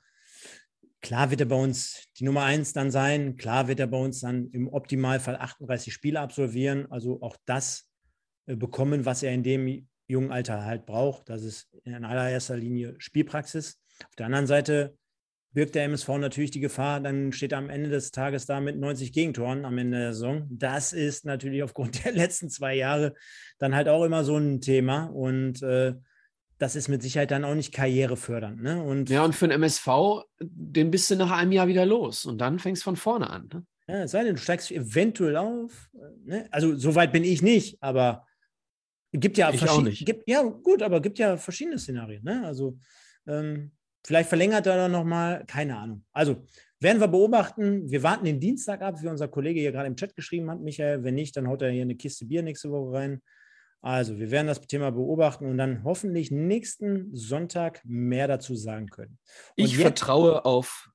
Klar 1.01 1.31
wird 1.31 1.41
er 1.41 1.47
bei 1.47 1.55
uns 1.55 2.05
die 2.17 2.23
Nummer 2.23 2.43
eins 2.43 2.71
dann 2.71 2.91
sein. 2.91 3.35
Klar 3.35 3.67
wird 3.67 3.79
er 3.79 3.87
bei 3.87 3.97
uns 3.97 4.21
dann 4.21 4.49
im 4.51 4.67
Optimalfall 4.67 5.35
38 5.35 5.91
Spiele 5.91 6.19
absolvieren. 6.19 6.89
Also 6.91 7.21
auch 7.21 7.35
das 7.45 7.89
äh, 8.45 8.55
bekommen, 8.55 9.05
was 9.05 9.23
er 9.23 9.33
in 9.33 9.43
dem 9.43 9.87
jungen 10.07 10.31
Alter 10.31 10.63
halt 10.63 10.85
braucht. 10.85 11.27
Das 11.29 11.43
ist 11.43 11.73
in 11.83 12.05
allererster 12.05 12.55
Linie 12.55 12.95
Spielpraxis. 12.99 13.81
Auf 14.07 14.15
der 14.15 14.27
anderen 14.27 14.47
Seite 14.47 14.97
birgt 15.53 15.75
der 15.75 15.85
MSV 15.85 16.09
natürlich 16.17 16.51
die 16.51 16.59
Gefahr, 16.59 16.99
dann 16.99 17.31
steht 17.31 17.51
er 17.51 17.59
am 17.59 17.69
Ende 17.69 17.89
des 17.89 18.11
Tages 18.11 18.45
da 18.45 18.59
mit 18.59 18.77
90 18.77 19.13
Gegentoren 19.13 19.65
am 19.65 19.77
Ende 19.77 19.99
der 19.99 20.13
Saison. 20.13 20.47
Das 20.49 20.93
ist 20.93 21.25
natürlich 21.25 21.63
aufgrund 21.63 22.03
der 22.05 22.11
letzten 22.11 22.49
zwei 22.49 22.75
Jahre 22.75 23.13
dann 23.59 23.75
halt 23.75 23.87
auch 23.87 24.03
immer 24.03 24.23
so 24.23 24.37
ein 24.37 24.61
Thema 24.61 25.05
und 25.05 25.61
äh, 25.61 25.93
das 26.57 26.75
ist 26.75 26.87
mit 26.87 27.01
Sicherheit 27.03 27.31
dann 27.31 27.43
auch 27.43 27.55
nicht 27.55 27.73
karrierefördernd. 27.73 28.61
Ne? 28.61 28.81
Und 28.81 29.09
ja, 29.09 29.23
und 29.25 29.35
für 29.35 29.47
den 29.47 29.55
MSV, 29.55 29.87
den 30.39 30.91
bist 30.91 31.11
du 31.11 31.15
nach 31.15 31.31
einem 31.31 31.51
Jahr 31.51 31.67
wieder 31.67 31.85
los 31.85 32.25
und 32.25 32.39
dann 32.39 32.59
fängst 32.59 32.83
du 32.83 32.85
von 32.85 32.95
vorne 32.95 33.29
an. 33.29 33.49
Ne? 33.51 33.65
Ja, 33.87 34.07
sei 34.07 34.23
denn, 34.23 34.35
du 34.35 34.41
steigst 34.41 34.71
eventuell 34.71 35.35
auf. 35.35 35.89
Ne? 36.25 36.47
Also, 36.51 36.75
so 36.75 36.95
weit 36.95 37.11
bin 37.11 37.23
ich 37.23 37.41
nicht, 37.41 37.77
aber 37.81 38.25
gibt 39.11 39.37
ja 39.37 39.51
verschiedene. 39.51 39.93
Ja, 40.25 40.41
gut, 40.41 40.81
aber 40.81 41.01
gibt 41.01 41.19
ja 41.19 41.37
verschiedene 41.37 41.77
Szenarien. 41.77 42.23
Ne? 42.23 42.45
Also, 42.45 42.77
ähm, 43.27 43.71
Vielleicht 44.05 44.29
verlängert 44.29 44.65
er 44.67 44.75
dann 44.77 44.91
nochmal, 44.91 45.45
keine 45.47 45.77
Ahnung. 45.77 46.03
Also 46.11 46.43
werden 46.79 46.99
wir 46.99 47.07
beobachten. 47.07 47.89
Wir 47.89 48.03
warten 48.03 48.25
den 48.25 48.39
Dienstag 48.39 48.81
ab, 48.81 49.01
wie 49.01 49.07
unser 49.07 49.27
Kollege 49.29 49.59
hier 49.61 49.71
gerade 49.71 49.87
im 49.87 49.95
Chat 49.95 50.15
geschrieben 50.15 50.49
hat, 50.51 50.59
Michael. 50.59 51.03
Wenn 51.03 51.15
nicht, 51.15 51.35
dann 51.37 51.47
haut 51.47 51.61
er 51.61 51.69
hier 51.71 51.83
eine 51.83 51.95
Kiste 51.95 52.25
Bier 52.25 52.43
nächste 52.43 52.69
Woche 52.71 52.91
rein. 52.97 53.21
Also, 53.81 54.17
wir 54.17 54.31
werden 54.31 54.47
das 54.47 54.61
Thema 54.61 54.91
beobachten 54.91 55.45
und 55.45 55.57
dann 55.57 55.83
hoffentlich 55.83 56.31
nächsten 56.31 57.13
Sonntag 57.15 57.81
mehr 57.85 58.27
dazu 58.27 58.55
sagen 58.55 58.87
können. 58.87 59.17
Und 59.57 59.63
Ich 59.65 59.73
jetzt, 59.73 59.81
vertraue 59.81 60.45
auf 60.45 60.89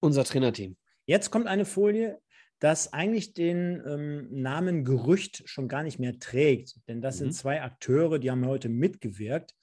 unser 0.00 0.24
Trainerteam. 0.24 0.76
jetzt 1.06 1.30
kommt 1.30 1.46
eine 1.46 1.64
Folie, 1.64 2.18
das 2.58 2.92
eigentlich 2.92 3.32
den 3.34 3.82
ähm, 3.86 4.28
Namen 4.30 4.84
Gerücht 4.84 5.42
schon 5.46 5.66
gar 5.68 5.82
nicht 5.82 5.98
mehr 5.98 6.18
trägt. 6.20 6.76
Denn 6.88 7.00
das 7.00 7.16
Mhm. 7.16 7.18
sind 7.18 7.32
zwei 7.34 7.62
Akteure, 7.62 8.18
die 8.20 8.30
haben 8.30 8.46
heute 8.46 8.68
mitgewirkt. 8.68 9.54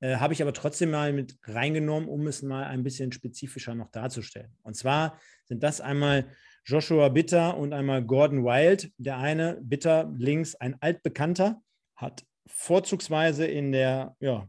Äh, 0.00 0.16
Habe 0.16 0.32
ich 0.32 0.42
aber 0.42 0.52
trotzdem 0.52 0.90
mal 0.90 1.12
mit 1.12 1.38
reingenommen, 1.44 2.08
um 2.08 2.26
es 2.26 2.42
mal 2.42 2.64
ein 2.64 2.82
bisschen 2.82 3.12
spezifischer 3.12 3.74
noch 3.74 3.90
darzustellen. 3.90 4.56
Und 4.62 4.74
zwar 4.76 5.18
sind 5.44 5.62
das 5.62 5.80
einmal 5.80 6.30
Joshua 6.64 7.08
Bitter 7.08 7.56
und 7.56 7.72
einmal 7.72 8.04
Gordon 8.04 8.44
Wild. 8.44 8.92
Der 8.98 9.18
eine, 9.18 9.58
Bitter, 9.62 10.12
links, 10.16 10.54
ein 10.54 10.76
altbekannter, 10.80 11.62
hat 11.96 12.24
vorzugsweise 12.46 13.46
in 13.46 13.72
der 13.72 14.16
ja, 14.20 14.48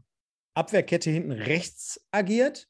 Abwehrkette 0.54 1.10
hinten 1.10 1.32
rechts 1.32 2.04
agiert, 2.10 2.68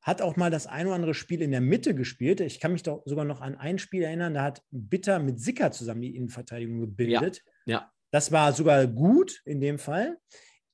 hat 0.00 0.20
auch 0.20 0.36
mal 0.36 0.50
das 0.50 0.66
ein 0.66 0.86
oder 0.86 0.96
andere 0.96 1.14
Spiel 1.14 1.42
in 1.42 1.52
der 1.52 1.60
Mitte 1.60 1.94
gespielt. 1.94 2.40
Ich 2.40 2.58
kann 2.58 2.72
mich 2.72 2.82
doch 2.82 3.02
sogar 3.04 3.24
noch 3.24 3.40
an 3.40 3.56
ein 3.56 3.78
Spiel 3.78 4.02
erinnern, 4.02 4.34
da 4.34 4.42
hat 4.42 4.62
Bitter 4.70 5.18
mit 5.18 5.40
Sicker 5.40 5.70
zusammen 5.70 6.02
die 6.02 6.16
Innenverteidigung 6.16 6.80
gebildet. 6.80 7.44
Ja. 7.66 7.92
Das 8.10 8.32
war 8.32 8.52
sogar 8.52 8.86
gut 8.86 9.40
in 9.44 9.60
dem 9.60 9.78
Fall. 9.78 10.18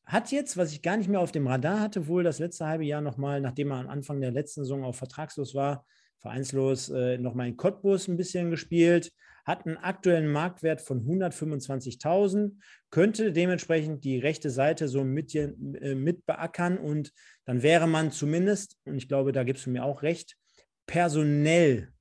Hat 0.08 0.32
jetzt, 0.32 0.56
was 0.56 0.72
ich 0.72 0.80
gar 0.80 0.96
nicht 0.96 1.10
mehr 1.10 1.20
auf 1.20 1.32
dem 1.32 1.46
Radar 1.46 1.80
hatte, 1.80 2.06
wohl 2.06 2.22
das 2.22 2.38
letzte 2.38 2.66
halbe 2.66 2.84
Jahr 2.84 3.02
nochmal, 3.02 3.42
nachdem 3.42 3.72
er 3.72 3.80
am 3.80 3.90
Anfang 3.90 4.22
der 4.22 4.30
letzten 4.30 4.62
Saison 4.62 4.82
auch 4.82 4.94
vertragslos 4.94 5.54
war, 5.54 5.84
vereinslos, 6.16 6.88
äh, 6.88 7.18
nochmal 7.18 7.48
in 7.48 7.58
Cottbus 7.58 8.08
ein 8.08 8.16
bisschen 8.16 8.48
gespielt, 8.48 9.12
hat 9.44 9.66
einen 9.66 9.76
aktuellen 9.76 10.32
Marktwert 10.32 10.80
von 10.80 11.04
125.000, 11.04 12.52
könnte 12.88 13.32
dementsprechend 13.32 14.02
die 14.02 14.18
rechte 14.18 14.48
Seite 14.48 14.88
so 14.88 15.04
mit, 15.04 15.34
äh, 15.34 15.94
mit 15.94 16.24
beackern 16.24 16.78
und 16.78 17.12
dann 17.44 17.62
wäre 17.62 17.86
man 17.86 18.10
zumindest, 18.10 18.78
und 18.86 18.96
ich 18.96 19.08
glaube, 19.08 19.32
da 19.32 19.44
gibst 19.44 19.66
du 19.66 19.70
mir 19.70 19.84
auch 19.84 20.02
recht, 20.02 20.38
personell, 20.86 21.92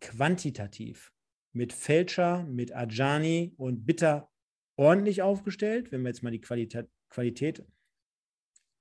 quantitativ 0.00 1.12
mit 1.52 1.72
Fälscher, 1.72 2.42
mit 2.42 2.74
Ajani 2.74 3.54
und 3.56 3.86
Bitter 3.86 4.28
ordentlich 4.74 5.22
aufgestellt, 5.22 5.92
wenn 5.92 6.02
wir 6.02 6.08
jetzt 6.08 6.24
mal 6.24 6.32
die 6.32 6.40
Qualität, 6.40 6.88
Qualität 7.12 7.64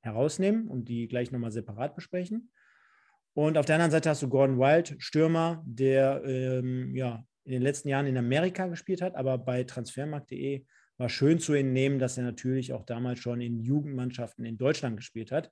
herausnehmen 0.02 0.68
und 0.68 0.90
die 0.90 1.08
gleich 1.08 1.32
nochmal 1.32 1.52
separat 1.52 1.96
besprechen. 1.96 2.52
Und 3.34 3.58
auf 3.58 3.66
der 3.66 3.76
anderen 3.76 3.92
Seite 3.92 4.10
hast 4.10 4.22
du 4.22 4.30
Gordon 4.30 4.58
Wild, 4.58 4.96
Stürmer, 5.00 5.64
der 5.66 6.24
ähm, 6.26 6.96
ja, 6.96 7.24
in 7.44 7.54
den 7.54 7.62
letzten 7.62 7.90
Jahren 7.90 8.08
in 8.08 8.18
Amerika 8.18 8.68
gespielt 8.68 9.02
hat, 9.02 9.16
aber 9.16 9.38
bei 9.38 9.64
transfermarkt.de 9.64 10.66
war 10.98 11.10
schön 11.10 11.40
zu 11.40 11.54
entnehmen, 11.54 11.98
dass 11.98 12.18
er 12.18 12.24
natürlich 12.24 12.74
auch 12.74 12.84
damals 12.84 13.20
schon 13.20 13.42
in 13.42 13.60
Jugendmannschaften 13.60 14.46
in 14.46 14.58
Deutschland 14.58 14.98
gespielt 14.98 15.32
hat. 15.32 15.52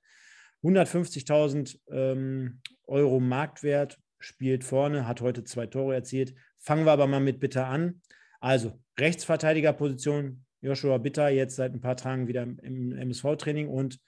150.000 0.62 1.78
ähm, 1.90 2.60
Euro 2.86 3.18
Marktwert, 3.18 3.98
spielt 4.18 4.64
vorne, 4.64 5.08
hat 5.08 5.22
heute 5.22 5.42
zwei 5.44 5.66
Tore 5.66 5.94
erzielt. 5.94 6.34
Fangen 6.58 6.84
wir 6.84 6.92
aber 6.92 7.06
mal 7.06 7.20
mit 7.20 7.40
Bitter 7.40 7.66
an. 7.66 8.02
Also 8.38 8.78
Rechtsverteidigerposition, 8.98 10.44
Joshua 10.60 10.98
Bitter 10.98 11.28
jetzt 11.28 11.56
seit 11.56 11.72
ein 11.72 11.80
paar 11.80 11.96
Tagen 11.96 12.28
wieder 12.28 12.42
im 12.42 12.92
MSV-Training 12.92 13.68
und 13.68 13.98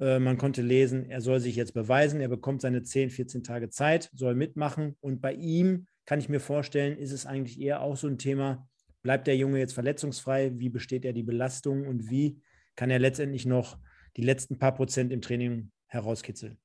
äh, 0.00 0.18
man 0.18 0.38
konnte 0.38 0.62
lesen, 0.62 1.08
er 1.08 1.20
soll 1.20 1.40
sich 1.40 1.56
jetzt 1.56 1.74
beweisen, 1.74 2.20
er 2.20 2.28
bekommt 2.28 2.60
seine 2.60 2.82
10, 2.82 3.10
14 3.10 3.42
Tage 3.42 3.70
Zeit, 3.70 4.10
soll 4.14 4.34
mitmachen 4.34 4.96
und 5.00 5.20
bei 5.20 5.34
ihm 5.34 5.86
kann 6.04 6.18
ich 6.18 6.28
mir 6.28 6.40
vorstellen, 6.40 6.98
ist 6.98 7.12
es 7.12 7.26
eigentlich 7.26 7.60
eher 7.60 7.80
auch 7.80 7.96
so 7.96 8.06
ein 8.06 8.18
Thema, 8.18 8.68
bleibt 9.02 9.26
der 9.26 9.36
Junge 9.36 9.58
jetzt 9.58 9.74
verletzungsfrei, 9.74 10.52
wie 10.56 10.68
besteht 10.68 11.04
er 11.04 11.12
die 11.12 11.22
Belastung 11.22 11.86
und 11.86 12.10
wie 12.10 12.40
kann 12.76 12.90
er 12.90 12.98
letztendlich 12.98 13.46
noch 13.46 13.78
die 14.16 14.22
letzten 14.22 14.58
paar 14.58 14.74
Prozent 14.74 15.12
im 15.12 15.20
Training 15.20 15.70
herauskitzeln. 15.86 16.58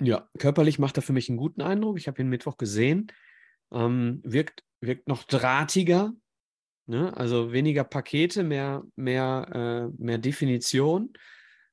Ja, 0.00 0.28
körperlich 0.38 0.78
macht 0.78 0.96
er 0.96 1.02
für 1.02 1.12
mich 1.12 1.28
einen 1.28 1.38
guten 1.38 1.60
Eindruck. 1.60 1.98
Ich 1.98 2.08
habe 2.08 2.20
ihn 2.22 2.28
Mittwoch 2.28 2.56
gesehen. 2.56 3.12
Ähm, 3.70 4.20
wirkt, 4.24 4.64
wirkt 4.80 5.08
noch 5.08 5.24
drahtiger, 5.24 6.12
ne? 6.90 7.16
also 7.16 7.52
weniger 7.52 7.84
Pakete, 7.84 8.42
mehr, 8.42 8.82
mehr, 8.96 9.90
äh, 9.90 10.02
mehr 10.02 10.18
Definition. 10.18 11.12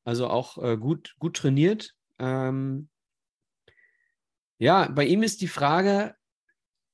Also 0.06 0.28
auch 0.28 0.64
äh, 0.64 0.78
gut, 0.78 1.16
gut 1.20 1.36
trainiert. 1.36 1.94
Ähm, 2.20 2.88
ja, 4.60 4.88
bei 4.88 5.06
ihm 5.06 5.24
ist 5.24 5.42
die 5.42 5.50
Frage, 5.50 6.16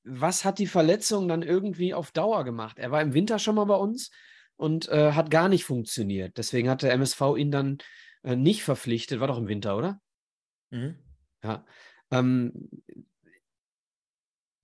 was 0.02 0.44
hat 0.44 0.58
die 0.58 0.66
Verletzung 0.66 1.28
dann 1.28 1.42
irgendwie 1.42 1.94
auf 1.94 2.10
Dauer 2.10 2.44
gemacht? 2.44 2.78
Er 2.78 2.90
war 2.90 3.00
im 3.00 3.14
Winter 3.14 3.38
schon 3.38 3.54
mal 3.54 3.64
bei 3.64 3.76
uns 3.76 4.10
und 4.56 4.88
äh, 4.88 5.12
hat 5.12 5.30
gar 5.30 5.48
nicht 5.48 5.64
funktioniert. 5.64 6.36
Deswegen 6.36 6.68
hat 6.68 6.82
der 6.82 6.92
MSV 6.92 7.36
ihn 7.36 7.50
dann 7.50 7.78
äh, 8.22 8.36
nicht 8.36 8.64
verpflichtet. 8.64 9.20
War 9.20 9.28
doch 9.28 9.38
im 9.38 9.48
Winter, 9.48 9.76
oder? 9.76 10.00
Mhm. 10.70 10.96
Ja. 11.42 11.64
Ähm, 12.10 12.68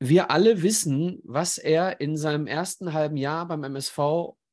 wir 0.00 0.30
alle 0.30 0.62
wissen, 0.62 1.20
was 1.24 1.58
er 1.58 2.00
in 2.00 2.16
seinem 2.16 2.46
ersten 2.46 2.92
halben 2.92 3.16
Jahr 3.16 3.46
beim 3.46 3.62
MSV 3.62 3.98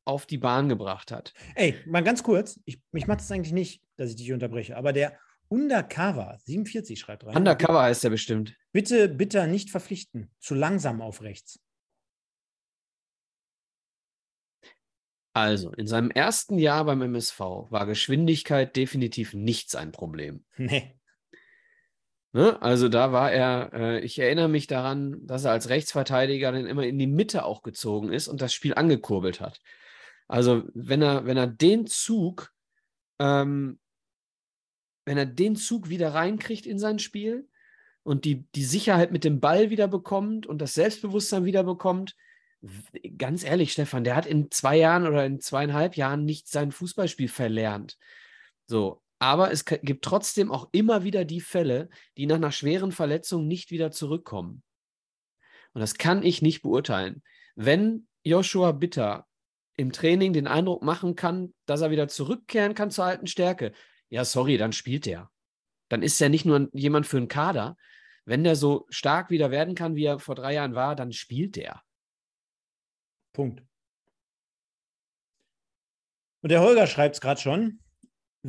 auf 0.05 0.25
die 0.25 0.37
Bahn 0.37 0.69
gebracht 0.69 1.11
hat. 1.11 1.33
Ey, 1.55 1.75
mal 1.85 2.03
ganz 2.03 2.21
kurz, 2.21 2.59
ich, 2.65 2.79
mich 2.91 3.07
macht 3.07 3.21
es 3.21 3.31
eigentlich 3.31 3.53
nicht, 3.53 3.81
dass 3.95 4.09
ich 4.09 4.17
dich 4.17 4.31
unterbreche, 4.31 4.77
aber 4.77 4.93
der 4.93 5.17
Undercover 5.49 6.37
47 6.45 6.99
schreibt 6.99 7.25
rein. 7.25 7.35
Undercover 7.35 7.81
heißt 7.81 8.03
er 8.03 8.09
bestimmt. 8.09 8.55
Bitte, 8.73 9.07
bitte 9.07 9.47
nicht 9.47 9.69
verpflichten. 9.69 10.29
Zu 10.39 10.55
langsam 10.55 11.01
auf 11.01 11.21
rechts. 11.21 11.59
Also, 15.33 15.71
in 15.73 15.87
seinem 15.87 16.09
ersten 16.09 16.57
Jahr 16.57 16.83
beim 16.83 17.01
MSV 17.01 17.39
war 17.39 17.85
Geschwindigkeit 17.85 18.75
definitiv 18.75 19.33
nicht 19.33 19.69
sein 19.69 19.91
Problem. 19.91 20.43
Nee. 20.57 20.97
Ne? 22.37 22.61
Also 22.61 22.87
da 22.87 23.11
war 23.11 23.31
er, 23.31 23.73
äh, 23.73 23.99
ich 24.01 24.19
erinnere 24.19 24.47
mich 24.47 24.67
daran, 24.67 25.25
dass 25.25 25.43
er 25.45 25.53
als 25.53 25.69
Rechtsverteidiger 25.69 26.51
dann 26.51 26.67
immer 26.67 26.83
in 26.83 26.99
die 26.99 27.07
Mitte 27.07 27.43
auch 27.43 27.63
gezogen 27.63 28.13
ist 28.13 28.27
und 28.27 28.41
das 28.41 28.53
Spiel 28.53 28.75
angekurbelt 28.75 29.41
hat. 29.41 29.59
Also 30.27 30.63
wenn 30.75 31.01
er, 31.01 31.25
wenn 31.25 31.35
er 31.35 31.47
den 31.47 31.87
Zug, 31.87 32.53
ähm, 33.17 33.79
wenn 35.05 35.17
er 35.17 35.25
den 35.25 35.55
Zug 35.55 35.89
wieder 35.89 36.13
reinkriegt 36.13 36.67
in 36.67 36.77
sein 36.77 36.99
Spiel 36.99 37.49
und 38.03 38.23
die, 38.23 38.45
die 38.53 38.65
Sicherheit 38.65 39.11
mit 39.11 39.23
dem 39.23 39.39
Ball 39.39 39.71
wieder 39.71 39.87
bekommt 39.87 40.45
und 40.45 40.61
das 40.61 40.75
Selbstbewusstsein 40.75 41.43
wieder 41.43 41.63
bekommt, 41.63 42.15
ganz 43.17 43.43
ehrlich, 43.43 43.71
Stefan, 43.71 44.03
der 44.03 44.15
hat 44.15 44.27
in 44.27 44.51
zwei 44.51 44.77
Jahren 44.77 45.07
oder 45.07 45.25
in 45.25 45.39
zweieinhalb 45.39 45.97
Jahren 45.97 46.23
nicht 46.23 46.47
sein 46.49 46.71
Fußballspiel 46.71 47.29
verlernt. 47.29 47.97
So, 48.67 49.01
aber 49.19 49.51
es 49.51 49.65
gibt 49.65 50.05
trotzdem 50.05 50.51
auch 50.51 50.69
immer 50.71 51.03
wieder 51.03 51.25
die 51.25 51.41
Fälle, 51.41 51.89
die 52.17 52.25
nach 52.25 52.35
einer 52.35 52.51
schweren 52.51 52.91
Verletzung 52.91 53.47
nicht 53.47 53.71
wieder 53.71 53.91
zurückkommen. 53.91 54.63
Und 55.73 55.81
das 55.81 55.95
kann 55.95 56.23
ich 56.23 56.41
nicht 56.41 56.61
beurteilen. 56.61 57.23
Wenn 57.55 58.07
Joshua 58.23 58.71
Bitter 58.71 59.27
im 59.75 59.91
Training 59.91 60.33
den 60.33 60.47
Eindruck 60.47 60.83
machen 60.83 61.15
kann, 61.15 61.53
dass 61.65 61.81
er 61.81 61.91
wieder 61.91 62.07
zurückkehren 62.07 62.75
kann 62.75 62.91
zur 62.91 63.05
alten 63.05 63.27
Stärke, 63.27 63.73
ja, 64.09 64.25
sorry, 64.25 64.57
dann 64.57 64.73
spielt 64.73 65.07
er. 65.07 65.29
Dann 65.89 66.01
ist 66.01 66.21
er 66.21 66.29
nicht 66.29 66.45
nur 66.45 66.69
jemand 66.73 67.07
für 67.07 67.17
einen 67.17 67.27
Kader. 67.27 67.77
Wenn 68.25 68.43
der 68.43 68.55
so 68.55 68.85
stark 68.89 69.29
wieder 69.29 69.51
werden 69.51 69.75
kann, 69.75 69.95
wie 69.95 70.05
er 70.05 70.19
vor 70.19 70.35
drei 70.35 70.53
Jahren 70.53 70.75
war, 70.75 70.95
dann 70.95 71.13
spielt 71.13 71.57
er. 71.57 71.81
Punkt. 73.33 73.63
Und 76.41 76.49
der 76.49 76.61
Holger 76.61 76.87
schreibt 76.87 77.15
es 77.15 77.21
gerade 77.21 77.39
schon. 77.39 77.79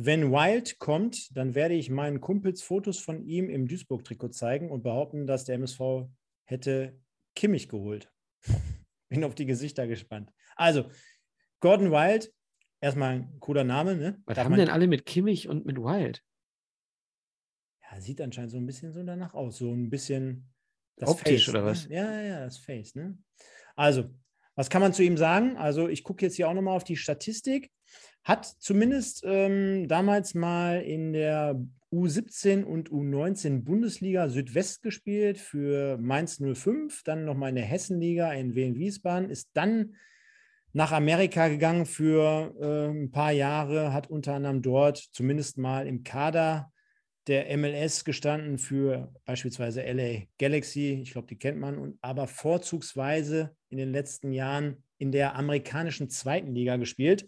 Wenn 0.01 0.31
Wild 0.31 0.79
kommt, 0.79 1.35
dann 1.35 1.55
werde 1.55 1.73
ich 1.73 1.89
meinen 1.89 2.21
Kumpels 2.21 2.61
Fotos 2.61 2.99
von 2.99 3.21
ihm 3.25 3.49
im 3.49 3.67
Duisburg-Trikot 3.67 4.29
zeigen 4.29 4.71
und 4.71 4.81
behaupten, 4.81 5.27
dass 5.27 5.43
der 5.43 5.55
MSV 5.55 6.07
hätte 6.45 6.97
Kimmich 7.35 7.67
geholt. 7.67 8.09
Bin 9.09 9.25
auf 9.25 9.35
die 9.35 9.45
Gesichter 9.45 9.87
gespannt. 9.87 10.31
Also, 10.55 10.89
Gordon 11.59 11.91
Wild, 11.91 12.33
erstmal 12.79 13.15
ein 13.15 13.39
cooler 13.41 13.65
Name, 13.65 13.97
ne? 13.97 14.23
Was 14.23 14.37
Darf 14.37 14.45
haben 14.45 14.55
denn 14.55 14.69
alle 14.69 14.87
mit 14.87 15.05
Kimmich 15.05 15.49
und 15.49 15.65
mit 15.65 15.75
Wild? 15.75 16.23
Ja, 17.83 17.99
sieht 17.99 18.21
anscheinend 18.21 18.51
so 18.51 18.57
ein 18.57 18.65
bisschen 18.65 18.93
so 18.93 19.03
danach 19.03 19.33
aus. 19.33 19.57
So 19.57 19.69
ein 19.73 19.89
bisschen 19.89 20.49
Optisch 21.01 21.43
Face, 21.43 21.49
oder 21.49 21.59
ne? 21.59 21.67
was? 21.67 21.87
Ja, 21.89 22.09
ja, 22.09 22.21
ja, 22.21 22.39
das 22.45 22.57
Face. 22.57 22.95
Ne? 22.95 23.17
Also, 23.75 24.09
was 24.55 24.69
kann 24.69 24.81
man 24.81 24.93
zu 24.93 25.03
ihm 25.03 25.17
sagen? 25.17 25.57
Also, 25.57 25.89
ich 25.89 26.05
gucke 26.05 26.25
jetzt 26.25 26.35
hier 26.35 26.47
auch 26.47 26.53
nochmal 26.53 26.77
auf 26.77 26.85
die 26.85 26.95
Statistik. 26.95 27.69
Hat 28.23 28.45
zumindest 28.45 29.23
ähm, 29.25 29.87
damals 29.87 30.33
mal 30.33 30.81
in 30.81 31.13
der 31.13 31.59
U17 31.91 32.63
und 32.63 32.89
U19 32.89 33.63
Bundesliga 33.63 34.29
Südwest 34.29 34.83
gespielt 34.83 35.39
für 35.39 35.97
Mainz 35.97 36.39
05, 36.39 37.03
dann 37.03 37.25
nochmal 37.25 37.49
in 37.49 37.55
der 37.55 37.65
Hessenliga 37.65 38.31
in 38.33 38.53
Wien-Wiesbaden, 38.53 39.29
ist 39.29 39.49
dann 39.53 39.95
nach 40.71 40.91
Amerika 40.91 41.47
gegangen 41.47 41.87
für 41.87 42.53
äh, 42.61 42.91
ein 42.91 43.11
paar 43.11 43.31
Jahre, 43.31 43.91
hat 43.91 44.09
unter 44.09 44.35
anderem 44.35 44.61
dort 44.61 44.97
zumindest 44.97 45.57
mal 45.57 45.87
im 45.87 46.03
Kader 46.03 46.71
der 47.27 47.55
MLS 47.57 48.05
gestanden 48.05 48.57
für 48.57 49.13
beispielsweise 49.25 49.81
LA 49.81 50.23
Galaxy, 50.39 50.99
ich 51.01 51.11
glaube, 51.11 51.27
die 51.27 51.37
kennt 51.37 51.59
man, 51.59 51.77
und 51.77 51.97
aber 52.01 52.27
vorzugsweise 52.27 53.55
in 53.69 53.77
den 53.77 53.91
letzten 53.91 54.31
Jahren 54.31 54.83
in 54.97 55.11
der 55.11 55.35
amerikanischen 55.35 56.09
zweiten 56.09 56.53
Liga 56.53 56.77
gespielt. 56.77 57.27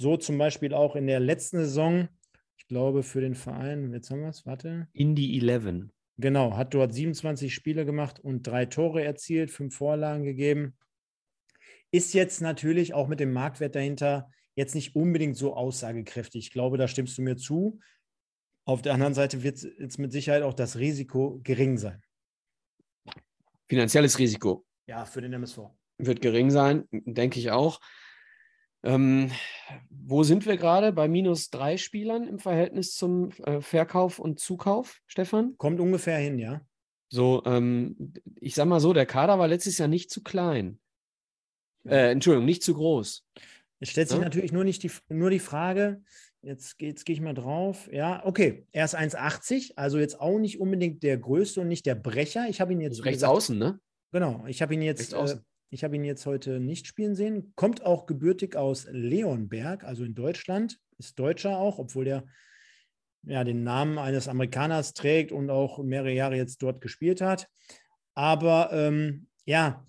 So 0.00 0.16
zum 0.16 0.38
Beispiel 0.38 0.74
auch 0.74 0.94
in 0.94 1.08
der 1.08 1.18
letzten 1.18 1.58
Saison, 1.58 2.08
ich 2.56 2.68
glaube 2.68 3.02
für 3.02 3.20
den 3.20 3.34
Verein, 3.34 3.92
jetzt 3.92 4.10
haben 4.10 4.20
wir 4.20 4.28
es, 4.28 4.46
warte. 4.46 4.86
Indie 4.92 5.36
11. 5.40 5.88
Genau, 6.18 6.56
hat 6.56 6.72
dort 6.72 6.94
27 6.94 7.52
Spiele 7.52 7.84
gemacht 7.84 8.20
und 8.20 8.46
drei 8.46 8.66
Tore 8.66 9.02
erzielt, 9.02 9.50
fünf 9.50 9.74
Vorlagen 9.74 10.22
gegeben. 10.22 10.76
Ist 11.90 12.14
jetzt 12.14 12.40
natürlich 12.40 12.94
auch 12.94 13.08
mit 13.08 13.18
dem 13.18 13.32
Marktwert 13.32 13.74
dahinter 13.74 14.30
jetzt 14.54 14.76
nicht 14.76 14.94
unbedingt 14.94 15.36
so 15.36 15.54
aussagekräftig. 15.54 16.46
Ich 16.46 16.52
glaube, 16.52 16.78
da 16.78 16.86
stimmst 16.86 17.18
du 17.18 17.22
mir 17.22 17.36
zu. 17.36 17.80
Auf 18.66 18.82
der 18.82 18.94
anderen 18.94 19.14
Seite 19.14 19.42
wird 19.42 19.60
jetzt 19.62 19.98
mit 19.98 20.12
Sicherheit 20.12 20.42
auch 20.42 20.54
das 20.54 20.78
Risiko 20.78 21.40
gering 21.42 21.76
sein. 21.76 22.02
Finanzielles 23.68 24.16
Risiko. 24.20 24.64
Ja, 24.86 25.04
für 25.04 25.22
den 25.22 25.32
MSV. 25.32 25.58
Wird 25.98 26.20
gering 26.20 26.50
sein, 26.50 26.84
denke 26.92 27.40
ich 27.40 27.50
auch. 27.50 27.80
Ähm, 28.84 29.30
wo 29.90 30.22
sind 30.22 30.46
wir 30.46 30.56
gerade? 30.56 30.92
Bei 30.92 31.08
minus 31.08 31.50
drei 31.50 31.76
Spielern 31.76 32.26
im 32.26 32.38
Verhältnis 32.38 32.94
zum 32.94 33.30
äh, 33.44 33.60
Verkauf 33.60 34.18
und 34.18 34.38
Zukauf, 34.38 35.00
Stefan? 35.06 35.56
Kommt 35.58 35.80
ungefähr 35.80 36.18
hin, 36.18 36.38
ja. 36.38 36.60
So, 37.10 37.42
ähm, 37.46 38.12
ich 38.36 38.54
sag 38.54 38.66
mal 38.66 38.80
so, 38.80 38.92
der 38.92 39.06
Kader 39.06 39.38
war 39.38 39.48
letztes 39.48 39.78
Jahr 39.78 39.88
nicht 39.88 40.10
zu 40.10 40.22
klein. 40.22 40.78
Äh, 41.84 42.10
Entschuldigung, 42.10 42.44
nicht 42.44 42.62
zu 42.62 42.74
groß. 42.74 43.26
Es 43.80 43.90
stellt 43.90 44.08
sich 44.08 44.18
ja? 44.18 44.24
natürlich 44.24 44.52
nur, 44.52 44.64
nicht 44.64 44.82
die, 44.82 44.90
nur 45.08 45.30
die 45.30 45.38
Frage, 45.38 46.02
jetzt, 46.42 46.80
jetzt 46.80 47.04
gehe 47.04 47.14
ich 47.14 47.20
mal 47.20 47.34
drauf. 47.34 47.88
Ja, 47.92 48.24
okay, 48.26 48.66
er 48.72 48.84
ist 48.84 48.96
1,80, 48.96 49.72
also 49.76 49.98
jetzt 49.98 50.20
auch 50.20 50.38
nicht 50.38 50.60
unbedingt 50.60 51.02
der 51.02 51.16
Größte 51.16 51.60
und 51.60 51.68
nicht 51.68 51.86
der 51.86 51.94
Brecher. 51.94 52.48
Ich 52.48 52.60
habe 52.60 52.72
ihn 52.72 52.80
jetzt. 52.80 52.92
Also 52.92 53.02
rechts 53.04 53.20
gesagt, 53.20 53.32
außen, 53.32 53.58
ne? 53.58 53.80
Genau, 54.12 54.44
ich 54.46 54.62
habe 54.62 54.74
ihn 54.74 54.82
jetzt. 54.82 55.12
Äh, 55.12 55.36
ich 55.70 55.84
habe 55.84 55.96
ihn 55.96 56.04
jetzt 56.04 56.26
heute 56.26 56.60
nicht 56.60 56.86
spielen 56.86 57.14
sehen. 57.14 57.52
Kommt 57.54 57.84
auch 57.84 58.06
gebürtig 58.06 58.56
aus 58.56 58.86
Leonberg, 58.90 59.84
also 59.84 60.04
in 60.04 60.14
Deutschland. 60.14 60.78
Ist 60.98 61.18
Deutscher 61.18 61.58
auch, 61.58 61.78
obwohl 61.78 62.04
der 62.04 62.24
ja, 63.24 63.44
den 63.44 63.64
Namen 63.64 63.98
eines 63.98 64.28
Amerikaners 64.28 64.94
trägt 64.94 65.32
und 65.32 65.50
auch 65.50 65.82
mehrere 65.82 66.12
Jahre 66.12 66.36
jetzt 66.36 66.62
dort 66.62 66.80
gespielt 66.80 67.20
hat. 67.20 67.48
Aber 68.14 68.70
ähm, 68.72 69.26
ja, 69.44 69.86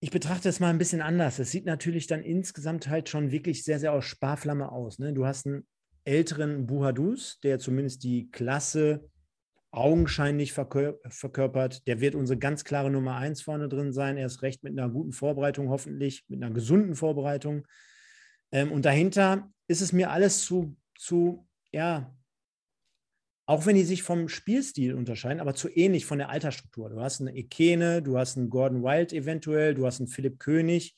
ich 0.00 0.10
betrachte 0.10 0.48
es 0.48 0.60
mal 0.60 0.70
ein 0.70 0.78
bisschen 0.78 1.00
anders. 1.00 1.38
Es 1.38 1.50
sieht 1.50 1.66
natürlich 1.66 2.06
dann 2.06 2.22
insgesamt 2.22 2.88
halt 2.88 3.08
schon 3.08 3.30
wirklich 3.30 3.64
sehr, 3.64 3.78
sehr 3.78 3.92
aus 3.92 4.04
Sparflamme 4.04 4.70
aus. 4.70 4.98
Ne? 4.98 5.12
Du 5.12 5.26
hast 5.26 5.46
einen 5.46 5.66
älteren 6.04 6.66
Buhadus, 6.66 7.38
der 7.42 7.58
zumindest 7.58 8.02
die 8.04 8.30
Klasse 8.30 9.08
augenscheinlich 9.72 10.52
verkör 10.52 10.98
verkörpert. 11.08 11.86
Der 11.86 12.00
wird 12.00 12.14
unsere 12.14 12.38
ganz 12.38 12.64
klare 12.64 12.90
Nummer 12.90 13.16
eins 13.16 13.42
vorne 13.42 13.68
drin 13.68 13.92
sein. 13.92 14.16
Er 14.16 14.26
ist 14.26 14.42
recht 14.42 14.62
mit 14.62 14.78
einer 14.78 14.88
guten 14.88 15.12
Vorbereitung, 15.12 15.68
hoffentlich, 15.68 16.24
mit 16.28 16.42
einer 16.42 16.52
gesunden 16.52 16.94
Vorbereitung. 16.96 17.66
Ähm, 18.52 18.72
und 18.72 18.84
dahinter 18.84 19.50
ist 19.68 19.80
es 19.80 19.92
mir 19.92 20.10
alles 20.10 20.44
zu, 20.44 20.76
zu 20.98 21.46
ja, 21.72 22.14
auch 23.46 23.66
wenn 23.66 23.74
die 23.74 23.84
sich 23.84 24.04
vom 24.04 24.28
Spielstil 24.28 24.94
unterscheiden, 24.94 25.40
aber 25.40 25.54
zu 25.54 25.68
ähnlich 25.68 26.06
von 26.06 26.18
der 26.18 26.28
Altersstruktur. 26.28 26.90
Du 26.90 27.00
hast 27.00 27.20
eine 27.20 27.34
Ekene, 27.34 28.00
du 28.00 28.16
hast 28.16 28.36
einen 28.36 28.48
Gordon 28.48 28.82
Wild 28.84 29.12
eventuell, 29.12 29.74
du 29.74 29.86
hast 29.86 29.98
einen 29.98 30.08
Philipp 30.08 30.38
König. 30.38 30.96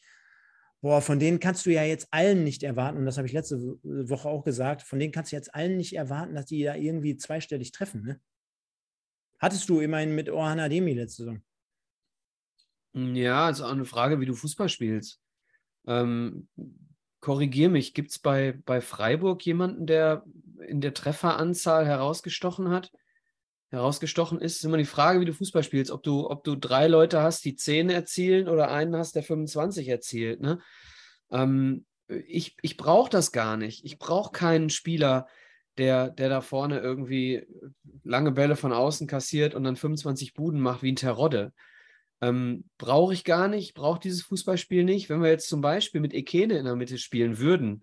Boah, 0.82 1.00
von 1.00 1.18
denen 1.18 1.40
kannst 1.40 1.64
du 1.64 1.70
ja 1.70 1.84
jetzt 1.84 2.08
allen 2.10 2.44
nicht 2.44 2.62
erwarten, 2.62 2.98
und 2.98 3.06
das 3.06 3.16
habe 3.16 3.26
ich 3.26 3.32
letzte 3.32 3.58
Woche 3.82 4.28
auch 4.28 4.44
gesagt, 4.44 4.82
von 4.82 4.98
denen 4.98 5.12
kannst 5.12 5.32
du 5.32 5.36
jetzt 5.36 5.54
allen 5.54 5.76
nicht 5.76 5.94
erwarten, 5.94 6.34
dass 6.34 6.46
die 6.46 6.62
da 6.62 6.74
irgendwie 6.74 7.16
zweistellig 7.16 7.72
treffen. 7.72 8.02
Ne? 8.02 8.20
Hattest 9.42 9.68
du 9.68 9.80
immerhin 9.80 10.14
mit 10.14 10.30
Orhan 10.30 10.60
Ademi 10.60 10.94
letzte 10.94 11.24
Saison. 11.24 11.42
Ja, 12.94 13.50
ist 13.50 13.60
auch 13.60 13.72
eine 13.72 13.84
Frage, 13.84 14.20
wie 14.20 14.26
du 14.26 14.34
Fußball 14.34 14.68
spielst. 14.68 15.20
Ähm, 15.84 16.46
korrigier 17.18 17.68
mich, 17.68 17.92
gibt 17.92 18.12
es 18.12 18.20
bei, 18.20 18.56
bei 18.64 18.80
Freiburg 18.80 19.44
jemanden, 19.44 19.86
der 19.86 20.24
in 20.68 20.80
der 20.80 20.94
Trefferanzahl 20.94 21.86
herausgestochen 21.86 22.70
hat, 22.70 22.92
herausgestochen 23.70 24.40
ist, 24.40 24.58
ist 24.58 24.64
immer 24.64 24.76
die 24.76 24.84
Frage, 24.84 25.20
wie 25.20 25.24
du 25.24 25.34
Fußball 25.34 25.64
spielst, 25.64 25.90
ob 25.90 26.04
du, 26.04 26.30
ob 26.30 26.44
du 26.44 26.54
drei 26.54 26.86
Leute 26.86 27.20
hast, 27.20 27.44
die 27.44 27.56
10 27.56 27.90
erzielen 27.90 28.48
oder 28.48 28.70
einen 28.70 28.94
hast, 28.94 29.16
der 29.16 29.24
25 29.24 29.88
erzielt. 29.88 30.40
Ne? 30.40 30.60
Ähm, 31.32 31.84
ich 32.06 32.56
ich 32.62 32.76
brauche 32.76 33.10
das 33.10 33.32
gar 33.32 33.56
nicht. 33.56 33.84
Ich 33.84 33.98
brauche 33.98 34.30
keinen 34.30 34.70
Spieler, 34.70 35.26
der, 35.78 36.10
der 36.10 36.28
da 36.28 36.40
vorne 36.40 36.80
irgendwie 36.80 37.46
lange 38.04 38.32
Bälle 38.32 38.56
von 38.56 38.72
außen 38.72 39.06
kassiert 39.06 39.54
und 39.54 39.64
dann 39.64 39.76
25 39.76 40.34
Buden 40.34 40.60
macht 40.60 40.82
wie 40.82 40.92
ein 40.92 40.96
Terodde. 40.96 41.52
Ähm, 42.20 42.64
brauche 42.78 43.14
ich 43.14 43.24
gar 43.24 43.48
nicht, 43.48 43.74
brauche 43.74 44.00
dieses 44.00 44.22
Fußballspiel 44.22 44.84
nicht. 44.84 45.08
Wenn 45.08 45.22
wir 45.22 45.30
jetzt 45.30 45.48
zum 45.48 45.60
Beispiel 45.60 46.00
mit 46.00 46.14
Ekene 46.14 46.58
in 46.58 46.64
der 46.64 46.76
Mitte 46.76 46.98
spielen 46.98 47.38
würden, 47.38 47.80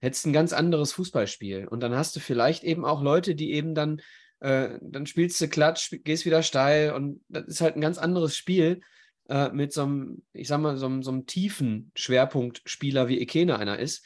hättest 0.00 0.26
ein 0.26 0.32
ganz 0.32 0.52
anderes 0.52 0.92
Fußballspiel. 0.92 1.66
Und 1.68 1.80
dann 1.80 1.94
hast 1.94 2.16
du 2.16 2.20
vielleicht 2.20 2.64
eben 2.64 2.84
auch 2.84 3.02
Leute, 3.02 3.34
die 3.34 3.52
eben 3.52 3.74
dann, 3.74 4.00
äh, 4.40 4.78
dann 4.82 5.06
spielst 5.06 5.40
du 5.40 5.48
Klatsch, 5.48 5.94
gehst 6.04 6.26
wieder 6.26 6.42
steil 6.42 6.92
und 6.92 7.22
das 7.28 7.46
ist 7.46 7.60
halt 7.60 7.76
ein 7.76 7.80
ganz 7.80 7.98
anderes 7.98 8.36
Spiel 8.36 8.80
äh, 9.28 9.50
mit 9.50 9.72
so 9.72 9.82
einem, 9.82 10.22
ich 10.32 10.48
sag 10.48 10.60
mal, 10.60 10.76
so 10.76 10.86
einem, 10.86 11.02
so 11.02 11.10
einem 11.10 11.26
tiefen 11.26 11.92
Schwerpunktspieler 11.94 13.08
wie 13.08 13.20
Ekene 13.20 13.58
einer 13.58 13.78
ist. 13.78 14.04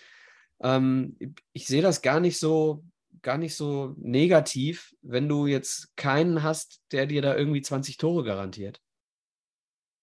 Ähm, 0.63 1.17
ich 1.53 1.67
sehe 1.67 1.83
das 1.83 2.03
gar 2.03 2.21
nicht 2.21 2.39
so, 2.39 2.85
gar 3.25 3.39
nicht 3.39 3.57
so 3.57 3.95
negativ, 3.99 4.95
wenn 5.03 5.29
du 5.29 5.47
jetzt 5.47 5.97
keinen 5.97 6.45
hast, 6.45 6.81
der 6.93 7.07
dir 7.07 7.23
da 7.23 7.37
irgendwie 7.37 7.63
20 7.63 7.97
Tore 7.97 8.23
garantiert. 8.23 8.81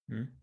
Hm. 0.10 0.38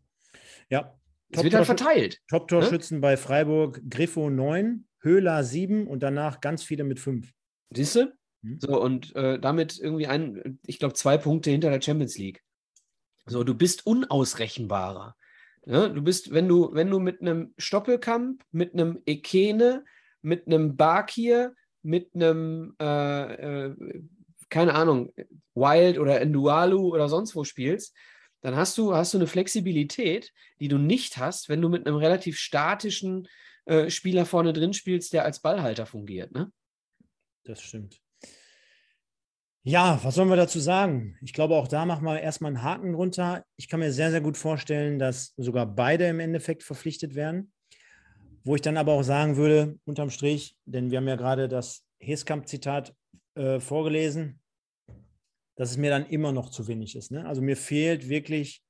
Ja. 0.71 0.99
Es 1.31 1.43
wird 1.43 1.55
halt 1.55 1.67
verteilt. 1.67 2.23
Top-Torschützen 2.29 2.99
ne? 2.99 3.01
bei 3.03 3.17
Freiburg, 3.19 3.83
Griffo 3.91 4.31
9, 4.31 4.87
Höhler 5.01 5.45
7 5.45 5.87
und 5.87 6.03
danach 6.03 6.41
ganz 6.41 6.63
viele 6.63 6.85
mit 6.85 6.99
5. 7.01 7.31
Siehst 7.75 7.97
du? 7.97 8.17
Hm. 8.43 8.59
So, 8.61 8.81
und 8.81 9.15
äh, 9.15 9.39
damit 9.39 9.79
irgendwie 9.79 10.07
ein, 10.07 10.59
ich 10.65 10.79
glaube, 10.79 10.95
zwei 10.95 11.19
Punkte 11.19 11.51
hinter 11.51 11.71
der 11.71 11.83
Champions 11.83 12.17
League. 12.17 12.43
So, 13.27 13.45
du 13.45 13.55
bist 13.55 13.87
unausrechenbarer. 13.87 15.17
Ja, 15.67 15.89
du 15.89 16.01
bist, 16.01 16.33
wenn 16.33 16.49
du, 16.49 16.73
wenn 16.73 16.89
du 16.89 16.99
mit 16.99 17.21
einem 17.21 17.53
Stoppelkamp, 17.59 18.43
mit 18.53 18.73
einem 18.73 19.03
Ekene, 19.05 19.85
mit 20.23 20.47
einem 20.47 20.77
Bakir, 20.77 21.55
mit 21.83 22.15
einem, 22.15 22.75
äh, 22.81 23.67
äh, 23.67 24.03
keine 24.49 24.75
Ahnung, 24.75 25.13
Wild 25.55 25.99
oder 25.99 26.21
Endualu 26.21 26.93
oder 26.93 27.09
sonst 27.09 27.35
wo 27.35 27.45
spielst, 27.45 27.95
dann 28.41 28.57
hast 28.57 28.79
du, 28.79 28.95
hast 28.95 29.15
du 29.15 29.19
eine 29.19 29.27
Flexibilität, 29.27 30.33
die 30.61 30.69
du 30.69 30.79
nicht 30.79 31.19
hast, 31.19 31.49
wenn 31.49 31.61
du 31.61 31.69
mit 31.69 31.87
einem 31.87 31.97
relativ 31.97 32.39
statischen 32.39 33.29
äh, 33.67 33.91
Spieler 33.91 34.25
vorne 34.27 34.53
drin 34.53 34.73
spielst, 34.73 35.13
der 35.13 35.25
als 35.25 35.41
Ballhalter 35.41 35.87
fungiert. 35.87 36.33
Ne? 36.33 36.53
Das 37.45 37.61
stimmt. 37.61 38.01
Ja, 39.65 40.01
was 40.03 40.15
sollen 40.15 40.31
wir 40.31 40.37
dazu 40.37 40.61
sagen? 40.61 41.19
Ich 41.21 41.33
glaube, 41.35 41.55
auch 41.55 41.69
da 41.69 41.85
machen 41.85 42.05
wir 42.05 42.21
erstmal 42.21 42.53
einen 42.53 42.63
Haken 42.63 42.93
drunter. 42.93 43.45
Ich 43.57 43.69
kann 43.69 43.81
mir 43.81 43.93
sehr, 43.93 44.11
sehr 44.11 44.23
gut 44.23 44.39
vorstellen, 44.39 44.99
dass 44.99 45.35
sogar 45.37 45.67
beide 45.67 46.07
im 46.07 46.21
Endeffekt 46.21 46.63
verpflichtet 46.63 47.15
werden. 47.15 47.53
Wo 48.49 48.55
ich 48.55 48.63
dann 48.63 48.79
aber 48.79 48.95
auch 48.95 49.03
sagen 49.03 49.37
würde, 49.37 49.79
unterm 49.85 50.09
Strich, 50.09 50.57
denn 50.65 50.91
wir 50.91 50.97
haben 50.97 51.07
ja 51.07 51.17
gerade 51.17 51.49
das 51.49 51.85
Heskamp-Zitat 51.99 52.95
äh, 53.35 53.61
vorgelesen, 53.61 54.41
dass 55.57 55.71
es 55.71 55.77
mir 55.77 55.91
dann 55.91 56.07
immer 56.07 56.33
noch 56.33 56.49
zu 56.49 56.67
wenig 56.67 56.97
ist. 56.97 57.11
Ne? 57.11 57.27
Also 57.27 57.43
mir 57.43 57.59
fehlt 57.59 58.09
wirklich 58.09 58.63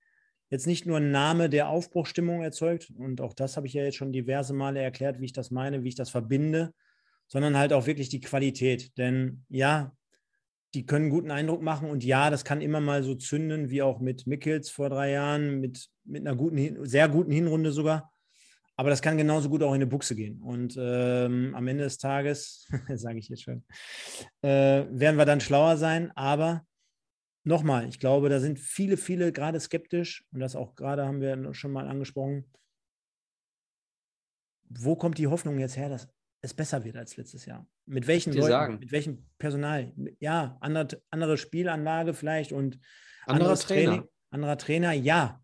jetzt 0.51 0.67
nicht 0.67 0.85
nur 0.85 0.97
ein 0.97 1.13
Name, 1.13 1.49
der 1.49 1.69
Aufbruchstimmung 1.69 2.43
erzeugt, 2.43 2.91
und 2.97 3.21
auch 3.21 3.35
das 3.35 3.57
habe 3.57 3.69
ich 3.69 3.73
ja 3.73 3.85
jetzt 3.85 3.95
schon 3.95 4.11
diverse 4.11 4.53
Male 4.53 4.81
erklärt, 4.81 5.21
wie 5.21 5.27
ich 5.27 5.33
das 5.33 5.53
meine, 5.53 5.85
wie 5.85 5.91
ich 5.91 5.95
das 5.95 6.11
verbinde, 6.11 6.75
sondern 7.29 7.57
halt 7.57 7.73
auch 7.73 7.87
wirklich 7.87 8.09
die 8.09 8.21
Qualität. 8.21 8.99
Denn 8.99 9.45
ja, 9.49 9.97
die 10.75 10.87
können 10.87 11.09
guten 11.09 11.31
Eindruck 11.31 11.63
machen 11.63 11.89
und 11.89 12.03
ja, 12.03 12.31
das 12.31 12.45
kann 12.45 12.63
immer 12.63 12.81
mal 12.81 13.05
so 13.05 13.15
zünden, 13.15 13.71
wie 13.71 13.83
auch 13.83 14.01
mit 14.01 14.27
Mickels 14.27 14.71
vor 14.71 14.91
drei 14.91 15.13
Jahren, 15.13 15.61
mit, 15.61 15.87
mit 16.03 16.27
einer 16.27 16.35
guten, 16.35 16.85
sehr 16.85 17.09
guten 17.09 17.31
Hinrunde 17.31 17.71
sogar. 17.71 18.11
Aber 18.79 18.91
das 18.91 19.03
kann 19.03 19.19
genauso 19.19 19.49
gut 19.49 19.65
auch 19.65 19.71
in 19.71 19.83
eine 19.83 19.89
Buchse 19.89 20.15
gehen. 20.15 20.41
Und 20.41 20.77
ähm, 20.79 21.53
am 21.57 21.67
Ende 21.67 21.83
des 21.83 21.99
Tages, 21.99 22.69
sage 22.95 23.19
ich 23.19 23.29
jetzt 23.29 23.43
schon, 23.43 23.65
äh, 24.43 24.85
werden 24.89 25.19
wir 25.19 25.25
dann 25.25 25.41
schlauer 25.41 25.77
sein. 25.77 26.13
Aber 26.13 26.65
nochmal, 27.43 27.89
ich 27.89 27.99
glaube, 27.99 28.29
da 28.29 28.39
sind 28.39 28.61
viele, 28.61 28.97
viele 28.97 29.33
gerade 29.33 29.59
skeptisch 29.59 30.25
und 30.33 30.39
das 30.39 30.55
auch 30.55 30.77
gerade 30.77 31.05
haben 31.05 31.21
wir 31.21 31.55
schon 31.55 31.73
mal 31.73 31.89
angesprochen. 31.89 32.45
Wo 34.69 34.95
kommt 34.95 35.19
die 35.19 35.27
Hoffnung 35.27 35.59
jetzt 35.59 35.77
her, 35.77 35.89
dass 35.89 36.09
es 36.41 36.55
besser 36.55 36.85
wird 36.85 36.97
als 36.97 37.17
letztes 37.17 37.47
Jahr? 37.47 37.67
Mit 37.85 38.07
welchen 38.07 38.33
Leuten? 38.33 38.49
Sagen. 38.49 38.79
Mit 38.79 38.93
welchem 38.93 39.27
Personal? 39.39 39.93
Ja, 40.21 40.57
andere, 40.61 41.03
andere 41.11 41.37
Spielanlage 41.37 42.15
vielleicht 42.15 42.53
und 42.53 42.79
anderer 43.27 43.57
Trainer. 43.57 43.91
Training, 43.91 44.09
anderer 44.31 44.57
Trainer, 44.57 44.93
ja. 44.93 45.43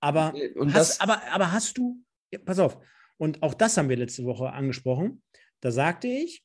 Aber, 0.00 0.34
und 0.56 0.74
hast, 0.74 1.00
aber, 1.00 1.22
aber 1.32 1.52
hast 1.52 1.78
du, 1.78 2.02
ja, 2.32 2.38
pass 2.44 2.58
auf, 2.58 2.78
und 3.18 3.42
auch 3.42 3.54
das 3.54 3.76
haben 3.76 3.88
wir 3.88 3.96
letzte 3.96 4.24
Woche 4.24 4.52
angesprochen. 4.52 5.22
Da 5.60 5.70
sagte 5.70 6.06
ich, 6.06 6.44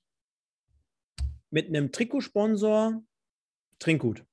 mit 1.50 1.68
einem 1.68 1.92
Trikotsponsor 1.92 3.04
Trinkgut 3.80 4.26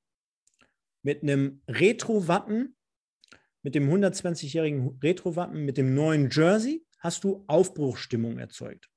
mit 1.03 1.23
einem 1.23 1.63
Retro-Wappen, 1.69 2.77
mit 3.63 3.75
dem 3.75 3.89
120-jährigen 3.91 4.99
Retro-Wappen, 5.03 5.65
mit 5.65 5.77
dem 5.77 5.95
neuen 5.95 6.29
Jersey, 6.31 6.85
hast 6.99 7.25
du 7.25 7.45
Aufbruchstimmung 7.47 8.39
erzeugt. 8.39 8.91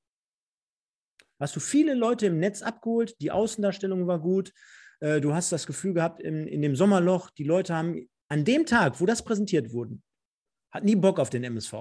hast 1.39 1.56
du 1.56 1.60
viele 1.60 1.93
Leute 1.93 2.28
im 2.28 2.39
Netz 2.39 2.62
abgeholt, 2.62 3.16
die 3.22 3.32
Außendarstellung 3.32 4.08
war 4.08 4.20
gut, 4.20 4.54
äh, 4.99 5.22
du 5.22 5.34
hast 5.34 5.52
das 5.52 5.66
Gefühl 5.66 5.93
gehabt, 5.93 6.22
in, 6.22 6.47
in 6.47 6.62
dem 6.62 6.76
Sommerloch, 6.76 7.30
die 7.30 7.43
Leute 7.43 7.74
haben 7.74 8.10
an 8.28 8.45
dem 8.45 8.66
Tag, 8.66 8.99
wo 8.99 9.06
das 9.06 9.24
präsentiert 9.24 9.72
wurde, 9.72 9.99
hat 10.72 10.84
nie 10.84 10.95
Bock 10.95 11.20
auf 11.20 11.30
den 11.30 11.43
MSV. 11.43 11.74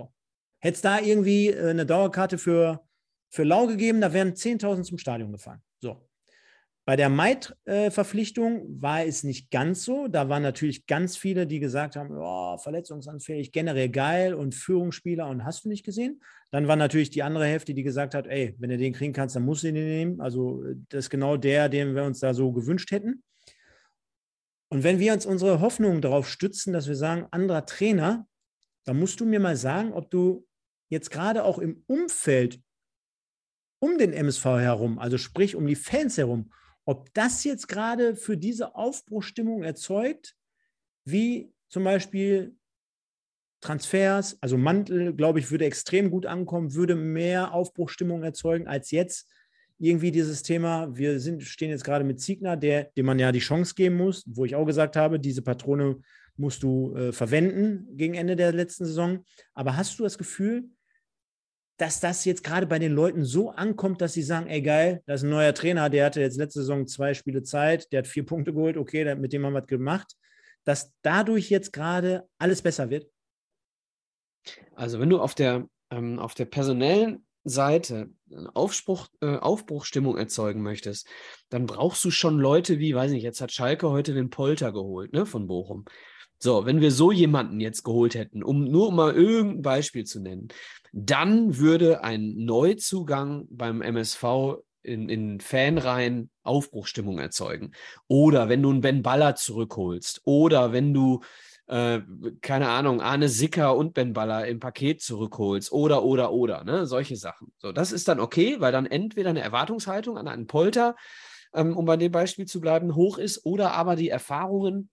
Hätte 0.60 0.74
es 0.74 0.82
da 0.82 1.00
irgendwie 1.00 1.48
äh, 1.48 1.70
eine 1.70 1.86
Dauerkarte 1.86 2.38
für, 2.38 2.84
für 3.30 3.44
Lau 3.44 3.66
gegeben, 3.66 4.00
da 4.00 4.12
wären 4.12 4.34
10.000 4.34 4.82
zum 4.82 4.98
Stadion 4.98 5.32
gefahren. 5.32 5.62
So. 5.80 6.06
Bei 6.86 6.96
der 6.96 7.08
Maid-Verpflichtung 7.08 8.80
war 8.80 9.04
es 9.04 9.22
nicht 9.22 9.50
ganz 9.50 9.84
so. 9.84 10.08
Da 10.08 10.28
waren 10.28 10.42
natürlich 10.42 10.86
ganz 10.86 11.16
viele, 11.16 11.46
die 11.46 11.60
gesagt 11.60 11.94
haben, 11.94 12.16
oh, 12.18 12.58
verletzungsanfällig, 12.58 13.52
generell 13.52 13.90
geil 13.90 14.34
und 14.34 14.54
Führungsspieler 14.54 15.28
und 15.28 15.44
hast 15.44 15.64
du 15.64 15.68
nicht 15.68 15.84
gesehen. 15.84 16.20
Dann 16.50 16.66
war 16.66 16.76
natürlich 16.76 17.10
die 17.10 17.22
andere 17.22 17.46
Hälfte, 17.46 17.74
die 17.74 17.84
gesagt 17.84 18.14
hat, 18.14 18.26
ey, 18.26 18.56
wenn 18.58 18.70
du 18.70 18.76
den 18.76 18.92
kriegen 18.92 19.12
kannst, 19.12 19.36
dann 19.36 19.44
musst 19.44 19.62
du 19.62 19.72
den 19.72 19.86
nehmen. 19.86 20.20
Also 20.20 20.64
das 20.88 21.04
ist 21.04 21.10
genau 21.10 21.36
der, 21.36 21.68
den 21.68 21.94
wir 21.94 22.02
uns 22.02 22.18
da 22.18 22.34
so 22.34 22.50
gewünscht 22.50 22.90
hätten. 22.90 23.22
Und 24.68 24.82
wenn 24.82 24.98
wir 24.98 25.12
uns 25.12 25.26
unsere 25.26 25.60
Hoffnungen 25.60 26.00
darauf 26.00 26.28
stützen, 26.28 26.72
dass 26.72 26.88
wir 26.88 26.96
sagen, 26.96 27.26
anderer 27.30 27.66
Trainer, 27.66 28.26
dann 28.84 28.98
musst 28.98 29.20
du 29.20 29.26
mir 29.26 29.38
mal 29.38 29.56
sagen, 29.56 29.92
ob 29.92 30.10
du 30.10 30.44
jetzt 30.90 31.10
gerade 31.10 31.44
auch 31.44 31.58
im 31.58 31.82
Umfeld 31.86 32.60
um 33.78 33.96
den 33.96 34.12
MSV 34.12 34.44
herum, 34.44 34.98
also 34.98 35.16
sprich 35.16 35.56
um 35.56 35.66
die 35.66 35.76
Fans 35.76 36.18
herum, 36.18 36.52
ob 36.84 37.12
das 37.14 37.44
jetzt 37.44 37.68
gerade 37.68 38.14
für 38.14 38.36
diese 38.36 38.74
Aufbruchstimmung 38.74 39.62
erzeugt, 39.62 40.36
wie 41.04 41.52
zum 41.68 41.84
Beispiel 41.84 42.56
Transfers, 43.60 44.38
also 44.40 44.56
Mantel, 44.56 45.14
glaube 45.14 45.38
ich, 45.38 45.50
würde 45.50 45.66
extrem 45.66 46.10
gut 46.10 46.26
ankommen, 46.26 46.74
würde 46.74 46.96
mehr 46.96 47.52
Aufbruchstimmung 47.52 48.22
erzeugen 48.22 48.66
als 48.66 48.90
jetzt 48.90 49.28
irgendwie 49.78 50.10
dieses 50.10 50.42
Thema. 50.42 50.94
Wir 50.96 51.20
sind, 51.20 51.42
stehen 51.42 51.70
jetzt 51.70 51.84
gerade 51.84 52.04
mit 52.04 52.20
Ziegner, 52.20 52.56
der, 52.56 52.84
dem 52.96 53.06
man 53.06 53.18
ja 53.18 53.32
die 53.32 53.38
Chance 53.38 53.74
geben 53.74 53.96
muss, 53.96 54.24
wo 54.26 54.44
ich 54.44 54.54
auch 54.54 54.66
gesagt 54.66 54.96
habe, 54.96 55.20
diese 55.20 55.42
Patrone 55.42 56.00
musst 56.36 56.62
du 56.62 56.94
äh, 56.96 57.12
verwenden 57.12 57.86
gegen 57.96 58.14
Ende 58.14 58.34
der 58.34 58.52
letzten 58.52 58.86
Saison. 58.86 59.24
Aber 59.54 59.76
hast 59.76 59.98
du 59.98 60.02
das 60.02 60.18
Gefühl, 60.18 60.70
dass 61.80 61.98
das 61.98 62.26
jetzt 62.26 62.44
gerade 62.44 62.66
bei 62.66 62.78
den 62.78 62.92
Leuten 62.92 63.24
so 63.24 63.50
ankommt, 63.50 64.02
dass 64.02 64.12
sie 64.12 64.22
sagen, 64.22 64.48
ey 64.48 64.60
geil, 64.60 65.02
da 65.06 65.14
ist 65.14 65.22
ein 65.22 65.30
neuer 65.30 65.54
Trainer, 65.54 65.88
der 65.88 66.06
hatte 66.06 66.20
jetzt 66.20 66.36
letzte 66.36 66.60
Saison 66.60 66.86
zwei 66.86 67.14
Spiele 67.14 67.42
Zeit, 67.42 67.90
der 67.92 68.00
hat 68.00 68.06
vier 68.06 68.26
Punkte 68.26 68.52
geholt, 68.52 68.76
okay, 68.76 69.14
mit 69.14 69.32
dem 69.32 69.46
haben 69.46 69.54
wir 69.54 69.62
was 69.62 69.66
gemacht, 69.66 70.14
dass 70.64 70.92
dadurch 71.00 71.48
jetzt 71.48 71.72
gerade 71.72 72.28
alles 72.38 72.60
besser 72.60 72.90
wird? 72.90 73.08
Also 74.74 75.00
wenn 75.00 75.08
du 75.08 75.20
auf 75.20 75.34
der, 75.34 75.68
ähm, 75.90 76.18
auf 76.18 76.34
der 76.34 76.44
personellen 76.44 77.24
Seite 77.44 78.10
Aufspruch, 78.52 79.08
äh, 79.22 79.36
Aufbruchstimmung 79.36 80.18
erzeugen 80.18 80.62
möchtest, 80.62 81.08
dann 81.48 81.64
brauchst 81.64 82.04
du 82.04 82.10
schon 82.10 82.38
Leute 82.38 82.78
wie, 82.78 82.94
weiß 82.94 83.10
nicht, 83.10 83.22
jetzt 83.22 83.40
hat 83.40 83.52
Schalke 83.52 83.88
heute 83.88 84.12
den 84.12 84.28
Polter 84.28 84.72
geholt, 84.72 85.14
ne, 85.14 85.24
von 85.24 85.46
Bochum. 85.46 85.86
So, 86.42 86.64
wenn 86.64 86.80
wir 86.80 86.90
so 86.90 87.12
jemanden 87.12 87.60
jetzt 87.60 87.84
geholt 87.84 88.14
hätten, 88.14 88.42
um 88.42 88.64
nur 88.64 88.92
mal 88.92 89.14
irgendein 89.14 89.62
Beispiel 89.62 90.04
zu 90.04 90.20
nennen, 90.20 90.48
dann 90.92 91.58
würde 91.58 92.02
ein 92.02 92.34
Neuzugang 92.36 93.46
beim 93.50 93.82
MSV 93.82 94.24
in, 94.82 95.10
in 95.10 95.40
Fanreihen 95.40 96.30
Aufbruchstimmung 96.42 97.18
erzeugen. 97.18 97.72
Oder 98.08 98.48
wenn 98.48 98.62
du 98.62 98.70
einen 98.70 98.80
Ben 98.80 99.02
Baller 99.02 99.34
zurückholst. 99.36 100.22
Oder 100.24 100.72
wenn 100.72 100.94
du, 100.94 101.20
äh, 101.66 102.00
keine 102.40 102.70
Ahnung, 102.70 103.02
Arne 103.02 103.28
Sicker 103.28 103.76
und 103.76 103.92
Ben 103.92 104.14
Baller 104.14 104.46
im 104.46 104.60
Paket 104.60 105.02
zurückholst. 105.02 105.70
Oder, 105.72 106.04
oder, 106.04 106.32
oder. 106.32 106.64
Ne? 106.64 106.86
Solche 106.86 107.16
Sachen. 107.16 107.52
So, 107.58 107.70
das 107.70 107.92
ist 107.92 108.08
dann 108.08 108.18
okay, 108.18 108.56
weil 108.60 108.72
dann 108.72 108.86
entweder 108.86 109.28
eine 109.28 109.42
Erwartungshaltung 109.42 110.16
an 110.16 110.26
einen 110.26 110.46
Polter, 110.46 110.96
ähm, 111.52 111.76
um 111.76 111.84
bei 111.84 111.98
dem 111.98 112.12
Beispiel 112.12 112.46
zu 112.46 112.62
bleiben, 112.62 112.94
hoch 112.94 113.18
ist. 113.18 113.44
Oder 113.44 113.74
aber 113.74 113.94
die 113.94 114.08
Erfahrungen 114.08 114.88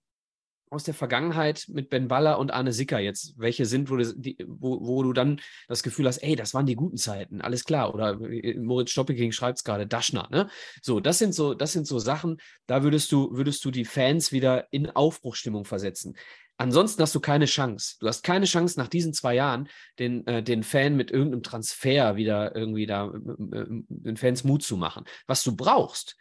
aus 0.70 0.84
der 0.84 0.94
Vergangenheit 0.94 1.66
mit 1.70 1.90
Ben 1.90 2.08
Baller 2.08 2.40
und 2.40 2.52
Arne 2.52 2.74
Sicker 2.74 3.00
jetzt, 3.00 3.34
welche 3.38 3.66
sind, 3.66 3.90
wo 3.90 3.96
du, 3.96 4.16
die, 4.16 4.38
wo, 4.48 4.86
wo 4.86 5.04
du 5.04 5.14
dann 5.14 5.40
das 5.68 5.84
Gefühl 5.84 6.08
hast, 6.08 6.20
ey, 6.20 6.36
das 6.36 6.54
waren 6.54 6.66
die 6.66 6.76
guten 6.76 6.98
Zeiten, 6.98 7.42
alles 7.42 7.64
klar. 7.64 7.94
Oder 7.94 8.20
äh, 8.22 8.58
Moritz 8.58 8.92
Stoppeking 8.92 9.32
schreibt 9.32 9.60
es 9.60 9.64
gerade, 9.64 9.88
Daschner, 9.88 10.28
ne? 10.32 10.50
So, 10.82 11.00
das 11.00 11.20
sind 11.20 11.34
so, 11.34 11.54
das 11.54 11.74
sind 11.74 11.88
so 11.88 12.00
Sachen, 12.00 12.38
da 12.66 12.84
würdest 12.84 13.12
du, 13.12 13.32
würdest 13.32 13.64
du 13.66 13.72
die 13.72 13.86
Fans 13.86 14.32
wieder 14.32 14.68
in 14.72 14.90
Aufbruchstimmung 14.90 15.66
versetzen. 15.66 16.16
Ansonsten 16.58 17.02
hast 17.04 17.14
du 17.14 17.20
keine 17.20 17.46
Chance. 17.46 17.98
Du 18.00 18.08
hast 18.08 18.24
keine 18.24 18.46
Chance, 18.46 18.80
nach 18.80 18.88
diesen 18.88 19.14
zwei 19.14 19.36
Jahren 19.36 19.70
den, 20.00 20.26
äh, 20.26 20.42
den 20.42 20.64
Fan 20.64 20.96
mit 20.96 21.12
irgendeinem 21.12 21.44
Transfer 21.44 22.16
wieder 22.16 22.56
irgendwie 22.56 22.88
da 22.88 23.08
äh, 23.08 23.60
äh 23.60 23.66
den 23.88 24.18
Fans 24.18 24.44
Mut 24.44 24.64
zu 24.64 24.76
machen. 24.76 25.06
Was 25.28 25.44
du 25.44 25.56
brauchst, 25.56 26.18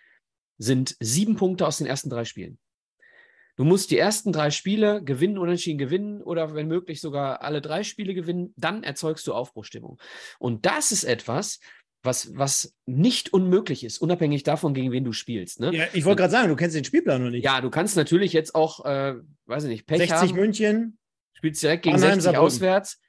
sind 0.58 0.96
sieben 1.00 1.36
Punkte 1.36 1.66
aus 1.66 1.78
den 1.78 1.86
ersten 1.86 2.10
drei 2.10 2.24
Spielen. 2.24 2.58
Du 3.56 3.64
musst 3.64 3.90
die 3.90 3.98
ersten 3.98 4.32
drei 4.32 4.50
Spiele 4.50 5.02
gewinnen, 5.02 5.38
unentschieden 5.38 5.78
gewinnen 5.78 6.22
oder 6.22 6.54
wenn 6.54 6.68
möglich 6.68 7.00
sogar 7.00 7.42
alle 7.42 7.60
drei 7.62 7.82
Spiele 7.82 8.14
gewinnen, 8.14 8.52
dann 8.56 8.82
erzeugst 8.82 9.26
du 9.26 9.34
Aufbruchstimmung. 9.34 9.98
Und 10.38 10.66
das 10.66 10.92
ist 10.92 11.04
etwas, 11.04 11.60
was, 12.02 12.36
was 12.36 12.74
nicht 12.84 13.32
unmöglich 13.32 13.82
ist, 13.82 13.98
unabhängig 13.98 14.42
davon, 14.42 14.74
gegen 14.74 14.92
wen 14.92 15.04
du 15.04 15.12
spielst. 15.12 15.60
Ne? 15.60 15.74
Ja, 15.74 15.84
ich 15.92 16.04
wollte 16.04 16.20
gerade 16.20 16.30
sagen, 16.30 16.48
du 16.48 16.56
kennst 16.56 16.76
den 16.76 16.84
Spielplan 16.84 17.22
noch 17.22 17.30
nicht. 17.30 17.44
Ja, 17.44 17.60
du 17.60 17.70
kannst 17.70 17.96
natürlich 17.96 18.32
jetzt 18.32 18.54
auch, 18.54 18.84
äh, 18.84 19.14
weiß 19.46 19.64
ich 19.64 19.70
nicht, 19.70 19.86
Pech 19.86 19.98
60 19.98 20.16
haben. 20.16 20.34
München. 20.34 20.98
Spielst 21.32 21.62
direkt 21.62 21.82
gegen 21.82 21.96
Mannheim, 21.96 22.20
60 22.20 22.24
Saarbrücken. 22.24 22.46
auswärts. 22.46 23.00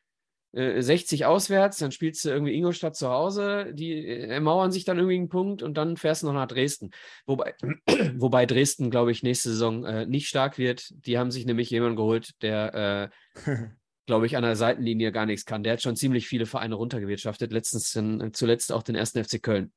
60 0.53 1.21
äh, 1.21 1.25
auswärts, 1.25 1.77
dann 1.77 1.91
spielst 1.91 2.23
du 2.23 2.29
irgendwie 2.29 2.53
Ingolstadt 2.53 2.95
zu 2.95 3.09
Hause, 3.09 3.73
die 3.73 4.07
ermauern 4.07 4.71
sich 4.71 4.85
dann 4.85 4.97
irgendwie 4.97 5.17
einen 5.17 5.29
Punkt 5.29 5.61
und 5.61 5.77
dann 5.77 5.97
fährst 5.97 6.23
du 6.23 6.27
noch 6.27 6.33
nach 6.33 6.47
Dresden. 6.47 6.91
Wobei, 7.25 7.53
wobei 8.15 8.45
Dresden, 8.45 8.89
glaube 8.89 9.11
ich, 9.11 9.23
nächste 9.23 9.49
Saison 9.49 9.85
äh, 9.85 10.05
nicht 10.05 10.27
stark 10.27 10.57
wird. 10.57 10.93
Die 11.05 11.17
haben 11.17 11.31
sich 11.31 11.45
nämlich 11.45 11.69
jemanden 11.69 11.97
geholt, 11.97 12.31
der, 12.41 13.11
äh, 13.35 13.45
glaube 14.07 14.25
ich, 14.25 14.37
an 14.37 14.43
der 14.43 14.55
Seitenlinie 14.55 15.11
gar 15.11 15.25
nichts 15.25 15.45
kann. 15.45 15.63
Der 15.63 15.73
hat 15.73 15.81
schon 15.81 15.95
ziemlich 15.95 16.27
viele 16.27 16.45
Vereine 16.45 16.75
runtergewirtschaftet, 16.75 17.51
letztens 17.51 17.95
in, 17.95 18.31
zuletzt 18.33 18.71
auch 18.71 18.83
den 18.83 18.95
ersten 18.95 19.23
FC 19.23 19.43
Köln. 19.43 19.71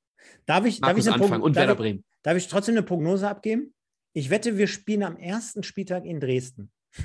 Darf 0.46 0.64
ich, 0.64 0.80
darf 0.80 0.96
ich, 0.96 1.10
Anfang 1.10 1.42
und 1.42 1.56
darf 1.56 1.62
Werder 1.62 1.72
ich, 1.72 1.78
Bremen. 1.78 2.04
darf 2.22 2.36
ich 2.36 2.46
trotzdem 2.48 2.76
eine 2.76 2.84
Prognose 2.84 3.28
abgeben? 3.28 3.74
Ich 4.12 4.30
wette, 4.30 4.58
wir 4.58 4.66
spielen 4.66 5.02
am 5.02 5.16
ersten 5.16 5.62
Spieltag 5.62 6.04
in 6.04 6.20
Dresden. 6.20 6.70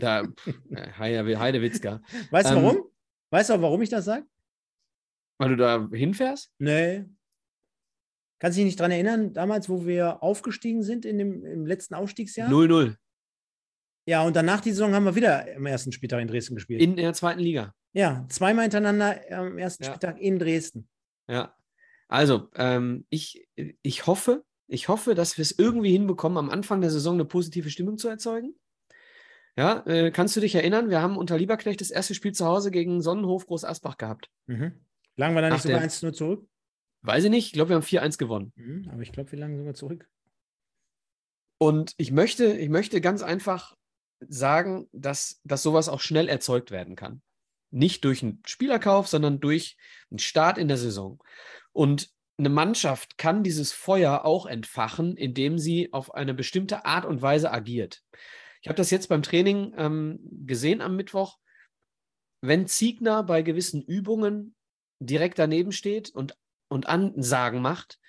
Da, 0.00 0.22
äh, 0.70 0.90
Heide, 0.98 1.38
Heidewitzka. 1.38 2.00
Weißt 2.30 2.50
du 2.50 2.54
Ähm, 2.56 2.62
warum? 2.62 2.90
Weißt 3.30 3.50
du 3.50 3.54
auch, 3.54 3.62
warum 3.62 3.82
ich 3.82 3.88
das 3.90 4.04
sage? 4.04 4.24
Weil 5.38 5.50
du 5.50 5.56
da 5.56 5.88
hinfährst? 5.92 6.52
Nee. 6.58 7.04
Kannst 8.38 8.56
du 8.56 8.60
dich 8.60 8.66
nicht 8.66 8.80
daran 8.80 8.92
erinnern, 8.92 9.32
damals, 9.32 9.68
wo 9.68 9.86
wir 9.86 10.22
aufgestiegen 10.22 10.82
sind 10.82 11.04
in 11.04 11.18
dem, 11.18 11.44
im 11.44 11.66
letzten 11.66 11.94
Aufstiegsjahr? 11.94 12.48
0-0 12.50 12.96
Ja, 14.06 14.22
und 14.22 14.36
danach 14.36 14.60
die 14.60 14.70
Saison 14.70 14.94
haben 14.94 15.04
wir 15.04 15.14
wieder 15.14 15.46
am 15.56 15.66
ersten 15.66 15.90
Spieltag 15.92 16.20
in 16.20 16.28
Dresden 16.28 16.54
gespielt. 16.54 16.80
in 16.82 16.96
der 16.96 17.12
zweiten 17.14 17.40
Liga. 17.40 17.74
ja, 17.94 18.26
zweimal 18.28 18.64
hintereinander 18.64 19.20
am 19.30 19.56
ersten 19.58 19.84
Ja. 19.84 19.90
Spieltag 19.90 20.20
in 20.20 20.38
Dresden. 20.38 20.88
Ja. 21.28 21.54
Also, 22.08 22.48
ähm, 22.54 23.04
ich, 23.08 23.48
ich 23.82 24.06
hoffe, 24.06 24.44
ich 24.68 24.88
hoffe, 24.88 25.14
dass 25.14 25.38
wir 25.38 25.42
es 25.42 25.58
irgendwie 25.58 25.92
hinbekommen, 25.92 26.38
am 26.38 26.50
Anfang 26.50 26.80
der 26.80 26.90
Saison 26.90 27.14
eine 27.14 27.24
positive 27.24 27.68
Stimmung 27.70 27.98
zu 27.98 28.08
erzeugen. 28.08 28.54
Ja, 29.56 29.84
äh, 29.86 30.10
kannst 30.10 30.36
du 30.36 30.40
dich 30.40 30.54
erinnern? 30.54 30.90
Wir 30.90 31.00
haben 31.00 31.16
unter 31.16 31.38
Lieberknecht 31.38 31.80
das 31.80 31.90
erste 31.90 32.14
Spiel 32.14 32.32
zu 32.32 32.44
Hause 32.44 32.70
gegen 32.70 33.00
Sonnenhof 33.00 33.46
Groß 33.46 33.64
Asbach 33.64 33.96
gehabt. 33.96 34.30
Mhm. 34.46 34.72
Lagen 35.16 35.34
wir 35.34 35.40
da 35.40 35.48
nicht 35.48 35.58
Ach, 35.58 35.62
sogar 35.62 35.78
der- 35.78 35.84
1 35.84 36.02
nur 36.02 36.12
zurück? 36.12 36.46
Weiß 37.02 37.24
ich 37.24 37.30
nicht, 37.30 37.46
ich 37.46 37.52
glaube, 37.52 37.70
wir 37.70 37.76
haben 37.76 37.82
4-1 37.82 38.18
gewonnen. 38.18 38.52
Mhm, 38.56 38.88
aber 38.92 39.00
ich 39.02 39.12
glaube, 39.12 39.30
wir 39.32 39.38
lagen 39.38 39.56
sogar 39.56 39.74
zurück. 39.74 40.08
Und 41.58 41.94
ich 41.96 42.12
möchte, 42.12 42.52
ich 42.52 42.68
möchte 42.68 43.00
ganz 43.00 43.22
einfach 43.22 43.76
sagen, 44.20 44.88
dass, 44.92 45.40
dass 45.44 45.62
sowas 45.62 45.88
auch 45.88 46.00
schnell 46.00 46.28
erzeugt 46.28 46.70
werden 46.70 46.96
kann. 46.96 47.22
Nicht 47.70 48.04
durch 48.04 48.22
einen 48.22 48.42
Spielerkauf, 48.46 49.08
sondern 49.08 49.40
durch 49.40 49.76
einen 50.10 50.18
Start 50.18 50.58
in 50.58 50.68
der 50.68 50.76
Saison. 50.76 51.22
Und 51.72 52.10
eine 52.38 52.48
Mannschaft 52.50 53.16
kann 53.16 53.42
dieses 53.42 53.72
Feuer 53.72 54.24
auch 54.24 54.44
entfachen, 54.46 55.16
indem 55.16 55.58
sie 55.58 55.92
auf 55.92 56.14
eine 56.14 56.34
bestimmte 56.34 56.84
Art 56.84 57.06
und 57.06 57.22
Weise 57.22 57.50
agiert. 57.50 58.02
Ich 58.66 58.68
habe 58.68 58.78
das 58.78 58.90
jetzt 58.90 59.08
beim 59.08 59.22
Training 59.22 59.74
ähm, 59.76 60.18
gesehen 60.44 60.80
am 60.80 60.96
Mittwoch. 60.96 61.38
Wenn 62.40 62.66
Ziegner 62.66 63.22
bei 63.22 63.42
gewissen 63.42 63.80
Übungen 63.80 64.56
direkt 64.98 65.38
daneben 65.38 65.70
steht 65.70 66.10
und, 66.10 66.36
und 66.66 66.88
Ansagen 66.88 67.62
macht, 67.62 68.00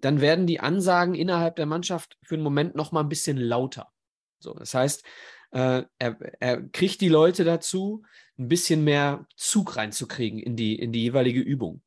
dann 0.00 0.20
werden 0.20 0.46
die 0.46 0.60
Ansagen 0.60 1.16
innerhalb 1.16 1.56
der 1.56 1.66
Mannschaft 1.66 2.18
für 2.22 2.36
einen 2.36 2.44
Moment 2.44 2.76
noch 2.76 2.92
mal 2.92 3.00
ein 3.00 3.08
bisschen 3.08 3.36
lauter. 3.36 3.92
So, 4.38 4.54
das 4.54 4.74
heißt, 4.74 5.04
äh, 5.50 5.82
er, 5.98 6.18
er 6.38 6.62
kriegt 6.68 7.00
die 7.00 7.08
Leute 7.08 7.42
dazu, 7.42 8.04
ein 8.38 8.46
bisschen 8.46 8.84
mehr 8.84 9.26
Zug 9.34 9.74
reinzukriegen 9.74 10.38
in 10.38 10.54
die, 10.54 10.78
in 10.78 10.92
die 10.92 11.02
jeweilige 11.02 11.40
Übung. 11.40 11.82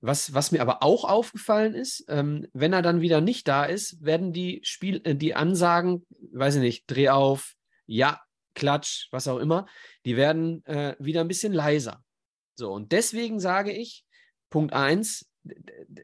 Was, 0.00 0.32
was 0.32 0.52
mir 0.52 0.60
aber 0.60 0.84
auch 0.84 1.02
aufgefallen 1.02 1.74
ist, 1.74 2.04
ähm, 2.06 2.46
wenn 2.52 2.72
er 2.72 2.82
dann 2.82 3.00
wieder 3.00 3.20
nicht 3.20 3.48
da 3.48 3.64
ist, 3.64 4.00
werden 4.00 4.32
die 4.32 4.60
Spiel, 4.62 5.00
äh, 5.02 5.16
die 5.16 5.34
Ansagen, 5.34 6.06
weiß 6.32 6.54
ich 6.54 6.60
nicht, 6.60 6.84
dreh 6.86 7.08
auf, 7.08 7.53
ja, 7.86 8.20
klatsch, 8.54 9.08
was 9.10 9.28
auch 9.28 9.38
immer, 9.38 9.66
die 10.04 10.16
werden 10.16 10.64
äh, 10.66 10.96
wieder 10.98 11.20
ein 11.20 11.28
bisschen 11.28 11.52
leiser. 11.52 12.02
So, 12.54 12.72
und 12.72 12.92
deswegen 12.92 13.40
sage 13.40 13.72
ich, 13.72 14.04
Punkt 14.50 14.72
eins, 14.72 15.28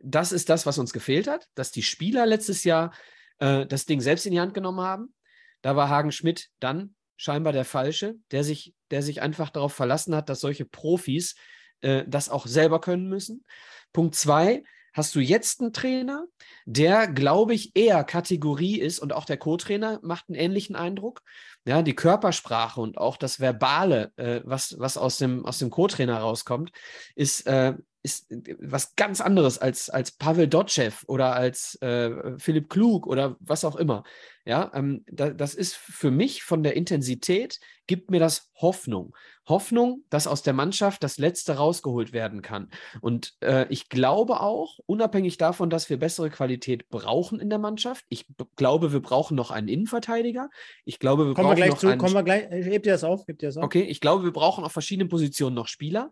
das 0.02 0.32
ist 0.32 0.48
das, 0.48 0.66
was 0.66 0.78
uns 0.78 0.92
gefehlt 0.92 1.28
hat, 1.28 1.46
dass 1.54 1.70
die 1.70 1.82
Spieler 1.82 2.26
letztes 2.26 2.64
Jahr 2.64 2.92
äh, 3.38 3.66
das 3.66 3.86
Ding 3.86 4.00
selbst 4.00 4.26
in 4.26 4.32
die 4.32 4.40
Hand 4.40 4.54
genommen 4.54 4.80
haben. 4.80 5.14
Da 5.62 5.76
war 5.76 5.88
Hagen 5.88 6.12
Schmidt 6.12 6.48
dann 6.58 6.94
scheinbar 7.16 7.52
der 7.52 7.64
Falsche, 7.64 8.16
der 8.30 8.44
sich, 8.44 8.74
der 8.90 9.02
sich 9.02 9.22
einfach 9.22 9.50
darauf 9.50 9.72
verlassen 9.72 10.14
hat, 10.14 10.28
dass 10.28 10.40
solche 10.40 10.64
Profis 10.64 11.36
äh, 11.80 12.04
das 12.06 12.28
auch 12.28 12.46
selber 12.46 12.80
können 12.80 13.08
müssen. 13.08 13.44
Punkt 13.92 14.14
zwei, 14.14 14.64
hast 14.92 15.14
du 15.14 15.20
jetzt 15.20 15.60
einen 15.60 15.72
Trainer, 15.72 16.26
der, 16.64 17.06
glaube 17.08 17.54
ich, 17.54 17.76
eher 17.76 18.04
Kategorie 18.04 18.80
ist 18.80 18.98
und 18.98 19.12
auch 19.12 19.24
der 19.24 19.36
Co-Trainer 19.36 20.00
macht 20.02 20.28
einen 20.28 20.38
ähnlichen 20.38 20.76
Eindruck. 20.76 21.22
Ja, 21.66 21.82
die 21.82 21.94
Körpersprache 21.94 22.80
und 22.80 22.96
auch 22.96 23.16
das 23.18 23.38
Verbale, 23.38 24.12
äh, 24.16 24.40
was, 24.44 24.76
was 24.78 24.96
aus 24.96 25.18
dem, 25.18 25.44
aus 25.44 25.58
dem 25.58 25.70
Co-Trainer 25.70 26.18
rauskommt, 26.18 26.72
ist, 27.14 27.46
äh, 27.46 27.74
ist 28.02 28.32
was 28.58 28.96
ganz 28.96 29.20
anderes 29.20 29.58
als, 29.58 29.90
als 29.90 30.12
Pavel 30.12 30.48
Dotschew 30.48 30.92
oder 31.06 31.34
als 31.34 31.80
äh, 31.82 32.38
Philipp 32.38 32.70
Klug 32.70 33.06
oder 33.06 33.36
was 33.40 33.64
auch 33.64 33.76
immer. 33.76 34.04
Ja, 34.46 34.70
ähm, 34.74 35.04
da, 35.06 35.30
das 35.30 35.54
ist 35.54 35.76
für 35.76 36.10
mich 36.10 36.42
von 36.42 36.62
der 36.62 36.74
Intensität, 36.74 37.60
gibt 37.86 38.10
mir 38.10 38.20
das 38.20 38.50
Hoffnung. 38.54 39.14
Hoffnung, 39.48 40.04
dass 40.08 40.26
aus 40.26 40.42
der 40.42 40.54
Mannschaft 40.54 41.02
das 41.02 41.18
Letzte 41.18 41.56
rausgeholt 41.56 42.12
werden 42.12 42.40
kann. 42.40 42.70
Und 43.00 43.34
äh, 43.40 43.66
ich 43.68 43.88
glaube 43.88 44.40
auch, 44.40 44.78
unabhängig 44.86 45.36
davon, 45.36 45.68
dass 45.68 45.90
wir 45.90 45.98
bessere 45.98 46.30
Qualität 46.30 46.88
brauchen 46.88 47.38
in 47.38 47.50
der 47.50 47.58
Mannschaft, 47.58 48.06
ich 48.08 48.26
glaube, 48.56 48.92
wir 48.92 49.00
brauchen 49.00 49.36
noch 49.36 49.50
einen 49.50 49.68
Innenverteidiger. 49.68 50.48
Ich 50.84 50.98
glaube, 50.98 51.26
wir 51.26 51.34
kommen 51.34 51.48
brauchen 51.48 51.56
wir 51.56 51.56
gleich 51.56 51.70
noch 51.70 51.78
zu, 51.78 51.88
einen. 51.88 51.98
kommen 51.98 52.14
wir 52.14 52.22
gleich, 52.22 52.48
hebt 52.50 52.86
ihr 52.86 52.92
das 52.92 53.04
auf, 53.04 53.26
hebt 53.26 53.42
ihr 53.42 53.48
das 53.48 53.58
auf? 53.58 53.64
Okay, 53.64 53.82
ich 53.82 54.00
glaube, 54.00 54.24
wir 54.24 54.32
brauchen 54.32 54.64
auf 54.64 54.72
verschiedenen 54.72 55.08
Positionen 55.08 55.54
noch 55.54 55.66
Spieler, 55.66 56.10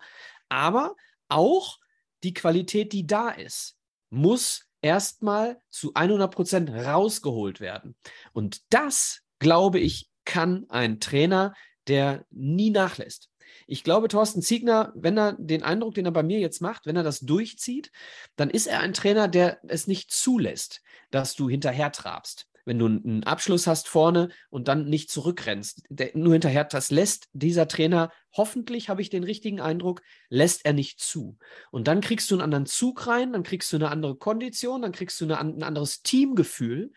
aber 0.49 0.97
auch 1.29 1.79
die 2.23 2.35
Qualität, 2.35 2.93
die 2.93 3.07
da 3.07 3.31
ist, 3.31 3.77
muss 4.11 4.67
erstmal 4.83 5.61
zu 5.71 5.93
100 5.95 6.35
Prozent 6.35 6.71
rausgeholt 6.71 7.61
werden. 7.61 7.97
Und 8.33 8.63
das, 8.71 9.23
glaube 9.39 9.79
ich, 9.79 10.11
kann 10.25 10.67
ein 10.69 11.01
Trainer, 11.01 11.55
der 11.87 12.27
nie 12.31 12.71
nachlässt. 12.71 13.31
Ich 13.67 13.83
glaube, 13.83 14.09
Thorsten 14.09 14.43
Ziegner, 14.43 14.93
wenn 14.95 15.19
er 15.19 15.33
den 15.33 15.63
Eindruck, 15.63 15.95
den 15.95 16.05
er 16.05 16.13
bei 16.13 16.23
mir 16.23 16.39
jetzt 16.39 16.61
macht, 16.61 16.87
wenn 16.87 16.97
er 16.97 17.03
das 17.03 17.21
durchzieht, 17.21 17.91
dann 18.37 18.51
ist 18.51 18.67
er 18.67 18.81
ein 18.81 18.93
Trainer, 18.93 19.27
der 19.27 19.59
es 19.67 19.87
nicht 19.87 20.11
zulässt, 20.11 20.83
dass 21.11 21.35
du 21.35 21.49
hinterher 21.49 21.91
trabst 21.93 22.47
wenn 22.69 22.79
du 22.79 22.85
einen 22.85 23.25
Abschluss 23.25 23.67
hast 23.67 23.89
vorne 23.89 24.29
und 24.51 24.69
dann 24.69 24.89
nicht 24.91 25.11
zurückrennst, 25.11 25.85
der, 25.89 26.11
nur 26.15 26.35
hinterher, 26.35 26.65
das 26.65 26.91
lässt 26.91 27.29
dieser 27.33 27.67
Trainer, 27.67 28.13
hoffentlich 28.37 28.91
habe 28.91 29.01
ich 29.01 29.09
den 29.09 29.25
richtigen 29.25 29.59
Eindruck, 29.59 30.03
lässt 30.29 30.67
er 30.67 30.75
nicht 30.75 31.01
zu. 31.01 31.39
Und 31.71 31.89
dann 31.89 32.03
kriegst 32.03 32.31
du 32.31 32.35
einen 32.35 32.43
anderen 32.43 32.67
Zug 32.67 33.07
rein, 33.07 33.33
dann 33.33 33.43
kriegst 33.43 33.73
du 33.73 33.77
eine 33.77 33.91
andere 33.91 34.17
Kondition, 34.17 34.83
dann 34.83 34.93
kriegst 34.93 35.19
du 35.21 35.25
eine, 35.25 35.39
ein 35.39 35.63
anderes 35.63 36.03
Teamgefühl. 36.03 36.93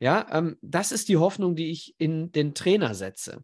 Ja, 0.00 0.26
ähm, 0.30 0.58
das 0.60 0.92
ist 0.92 1.08
die 1.08 1.16
Hoffnung, 1.16 1.56
die 1.56 1.70
ich 1.70 1.94
in 1.96 2.30
den 2.30 2.54
Trainer 2.54 2.94
setze. 2.94 3.42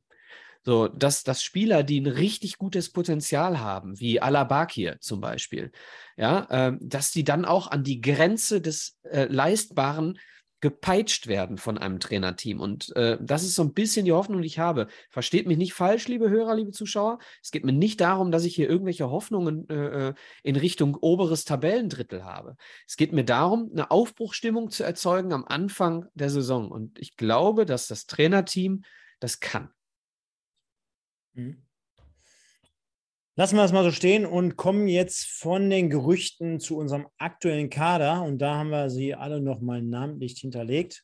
So, 0.65 0.89
dass, 0.89 1.25
dass 1.25 1.43
Spieler, 1.43 1.83
die 1.83 2.01
ein 2.01 2.07
richtig 2.07 2.59
gutes 2.59 2.93
Potenzial 2.93 3.61
haben, 3.61 3.99
wie 3.99 4.21
Alabakir 4.21 5.01
zum 5.01 5.23
Beispiel, 5.23 5.73
ja, 6.19 6.47
ähm, 6.51 6.79
dass 6.83 7.11
die 7.11 7.25
dann 7.25 7.47
auch 7.47 7.69
an 7.69 7.83
die 7.83 8.03
Grenze 8.03 8.61
des 8.61 8.99
äh, 9.03 9.25
Leistbaren 9.25 10.19
gepeitscht 10.63 11.27
werden 11.27 11.59
von 11.59 11.77
einem 11.77 11.99
Trainerteam. 11.99 12.61
Und 12.61 12.95
äh, 12.95 13.19
das 13.21 13.43
ist 13.43 13.57
so 13.57 13.63
ein 13.63 13.75
bisschen 13.75 14.05
die 14.05 14.13
Hoffnung, 14.13 14.41
die 14.41 14.47
ich 14.47 14.61
habe. 14.61 14.87
Versteht 15.11 15.49
mich 15.49 15.59
nicht 15.59 15.75
falsch, 15.75 16.07
liebe 16.07 16.31
Hörer, 16.31 16.55
liebe 16.55 16.71
Zuschauer. 16.71 17.19
Es 17.43 17.51
geht 17.51 17.65
mir 17.65 17.73
nicht 17.73 18.01
darum, 18.01 18.31
dass 18.31 18.45
ich 18.45 18.55
hier 18.55 18.71
irgendwelche 18.71 19.11
Hoffnungen 19.11 19.69
äh, 19.69 20.09
äh, 20.09 20.15
in 20.45 20.55
Richtung 20.55 20.95
oberes 20.95 21.45
Tabellendrittel 21.45 22.25
habe. 22.25 22.57
Es 22.87 22.97
geht 22.97 23.13
mir 23.13 23.25
darum, 23.25 23.71
eine 23.73 23.91
Aufbruchstimmung 23.91 24.71
zu 24.71 24.85
erzeugen 24.85 25.33
am 25.33 25.45
Anfang 25.45 26.07
der 26.15 26.31
Saison. 26.31 26.71
Und 26.71 26.97
ich 27.01 27.17
glaube, 27.17 27.67
dass 27.67 27.89
das 27.89 28.07
Trainerteam 28.07 28.85
das 29.19 29.41
kann. 29.41 29.69
Mhm. 31.35 31.61
Lassen 33.35 33.57
wir 33.57 33.65
es 33.65 33.73
mal 33.73 33.83
so 33.83 33.91
stehen 33.91 34.27
und 34.27 34.57
kommen 34.57 34.89
jetzt 34.89 35.25
von 35.25 35.71
den 35.71 35.89
Gerüchten 35.89 36.61
zu 36.61 36.77
unserem 36.77 37.07
aktuellen 37.17 37.71
Kader. 37.71 38.23
Und 38.23 38.43
da 38.43 38.57
haben 38.57 38.69
wir 38.69 38.91
sie 38.91 39.15
alle 39.15 39.41
nochmal 39.41 39.81
namentlich 39.81 40.39
hinterlegt. 40.39 41.03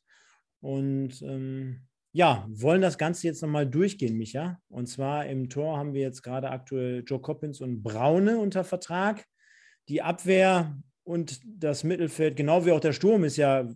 Und 0.61 1.23
ähm, 1.23 1.87
ja, 2.13 2.47
wollen 2.51 2.83
das 2.83 2.99
Ganze 2.99 3.27
jetzt 3.27 3.41
nochmal 3.41 3.67
durchgehen, 3.67 4.19
Micha. 4.19 4.61
Und 4.69 4.89
zwar 4.89 5.25
im 5.25 5.49
Tor 5.49 5.79
haben 5.79 5.95
wir 5.95 6.03
jetzt 6.03 6.23
gerade 6.23 6.51
aktuell 6.51 7.03
Joe 7.07 7.21
Coppins 7.21 7.63
und 7.63 7.83
Braune 7.83 8.39
unter 8.39 8.63
Vertrag. 8.63 9.25
Die 9.89 10.03
Abwehr 10.03 10.77
und 11.05 11.41
das 11.47 11.83
Mittelfeld, 11.83 12.37
genau 12.37 12.67
wie 12.67 12.73
auch 12.73 12.81
der 12.81 12.93
Sturm, 12.93 13.25
ist 13.25 13.39
ja, 13.39 13.67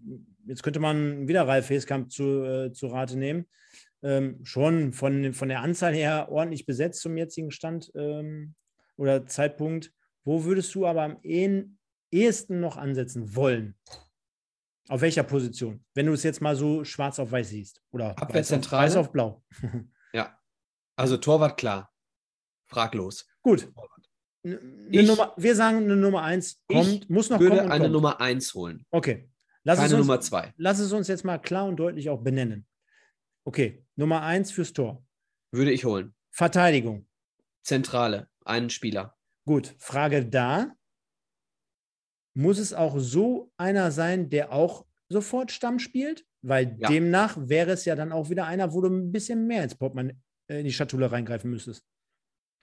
jetzt 0.47 0.63
könnte 0.63 0.81
man 0.81 1.27
wieder 1.27 1.49
Ralf 1.49 1.71
Heskamp 1.71 2.13
zu, 2.13 2.45
äh, 2.45 2.73
zu 2.73 2.89
Rate 2.89 3.17
nehmen 3.17 3.47
ähm, 4.03 4.41
schon 4.45 4.93
von, 4.93 5.33
von 5.33 5.49
der 5.49 5.61
Anzahl 5.61 5.95
her 5.95 6.29
ordentlich 6.31 6.67
besetzt 6.67 7.01
zum 7.01 7.17
jetzigen 7.17 7.51
Stand 7.51 7.91
ähm, 7.95 8.55
oder 8.97 9.27
Zeitpunkt. 9.27 9.93
Wo 10.25 10.45
würdest 10.45 10.75
du 10.75 10.87
aber 10.87 11.03
am 11.03 11.19
ehesten 11.23 12.61
noch 12.61 12.77
ansetzen 12.77 13.35
wollen? 13.35 13.75
Auf 14.89 15.01
welcher 15.01 15.23
Position? 15.23 15.85
Wenn 15.95 16.07
du 16.07 16.13
es 16.13 16.23
jetzt 16.23 16.41
mal 16.41 16.57
so 16.57 16.85
schwarz 16.85 17.19
auf 17.19 17.31
weiß 17.31 17.49
siehst. 17.49 17.81
Oder 17.93 18.19
Abwehrzentrale. 18.19 18.87
Weiß 18.87 18.97
auf 18.97 19.13
blau. 19.13 19.43
ja. 20.13 20.39
Also 20.97 21.17
Torwart 21.17 21.57
klar. 21.57 21.93
Fraglos. 22.67 23.27
Gut. 23.43 23.73
Eine 24.45 25.05
Nummer, 25.05 25.35
wir 25.37 25.55
sagen 25.55 25.79
eine 25.79 25.97
Nummer 25.97 26.23
1 26.23 26.65
kommt, 26.67 27.09
muss 27.09 27.31
noch 27.31 27.39
würde 27.39 27.59
kommen. 27.59 27.71
eine 27.71 27.85
kommt. 27.85 27.93
Nummer 27.93 28.21
1 28.21 28.55
holen. 28.55 28.85
Okay. 28.91 29.29
Lass 29.63 29.79
Keine 29.79 29.95
uns, 29.95 30.07
Nummer 30.07 30.21
2. 30.21 30.55
Lass 30.57 30.81
es 30.81 30.93
uns 30.93 31.07
jetzt 31.07 31.25
mal 31.25 31.39
klar 31.39 31.67
und 31.67 31.77
deutlich 31.77 32.11
auch 32.11 32.21
benennen. 32.21 32.67
Okay, 33.45 33.85
Nummer 33.97 34.23
eins 34.23 34.53
fürs 34.53 34.73
Tor. 34.73 35.05
Würde 35.53 35.73
ich 35.73 35.85
holen. 35.85 36.15
Verteidigung. 36.31 37.07
Zentrale, 37.63 38.29
einen 38.45 38.71
Spieler. 38.71 39.17
Gut, 39.47 39.75
Frage 39.79 40.25
da. 40.25 40.77
Muss 42.35 42.59
es 42.59 42.73
auch 42.73 42.99
so 42.99 43.53
einer 43.57 43.91
sein, 43.91 44.31
der 44.31 44.53
auch 44.53 44.87
sofort 45.09 45.51
Stamm 45.53 45.79
spielt? 45.79 46.27
Weil 46.41 46.77
Ja. 46.81 46.89
demnach 46.89 47.37
wäre 47.39 47.73
es 47.73 47.85
ja 47.85 47.95
dann 47.95 48.13
auch 48.13 48.31
wieder 48.31 48.47
einer, 48.47 48.73
wo 48.73 48.81
du 48.81 48.89
ein 48.89 49.13
bisschen 49.13 49.47
mehr 49.47 49.63
ins 49.65 49.75
Portemonnaie 49.77 50.17
äh, 50.49 50.61
in 50.61 50.65
die 50.65 50.73
Schatulle 50.73 51.13
reingreifen 51.13 51.51
müsstest. 51.51 51.85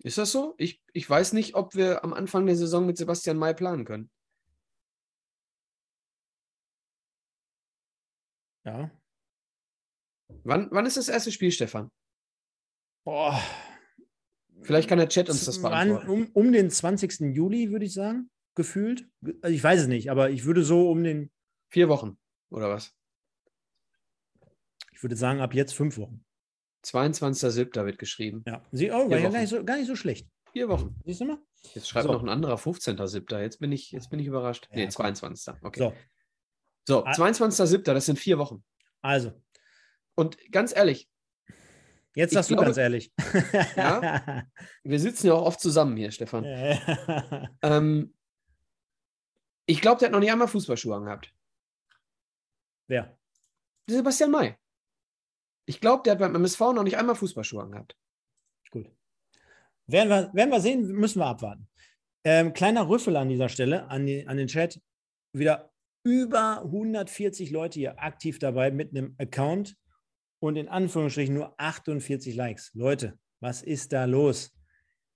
Ist 0.02 0.18
das 0.18 0.32
so? 0.32 0.56
Ich, 0.58 0.82
ich 0.94 1.10
weiß 1.10 1.34
nicht, 1.34 1.56
ob 1.56 1.76
wir 1.76 2.04
am 2.04 2.14
Anfang 2.14 2.46
der 2.46 2.56
Saison 2.56 2.86
mit 2.86 2.98
Sebastian 2.98 3.38
May 3.38 3.54
planen 3.54 3.86
können. 3.86 4.10
Ja. 8.66 8.92
Wann, 10.44 10.68
wann 10.72 10.86
ist 10.86 10.98
das 10.98 11.10
erste 11.10 11.32
Spiel, 11.32 11.52
Stefan? 11.52 11.90
Boah. 13.04 13.42
Vielleicht 14.62 14.90
kann 14.90 14.98
der 15.00 15.10
Chat 15.10 15.30
uns 15.30 15.46
das 15.46 15.62
beantworten. 15.62 16.10
um, 16.10 16.30
um 16.34 16.52
den 16.52 16.70
20. 16.70 17.36
Juli, 17.36 17.72
würde 17.72 17.86
ich 17.86 17.94
sagen, 17.94 18.30
gefühlt. 18.56 19.08
Also 19.42 19.56
ich 19.56 19.64
weiß 19.64 19.82
es 19.82 19.88
nicht, 19.88 20.12
aber 20.12 20.30
ich 20.32 20.46
würde 20.46 20.64
so 20.64 20.90
um 20.92 21.04
den, 21.04 21.32
Vier 21.72 21.88
Wochen 21.88 22.18
oder 22.50 22.68
was? 22.70 22.94
ich 24.92 25.04
würde 25.04 25.16
sagen, 25.16 25.40
ab 25.40 25.54
jetzt 25.54 25.74
fünf 25.74 25.98
Wochen. 25.98 26.26
22.07. 26.84 27.86
wird 27.86 28.00
geschrieben. 28.00 28.44
Ja. 28.48 28.66
Sie, 28.72 28.92
oh, 28.92 29.10
war 29.10 29.18
ja 29.20 29.30
gar 29.30 29.40
nicht, 29.40 29.50
so, 29.50 29.64
gar 29.64 29.78
nicht 29.78 29.88
so 29.88 29.96
schlecht. 29.96 30.28
Vier 30.52 30.68
Wochen. 30.68 30.96
Siehst 31.06 31.22
du 31.22 31.26
mal? 31.26 31.38
Jetzt 31.74 31.88
schreibt 31.90 32.08
So. 32.08 32.12
noch 32.14 32.24
ein 32.24 32.30
anderer 32.30 32.56
15.07. 32.56 33.40
Jetzt 33.42 33.60
bin 33.60 33.72
ich, 33.72 33.92
jetzt 33.92 34.10
bin 34.10 34.20
ich 34.20 34.26
überrascht. 34.28 34.68
Ja, 34.72 34.78
nee, 34.78 34.84
komm. 34.86 34.92
22. 34.92 35.54
Okay. 35.62 35.80
So, 35.80 35.94
So, 36.88 37.06
Ah. 37.06 37.12
22.07. 37.12 37.84
Das 37.94 38.06
sind 38.08 38.18
vier 38.20 38.38
Wochen. 38.40 38.64
also, 39.02 39.32
Und 40.20 40.38
ganz 40.52 40.76
ehrlich, 40.76 41.10
jetzt 42.14 42.34
sagst 42.34 42.50
du 42.50 42.56
glaube- 42.56 42.66
ganz 42.66 42.78
ehrlich. 42.78 43.14
Ja? 43.78 44.44
wir 44.84 45.00
sitzen 45.00 45.28
ja 45.28 45.34
auch 45.34 45.46
oft 45.46 45.62
zusammen 45.62 45.96
hier, 45.96 46.12
Stefan. 46.12 46.44
Ähm, 47.62 48.14
ich 49.66 49.80
glaube, 49.80 50.00
der 50.00 50.08
hat 50.08 50.12
noch 50.12 50.20
nicht 50.20 50.32
einmal 50.32 50.50
Fußballschuhe 50.50 50.94
angehabt. 50.94 51.34
Wer? 52.90 53.18
Sebastian 53.88 54.32
May. 54.32 54.58
Ich 55.66 55.80
glaube, 55.80 56.04
der 56.04 56.14
hat 56.14 56.20
beim 56.20 56.36
MSV 56.36 56.60
noch 56.74 56.84
nicht 56.84 56.98
einmal 56.98 57.16
Fußballschuhe 57.16 57.64
angehabt. 57.64 57.96
Gut. 58.72 58.92
Werden 59.88 60.10
wir, 60.10 60.34
werden 60.34 60.50
wir 60.50 60.60
sehen, 60.60 60.86
müssen 60.88 61.20
wir 61.20 61.28
abwarten. 61.28 61.70
Ähm, 62.26 62.52
kleiner 62.52 62.90
Rüffel 62.90 63.16
an 63.16 63.30
dieser 63.30 63.48
Stelle, 63.48 63.88
an, 63.88 64.06
die, 64.06 64.28
an 64.28 64.36
den 64.36 64.48
Chat. 64.48 64.82
Wieder 65.32 65.72
über 66.04 66.64
140 66.64 67.52
Leute 67.52 67.80
hier 67.80 68.02
aktiv 68.02 68.38
dabei 68.40 68.72
mit 68.72 68.90
einem 68.90 69.16
Account 69.18 69.78
und 70.40 70.56
in 70.56 70.68
Anführungsstrichen 70.68 71.36
nur 71.36 71.54
48 71.60 72.36
Likes. 72.36 72.72
Leute, 72.74 73.18
was 73.40 73.62
ist 73.62 73.94
da 73.94 74.06
los? 74.06 74.52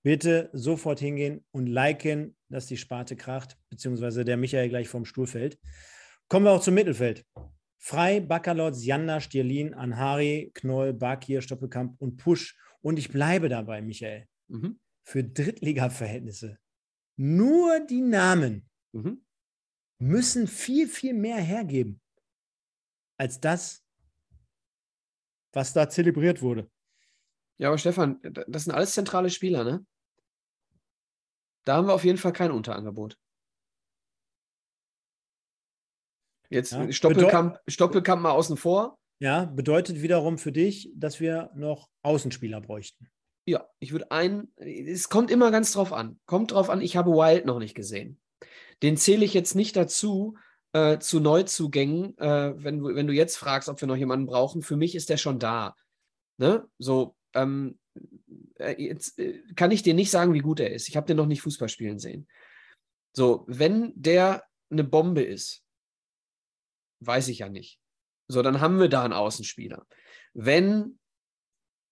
Bitte 0.02 0.50
sofort 0.52 1.00
hingehen 1.00 1.44
und 1.50 1.66
liken, 1.66 2.36
dass 2.48 2.66
die 2.66 2.76
Sparte 2.76 3.16
kracht, 3.16 3.56
beziehungsweise 3.70 4.24
der 4.24 4.36
Michael 4.36 4.68
gleich 4.68 4.88
vom 4.88 5.04
Stuhl 5.04 5.26
fällt. 5.26 5.58
Kommen 6.28 6.46
wir 6.46 6.52
auch 6.52 6.60
zum 6.60 6.74
Mittelfeld. 6.74 7.24
Frei, 7.78 8.20
Bakalot, 8.20 8.76
Janda, 8.76 9.20
Stierlin, 9.20 9.74
Anhari, 9.74 10.50
Knoll, 10.54 10.92
Bakir, 10.94 11.42
Stoppelkamp 11.42 12.00
und 12.00 12.16
Pusch. 12.16 12.56
Und 12.80 12.98
ich 12.98 13.10
bleibe 13.10 13.48
dabei, 13.48 13.82
Michael. 13.82 14.26
Mhm. 14.48 14.78
Für 15.04 15.24
Drittliga-Verhältnisse 15.24 16.58
nur 17.16 17.80
die 17.80 18.00
Namen 18.00 18.68
Mhm. 18.92 19.24
müssen 19.98 20.46
viel, 20.46 20.86
viel 20.88 21.14
mehr 21.14 21.38
hergeben 21.38 22.00
als 23.16 23.40
das, 23.40 23.83
was 25.54 25.72
da 25.72 25.88
zelebriert 25.88 26.42
wurde. 26.42 26.70
Ja, 27.56 27.68
aber 27.68 27.78
Stefan, 27.78 28.20
das 28.22 28.64
sind 28.64 28.72
alles 28.72 28.94
zentrale 28.94 29.30
Spieler, 29.30 29.64
ne? 29.64 29.86
Da 31.64 31.76
haben 31.76 31.86
wir 31.86 31.94
auf 31.94 32.04
jeden 32.04 32.18
Fall 32.18 32.32
kein 32.32 32.50
Unterangebot. 32.50 33.16
Jetzt 36.50 36.72
Ja, 36.72 36.92
Stoppelkamp, 36.92 37.58
Stoppelkamp 37.66 38.22
mal 38.22 38.32
außen 38.32 38.56
vor. 38.56 38.98
Ja, 39.18 39.46
bedeutet 39.46 40.02
wiederum 40.02 40.38
für 40.38 40.52
dich, 40.52 40.92
dass 40.94 41.20
wir 41.20 41.50
noch 41.54 41.88
Außenspieler 42.02 42.60
bräuchten. 42.60 43.08
Ja, 43.46 43.68
ich 43.78 43.92
würde 43.92 44.10
einen, 44.10 44.52
es 44.56 45.08
kommt 45.08 45.30
immer 45.30 45.50
ganz 45.50 45.72
drauf 45.72 45.92
an. 45.92 46.18
Kommt 46.26 46.52
drauf 46.52 46.70
an, 46.70 46.80
ich 46.80 46.96
habe 46.96 47.10
Wild 47.10 47.46
noch 47.46 47.58
nicht 47.58 47.74
gesehen. 47.74 48.20
Den 48.82 48.96
zähle 48.96 49.24
ich 49.24 49.34
jetzt 49.34 49.54
nicht 49.54 49.76
dazu, 49.76 50.36
äh, 50.74 50.98
zu 50.98 51.20
Neuzugängen, 51.20 52.18
äh, 52.18 52.52
wenn, 52.56 52.80
du, 52.80 52.94
wenn 52.94 53.06
du 53.06 53.14
jetzt 53.14 53.36
fragst, 53.36 53.68
ob 53.68 53.80
wir 53.80 53.88
noch 53.88 53.96
jemanden 53.96 54.26
brauchen. 54.26 54.60
Für 54.60 54.76
mich 54.76 54.94
ist 54.94 55.08
der 55.08 55.16
schon 55.16 55.38
da. 55.38 55.76
Ne? 56.36 56.68
So, 56.78 57.16
ähm, 57.32 57.78
äh, 58.58 58.74
jetzt 58.82 59.18
äh, 59.20 59.40
kann 59.54 59.70
ich 59.70 59.82
dir 59.82 59.94
nicht 59.94 60.10
sagen, 60.10 60.34
wie 60.34 60.40
gut 60.40 60.58
er 60.58 60.72
ist. 60.72 60.88
Ich 60.88 60.96
habe 60.96 61.06
den 61.06 61.16
noch 61.16 61.26
nicht 61.26 61.42
Fußball 61.42 61.68
spielen 61.68 62.00
sehen. 62.00 62.26
So, 63.12 63.44
wenn 63.46 63.92
der 63.94 64.44
eine 64.68 64.82
Bombe 64.82 65.22
ist, 65.22 65.64
weiß 67.00 67.28
ich 67.28 67.38
ja 67.38 67.48
nicht. 67.48 67.78
So, 68.26 68.42
dann 68.42 68.60
haben 68.60 68.80
wir 68.80 68.88
da 68.88 69.04
einen 69.04 69.12
Außenspieler. 69.12 69.86
Wenn 70.32 70.98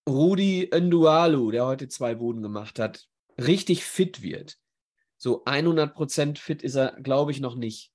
Rudi 0.08 0.68
Ndualu, 0.72 1.52
der 1.52 1.66
heute 1.66 1.86
zwei 1.86 2.16
Buden 2.16 2.42
gemacht 2.42 2.80
hat, 2.80 3.06
richtig 3.38 3.84
fit 3.84 4.22
wird, 4.22 4.58
so 5.16 5.44
100% 5.44 6.38
fit 6.38 6.64
ist 6.64 6.74
er, 6.74 7.00
glaube 7.00 7.30
ich, 7.30 7.38
noch 7.38 7.54
nicht. 7.54 7.91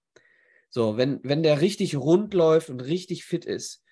So, 0.70 0.97
wenn, 0.97 1.20
wenn 1.24 1.43
der 1.43 1.61
richtig 1.61 1.95
rund 1.95 2.34
läuft 2.34 2.70
und 2.70 2.82
richtig 2.82 3.26
fit 3.26 3.45
ist, 3.45 3.84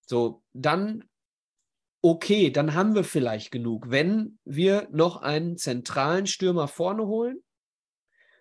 so, 0.00 0.42
dann 0.52 1.04
okay, 2.02 2.50
dann 2.50 2.74
haben 2.74 2.94
wir 2.94 3.04
vielleicht 3.04 3.50
genug. 3.50 3.90
Wenn 3.90 4.38
wir 4.44 4.88
noch 4.90 5.16
einen 5.16 5.56
zentralen 5.56 6.26
Stürmer 6.26 6.68
vorne 6.68 7.06
holen 7.06 7.42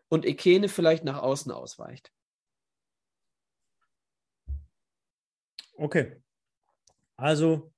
und 0.09 0.25
Ekene 0.25 0.69
vielleicht 0.69 1.03
nach 1.03 1.21
außen 1.21 1.51
ausweicht. 1.51 2.11
Okay. 5.73 6.21
Also, 7.17 7.71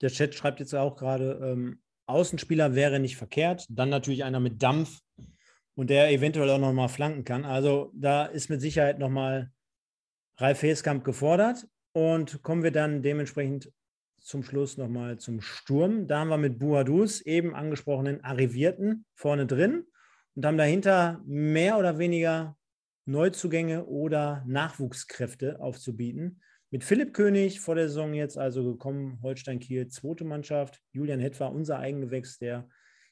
der 0.00 0.10
Chat 0.10 0.34
schreibt 0.34 0.60
jetzt 0.60 0.74
auch 0.74 0.96
gerade, 0.96 1.40
ähm, 1.42 1.82
Außenspieler 2.06 2.74
wäre 2.74 2.98
nicht 2.98 3.16
verkehrt. 3.16 3.66
Dann 3.68 3.88
natürlich 3.88 4.24
einer 4.24 4.40
mit 4.40 4.62
Dampf 4.62 5.00
und 5.80 5.88
der 5.88 6.10
eventuell 6.10 6.50
auch 6.50 6.58
nochmal 6.58 6.90
flanken 6.90 7.24
kann. 7.24 7.46
Also, 7.46 7.90
da 7.94 8.26
ist 8.26 8.50
mit 8.50 8.60
Sicherheit 8.60 8.98
nochmal 8.98 9.50
Ralf 10.36 10.62
Heskamp 10.62 11.04
gefordert. 11.04 11.66
Und 11.92 12.42
kommen 12.42 12.62
wir 12.62 12.70
dann 12.70 13.00
dementsprechend 13.00 13.72
zum 14.20 14.42
Schluss 14.42 14.76
nochmal 14.76 15.16
zum 15.16 15.40
Sturm. 15.40 16.06
Da 16.06 16.18
haben 16.18 16.28
wir 16.28 16.36
mit 16.36 16.58
Buadus 16.58 17.22
eben 17.22 17.54
angesprochenen 17.54 18.22
Arrivierten 18.22 19.06
vorne 19.14 19.46
drin 19.46 19.86
und 20.34 20.44
haben 20.44 20.58
dahinter 20.58 21.22
mehr 21.24 21.78
oder 21.78 21.96
weniger 21.96 22.58
Neuzugänge 23.06 23.86
oder 23.86 24.44
Nachwuchskräfte 24.46 25.60
aufzubieten. 25.60 26.42
Mit 26.70 26.84
Philipp 26.84 27.14
König 27.14 27.58
vor 27.58 27.74
der 27.74 27.88
Saison 27.88 28.12
jetzt 28.12 28.36
also 28.36 28.64
gekommen, 28.64 29.18
Holstein 29.22 29.60
Kiel, 29.60 29.88
zweite 29.88 30.24
Mannschaft. 30.24 30.82
Julian 30.92 31.20
Hett 31.20 31.40
war 31.40 31.54
unser 31.54 31.78
Eigengewächs, 31.78 32.36
der 32.36 32.68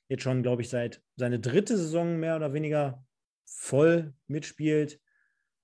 jetzt 0.09 0.22
schon, 0.22 0.42
glaube 0.42 0.62
ich, 0.62 0.68
seit 0.68 1.02
seine 1.16 1.38
dritte 1.38 1.76
Saison 1.76 2.18
mehr 2.18 2.36
oder 2.36 2.52
weniger 2.52 3.04
voll 3.44 4.14
mitspielt. 4.26 5.00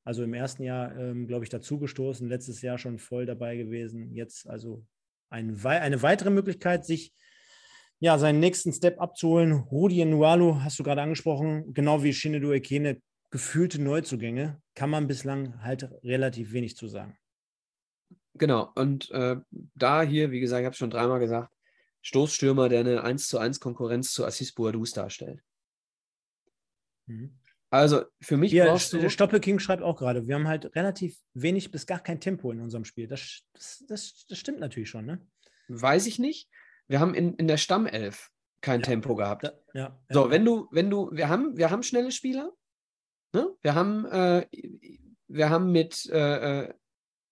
Also 0.05 0.23
im 0.23 0.35
ersten 0.35 0.63
Jahr, 0.63 0.97
ähm, 0.97 1.27
glaube 1.27 1.45
ich, 1.45 1.51
dazugestoßen, 1.51 2.29
letztes 2.29 2.61
Jahr 2.63 2.79
schon 2.79 2.99
voll 2.99 3.27
dabei 3.27 3.57
gewesen. 3.57 4.13
Jetzt 4.15 4.49
also 4.49 4.85
ein, 5.31 5.65
eine 5.65 6.03
weitere 6.03 6.31
Möglichkeit, 6.31 6.85
sich 6.85 7.15
ja, 8.01 8.19
seinen 8.19 8.41
nächsten 8.41 8.73
Step 8.73 9.01
abzuholen. 9.01 9.53
Rudi 9.53 10.05
Nualu 10.05 10.63
hast 10.63 10.79
du 10.79 10.83
gerade 10.83 11.01
angesprochen, 11.01 11.73
genau 11.73 12.03
wie 12.03 12.13
Shinedo 12.13 12.53
Ekene, 12.53 13.01
gefühlte 13.31 13.81
Neuzugänge, 13.81 14.61
kann 14.75 14.91
man 14.91 15.07
bislang 15.07 15.63
halt 15.63 15.89
relativ 16.03 16.53
wenig 16.53 16.77
zu 16.77 16.87
sagen. 16.87 17.17
Genau, 18.35 18.71
und 18.75 19.11
äh, 19.13 19.37
da 19.75 20.03
hier, 20.03 20.31
wie 20.33 20.41
gesagt, 20.41 20.61
ich 20.61 20.67
habe 20.67 20.73
es 20.73 20.79
schon 20.79 20.91
dreimal 20.91 21.21
gesagt, 21.21 21.54
Stoßstürmer, 22.05 22.69
der 22.69 22.81
eine 22.81 23.03
1 23.03 23.29
zu 23.29 23.39
1 23.39 23.61
Konkurrenz 23.61 24.13
zu 24.13 24.25
Assis 24.27 24.53
Boadus 24.53 24.93
darstellt. 24.93 25.43
Mhm. 27.07 27.39
Also 27.71 28.05
für 28.21 28.37
mich 28.37 28.53
Hier, 28.53 28.67
brauchst 28.67 28.93
du. 28.93 29.11
Stoppelking 29.11 29.59
schreibt 29.59 29.83
auch 29.83 29.97
gerade, 29.97 30.29
wir 30.29 30.37
haben 30.37 30.47
halt 30.47 30.77
relativ 30.77 31.19
wenig 31.33 31.71
bis 31.71 31.87
gar 31.87 31.99
kein 31.99 32.21
Tempo 32.21 32.53
in 32.53 32.61
unserem 32.61 32.85
Spiel. 32.85 33.09
Das, 33.09 33.41
das, 33.55 33.85
das, 33.89 34.27
das 34.29 34.39
stimmt 34.39 34.61
natürlich 34.61 34.91
schon, 34.91 35.07
ne? 35.07 35.27
Weiß 35.69 36.07
ich 36.07 36.19
nicht. 36.19 36.49
Wir 36.87 37.01
haben 37.01 37.15
in, 37.15 37.35
in 37.35 37.49
der 37.49 37.57
Stammelf 37.57 38.31
kein 38.61 38.81
ja, 38.81 38.87
Tempo 38.87 39.17
gehabt. 39.17 39.45
Da, 39.45 39.53
ja, 39.73 39.99
so, 40.11 40.27
ja. 40.27 40.31
wenn 40.31 40.45
du, 40.45 40.69
wenn 40.71 40.91
du, 40.91 41.11
wir 41.11 41.29
haben, 41.29 41.57
wir 41.57 41.71
haben 41.71 41.83
schnelle 41.83 42.13
Spieler. 42.13 42.53
Ne? 43.33 43.49
Wir 43.63 43.75
haben, 43.75 44.05
äh, 44.07 44.47
wir 45.27 45.49
haben 45.49 45.73
mit 45.73 46.07
äh, 46.11 46.67
äh 46.67 46.75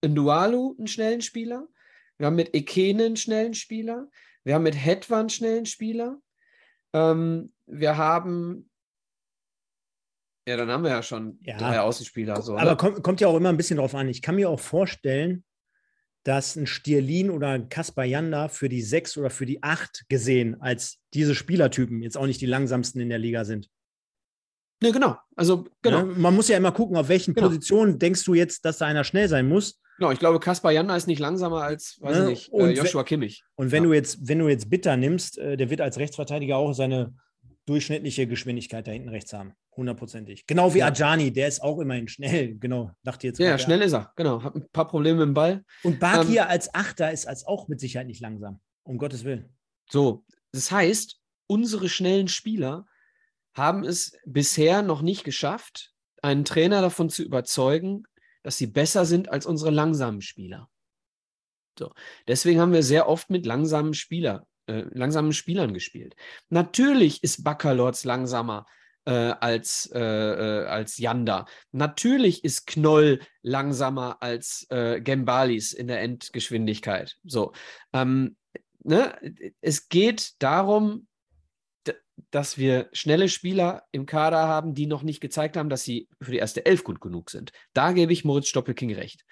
Ndualu 0.04 0.74
einen 0.78 0.88
schnellen 0.88 1.20
Spieler. 1.20 1.68
Wir 2.16 2.26
haben 2.26 2.36
mit 2.36 2.54
Ekene 2.56 3.04
einen 3.04 3.16
schnellen 3.16 3.54
Spieler. 3.54 4.08
Wir 4.44 4.54
haben 4.54 4.62
mit 4.62 4.74
Hetwa 4.74 5.20
einen 5.20 5.30
schnellen 5.30 5.66
Spieler. 5.66 6.18
Ähm, 6.92 7.52
wir 7.66 7.96
haben 7.96 8.68
ja, 10.46 10.56
dann 10.56 10.70
haben 10.70 10.82
wir 10.82 10.90
ja 10.90 11.02
schon 11.02 11.38
ja. 11.42 11.56
drei 11.56 11.78
Außenspieler. 11.80 12.42
So, 12.42 12.56
Aber 12.56 12.70
ne? 12.70 12.76
kommt, 12.76 13.02
kommt, 13.02 13.20
ja 13.20 13.28
auch 13.28 13.36
immer 13.36 13.48
ein 13.48 13.56
bisschen 13.56 13.76
drauf 13.76 13.94
an. 13.94 14.08
Ich 14.08 14.22
kann 14.22 14.34
mir 14.34 14.50
auch 14.50 14.58
vorstellen, 14.58 15.44
dass 16.24 16.56
ein 16.56 16.66
Stierlin 16.66 17.30
oder 17.30 17.50
ein 17.50 17.68
Kaspar 17.68 18.04
Janda 18.04 18.48
für 18.48 18.68
die 18.68 18.82
sechs 18.82 19.16
oder 19.16 19.30
für 19.30 19.46
die 19.46 19.62
acht 19.62 20.04
gesehen 20.08 20.60
als 20.60 20.98
diese 21.14 21.34
Spielertypen 21.34 22.02
jetzt 22.02 22.16
auch 22.16 22.26
nicht 22.26 22.40
die 22.40 22.46
langsamsten 22.46 23.00
in 23.00 23.08
der 23.08 23.18
Liga 23.18 23.44
sind. 23.44 23.68
Ne, 24.82 24.90
genau. 24.90 25.16
Also, 25.36 25.68
genau. 25.80 25.98
Ja, 25.98 26.04
man 26.04 26.34
muss 26.34 26.48
ja 26.48 26.56
immer 26.56 26.72
gucken, 26.72 26.96
auf 26.96 27.08
welchen 27.08 27.34
genau. 27.34 27.46
Positionen 27.46 28.00
denkst 28.00 28.24
du 28.24 28.34
jetzt, 28.34 28.64
dass 28.64 28.78
da 28.78 28.86
einer 28.86 29.04
schnell 29.04 29.28
sein 29.28 29.48
muss. 29.48 29.80
Genau, 30.02 30.10
ich 30.10 30.18
glaube, 30.18 30.40
Kaspar 30.40 30.72
Janda 30.72 30.96
ist 30.96 31.06
nicht 31.06 31.20
langsamer 31.20 31.62
als, 31.62 31.96
weiß 32.00 32.16
ja, 32.16 32.24
nicht, 32.24 32.52
äh, 32.52 32.72
Joshua 32.72 33.04
Kimmich. 33.04 33.44
Und 33.54 33.70
wenn 33.70 33.84
ja. 33.84 33.88
du 33.88 33.94
jetzt, 33.94 34.18
wenn 34.26 34.40
du 34.40 34.48
jetzt 34.48 34.68
Bitter 34.68 34.96
nimmst, 34.96 35.38
äh, 35.38 35.56
der 35.56 35.70
wird 35.70 35.80
als 35.80 35.96
Rechtsverteidiger 35.96 36.56
auch 36.56 36.72
seine 36.72 37.14
durchschnittliche 37.66 38.26
Geschwindigkeit 38.26 38.84
da 38.84 38.90
hinten 38.90 39.10
rechts 39.10 39.32
haben. 39.32 39.52
Hundertprozentig. 39.76 40.44
Genau 40.48 40.74
wie 40.74 40.78
ja. 40.80 40.88
Ajani, 40.88 41.32
der 41.32 41.46
ist 41.46 41.62
auch 41.62 41.78
immerhin 41.78 42.08
schnell. 42.08 42.56
Genau, 42.58 42.90
dachte 43.04 43.28
jetzt. 43.28 43.38
Ja, 43.38 43.50
ja 43.50 43.58
schnell 43.58 43.80
ist 43.80 43.92
er. 43.92 44.12
Genau, 44.16 44.42
hat 44.42 44.56
ein 44.56 44.68
paar 44.72 44.88
Probleme 44.88 45.20
mit 45.20 45.28
dem 45.28 45.34
Ball. 45.34 45.64
Und 45.84 46.00
Bakir 46.00 46.42
ähm, 46.42 46.48
als 46.48 46.74
Achter 46.74 47.12
ist 47.12 47.28
als 47.28 47.46
auch 47.46 47.68
mit 47.68 47.78
Sicherheit 47.78 48.08
nicht 48.08 48.20
langsam. 48.20 48.60
Um 48.82 48.98
Gottes 48.98 49.22
Willen. 49.22 49.56
So, 49.88 50.24
das 50.50 50.72
heißt, 50.72 51.20
unsere 51.46 51.88
schnellen 51.88 52.26
Spieler 52.26 52.86
haben 53.54 53.84
es 53.84 54.18
bisher 54.26 54.82
noch 54.82 55.00
nicht 55.00 55.22
geschafft, 55.22 55.92
einen 56.22 56.44
Trainer 56.44 56.80
davon 56.80 57.08
zu 57.08 57.22
überzeugen, 57.22 58.02
dass 58.42 58.58
sie 58.58 58.66
besser 58.66 59.04
sind 59.04 59.30
als 59.30 59.46
unsere 59.46 59.70
langsamen 59.70 60.22
Spieler. 60.22 60.68
So. 61.78 61.92
Deswegen 62.28 62.60
haben 62.60 62.72
wir 62.72 62.82
sehr 62.82 63.08
oft 63.08 63.30
mit 63.30 63.46
langsamen 63.46 63.94
Spieler, 63.94 64.46
äh, 64.66 64.84
langsamen 64.92 65.32
Spielern 65.32 65.72
gespielt. 65.74 66.14
Natürlich 66.50 67.22
ist 67.22 67.44
Baccalords 67.44 68.04
langsamer 68.04 68.66
äh, 69.04 69.12
als, 69.12 69.90
äh, 69.94 70.00
äh, 70.00 70.66
als 70.66 70.98
Yanda. 70.98 71.46
Natürlich 71.72 72.44
ist 72.44 72.66
Knoll 72.66 73.20
langsamer 73.42 74.22
als 74.22 74.66
äh, 74.70 75.00
Gembalis 75.00 75.72
in 75.72 75.88
der 75.88 76.00
Endgeschwindigkeit. 76.02 77.16
So. 77.24 77.52
Ähm, 77.92 78.36
ne? 78.84 79.18
Es 79.60 79.88
geht 79.88 80.34
darum, 80.40 81.08
dass 82.30 82.58
wir 82.58 82.88
schnelle 82.92 83.28
Spieler 83.28 83.84
im 83.92 84.06
Kader 84.06 84.48
haben, 84.48 84.74
die 84.74 84.86
noch 84.86 85.02
nicht 85.02 85.20
gezeigt 85.20 85.56
haben, 85.56 85.68
dass 85.68 85.82
sie 85.84 86.08
für 86.20 86.30
die 86.30 86.38
erste 86.38 86.64
Elf 86.66 86.84
gut 86.84 87.00
genug 87.00 87.30
sind. 87.30 87.52
Da 87.72 87.92
gebe 87.92 88.12
ich 88.12 88.24
Moritz 88.24 88.48
Stoppelking 88.48 88.94
recht. 88.94 89.24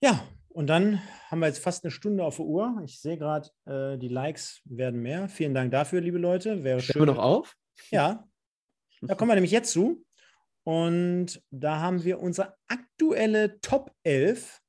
Ja, 0.00 0.26
und 0.48 0.68
dann 0.68 1.02
haben 1.30 1.40
wir 1.40 1.48
jetzt 1.48 1.62
fast 1.62 1.84
eine 1.84 1.90
Stunde 1.90 2.24
auf 2.24 2.36
der 2.36 2.46
Uhr. 2.46 2.80
Ich 2.84 3.00
sehe 3.00 3.18
gerade, 3.18 3.50
äh, 3.66 3.98
die 3.98 4.08
Likes 4.08 4.62
werden 4.64 5.00
mehr. 5.00 5.28
Vielen 5.28 5.52
Dank 5.54 5.70
dafür, 5.70 6.00
liebe 6.00 6.18
Leute. 6.18 6.64
Wäre 6.64 6.80
schön. 6.80 7.02
wir 7.02 7.06
noch 7.06 7.18
auf? 7.18 7.56
Ja. 7.90 8.26
Da 9.02 9.14
kommen 9.14 9.30
wir 9.30 9.34
nämlich 9.34 9.52
jetzt 9.52 9.72
zu. 9.72 10.06
Und 10.64 11.42
da 11.50 11.80
haben 11.80 12.02
wir 12.02 12.18
unsere 12.18 12.56
aktuelle 12.66 13.60
Top 13.60 13.94
11 14.04 14.62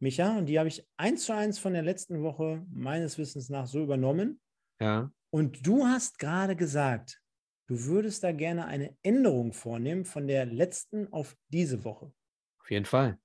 Micha, 0.00 0.38
und 0.38 0.46
die 0.46 0.58
habe 0.58 0.68
ich 0.68 0.86
eins 0.96 1.24
zu 1.24 1.34
eins 1.34 1.58
von 1.58 1.72
der 1.72 1.82
letzten 1.82 2.22
Woche 2.22 2.64
meines 2.70 3.18
Wissens 3.18 3.48
nach 3.48 3.66
so 3.66 3.82
übernommen. 3.82 4.40
Ja. 4.80 5.12
Und 5.30 5.66
du 5.66 5.84
hast 5.84 6.18
gerade 6.18 6.54
gesagt, 6.54 7.20
du 7.66 7.84
würdest 7.84 8.22
da 8.22 8.32
gerne 8.32 8.66
eine 8.66 8.96
Änderung 9.02 9.52
vornehmen 9.52 10.04
von 10.04 10.26
der 10.28 10.46
letzten 10.46 11.12
auf 11.12 11.36
diese 11.48 11.84
Woche. 11.84 12.12
Auf 12.60 12.70
jeden 12.70 12.84
Fall. 12.84 13.18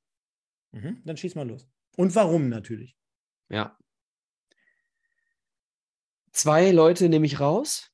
Mhm, 0.72 1.02
dann 1.06 1.16
schieß 1.16 1.36
mal 1.36 1.48
los. 1.48 1.70
Und 1.96 2.16
warum 2.16 2.50
natürlich? 2.50 2.98
Ja. 3.50 3.78
Zwei 6.32 6.72
Leute 6.72 7.08
nehme 7.10 7.28
ich 7.28 7.40
raus 7.40 7.92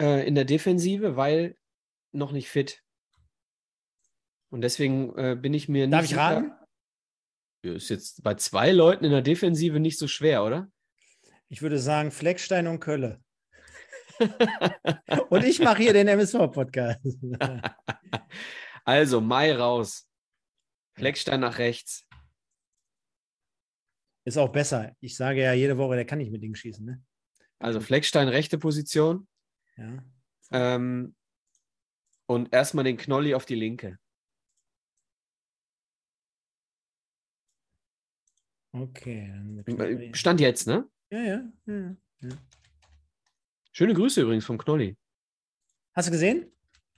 äh, 0.00 0.26
in 0.26 0.34
der 0.34 0.46
Defensive, 0.46 1.16
weil 1.16 1.58
noch 2.12 2.32
nicht 2.32 2.48
fit. 2.48 2.82
Und 4.48 4.62
deswegen 4.62 5.14
äh, 5.18 5.36
bin 5.36 5.52
ich 5.52 5.68
mir 5.68 5.86
nicht. 5.86 5.92
Darf 5.92 6.04
ich 6.04 6.08
sicher- 6.08 6.22
raten? 6.22 6.52
Ist 7.74 7.88
jetzt 7.88 8.22
bei 8.22 8.34
zwei 8.34 8.72
Leuten 8.72 9.04
in 9.04 9.10
der 9.10 9.22
Defensive 9.22 9.80
nicht 9.80 9.98
so 9.98 10.08
schwer, 10.08 10.44
oder? 10.44 10.70
Ich 11.48 11.62
würde 11.62 11.78
sagen 11.78 12.10
Fleckstein 12.10 12.66
und 12.66 12.80
Kölle. 12.80 13.20
Und 15.30 15.44
ich 15.44 15.60
mache 15.60 15.82
hier 15.82 15.92
den 15.92 16.08
MSV-Podcast. 16.08 17.00
also, 18.84 19.20
Mai 19.20 19.54
raus. 19.54 20.08
Fleckstein 20.94 21.40
nach 21.40 21.58
rechts. 21.58 22.04
Ist 24.24 24.36
auch 24.36 24.50
besser. 24.50 24.92
Ich 25.00 25.16
sage 25.16 25.42
ja 25.42 25.52
jede 25.52 25.78
Woche, 25.78 25.94
der 25.94 26.04
kann 26.04 26.18
nicht 26.18 26.32
mit 26.32 26.42
Ding 26.42 26.54
schießen. 26.54 26.84
Ne? 26.84 27.02
Also 27.58 27.80
Fleckstein 27.80 28.28
rechte 28.28 28.58
Position. 28.58 29.26
Ja. 29.76 30.02
Ähm, 30.50 31.14
und 32.26 32.52
erstmal 32.52 32.84
den 32.84 32.96
Knolli 32.96 33.34
auf 33.34 33.46
die 33.46 33.54
linke. 33.54 33.98
Okay. 38.82 39.32
Dann 39.66 40.14
Stand 40.14 40.40
jetzt, 40.40 40.66
ne? 40.66 40.88
ja, 41.10 41.22
ja, 41.22 41.50
ja. 41.66 41.96
Schöne 43.72 43.94
Grüße 43.94 44.22
übrigens 44.22 44.44
vom 44.44 44.58
Knolli. 44.58 44.96
Hast 45.94 46.08
du 46.08 46.12
gesehen? 46.12 46.50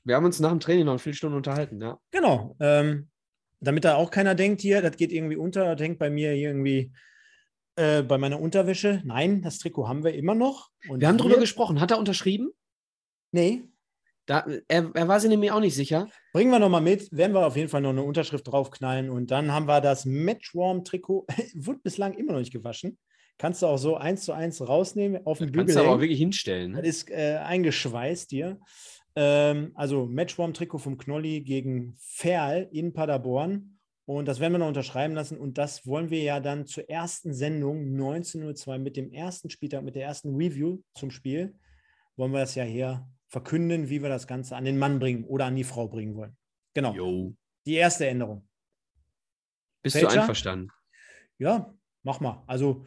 Wir 0.05 0.17
haben 0.17 0.25
uns 0.25 0.41
nach 0.41 0.51
dem 0.51 0.61
Training 0.61 0.87
noch 0.87 0.93
eine 0.93 0.99
Viertelstunde 0.99 1.37
unterhalten, 1.37 1.81
ja. 1.81 1.99
Genau. 2.11 2.57
Ähm, 2.61 3.09
damit 3.61 3.85
da 3.85 3.97
auch 3.97 4.11
keiner 4.11 4.35
denkt, 4.35 4.63
hier, 4.63 4.81
das 4.81 4.97
geht 4.97 5.13
irgendwie 5.13 5.37
unter, 5.37 5.77
hängt 5.77 5.99
bei 5.99 6.09
mir 6.09 6.33
irgendwie 6.33 6.93
äh, 7.77 8.03
bei 8.03 8.19
meiner 8.19 8.41
Unterwäsche. 8.41 9.03
Nein, 9.05 9.43
das 9.43 9.59
Trikot 9.59 9.89
haben 9.89 10.05
wir 10.05 10.15
immer 10.15 10.35
noch. 10.35 10.71
Und 10.89 11.01
Wir 11.01 11.09
haben 11.09 11.19
drüber 11.19 11.39
gesprochen. 11.39 11.81
Hat 11.81 11.91
er 11.91 11.99
unterschrieben? 11.99 12.51
Nee, 13.33 13.63
Da, 14.31 14.47
er, 14.69 14.93
er 14.95 15.09
war 15.09 15.19
sich 15.19 15.29
nämlich 15.29 15.51
auch 15.51 15.59
nicht 15.59 15.75
sicher. 15.75 16.07
Bringen 16.33 16.53
wir 16.53 16.61
nochmal 16.61 16.81
mit, 16.81 17.11
werden 17.11 17.35
wir 17.35 17.45
auf 17.45 17.57
jeden 17.57 17.69
Fall 17.69 17.81
noch 17.81 17.91
eine 17.91 18.05
Unterschrift 18.05 18.47
draufknallen 18.47 19.11
und 19.11 19.33
dann 19.33 19.51
haben 19.51 19.67
wir 19.67 19.81
das 19.81 20.05
Matchwarm-Trikot. 20.05 21.27
Wurde 21.55 21.81
bislang 21.83 22.15
immer 22.15 22.35
noch 22.35 22.39
nicht 22.39 22.53
gewaschen. 22.53 22.97
Kannst 23.39 23.63
du 23.63 23.67
auch 23.67 23.77
so 23.77 23.97
eins 23.97 24.23
zu 24.23 24.33
eins 24.33 24.61
rausnehmen, 24.61 25.27
auf 25.27 25.39
den 25.39 25.49
Das 25.49 25.53
Bügel 25.53 25.65
kannst 25.65 25.77
du 25.77 25.81
aber 25.81 25.97
auch 25.97 26.01
wirklich 26.01 26.21
hinstellen. 26.21 26.75
Das 26.75 26.83
Ne? 26.83 26.89
ist 26.89 27.11
äh, 27.11 27.41
eingeschweißt 27.43 28.31
hier. 28.31 28.61
Ähm, 29.17 29.73
also 29.75 30.07
Matchwarm-Trikot 30.07 30.79
vom 30.79 30.97
Knolli 30.97 31.41
gegen 31.41 31.97
Ferl 31.99 32.69
in 32.71 32.93
Paderborn. 32.93 33.79
Und 34.05 34.29
das 34.29 34.39
werden 34.39 34.53
wir 34.53 34.59
noch 34.59 34.69
unterschreiben 34.69 35.15
lassen. 35.15 35.39
Und 35.39 35.59
das 35.59 35.89
wollen 35.89 36.11
wir 36.11 36.23
ja 36.23 36.39
dann 36.39 36.67
zur 36.67 36.89
ersten 36.89 37.35
Sendung 37.35 37.83
19.02 37.97 38.69
Uhr 38.69 38.79
mit 38.79 38.97
dem 38.97 39.11
ersten 39.11 39.51
Spieltag, 39.51 39.83
mit 39.83 39.97
der 39.97 40.05
ersten 40.05 40.37
Review 40.37 40.83
zum 40.95 41.11
Spiel, 41.11 41.57
wollen 42.15 42.31
wir 42.31 42.39
das 42.39 42.55
ja 42.55 42.63
hier 42.63 43.09
verkünden, 43.31 43.89
wie 43.89 44.03
wir 44.03 44.09
das 44.09 44.27
Ganze 44.27 44.57
an 44.57 44.65
den 44.65 44.79
Mann 44.79 44.99
bringen 44.99 45.25
oder 45.25 45.47
an 45.47 45.57
die 45.57 45.65
Frau 45.65 45.89
bringen 45.89 46.17
wollen. 46.17 46.37
Genau. 46.75 46.95
Jo. 46.95 47.35
Die 47.67 47.75
erste 47.75 48.07
Änderung. 48.07 48.49
Bist 49.83 49.97
du 49.97 50.01
Fälscher? 50.01 50.21
einverstanden? 50.21 50.69
Ja, 51.39 51.75
mach 52.03 52.21
mal. 52.21 52.43
Also 52.47 52.87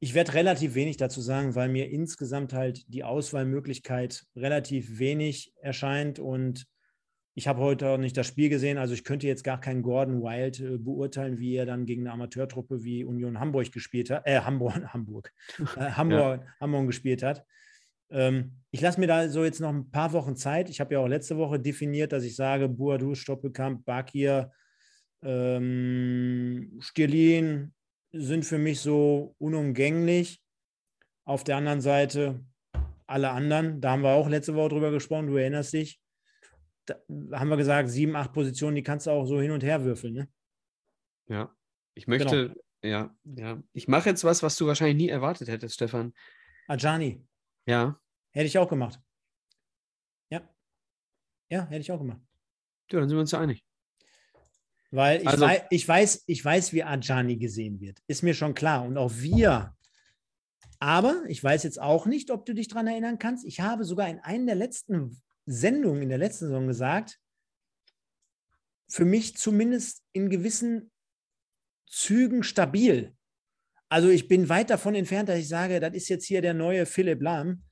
ich 0.00 0.14
werde 0.14 0.34
relativ 0.34 0.74
wenig 0.74 0.96
dazu 0.96 1.20
sagen, 1.20 1.54
weil 1.54 1.68
mir 1.68 1.90
insgesamt 1.90 2.52
halt 2.52 2.84
die 2.92 3.04
Auswahlmöglichkeit 3.04 4.26
relativ 4.34 4.98
wenig 4.98 5.54
erscheint 5.60 6.18
und 6.18 6.66
ich 7.34 7.46
habe 7.46 7.60
heute 7.60 7.90
auch 7.90 7.98
nicht 7.98 8.16
das 8.16 8.26
Spiel 8.26 8.48
gesehen, 8.48 8.78
also 8.78 8.94
ich 8.94 9.04
könnte 9.04 9.26
jetzt 9.26 9.44
gar 9.44 9.60
keinen 9.60 9.82
Gordon 9.82 10.22
Wild 10.22 10.58
äh, 10.58 10.78
beurteilen, 10.78 11.38
wie 11.38 11.54
er 11.54 11.66
dann 11.66 11.84
gegen 11.84 12.02
eine 12.02 12.12
Amateurtruppe 12.12 12.82
wie 12.82 13.04
Union 13.04 13.38
Hamburg 13.38 13.72
gespielt 13.72 14.08
hat, 14.08 14.26
äh, 14.26 14.40
Hamburg, 14.40 14.74
Hamburg, 14.92 15.32
äh, 15.76 15.90
Hamburg, 15.90 16.46
Hamburg 16.60 16.86
gespielt 16.86 17.22
hat. 17.22 17.44
Ähm, 18.10 18.52
ich 18.70 18.80
lasse 18.80 19.00
mir 19.00 19.06
da 19.06 19.28
so 19.28 19.44
jetzt 19.44 19.60
noch 19.60 19.72
ein 19.72 19.90
paar 19.90 20.12
Wochen 20.12 20.36
Zeit. 20.36 20.68
Ich 20.70 20.80
habe 20.80 20.94
ja 20.94 21.00
auch 21.00 21.08
letzte 21.08 21.36
Woche 21.36 21.58
definiert, 21.58 22.12
dass 22.12 22.24
ich 22.24 22.36
sage, 22.36 22.68
Buadu, 22.68 23.14
Stoppelkamp, 23.14 23.84
Bakir, 23.84 24.52
ähm, 25.22 26.76
Stirlin 26.80 27.74
sind 28.12 28.44
für 28.44 28.58
mich 28.58 28.80
so 28.80 29.34
unumgänglich. 29.38 30.42
Auf 31.24 31.42
der 31.42 31.56
anderen 31.56 31.80
Seite 31.80 32.44
alle 33.06 33.30
anderen, 33.30 33.80
da 33.80 33.92
haben 33.92 34.02
wir 34.02 34.10
auch 34.10 34.28
letzte 34.28 34.54
Woche 34.54 34.70
drüber 34.70 34.90
gesprochen, 34.90 35.28
du 35.28 35.36
erinnerst 35.36 35.72
dich. 35.72 36.00
Da 36.86 36.96
haben 37.32 37.48
wir 37.48 37.56
gesagt, 37.56 37.88
sieben, 37.88 38.14
acht 38.14 38.32
Positionen, 38.32 38.76
die 38.76 38.82
kannst 38.82 39.06
du 39.06 39.10
auch 39.10 39.26
so 39.26 39.40
hin 39.40 39.50
und 39.50 39.62
her 39.62 39.84
würfeln. 39.84 40.14
Ne? 40.14 40.28
Ja. 41.28 41.52
Ich 41.94 42.06
möchte, 42.06 42.54
ja, 42.82 43.16
ja. 43.24 43.62
Ich 43.72 43.88
mache 43.88 44.10
jetzt 44.10 44.22
was, 44.22 44.42
was 44.42 44.56
du 44.56 44.66
wahrscheinlich 44.66 44.96
nie 44.96 45.08
erwartet 45.08 45.48
hättest, 45.48 45.76
Stefan. 45.76 46.12
Ajani, 46.68 47.24
Ja. 47.66 48.00
hätte 48.32 48.46
ich 48.46 48.58
auch 48.58 48.68
gemacht. 48.68 49.00
Ja. 50.30 50.48
Ja, 51.48 51.66
hätte 51.66 51.80
ich 51.80 51.92
auch 51.92 51.98
gemacht. 51.98 52.20
Ja, 52.90 53.00
dann 53.00 53.08
sind 53.08 53.16
wir 53.16 53.20
uns 53.20 53.30
ja 53.32 53.40
einig. 53.40 53.64
Weil 54.92 55.20
ich, 55.22 55.28
Also- 55.28 55.44
wei 55.44 55.66
ich, 55.70 55.86
weiß, 55.86 56.24
ich 56.26 56.44
weiß, 56.44 56.72
wie 56.72 56.84
Ajani 56.84 57.36
gesehen 57.36 57.80
wird. 57.80 58.00
Ist 58.06 58.22
mir 58.22 58.34
schon 58.34 58.54
klar. 58.54 58.84
Und 58.84 58.96
auch 58.96 59.12
wir. 59.14 59.76
Aber 60.78 61.24
ich 61.26 61.42
weiß 61.42 61.62
jetzt 61.64 61.80
auch 61.80 62.06
nicht, 62.06 62.30
ob 62.30 62.44
du 62.46 62.54
dich 62.54 62.68
daran 62.68 62.86
erinnern 62.86 63.18
kannst. 63.18 63.44
Ich 63.44 63.60
habe 63.60 63.84
sogar 63.84 64.08
in 64.08 64.20
einer 64.20 64.46
der 64.46 64.54
letzten 64.54 65.20
Sendungen 65.46 66.02
in 66.02 66.08
der 66.08 66.18
letzten 66.18 66.46
Saison 66.46 66.66
gesagt, 66.66 67.18
für 68.88 69.04
mich 69.04 69.36
zumindest 69.36 70.04
in 70.12 70.28
gewissen 70.30 70.92
Zügen 71.86 72.42
stabil. 72.42 73.15
Also 73.88 74.08
ich 74.08 74.28
bin 74.28 74.48
weit 74.48 74.70
davon 74.70 74.94
entfernt, 74.94 75.28
dass 75.28 75.38
ich 75.38 75.48
sage, 75.48 75.78
das 75.80 75.94
ist 75.94 76.08
jetzt 76.08 76.26
hier 76.26 76.42
der 76.42 76.54
neue 76.54 76.86
Philipp 76.86 77.22
Lahm. 77.22 77.62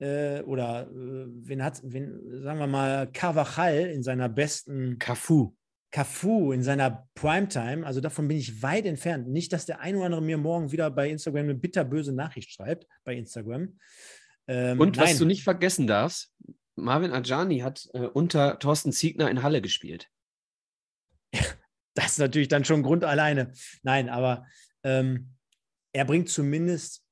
Äh, 0.00 0.42
oder 0.42 0.90
äh, 0.90 1.26
wen 1.28 1.62
hat, 1.62 1.80
wen, 1.84 2.42
sagen 2.42 2.58
wir 2.58 2.66
mal, 2.66 3.10
Carvajal 3.12 3.86
in 3.86 4.02
seiner 4.02 4.28
besten 4.28 4.98
Cafu. 4.98 5.54
Cafu 5.92 6.50
in 6.50 6.64
seiner 6.64 7.08
Primetime, 7.14 7.86
also 7.86 8.00
davon 8.00 8.26
bin 8.26 8.36
ich 8.36 8.62
weit 8.62 8.84
entfernt. 8.84 9.28
Nicht, 9.28 9.52
dass 9.52 9.64
der 9.64 9.80
ein 9.80 9.94
oder 9.94 10.06
andere 10.06 10.22
mir 10.22 10.36
morgen 10.36 10.72
wieder 10.72 10.90
bei 10.90 11.08
Instagram 11.08 11.44
eine 11.44 11.54
bitterböse 11.54 12.12
Nachricht 12.12 12.50
schreibt, 12.50 12.88
bei 13.04 13.14
Instagram. 13.14 13.78
Ähm, 14.48 14.80
Und 14.80 14.98
was 14.98 15.10
nein. 15.10 15.18
du 15.18 15.24
nicht 15.26 15.44
vergessen 15.44 15.86
darfst, 15.86 16.34
Marvin 16.74 17.12
Ajani 17.12 17.60
hat 17.60 17.88
äh, 17.94 18.00
unter 18.00 18.58
Thorsten 18.58 18.90
Ziegner 18.92 19.30
in 19.30 19.42
Halle 19.42 19.62
gespielt. 19.62 20.08
Das 21.96 22.06
ist 22.06 22.18
natürlich 22.18 22.48
dann 22.48 22.64
schon 22.64 22.82
Grund 22.82 23.04
alleine. 23.04 23.52
Nein, 23.84 24.08
aber 24.08 24.48
ähm, 24.82 25.33
er 25.94 26.04
bringt 26.04 26.28
zumindest 26.28 27.02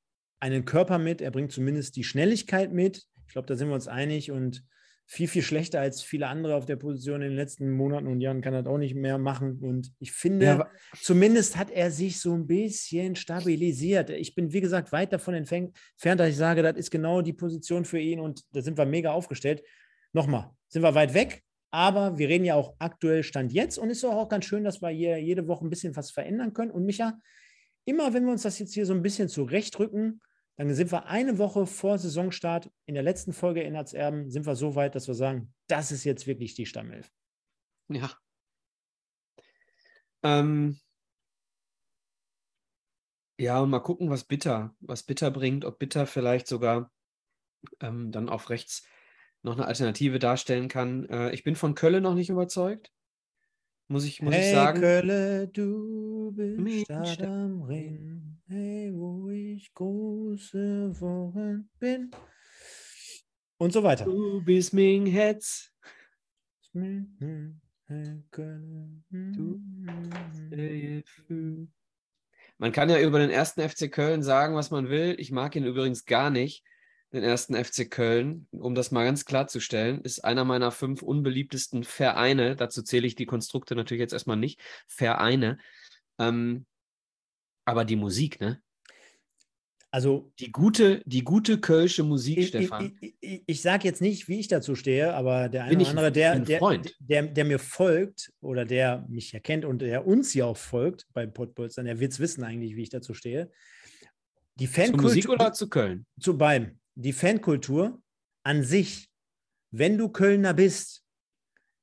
einen 0.40 0.64
Körper 0.64 0.98
mit, 0.98 1.22
er 1.22 1.30
bringt 1.30 1.52
zumindest 1.52 1.96
die 1.96 2.04
Schnelligkeit 2.04 2.72
mit. 2.72 3.06
Ich 3.26 3.32
glaube, 3.32 3.46
da 3.46 3.56
sind 3.56 3.68
wir 3.68 3.74
uns 3.74 3.88
einig 3.88 4.30
und 4.30 4.64
viel, 5.06 5.28
viel 5.28 5.42
schlechter 5.42 5.80
als 5.80 6.02
viele 6.02 6.26
andere 6.26 6.56
auf 6.56 6.64
der 6.66 6.76
Position 6.76 7.22
in 7.22 7.28
den 7.28 7.36
letzten 7.36 7.70
Monaten 7.70 8.06
und 8.06 8.20
Jahren 8.20 8.40
kann 8.40 8.54
er 8.54 8.62
das 8.62 8.72
auch 8.72 8.78
nicht 8.78 8.94
mehr 8.94 9.18
machen. 9.18 9.58
Und 9.60 9.92
ich 9.98 10.12
finde, 10.12 10.46
Ja, 10.46 10.70
zumindest 11.00 11.56
hat 11.56 11.70
er 11.70 11.90
sich 11.90 12.20
so 12.20 12.34
ein 12.34 12.46
bisschen 12.46 13.14
stabilisiert. 13.14 14.10
Ich 14.10 14.34
bin, 14.34 14.52
wie 14.52 14.60
gesagt, 14.60 14.90
weit 14.90 15.12
davon 15.12 15.34
entfern- 15.34 15.72
entfernt, 15.92 16.20
dass 16.20 16.30
ich 16.30 16.36
sage, 16.36 16.62
das 16.62 16.76
ist 16.76 16.90
genau 16.90 17.20
die 17.22 17.32
Position 17.34 17.84
für 17.84 17.98
ihn 18.00 18.20
und 18.20 18.42
da 18.52 18.62
sind 18.62 18.78
wir 18.78 18.86
mega 18.86 19.12
aufgestellt. 19.12 19.62
Nochmal, 20.12 20.50
sind 20.68 20.82
wir 20.82 20.94
weit 20.94 21.14
weg, 21.14 21.42
aber 21.70 22.18
wir 22.18 22.28
reden 22.28 22.44
ja 22.44 22.54
auch 22.54 22.74
aktuell 22.78 23.22
Stand 23.22 23.52
jetzt 23.52 23.78
und 23.78 23.90
ist 23.90 24.04
auch 24.04 24.28
ganz 24.28 24.44
schön, 24.44 24.64
dass 24.64 24.82
wir 24.82 24.88
hier 24.88 25.18
jede 25.18 25.46
Woche 25.46 25.64
ein 25.66 25.70
bisschen 25.70 25.94
was 25.94 26.10
verändern 26.10 26.52
können. 26.52 26.70
Und 26.70 26.84
Micha, 26.84 27.18
immer 27.84 28.14
wenn 28.14 28.24
wir 28.24 28.32
uns 28.32 28.42
das 28.42 28.58
jetzt 28.58 28.74
hier 28.74 28.86
so 28.86 28.92
ein 28.92 29.02
bisschen 29.02 29.28
zurechtrücken, 29.28 30.20
dann 30.56 30.74
sind 30.74 30.92
wir 30.92 31.06
eine 31.06 31.38
Woche 31.38 31.66
vor 31.66 31.98
Saisonstart 31.98 32.70
in 32.86 32.94
der 32.94 33.02
letzten 33.02 33.32
Folge 33.32 33.62
in 33.62 33.74
Erzerben, 33.74 34.30
sind 34.30 34.46
wir 34.46 34.54
so 34.54 34.74
weit, 34.74 34.94
dass 34.94 35.08
wir 35.08 35.14
sagen, 35.14 35.54
das 35.66 35.90
ist 35.92 36.04
jetzt 36.04 36.26
wirklich 36.26 36.54
die 36.54 36.66
Stammelf. 36.66 37.10
Ja. 37.88 38.10
Ähm, 40.22 40.78
ja, 43.38 43.60
und 43.60 43.70
mal 43.70 43.80
gucken, 43.80 44.10
was 44.10 44.24
Bitter, 44.24 44.74
was 44.80 45.02
Bitter 45.02 45.30
bringt, 45.30 45.64
ob 45.64 45.78
Bitter 45.78 46.06
vielleicht 46.06 46.46
sogar 46.46 46.92
ähm, 47.80 48.12
dann 48.12 48.28
auf 48.28 48.50
rechts 48.50 48.86
noch 49.42 49.54
eine 49.54 49.66
Alternative 49.66 50.18
darstellen 50.18 50.68
kann. 50.68 51.08
Äh, 51.08 51.32
ich 51.32 51.42
bin 51.42 51.56
von 51.56 51.74
Köln 51.74 52.02
noch 52.02 52.14
nicht 52.14 52.30
überzeugt. 52.30 52.92
Muss 53.92 54.06
ich, 54.06 54.22
muss 54.22 54.32
ich 54.32 54.40
hey, 54.40 54.54
sagen. 54.54 54.80
Kölle, 54.80 55.48
du 55.48 56.32
bist 56.34 56.88
da- 56.88 57.02
am 57.24 57.60
Ring. 57.64 58.38
Hey, 58.48 58.90
wo 58.94 59.28
ich 59.28 59.70
groß 59.74 60.52
geworden 60.52 61.68
bin. 61.78 62.10
Und 63.58 63.74
so 63.74 63.82
weiter. 63.82 64.06
Du 64.06 64.42
bist. 64.42 64.72
Hey, 64.72 65.04
Kölle. 68.30 69.02
Du 69.10 69.60
Man 72.56 72.72
kann 72.72 72.88
ja 72.88 72.98
über 72.98 73.18
den 73.18 73.28
ersten 73.28 73.60
FC 73.60 73.90
Köln 73.90 74.22
sagen, 74.22 74.54
was 74.54 74.70
man 74.70 74.88
will. 74.88 75.16
Ich 75.18 75.30
mag 75.32 75.54
ihn 75.54 75.66
übrigens 75.66 76.06
gar 76.06 76.30
nicht, 76.30 76.64
den 77.12 77.22
ersten 77.22 77.54
FC 77.54 77.90
Köln. 77.90 78.46
Um 78.52 78.74
das 78.74 78.90
mal 78.90 79.04
ganz 79.04 79.24
klarzustellen, 79.24 80.00
ist 80.02 80.24
einer 80.24 80.44
meiner 80.44 80.70
fünf 80.70 81.02
unbeliebtesten 81.02 81.84
Vereine. 81.84 82.56
Dazu 82.56 82.82
zähle 82.82 83.06
ich 83.06 83.14
die 83.14 83.26
Konstrukte 83.26 83.74
natürlich 83.74 84.00
jetzt 84.00 84.12
erstmal 84.12 84.36
nicht. 84.36 84.60
Vereine. 84.86 85.58
Ähm, 86.18 86.66
aber 87.64 87.84
die 87.84 87.96
Musik, 87.96 88.40
ne? 88.40 88.60
Also 89.94 90.32
Die 90.40 90.50
gute, 90.50 91.02
die 91.04 91.22
gute 91.22 91.60
Kölsche 91.60 92.02
Musik, 92.02 92.38
ich, 92.38 92.48
Stefan. 92.48 92.96
ich, 93.02 93.14
ich, 93.20 93.42
ich 93.46 93.60
sage 93.60 93.86
jetzt 93.86 94.00
nicht, 94.00 94.26
wie 94.26 94.40
ich 94.40 94.48
dazu 94.48 94.74
stehe, 94.74 95.12
aber 95.12 95.50
der 95.50 95.64
eine 95.64 95.76
oder 95.76 95.90
andere, 95.90 96.12
der, 96.12 96.38
der, 96.38 96.58
Freund. 96.60 96.96
der, 96.98 97.24
der 97.24 97.44
mir 97.44 97.58
folgt 97.58 98.32
oder 98.40 98.64
der 98.64 99.04
mich 99.10 99.34
erkennt 99.34 99.66
und 99.66 99.82
der 99.82 100.06
uns 100.06 100.32
hier 100.32 100.46
auch 100.46 100.56
folgt 100.56 101.06
bei 101.12 101.26
Podbolstern, 101.26 101.84
der 101.84 102.00
wird 102.00 102.12
es 102.12 102.20
wissen 102.20 102.42
eigentlich, 102.42 102.74
wie 102.74 102.84
ich 102.84 102.88
dazu 102.88 103.12
stehe. 103.12 103.50
Die 104.54 104.66
Zu 104.66 104.72
Fankultur, 104.72 105.02
Musik 105.02 105.28
oder 105.28 105.52
zu 105.52 105.68
Köln? 105.68 106.06
zu 106.18 106.38
beidem. 106.38 106.78
Die 106.94 107.12
Fankultur 107.12 108.02
an 108.42 108.62
sich, 108.62 109.08
wenn 109.70 109.98
du 109.98 110.08
Kölner 110.08 110.54
bist, 110.54 111.04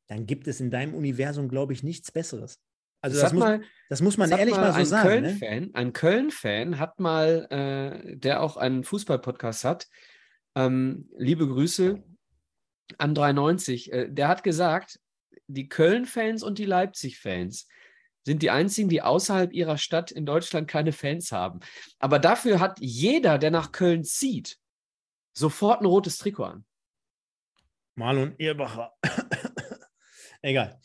dann 0.07 0.25
gibt 0.25 0.47
es 0.47 0.59
in 0.59 0.71
deinem 0.71 0.93
Universum, 0.93 1.49
glaube 1.49 1.73
ich, 1.73 1.83
nichts 1.83 2.11
Besseres. 2.11 2.59
Also 3.01 3.21
das, 3.21 3.31
muss, 3.31 3.43
mal, 3.43 3.61
das 3.87 4.01
muss 4.01 4.17
man 4.17 4.31
ehrlich 4.31 4.55
mal, 4.55 4.73
so 4.73 4.79
ein 4.79 4.85
sagen. 4.85 5.21
Ne? 5.21 5.37
Köln-Fan, 5.39 5.69
ein 5.73 5.93
Köln-Fan 5.93 6.79
hat 6.79 6.99
mal, 6.99 7.47
äh, 7.49 8.17
der 8.17 8.41
auch 8.41 8.57
einen 8.57 8.83
Fußball-Podcast 8.83 9.63
hat, 9.63 9.87
ähm, 10.55 11.09
liebe 11.17 11.47
Grüße 11.47 12.03
an 12.97 13.15
93, 13.15 13.93
äh, 13.93 14.09
der 14.09 14.27
hat 14.27 14.43
gesagt, 14.43 14.99
die 15.47 15.69
Köln-Fans 15.69 16.43
und 16.43 16.59
die 16.59 16.65
Leipzig-Fans 16.65 17.67
sind 18.25 18.41
die 18.41 18.49
einzigen, 18.49 18.89
die 18.89 19.01
außerhalb 19.01 19.53
ihrer 19.53 19.77
Stadt 19.77 20.11
in 20.11 20.25
Deutschland 20.25 20.67
keine 20.67 20.91
Fans 20.91 21.31
haben. 21.31 21.61
Aber 21.99 22.19
dafür 22.19 22.59
hat 22.59 22.77
jeder, 22.79 23.37
der 23.37 23.51
nach 23.51 23.71
Köln 23.71 24.03
zieht, 24.03 24.57
sofort 25.39 25.81
ein 25.81 25.85
rotes 25.85 26.17
Trikot 26.17 26.43
an. 26.43 26.65
Marlon 27.95 28.35
Irbacher. 28.37 28.93
Egal. 30.41 30.79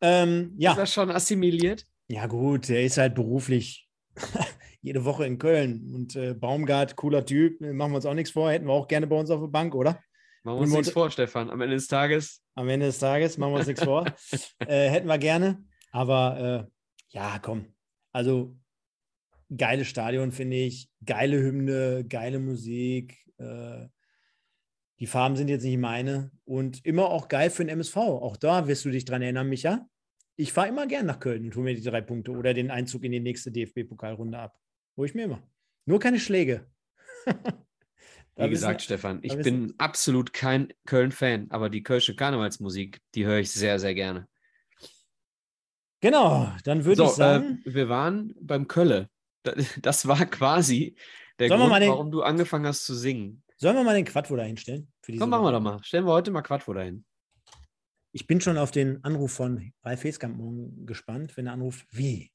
Ähm, 0.00 0.54
ja. 0.56 0.72
Ist 0.72 0.78
das 0.78 0.92
schon 0.92 1.10
assimiliert? 1.10 1.84
Ja, 2.08 2.26
gut, 2.26 2.70
er 2.70 2.84
ist 2.84 2.98
halt 2.98 3.14
beruflich 3.14 3.88
jede 4.80 5.04
Woche 5.04 5.26
in 5.26 5.38
Köln. 5.38 5.92
Und 5.94 6.16
äh, 6.16 6.34
Baumgart, 6.34 6.96
cooler 6.96 7.24
Typ, 7.24 7.60
machen 7.60 7.92
wir 7.92 7.96
uns 7.96 8.06
auch 8.06 8.14
nichts 8.14 8.30
vor, 8.30 8.50
hätten 8.50 8.66
wir 8.66 8.72
auch 8.72 8.88
gerne 8.88 9.06
bei 9.06 9.16
uns 9.16 9.30
auf 9.30 9.40
der 9.40 9.48
Bank, 9.48 9.74
oder? 9.74 10.00
Machen 10.44 10.58
wir 10.58 10.62
uns 10.62 10.72
nichts 10.72 10.90
vor, 10.90 11.10
Stefan. 11.10 11.50
Am 11.50 11.60
Ende 11.60 11.74
des 11.74 11.88
Tages. 11.88 12.40
Am 12.54 12.68
Ende 12.68 12.86
des 12.86 13.00
Tages, 13.00 13.36
machen 13.36 13.52
wir 13.52 13.58
uns 13.58 13.66
nichts 13.66 13.82
vor. 13.82 14.04
Äh, 14.60 14.88
hätten 14.88 15.08
wir 15.08 15.18
gerne. 15.18 15.64
Aber 15.90 16.68
äh, 16.68 16.70
ja, 17.08 17.38
komm. 17.40 17.74
Also 18.12 18.56
geiles 19.54 19.88
Stadion, 19.88 20.32
finde 20.32 20.56
ich. 20.56 20.88
Geile 21.04 21.38
Hymne, 21.38 22.04
geile 22.08 22.38
Musik. 22.38 23.25
Äh, 23.38 23.88
die 24.98 25.06
Farben 25.06 25.36
sind 25.36 25.48
jetzt 25.48 25.64
nicht 25.64 25.78
meine. 25.78 26.30
Und 26.44 26.84
immer 26.84 27.10
auch 27.10 27.28
geil 27.28 27.50
für 27.50 27.64
den 27.64 27.68
MSV. 27.70 27.96
Auch 27.96 28.36
da 28.36 28.66
wirst 28.66 28.84
du 28.84 28.90
dich 28.90 29.04
dran 29.04 29.22
erinnern, 29.22 29.48
Micha. 29.48 29.88
Ich 30.36 30.52
fahre 30.52 30.68
immer 30.68 30.86
gern 30.86 31.06
nach 31.06 31.20
Köln 31.20 31.44
und 31.44 31.54
hole 31.56 31.64
mir 31.64 31.74
die 31.74 31.82
drei 31.82 32.00
Punkte 32.00 32.32
oder 32.32 32.52
den 32.54 32.70
Einzug 32.70 33.04
in 33.04 33.12
die 33.12 33.20
nächste 33.20 33.50
DFB-Pokalrunde 33.50 34.38
ab. 34.38 34.58
Hole 34.96 35.08
ich 35.08 35.14
mir 35.14 35.24
immer. 35.24 35.42
Nur 35.86 35.98
keine 35.98 36.20
Schläge. 36.20 36.66
Wie 38.38 38.50
gesagt, 38.50 38.82
Stefan, 38.82 39.20
ich 39.22 39.34
bin 39.38 39.72
absolut 39.78 40.34
kein 40.34 40.72
Köln-Fan, 40.84 41.46
aber 41.50 41.70
die 41.70 41.82
Kölsche 41.82 42.14
Karnevalsmusik, 42.14 43.00
die 43.14 43.24
höre 43.24 43.38
ich 43.38 43.50
sehr, 43.50 43.78
sehr 43.78 43.94
gerne. 43.94 44.28
Genau, 46.00 46.52
dann 46.64 46.84
würde 46.84 46.96
so, 46.98 47.04
ich 47.06 47.10
sagen. 47.12 47.62
äh, 47.64 47.74
wir 47.74 47.88
waren 47.88 48.34
beim 48.40 48.68
Kölle. 48.68 49.08
Da- 49.42 49.54
Das 49.82 50.06
war 50.06 50.26
quasi 50.26 50.96
der 51.38 51.48
Sollen 51.48 51.60
wir 51.60 51.64
Grund, 51.64 51.70
mal 51.70 51.80
den- 51.80 51.90
warum 51.90 52.10
du 52.10 52.22
angefangen 52.22 52.66
hast 52.66 52.84
zu 52.84 52.94
singen. 52.94 53.42
Sollen 53.58 53.76
wir 53.76 53.84
mal 53.84 53.94
den 53.94 54.04
Quadvo 54.04 54.36
da 54.36 54.42
hinstellen? 54.42 54.92
Für 55.02 55.12
diese 55.12 55.20
Komm, 55.22 55.30
machen 55.30 55.44
wir 55.44 55.52
doch 55.52 55.60
mal. 55.60 55.82
Stellen 55.82 56.04
wir 56.06 56.12
heute 56.12 56.30
mal 56.30 56.42
Quattro 56.42 56.74
dahin. 56.74 57.04
Ich 58.12 58.26
bin 58.26 58.40
schon 58.40 58.56
auf 58.58 58.70
den 58.70 59.02
Anruf 59.04 59.32
von 59.32 59.72
Ralf 59.82 60.04
Heskamp 60.04 60.36
morgen 60.36 60.86
gespannt, 60.86 61.36
wenn 61.36 61.46
er 61.46 61.52
anruft, 61.54 61.86
wie? 61.90 62.30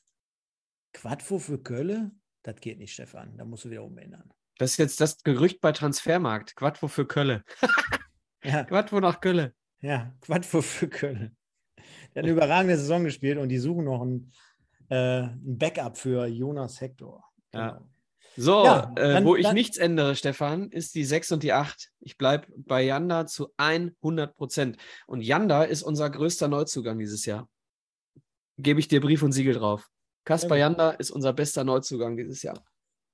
Quadvo 0.93 1.39
für 1.39 1.57
Kölle? 1.59 2.11
Das 2.43 2.55
geht 2.57 2.77
nicht, 2.79 2.93
Stefan. 2.93 3.37
Da 3.37 3.45
musst 3.45 3.65
du 3.65 3.69
wieder 3.69 3.83
umändern. 3.83 4.31
Das 4.57 4.71
ist 4.71 4.77
jetzt 4.77 4.99
das 5.01 5.23
Gerücht 5.23 5.61
bei 5.61 5.71
Transfermarkt. 5.71 6.55
Quattro 6.55 6.87
für 6.87 7.05
Kölle. 7.05 7.43
Ja, 8.43 8.63
Quattro 8.63 8.99
nach 8.99 9.21
Kölle. 9.21 9.53
ja, 9.81 10.15
Quadvo 10.21 10.63
für 10.63 10.87
Kölle. 10.87 11.31
Der 11.77 11.83
hat 11.83 12.23
eine 12.23 12.29
überragende 12.31 12.75
Saison 12.75 13.03
gespielt 13.03 13.37
und 13.37 13.49
die 13.49 13.59
suchen 13.59 13.85
noch 13.85 14.01
ein, 14.01 14.31
äh, 14.89 15.25
ein 15.27 15.57
Backup 15.59 15.95
für 15.95 16.25
Jonas 16.25 16.81
Hector. 16.81 17.23
Ja. 17.53 17.87
So, 18.37 18.63
Ja, 18.63 18.91
äh, 18.95 19.13
dann- 19.13 19.25
wo 19.25 19.35
ich 19.35 19.43
dann- 19.43 19.55
nichts 19.55 19.77
ändere, 19.77 20.15
Stefan, 20.15 20.69
ist 20.69 20.95
die 20.95 21.03
6 21.03 21.31
und 21.31 21.43
die 21.43 21.51
8. 21.53 21.91
Ich 21.99 22.17
bleibe 22.17 22.47
bei 22.55 22.83
Yanda 22.83 23.25
zu 23.27 23.49
100 23.57 24.35
Prozent. 24.35 24.77
Und 25.07 25.21
Yanda 25.21 25.63
ist 25.63 25.83
unser 25.83 26.09
größter 26.09 26.47
Neuzugang 26.47 26.97
dieses 26.99 27.25
Jahr. 27.25 27.49
Gebe 28.57 28.79
ich 28.79 28.87
dir 28.87 29.01
Brief 29.01 29.21
und 29.23 29.31
Siegel 29.31 29.55
drauf. 29.55 29.89
Kaspar 30.23 30.51
Sehr 30.57 30.59
Yanda 30.59 30.91
ist 30.91 31.11
unser 31.11 31.33
bester 31.33 31.63
Neuzugang 31.63 32.15
dieses 32.15 32.41
Jahr. 32.43 32.63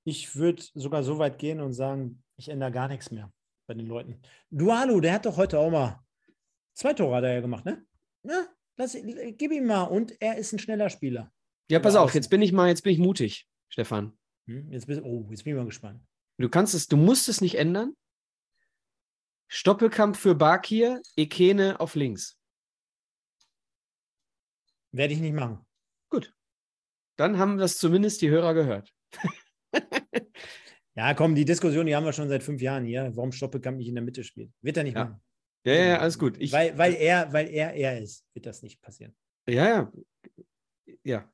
Ich 0.05 0.35
würde 0.35 0.63
sogar 0.73 1.03
so 1.03 1.17
weit 1.19 1.37
gehen 1.39 1.61
und 1.61 1.73
sagen, 1.73 2.23
ich 2.37 2.49
ändere 2.49 2.71
gar 2.71 2.87
nichts 2.87 3.11
mehr 3.11 3.31
bei 3.67 3.73
den 3.73 3.87
Leuten. 3.87 4.21
Dualu, 4.51 5.01
der 5.01 5.13
hat 5.13 5.25
doch 5.25 5.37
heute 5.37 5.57
auch 5.59 5.71
mal 5.71 5.99
zwei 6.75 6.93
Tore 6.93 7.15
hat 7.15 7.23
er 7.23 7.33
ja 7.33 7.41
gemacht, 7.41 7.65
ne? 7.65 7.83
Ja, 8.23 8.45
lass, 8.77 8.95
gib 9.37 9.51
ihm 9.51 9.65
mal. 9.67 9.83
Und 9.83 10.13
er 10.21 10.37
ist 10.37 10.53
ein 10.53 10.59
schneller 10.59 10.89
Spieler. 10.89 11.31
Ja, 11.69 11.79
pass 11.79 11.95
auf, 11.95 12.13
jetzt 12.13 12.29
bin 12.29 12.41
ich 12.41 12.51
mal, 12.53 12.67
jetzt 12.69 12.83
bin 12.83 12.93
ich 12.93 12.99
mutig, 12.99 13.47
Stefan. 13.69 14.17
Hm? 14.47 14.71
Jetzt, 14.71 14.87
bist, 14.87 15.01
oh, 15.03 15.25
jetzt 15.29 15.43
bin 15.43 15.53
ich 15.53 15.57
mal 15.57 15.65
gespannt. 15.65 16.01
Du 16.37 16.49
kannst 16.49 16.73
es, 16.73 16.87
du 16.87 16.97
musst 16.97 17.29
es 17.29 17.41
nicht 17.41 17.55
ändern. 17.55 17.95
Stoppelkampf 19.49 20.19
für 20.19 20.35
Bakir, 20.35 21.01
Ekene 21.15 21.79
auf 21.79 21.95
links. 21.95 22.37
Werde 24.91 25.13
ich 25.13 25.19
nicht 25.19 25.33
machen. 25.33 25.65
Dann 27.17 27.39
haben 27.39 27.57
das 27.57 27.77
zumindest 27.79 28.21
die 28.21 28.29
Hörer 28.29 28.53
gehört. 28.53 28.93
Ja, 30.97 31.13
komm, 31.13 31.35
die 31.35 31.45
Diskussion, 31.45 31.85
die 31.85 31.95
haben 31.95 32.05
wir 32.05 32.11
schon 32.11 32.27
seit 32.27 32.41
fünf 32.41 32.59
Jahren 32.59 32.83
hier. 32.83 33.11
Warum 33.15 33.31
Stoppelkamp 33.31 33.77
nicht 33.77 33.87
in 33.87 33.93
der 33.93 34.03
Mitte 34.03 34.23
spielt. 34.23 34.51
Wird 34.63 34.77
er 34.77 34.83
nicht 34.83 34.95
Ja. 34.95 35.05
machen. 35.05 35.21
Ja, 35.63 35.73
ja, 35.73 35.85
ja, 35.85 35.99
alles 35.99 36.17
gut. 36.17 36.37
Ich, 36.39 36.51
weil, 36.51 36.75
weil, 36.75 36.95
er, 36.95 37.31
weil 37.31 37.49
er 37.49 37.75
er 37.75 38.01
ist, 38.01 38.25
wird 38.33 38.47
das 38.47 38.63
nicht 38.63 38.81
passieren. 38.81 39.15
ja, 39.47 39.67
ja. 39.69 39.91
Ja. 41.03 41.31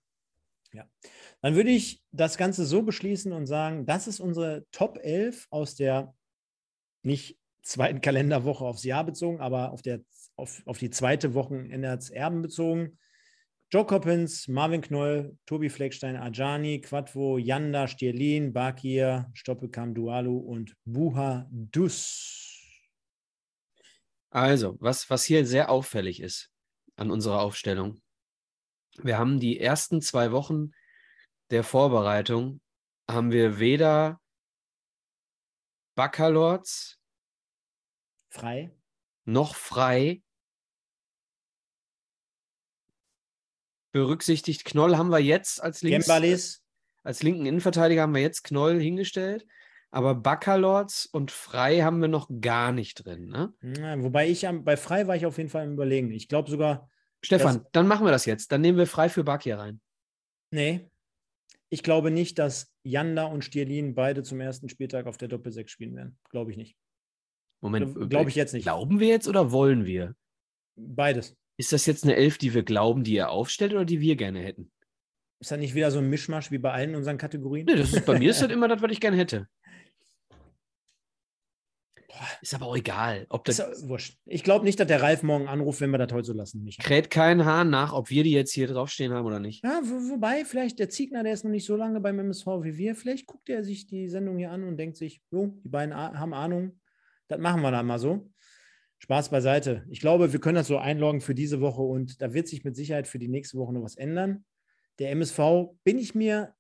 Dann 1.42 1.56
würde 1.56 1.70
ich 1.70 2.04
das 2.12 2.38
Ganze 2.38 2.66
so 2.66 2.82
beschließen 2.84 3.32
und 3.32 3.48
sagen, 3.48 3.86
das 3.86 4.08
ist 4.08 4.20
unsere 4.20 4.66
Top 4.72 5.00
11 5.02 5.48
aus 5.50 5.76
der 5.76 6.14
nicht 7.04 7.38
zweiten 7.64 8.02
Kalenderwoche 8.02 8.66
aufs 8.66 8.84
Jahr 8.84 9.04
bezogen, 9.04 9.40
aber 9.40 9.72
auf, 9.72 9.82
der, 9.82 10.02
auf, 10.36 10.62
auf 10.66 10.78
die 10.78 10.90
zweite 10.90 11.34
Wochenende 11.34 11.90
als 11.90 12.10
Erben 12.10 12.42
bezogen. 12.42 12.98
Joe 13.72 13.86
Coppins, 13.86 14.48
Marvin 14.48 14.82
Knoll, 14.82 15.36
Tobi 15.48 15.68
Fleckstein, 15.68 16.16
Ajani, 16.16 16.80
Quadvo, 16.82 17.40
Yanda, 17.40 17.88
Stierlin, 17.88 18.54
Bakir, 18.54 19.32
Stoppelkamp, 19.34 19.96
Dualu 19.96 20.38
und 20.38 20.76
Buha 20.86 21.48
Dus. 21.50 22.54
Also, 24.30 24.78
was, 24.80 25.10
was 25.10 25.24
hier 25.24 25.46
sehr 25.48 25.72
auffällig 25.72 26.22
ist 26.22 26.52
an 26.98 27.10
unserer 27.10 27.42
Aufstellung. 27.42 28.03
Wir 28.98 29.18
haben 29.18 29.40
die 29.40 29.60
ersten 29.60 30.02
zwei 30.02 30.32
Wochen 30.32 30.72
der 31.50 31.64
Vorbereitung, 31.64 32.62
haben 33.10 33.32
wir 33.32 33.60
weder 33.60 34.22
Baccalords 35.96 37.00
Frei. 38.30 38.76
noch 39.26 39.56
Frei 39.56 40.22
berücksichtigt. 43.92 44.66
Knoll 44.66 44.98
haben 44.98 45.10
wir 45.10 45.20
jetzt 45.20 45.62
als, 45.62 45.82
links, 45.82 46.08
Gembalis. 46.08 46.64
als 47.04 47.24
linken 47.24 47.46
Innenverteidiger 47.46 48.02
haben 48.02 48.16
wir 48.16 48.22
jetzt 48.22 48.44
Knoll 48.44 48.80
hingestellt, 48.80 49.46
aber 49.92 50.16
Baccalords 50.16 51.06
und 51.06 51.32
Frei 51.32 51.82
haben 51.82 52.02
wir 52.02 52.08
noch 52.08 52.30
gar 52.42 52.72
nicht 52.72 53.06
drin. 53.06 53.28
Ne? 53.28 53.54
Ja, 53.62 54.02
wobei 54.02 54.28
ich 54.28 54.48
am, 54.48 54.64
bei 54.64 54.78
Frei 54.78 55.08
war 55.08 55.16
ich 55.16 55.26
auf 55.26 55.38
jeden 55.38 55.50
Fall 55.50 55.66
im 55.66 55.74
Überlegen. 55.74 56.12
Ich 56.12 56.28
glaube 56.28 56.50
sogar, 56.50 56.90
Stefan, 57.24 57.66
dann 57.72 57.88
machen 57.88 58.06
wir 58.06 58.12
das 58.12 58.26
jetzt. 58.26 58.52
Dann 58.52 58.62
nehmen 58.62 58.78
wir 58.78 58.88
Frei 58.88 59.10
für 59.10 59.24
Bakir 59.24 59.58
rein. 59.58 59.80
Nee. 60.52 60.90
Ich 61.70 61.82
glaube 61.82 62.12
nicht, 62.12 62.38
dass 62.38 62.72
Janda 62.84 63.26
und 63.26 63.44
Stierlin 63.44 63.96
beide 63.96 64.24
zum 64.24 64.40
ersten 64.42 64.70
Spieltag 64.70 65.08
auf 65.08 65.18
der 65.18 65.28
Doppel-6 65.28 65.70
spielen 65.70 65.96
werden. 65.96 66.18
Glaube 66.30 66.52
ich 66.52 66.58
nicht. 66.58 66.76
Moment, 67.62 67.96
Gl- 67.96 68.08
glaub 68.08 68.28
ich 68.28 68.36
jetzt 68.36 68.54
nicht. 68.54 68.64
Glauben 68.64 69.00
wir 69.00 69.08
jetzt 69.08 69.28
oder 69.28 69.52
wollen 69.52 69.86
wir? 69.86 70.16
Beides. 70.76 71.36
Ist 71.58 71.72
das 71.72 71.86
jetzt 71.86 72.04
eine 72.04 72.16
Elf, 72.16 72.38
die 72.38 72.54
wir 72.54 72.64
glauben, 72.64 73.04
die 73.04 73.16
er 73.16 73.30
aufstellt 73.30 73.74
oder 73.74 73.86
die 73.86 74.02
wir 74.02 74.16
gerne 74.16 74.42
hätten? 74.42 74.72
Ist 75.40 75.52
das 75.52 75.60
nicht 75.60 75.76
wieder 75.76 75.92
so 75.92 76.00
ein 76.00 76.10
Mischmasch 76.10 76.52
wie 76.52 76.58
bei 76.58 76.72
allen 76.72 76.96
unseren 76.96 77.18
Kategorien? 77.18 77.66
Nee, 77.66 77.76
das 77.76 77.94
ist 77.94 78.06
bei 78.06 78.20
mir 78.20 78.32
ist 78.32 78.42
das 78.42 78.52
immer 78.52 78.68
das, 78.68 78.82
was 78.82 78.92
ich 78.92 79.00
gerne 79.00 79.18
hätte. 79.18 79.48
Ist 82.42 82.54
aber 82.54 82.68
auch 82.68 82.78
egal. 82.78 83.26
Ob 83.30 83.48
Ist 83.48 83.60
das 83.60 83.82
ja 83.82 83.90
wurscht. 83.90 84.18
Ich 84.26 84.44
glaube 84.44 84.66
nicht, 84.66 84.80
dass 84.80 84.88
der 84.88 85.02
Ralf 85.02 85.24
morgen 85.24 85.48
anruft, 85.48 85.82
wenn 85.82 85.90
wir 85.90 85.98
das 85.98 86.12
heute 86.12 86.28
so 86.28 86.34
lassen. 86.34 86.64
Micha. 86.64 86.84
kräht 86.84 87.10
kein 87.10 87.46
Hahn 87.46 87.70
nach, 87.70 87.94
ob 87.94 88.10
wir 88.10 88.24
die 88.24 88.32
jetzt 88.32 88.54
hier 88.54 88.68
draufstehen 88.68 89.14
haben 89.14 89.26
oder 89.26 89.40
nicht. 89.40 89.64
Ja, 89.64 89.82
wo, 89.84 90.14
wobei, 90.14 90.46
vielleicht 90.46 90.80
der 90.80 90.90
Ziegner, 90.90 91.24
der 91.24 91.34
ist 91.34 91.44
noch 91.44 91.52
nicht 91.52 91.66
so 91.66 91.76
lange 91.76 92.00
beim 92.02 92.20
MSV 92.20 92.46
wie 92.62 92.78
wir. 92.78 92.96
Vielleicht 92.96 93.26
guckt 93.26 93.50
er 93.50 93.64
sich 93.64 93.88
die 93.88 94.08
Sendung 94.08 94.38
hier 94.38 94.52
an 94.52 94.64
und 94.64 94.78
denkt 94.78 94.98
sich, 94.98 95.22
jo, 95.32 95.54
die 95.64 95.70
beiden 95.70 95.96
haben 95.96 96.34
Ahnung. 96.34 96.80
Das 97.28 97.40
machen 97.40 97.62
wir 97.62 97.72
dann 97.72 97.86
mal 97.86 98.00
so. 98.00 98.30
Spaß 99.00 99.30
beiseite. 99.30 99.86
Ich 99.90 100.00
glaube, 100.00 100.32
wir 100.32 100.40
können 100.40 100.56
das 100.56 100.68
so 100.68 100.78
einloggen 100.78 101.20
für 101.20 101.36
diese 101.36 101.60
Woche 101.60 101.82
und 101.82 102.22
da 102.22 102.34
wird 102.34 102.48
sich 102.48 102.64
mit 102.64 102.76
Sicherheit 102.76 103.08
für 103.08 103.20
die 103.20 103.28
nächste 103.28 103.58
Woche 103.58 103.74
noch 103.74 103.84
was 103.84 103.98
ändern. 103.98 104.46
Der 105.00 105.12
MSV 105.12 105.40
bin 105.84 105.98
ich 105.98 106.16
mir 106.16 106.54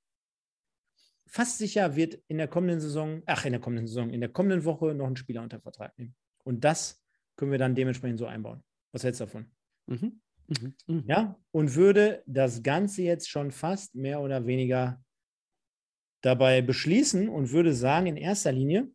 fast 1.28 1.58
sicher 1.58 1.95
wird 1.95 2.20
in 2.28 2.38
der 2.38 2.48
kommenden 2.48 2.80
Saison, 2.80 3.24
ach, 3.26 3.45
in 3.45 3.54
der 3.54 3.62
kommenden 3.62 3.88
Saison, 3.88 4.10
in 4.10 4.20
der 4.20 4.30
kommenden 4.30 4.66
Woche 4.66 4.94
noch 4.94 5.08
einen 5.08 5.16
Spieler 5.16 5.41
unter 5.41 5.60
Vertrag 5.60 5.98
nehmen. 5.98 6.16
Und 6.44 6.64
das 6.64 7.02
können 7.36 7.52
wir 7.52 7.60
dann 7.60 7.76
dementsprechend 7.76 8.20
so 8.20 8.26
einbauen. 8.26 8.64
Was 8.91 9.04
hältst 9.04 9.22
du 9.22 9.26
davon? 9.26 9.52
Mhm. 9.88 10.22
Mhm. 10.48 10.76
Mhm. 10.88 11.04
Ja, 11.08 11.40
und 11.52 11.76
würde 11.76 12.24
das 12.26 12.64
Ganze 12.64 13.04
jetzt 13.04 13.30
schon 13.30 13.52
fast 13.52 13.95
mehr 13.95 14.22
oder 14.22 14.45
weniger 14.45 15.02
dabei 16.22 16.62
beschließen 16.62 17.28
und 17.30 17.52
würde 17.52 17.74
sagen, 17.74 18.08
in 18.08 18.18
erster 18.18 18.52
Linie, 18.52 18.90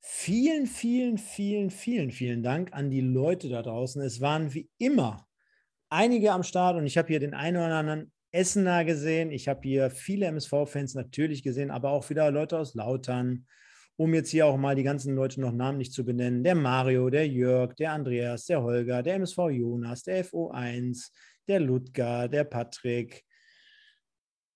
vielen, 0.00 0.66
vielen, 0.66 1.18
vielen, 1.18 1.70
vielen, 1.70 2.10
vielen 2.10 2.42
Dank 2.42 2.72
an 2.72 2.90
die 2.90 3.00
Leute 3.00 3.48
da 3.48 3.62
draußen. 3.62 4.00
Es 4.02 4.20
waren 4.20 4.54
wie 4.54 4.70
immer 4.78 5.28
einige 5.90 6.32
am 6.32 6.42
Start 6.42 6.76
und 6.76 6.86
ich 6.86 6.96
habe 6.96 7.08
hier 7.08 7.20
den 7.20 7.34
einen 7.34 7.56
oder 7.56 7.74
anderen 7.74 8.12
Essener 8.32 8.84
gesehen. 8.84 9.30
Ich 9.30 9.48
habe 9.48 9.60
hier 9.62 9.90
viele 9.90 10.26
MSV-Fans 10.26 10.94
natürlich 10.94 11.42
gesehen, 11.42 11.70
aber 11.70 11.90
auch 11.90 12.08
wieder 12.10 12.30
Leute 12.30 12.58
aus 12.58 12.74
Lautern, 12.74 13.46
um 13.96 14.14
jetzt 14.14 14.30
hier 14.30 14.46
auch 14.46 14.56
mal 14.56 14.74
die 14.74 14.82
ganzen 14.82 15.14
Leute 15.14 15.40
noch 15.40 15.52
namentlich 15.52 15.92
zu 15.92 16.04
benennen. 16.04 16.44
Der 16.44 16.54
Mario, 16.54 17.10
der 17.10 17.26
Jörg, 17.26 17.74
der 17.74 17.92
Andreas, 17.92 18.46
der 18.46 18.62
Holger, 18.62 19.02
der 19.02 19.14
MSV 19.16 19.38
Jonas, 19.50 20.02
der 20.02 20.24
FO1, 20.24 21.10
der 21.48 21.60
Ludger, 21.60 22.28
der 22.28 22.44
Patrick. 22.44 23.24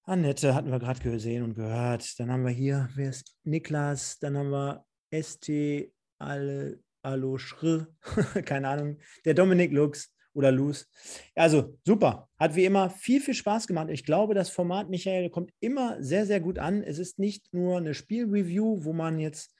Annette 0.04 0.54
hatten 0.54 0.70
wir 0.70 0.78
gerade 0.78 1.00
gesehen 1.00 1.44
und 1.44 1.54
gehört. 1.54 2.18
Dann 2.18 2.30
haben 2.30 2.44
wir 2.44 2.52
hier, 2.52 2.88
wer 2.94 3.10
ist 3.10 3.36
Niklas? 3.44 4.18
Dann 4.18 4.36
haben 4.36 4.50
wir 4.50 4.84
ST 5.12 5.92
Alo 6.18 7.38
Schr, 7.38 7.88
keine 8.44 8.68
Ahnung, 8.68 8.98
der 9.24 9.34
Dominik 9.34 9.72
Lux 9.72 10.11
oder 10.34 10.52
Luz. 10.52 10.88
Also 11.34 11.78
super, 11.84 12.28
hat 12.38 12.56
wie 12.56 12.64
immer 12.64 12.90
viel, 12.90 13.20
viel 13.20 13.34
Spaß 13.34 13.66
gemacht. 13.66 13.88
Ich 13.90 14.04
glaube, 14.04 14.34
das 14.34 14.50
Format, 14.50 14.88
Michael, 14.88 15.30
kommt 15.30 15.52
immer 15.60 16.02
sehr, 16.02 16.26
sehr 16.26 16.40
gut 16.40 16.58
an. 16.58 16.82
Es 16.82 16.98
ist 16.98 17.18
nicht 17.18 17.52
nur 17.52 17.78
eine 17.78 17.94
Spielreview, 17.94 18.84
wo 18.84 18.92
man 18.92 19.18
jetzt 19.18 19.54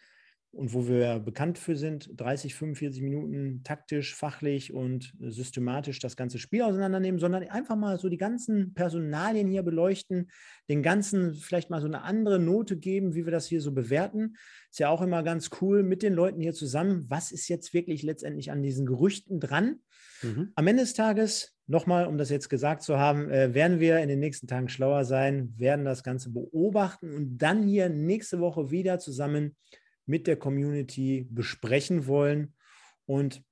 und 0.53 0.75
wo 0.75 0.87
wir 0.87 1.19
bekannt 1.19 1.57
für 1.57 1.77
sind, 1.77 2.11
30, 2.15 2.55
45 2.55 3.03
Minuten 3.03 3.63
taktisch, 3.65 4.15
fachlich 4.15 4.73
und 4.73 5.15
systematisch 5.19 5.99
das 5.99 6.15
ganze 6.15 6.39
Spiel 6.39 6.63
auseinandernehmen, 6.63 7.19
sondern 7.19 7.43
einfach 7.45 7.77
mal 7.77 7.99
so 7.99 8.11
die 8.11 8.19
ganzen 8.19 8.75
Personalien 8.75 9.49
hier 9.49 9.63
beleuchten, 9.63 10.31
den 10.69 10.83
ganzen 10.83 11.35
vielleicht 11.35 11.71
mal 11.71 11.81
so 11.81 11.87
eine 11.87 12.03
andere 12.03 12.39
Note 12.39 12.77
geben, 12.77 13.15
wie 13.15 13.25
wir 13.25 13.33
das 13.33 13.47
hier 13.47 13.63
so 13.63 13.73
bewerten. 13.73 14.37
Ist 14.71 14.79
ja 14.79 14.91
auch 14.91 15.01
immer 15.01 15.23
ganz 15.23 15.49
cool 15.63 15.83
mit 15.83 16.03
den 16.03 16.13
Leuten 16.13 16.41
hier 16.41 16.53
zusammen. 16.53 17.07
Was 17.09 17.33
ist 17.33 17.49
jetzt 17.49 17.73
wirklich 17.73 18.03
letztendlich 18.03 18.51
an 18.51 18.63
diesen 18.63 18.85
Gerüchten 18.85 19.41
dran? 19.41 19.81
Mhm. 20.23 20.53
Am 20.55 20.67
Ende 20.67 20.83
des 20.83 20.95
Tages, 20.95 21.57
nochmal, 21.67 22.07
um 22.07 22.19
das 22.19 22.31
jetzt 22.31 22.49
gesagt 22.49 22.83
zu 22.83 22.99
haben, 22.99 23.31
äh, 23.31 23.55
werden 23.55 23.81
wir 23.81 23.99
in 23.99 24.09
den 24.09 24.21
nächsten 24.21 24.47
Tagen 24.47 24.69
schlauer 24.69 25.05
sein, 25.05 25.55
werden 25.57 25.85
das 25.85 26.03
Ganze 26.03 26.31
beobachten 26.31 27.13
und 27.15 27.39
dann 27.39 27.63
hier 27.63 27.89
nächste 27.89 28.41
Woche 28.41 28.71
wieder 28.71 28.99
zusammen 28.99 29.57
mit 30.07 30.27
der 30.27 30.37
Community 30.37 31.27
besprechen 31.31 32.07
wollen. 32.07 32.55
Und 33.07 33.43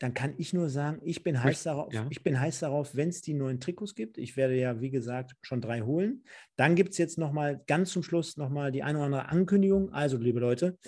dann 0.00 0.14
kann 0.14 0.34
ich 0.38 0.54
nur 0.54 0.70
sagen, 0.70 1.00
ich 1.04 1.22
bin 1.22 1.42
heiß 1.42 1.64
darauf, 1.64 1.92
ja. 1.92 2.06
ich 2.08 2.22
bin 2.22 2.40
heiß 2.40 2.60
darauf, 2.60 2.96
wenn 2.96 3.10
es 3.10 3.20
die 3.20 3.34
neuen 3.34 3.60
Trikots 3.60 3.94
gibt. 3.94 4.16
Ich 4.16 4.36
werde 4.36 4.56
ja, 4.56 4.80
wie 4.80 4.90
gesagt, 4.90 5.34
schon 5.42 5.60
drei 5.60 5.82
holen. 5.82 6.24
Dann 6.56 6.74
gibt 6.74 6.92
es 6.92 6.98
jetzt 6.98 7.18
nochmal 7.18 7.62
ganz 7.66 7.90
zum 7.90 8.02
Schluss 8.02 8.38
nochmal 8.38 8.72
die 8.72 8.82
eine 8.82 8.98
oder 8.98 9.06
andere 9.06 9.28
Ankündigung. 9.28 9.92
Also, 9.92 10.16
liebe 10.16 10.40
Leute, 10.40 10.78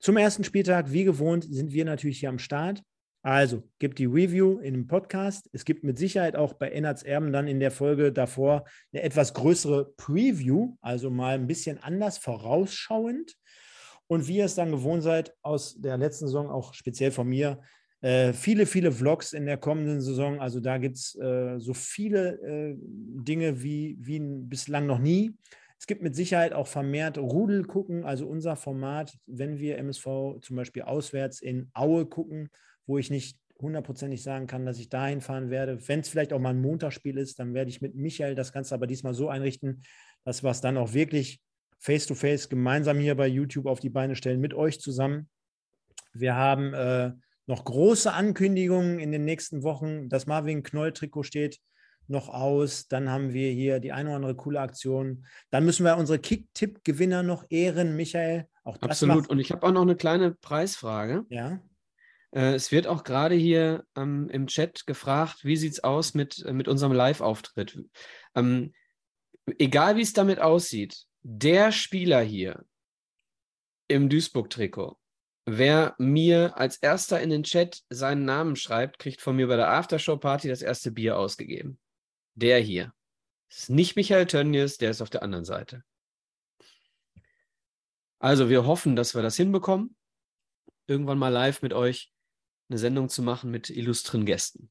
zum 0.00 0.16
ersten 0.16 0.42
Spieltag, 0.42 0.90
wie 0.90 1.04
gewohnt, 1.04 1.46
sind 1.48 1.72
wir 1.72 1.84
natürlich 1.84 2.18
hier 2.18 2.30
am 2.30 2.40
Start. 2.40 2.82
Also, 3.22 3.62
gibt 3.78 4.00
die 4.00 4.06
Review 4.06 4.58
in 4.58 4.74
dem 4.74 4.86
Podcast. 4.88 5.48
Es 5.52 5.64
gibt 5.64 5.84
mit 5.84 5.96
Sicherheit 5.96 6.34
auch 6.34 6.54
bei 6.54 6.70
Ennards 6.70 7.04
Erben 7.04 7.32
dann 7.32 7.46
in 7.46 7.60
der 7.60 7.70
Folge 7.70 8.12
davor 8.12 8.64
eine 8.92 9.02
etwas 9.02 9.32
größere 9.32 9.92
Preview, 9.96 10.76
also 10.80 11.08
mal 11.08 11.34
ein 11.34 11.46
bisschen 11.46 11.80
anders 11.80 12.18
vorausschauend. 12.18 13.36
Und 14.08 14.26
wie 14.26 14.38
ihr 14.38 14.46
es 14.46 14.56
dann 14.56 14.72
gewohnt 14.72 15.04
seid, 15.04 15.34
aus 15.42 15.80
der 15.80 15.96
letzten 15.98 16.26
Saison, 16.26 16.50
auch 16.50 16.74
speziell 16.74 17.12
von 17.12 17.28
mir, 17.28 17.60
äh, 18.00 18.32
viele, 18.32 18.66
viele 18.66 18.90
Vlogs 18.90 19.32
in 19.32 19.46
der 19.46 19.56
kommenden 19.56 20.00
Saison. 20.00 20.40
Also 20.40 20.58
da 20.58 20.78
gibt 20.78 20.96
es 20.96 21.14
äh, 21.14 21.60
so 21.60 21.74
viele 21.74 22.40
äh, 22.42 22.76
Dinge 22.76 23.62
wie, 23.62 23.96
wie 24.00 24.18
bislang 24.18 24.86
noch 24.86 24.98
nie. 24.98 25.36
Es 25.78 25.86
gibt 25.86 26.02
mit 26.02 26.16
Sicherheit 26.16 26.52
auch 26.52 26.66
vermehrt 26.66 27.18
Rudel 27.18 27.64
gucken, 27.64 28.04
also 28.04 28.26
unser 28.26 28.56
Format, 28.56 29.16
wenn 29.26 29.58
wir 29.58 29.78
MSV 29.78 30.40
zum 30.40 30.56
Beispiel 30.56 30.82
auswärts 30.82 31.40
in 31.40 31.70
Aue 31.74 32.06
gucken, 32.06 32.50
wo 32.86 32.98
ich 32.98 33.10
nicht 33.10 33.38
hundertprozentig 33.60 34.22
sagen 34.22 34.46
kann, 34.46 34.66
dass 34.66 34.78
ich 34.78 34.88
dahin 34.88 35.20
fahren 35.20 35.50
werde. 35.50 35.88
Wenn 35.88 36.00
es 36.00 36.08
vielleicht 36.08 36.32
auch 36.32 36.40
mal 36.40 36.50
ein 36.50 36.60
Montagsspiel 36.60 37.16
ist, 37.16 37.38
dann 37.38 37.54
werde 37.54 37.70
ich 37.70 37.80
mit 37.80 37.94
Michael 37.94 38.34
das 38.34 38.52
Ganze 38.52 38.74
aber 38.74 38.86
diesmal 38.86 39.14
so 39.14 39.28
einrichten, 39.28 39.82
dass 40.24 40.42
wir 40.42 40.50
es 40.50 40.60
dann 40.60 40.76
auch 40.76 40.92
wirklich 40.92 41.40
face-to-face 41.78 42.46
-face 42.46 42.50
gemeinsam 42.50 42.98
hier 42.98 43.14
bei 43.14 43.26
YouTube 43.26 43.66
auf 43.66 43.80
die 43.80 43.90
Beine 43.90 44.16
stellen 44.16 44.40
mit 44.40 44.54
euch 44.54 44.80
zusammen. 44.80 45.28
Wir 46.12 46.34
haben 46.34 46.74
äh, 46.74 47.12
noch 47.46 47.64
große 47.64 48.12
Ankündigungen 48.12 48.98
in 48.98 49.12
den 49.12 49.24
nächsten 49.24 49.62
Wochen. 49.62 50.08
Das 50.08 50.26
Marvin 50.26 50.62
Knoll-Trikot 50.62 51.24
steht 51.24 51.60
noch 52.08 52.28
aus. 52.28 52.88
Dann 52.88 53.10
haben 53.10 53.32
wir 53.32 53.50
hier 53.50 53.80
die 53.80 53.92
eine 53.92 54.10
oder 54.10 54.16
andere 54.16 54.36
coole 54.36 54.60
Aktion. 54.60 55.24
Dann 55.50 55.64
müssen 55.64 55.84
wir 55.84 55.96
unsere 55.96 56.18
Kick-Tipp-Gewinner 56.18 57.22
noch 57.22 57.44
ehren, 57.48 57.96
Michael. 57.96 58.46
Auch 58.64 58.80
Absolut. 58.80 59.28
Und 59.28 59.40
ich 59.40 59.50
habe 59.50 59.66
auch 59.66 59.72
noch 59.72 59.82
eine 59.82 59.96
kleine 59.96 60.32
Preisfrage. 60.32 61.24
Ja. 61.30 61.60
Äh, 62.32 62.54
es 62.54 62.72
wird 62.72 62.86
auch 62.86 63.04
gerade 63.04 63.34
hier 63.34 63.84
ähm, 63.96 64.28
im 64.30 64.46
Chat 64.46 64.86
gefragt, 64.86 65.44
wie 65.44 65.56
sieht 65.56 65.72
es 65.72 65.84
aus 65.84 66.14
mit, 66.14 66.44
äh, 66.44 66.52
mit 66.52 66.68
unserem 66.68 66.92
Live-Auftritt? 66.92 67.78
Ähm, 68.34 68.74
egal 69.58 69.96
wie 69.96 70.02
es 70.02 70.12
damit 70.12 70.40
aussieht, 70.40 71.04
der 71.22 71.70
Spieler 71.72 72.22
hier 72.22 72.64
im 73.88 74.08
Duisburg-Trikot, 74.08 74.98
wer 75.44 75.94
mir 75.98 76.56
als 76.56 76.76
erster 76.78 77.20
in 77.20 77.30
den 77.30 77.42
Chat 77.42 77.82
seinen 77.90 78.24
Namen 78.24 78.56
schreibt, 78.56 78.98
kriegt 78.98 79.20
von 79.20 79.36
mir 79.36 79.48
bei 79.48 79.56
der 79.56 79.70
Aftershow-Party 79.70 80.48
das 80.48 80.62
erste 80.62 80.90
Bier 80.90 81.18
ausgegeben. 81.18 81.78
Der 82.34 82.58
hier. 82.60 82.94
Das 83.50 83.64
ist 83.64 83.70
nicht 83.70 83.96
Michael 83.96 84.26
Tönnies, 84.26 84.78
der 84.78 84.90
ist 84.90 85.02
auf 85.02 85.10
der 85.10 85.22
anderen 85.22 85.44
Seite. 85.44 85.84
Also 88.18 88.48
wir 88.48 88.64
hoffen, 88.64 88.96
dass 88.96 89.14
wir 89.14 89.22
das 89.22 89.36
hinbekommen, 89.36 89.96
irgendwann 90.86 91.18
mal 91.18 91.28
live 91.28 91.60
mit 91.60 91.74
euch 91.74 92.11
eine 92.72 92.78
Sendung 92.78 93.08
zu 93.08 93.22
machen 93.22 93.50
mit 93.50 93.70
illustren 93.70 94.24
Gästen. 94.24 94.70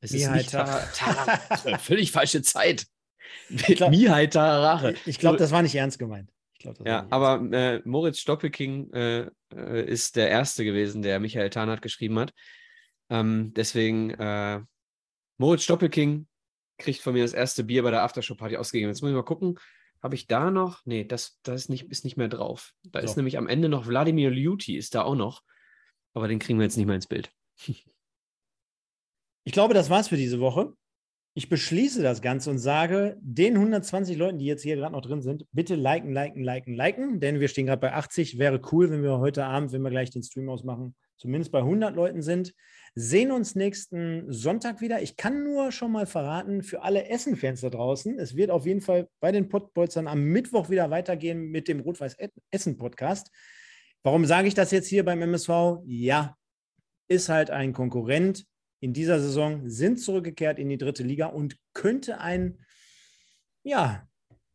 Es 0.00 0.12
ist 0.12 0.30
nicht 0.30 0.50
völlig 1.80 2.12
falsche 2.12 2.42
Zeit. 2.42 2.86
Mihai 3.90 4.26
Tararache. 4.26 4.94
Ich 5.06 5.18
glaube, 5.18 5.38
das 5.38 5.50
war 5.50 5.62
nicht 5.62 5.74
ernst 5.74 5.98
gemeint. 5.98 6.30
Glaub, 6.60 6.86
ja, 6.86 7.06
aber 7.10 7.40
äh, 7.52 7.80
Moritz 7.84 8.18
Stoppelking 8.18 8.92
äh, 8.92 9.30
äh, 9.54 9.84
ist 9.84 10.16
der 10.16 10.28
Erste 10.28 10.64
gewesen, 10.64 11.02
der 11.02 11.18
Michael 11.18 11.50
Tarnath 11.50 11.82
geschrieben 11.82 12.18
hat. 12.18 12.32
Ähm, 13.10 13.52
deswegen, 13.54 14.10
äh, 14.10 14.60
Moritz 15.38 15.64
Stoppelking 15.64 16.26
kriegt 16.78 17.00
von 17.00 17.14
mir 17.14 17.22
das 17.22 17.32
erste 17.32 17.64
Bier 17.64 17.82
bei 17.82 17.90
der 17.90 18.02
Aftershow-Party 18.02 18.56
ausgegeben. 18.56 18.90
Jetzt 18.90 19.02
muss 19.02 19.10
ich 19.10 19.16
mal 19.16 19.22
gucken, 19.22 19.58
habe 20.02 20.14
ich 20.14 20.26
da 20.26 20.50
noch? 20.50 20.84
Nee, 20.84 21.04
das, 21.04 21.38
das 21.42 21.62
ist, 21.62 21.68
nicht, 21.68 21.90
ist 21.90 22.04
nicht 22.04 22.16
mehr 22.16 22.28
drauf. 22.28 22.72
Da 22.84 23.00
so. 23.00 23.06
ist 23.06 23.16
nämlich 23.16 23.38
am 23.38 23.48
Ende 23.48 23.68
noch 23.68 23.86
Wladimir 23.86 24.30
Liuti, 24.30 24.76
ist 24.76 24.94
da 24.94 25.02
auch 25.02 25.14
noch. 25.14 25.42
Aber 26.16 26.28
den 26.28 26.38
kriegen 26.38 26.58
wir 26.58 26.64
jetzt 26.64 26.76
nicht 26.76 26.86
mehr 26.86 26.96
ins 26.96 27.06
Bild. 27.06 27.30
Ich 29.44 29.52
glaube, 29.52 29.74
das 29.74 29.90
war's 29.90 30.08
für 30.08 30.16
diese 30.16 30.40
Woche 30.40 30.74
ich 31.36 31.50
beschließe 31.50 32.02
das 32.02 32.22
Ganze 32.22 32.48
und 32.48 32.58
sage 32.58 33.18
den 33.20 33.56
120 33.56 34.16
Leuten, 34.16 34.38
die 34.38 34.46
jetzt 34.46 34.62
hier 34.62 34.74
gerade 34.74 34.94
noch 34.94 35.02
drin 35.02 35.20
sind, 35.20 35.44
bitte 35.52 35.74
liken, 35.74 36.10
liken, 36.10 36.42
liken, 36.42 36.74
liken, 36.74 37.20
denn 37.20 37.40
wir 37.40 37.48
stehen 37.48 37.66
gerade 37.66 37.80
bei 37.80 37.92
80. 37.92 38.38
Wäre 38.38 38.58
cool, 38.72 38.90
wenn 38.90 39.02
wir 39.02 39.18
heute 39.18 39.44
Abend, 39.44 39.70
wenn 39.72 39.82
wir 39.82 39.90
gleich 39.90 40.08
den 40.08 40.22
Stream 40.22 40.48
ausmachen, 40.48 40.94
zumindest 41.18 41.52
bei 41.52 41.58
100 41.58 41.94
Leuten 41.94 42.22
sind. 42.22 42.54
Sehen 42.94 43.32
uns 43.32 43.54
nächsten 43.54 44.32
Sonntag 44.32 44.80
wieder. 44.80 45.02
Ich 45.02 45.18
kann 45.18 45.44
nur 45.44 45.72
schon 45.72 45.92
mal 45.92 46.06
verraten, 46.06 46.62
für 46.62 46.80
alle 46.80 47.06
Essen-Fans 47.10 47.60
da 47.60 47.68
draußen, 47.68 48.18
es 48.18 48.34
wird 48.34 48.50
auf 48.50 48.64
jeden 48.64 48.80
Fall 48.80 49.06
bei 49.20 49.30
den 49.30 49.50
Pottbolzern 49.50 50.08
am 50.08 50.22
Mittwoch 50.22 50.70
wieder 50.70 50.88
weitergehen 50.88 51.50
mit 51.50 51.68
dem 51.68 51.80
Rot-Weiß-Essen-Podcast. 51.80 53.30
Warum 54.06 54.24
sage 54.24 54.46
ich 54.46 54.54
das 54.54 54.70
jetzt 54.70 54.86
hier 54.86 55.04
beim 55.04 55.20
MSV? 55.20 55.82
Ja, 55.84 56.38
ist 57.08 57.28
halt 57.28 57.50
ein 57.50 57.72
Konkurrent 57.72 58.46
in 58.78 58.92
dieser 58.92 59.18
Saison, 59.18 59.68
sind 59.68 59.96
zurückgekehrt 59.96 60.60
in 60.60 60.68
die 60.68 60.78
dritte 60.78 61.02
Liga 61.02 61.26
und 61.26 61.56
könnte 61.72 62.20
ein, 62.20 62.64
ja, 63.64 64.08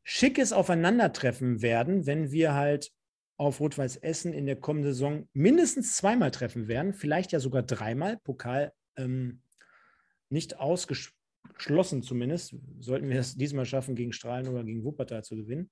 schickes 0.03 0.53
Aufeinandertreffen 0.53 1.61
werden, 1.61 2.05
wenn 2.05 2.31
wir 2.31 2.53
halt 2.53 2.93
auf 3.35 3.59
Rot-Weiß 3.59 3.97
Essen 3.97 4.31
in 4.31 4.45
der 4.45 4.55
kommenden 4.55 4.93
Saison 4.93 5.27
mindestens 5.33 5.97
zweimal 5.97 6.31
treffen 6.31 6.69
werden, 6.69 6.93
vielleicht 6.93 7.33
ja 7.33 7.41
sogar 7.41 7.63
dreimal. 7.63 8.19
Pokal 8.23 8.71
ähm, 8.95 9.41
nicht 10.29 10.61
ausgeschlossen 10.61 12.03
zumindest. 12.03 12.55
Sollten 12.79 13.09
wir 13.09 13.19
es 13.19 13.35
diesmal 13.35 13.65
schaffen, 13.65 13.95
gegen 13.95 14.13
Strahlen 14.13 14.47
oder 14.47 14.63
gegen 14.63 14.85
Wuppertal 14.85 15.25
zu 15.25 15.35
gewinnen. 15.35 15.69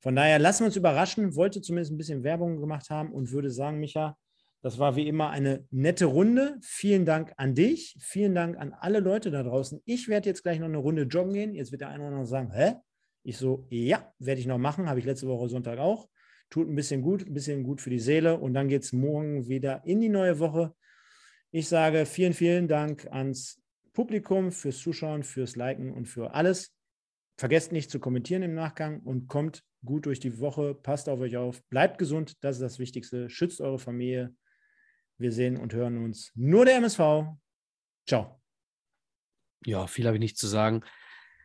Von 0.00 0.16
daher 0.16 0.38
lassen 0.38 0.60
wir 0.60 0.66
uns 0.66 0.76
überraschen. 0.76 1.36
Wollte 1.36 1.60
zumindest 1.60 1.92
ein 1.92 1.98
bisschen 1.98 2.24
Werbung 2.24 2.60
gemacht 2.60 2.90
haben 2.90 3.12
und 3.12 3.32
würde 3.32 3.50
sagen, 3.50 3.78
Micha, 3.78 4.16
das 4.62 4.78
war 4.78 4.96
wie 4.96 5.08
immer 5.08 5.30
eine 5.30 5.66
nette 5.70 6.06
Runde. 6.06 6.58
Vielen 6.62 7.06
Dank 7.06 7.32
an 7.36 7.54
dich. 7.54 7.96
Vielen 8.00 8.34
Dank 8.34 8.58
an 8.58 8.72
alle 8.72 9.00
Leute 9.00 9.30
da 9.30 9.42
draußen. 9.42 9.80
Ich 9.84 10.08
werde 10.08 10.28
jetzt 10.28 10.42
gleich 10.42 10.58
noch 10.58 10.66
eine 10.66 10.78
Runde 10.78 11.02
joggen 11.02 11.32
gehen. 11.32 11.54
Jetzt 11.54 11.70
wird 11.72 11.80
der 11.80 11.88
eine 11.88 12.00
oder 12.00 12.08
andere 12.08 12.26
sagen, 12.26 12.52
hä? 12.52 12.74
Ich 13.22 13.36
so, 13.36 13.66
ja, 13.70 14.12
werde 14.18 14.40
ich 14.40 14.46
noch 14.46 14.58
machen, 14.58 14.88
habe 14.88 14.98
ich 14.98 15.04
letzte 15.04 15.26
Woche 15.26 15.48
Sonntag 15.48 15.78
auch. 15.78 16.08
Tut 16.48 16.68
ein 16.68 16.74
bisschen 16.74 17.02
gut, 17.02 17.26
ein 17.26 17.34
bisschen 17.34 17.62
gut 17.62 17.80
für 17.80 17.90
die 17.90 17.98
Seele 17.98 18.38
und 18.38 18.54
dann 18.54 18.68
geht 18.68 18.82
es 18.82 18.92
morgen 18.92 19.46
wieder 19.46 19.82
in 19.84 20.00
die 20.00 20.08
neue 20.08 20.38
Woche. 20.38 20.74
Ich 21.50 21.68
sage 21.68 22.06
vielen, 22.06 22.32
vielen 22.32 22.66
Dank 22.66 23.06
ans 23.10 23.60
Publikum 23.92 24.52
fürs 24.52 24.78
Zuschauen, 24.78 25.22
fürs 25.22 25.56
Liken 25.56 25.92
und 25.92 26.06
für 26.06 26.34
alles. 26.34 26.74
Vergesst 27.36 27.72
nicht 27.72 27.90
zu 27.90 28.00
kommentieren 28.00 28.42
im 28.42 28.54
Nachgang 28.54 29.00
und 29.00 29.28
kommt 29.28 29.62
gut 29.84 30.06
durch 30.06 30.20
die 30.20 30.38
Woche. 30.38 30.74
Passt 30.74 31.08
auf 31.08 31.20
euch 31.20 31.36
auf. 31.36 31.62
Bleibt 31.68 31.98
gesund. 31.98 32.36
Das 32.42 32.56
ist 32.56 32.62
das 32.62 32.78
Wichtigste. 32.78 33.30
Schützt 33.30 33.60
eure 33.60 33.78
Familie. 33.78 34.34
Wir 35.18 35.32
sehen 35.32 35.56
und 35.56 35.74
hören 35.74 36.02
uns. 36.02 36.32
Nur 36.34 36.64
der 36.64 36.76
MSV. 36.76 37.34
Ciao. 38.06 38.40
Ja, 39.64 39.86
viel 39.86 40.06
habe 40.06 40.16
ich 40.16 40.22
nicht 40.22 40.38
zu 40.38 40.46
sagen. 40.46 40.82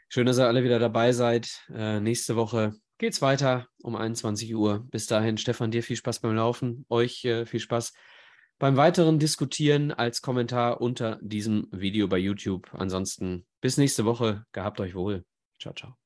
Schön, 0.10 0.26
dass 0.26 0.40
ihr 0.40 0.48
alle 0.48 0.64
wieder 0.64 0.80
dabei 0.80 1.12
seid. 1.12 1.66
Äh, 1.74 2.00
nächste 2.00 2.36
Woche 2.36 2.74
geht 2.98 3.14
es 3.14 3.22
weiter 3.22 3.68
um 3.82 3.96
21 3.96 4.56
Uhr. 4.56 4.88
Bis 4.90 5.08
dahin, 5.08 5.38
Stefan, 5.38 5.72
dir 5.72 5.84
viel 5.84 5.98
Spaß 5.98 6.22
beim 6.22 6.36
Laufen. 6.36 6.86
Euch 6.90 7.26
äh, 7.26 7.46
viel 7.46 7.60
Spaß 7.60 7.94
beim 8.58 8.78
weiteren 8.78 9.20
Diskutieren 9.20 9.92
als 9.92 10.22
Kommentar 10.22 10.80
unter 10.80 11.20
diesem 11.22 11.68
Video 11.72 12.08
bei 12.08 12.18
YouTube. 12.18 12.74
Ansonsten 12.74 13.46
bis 13.60 13.78
nächste 13.78 14.06
Woche. 14.06 14.46
Gehabt 14.54 14.80
euch 14.80 14.96
wohl. 14.96 15.26
Ciao, 15.60 15.74
ciao. 15.74 16.05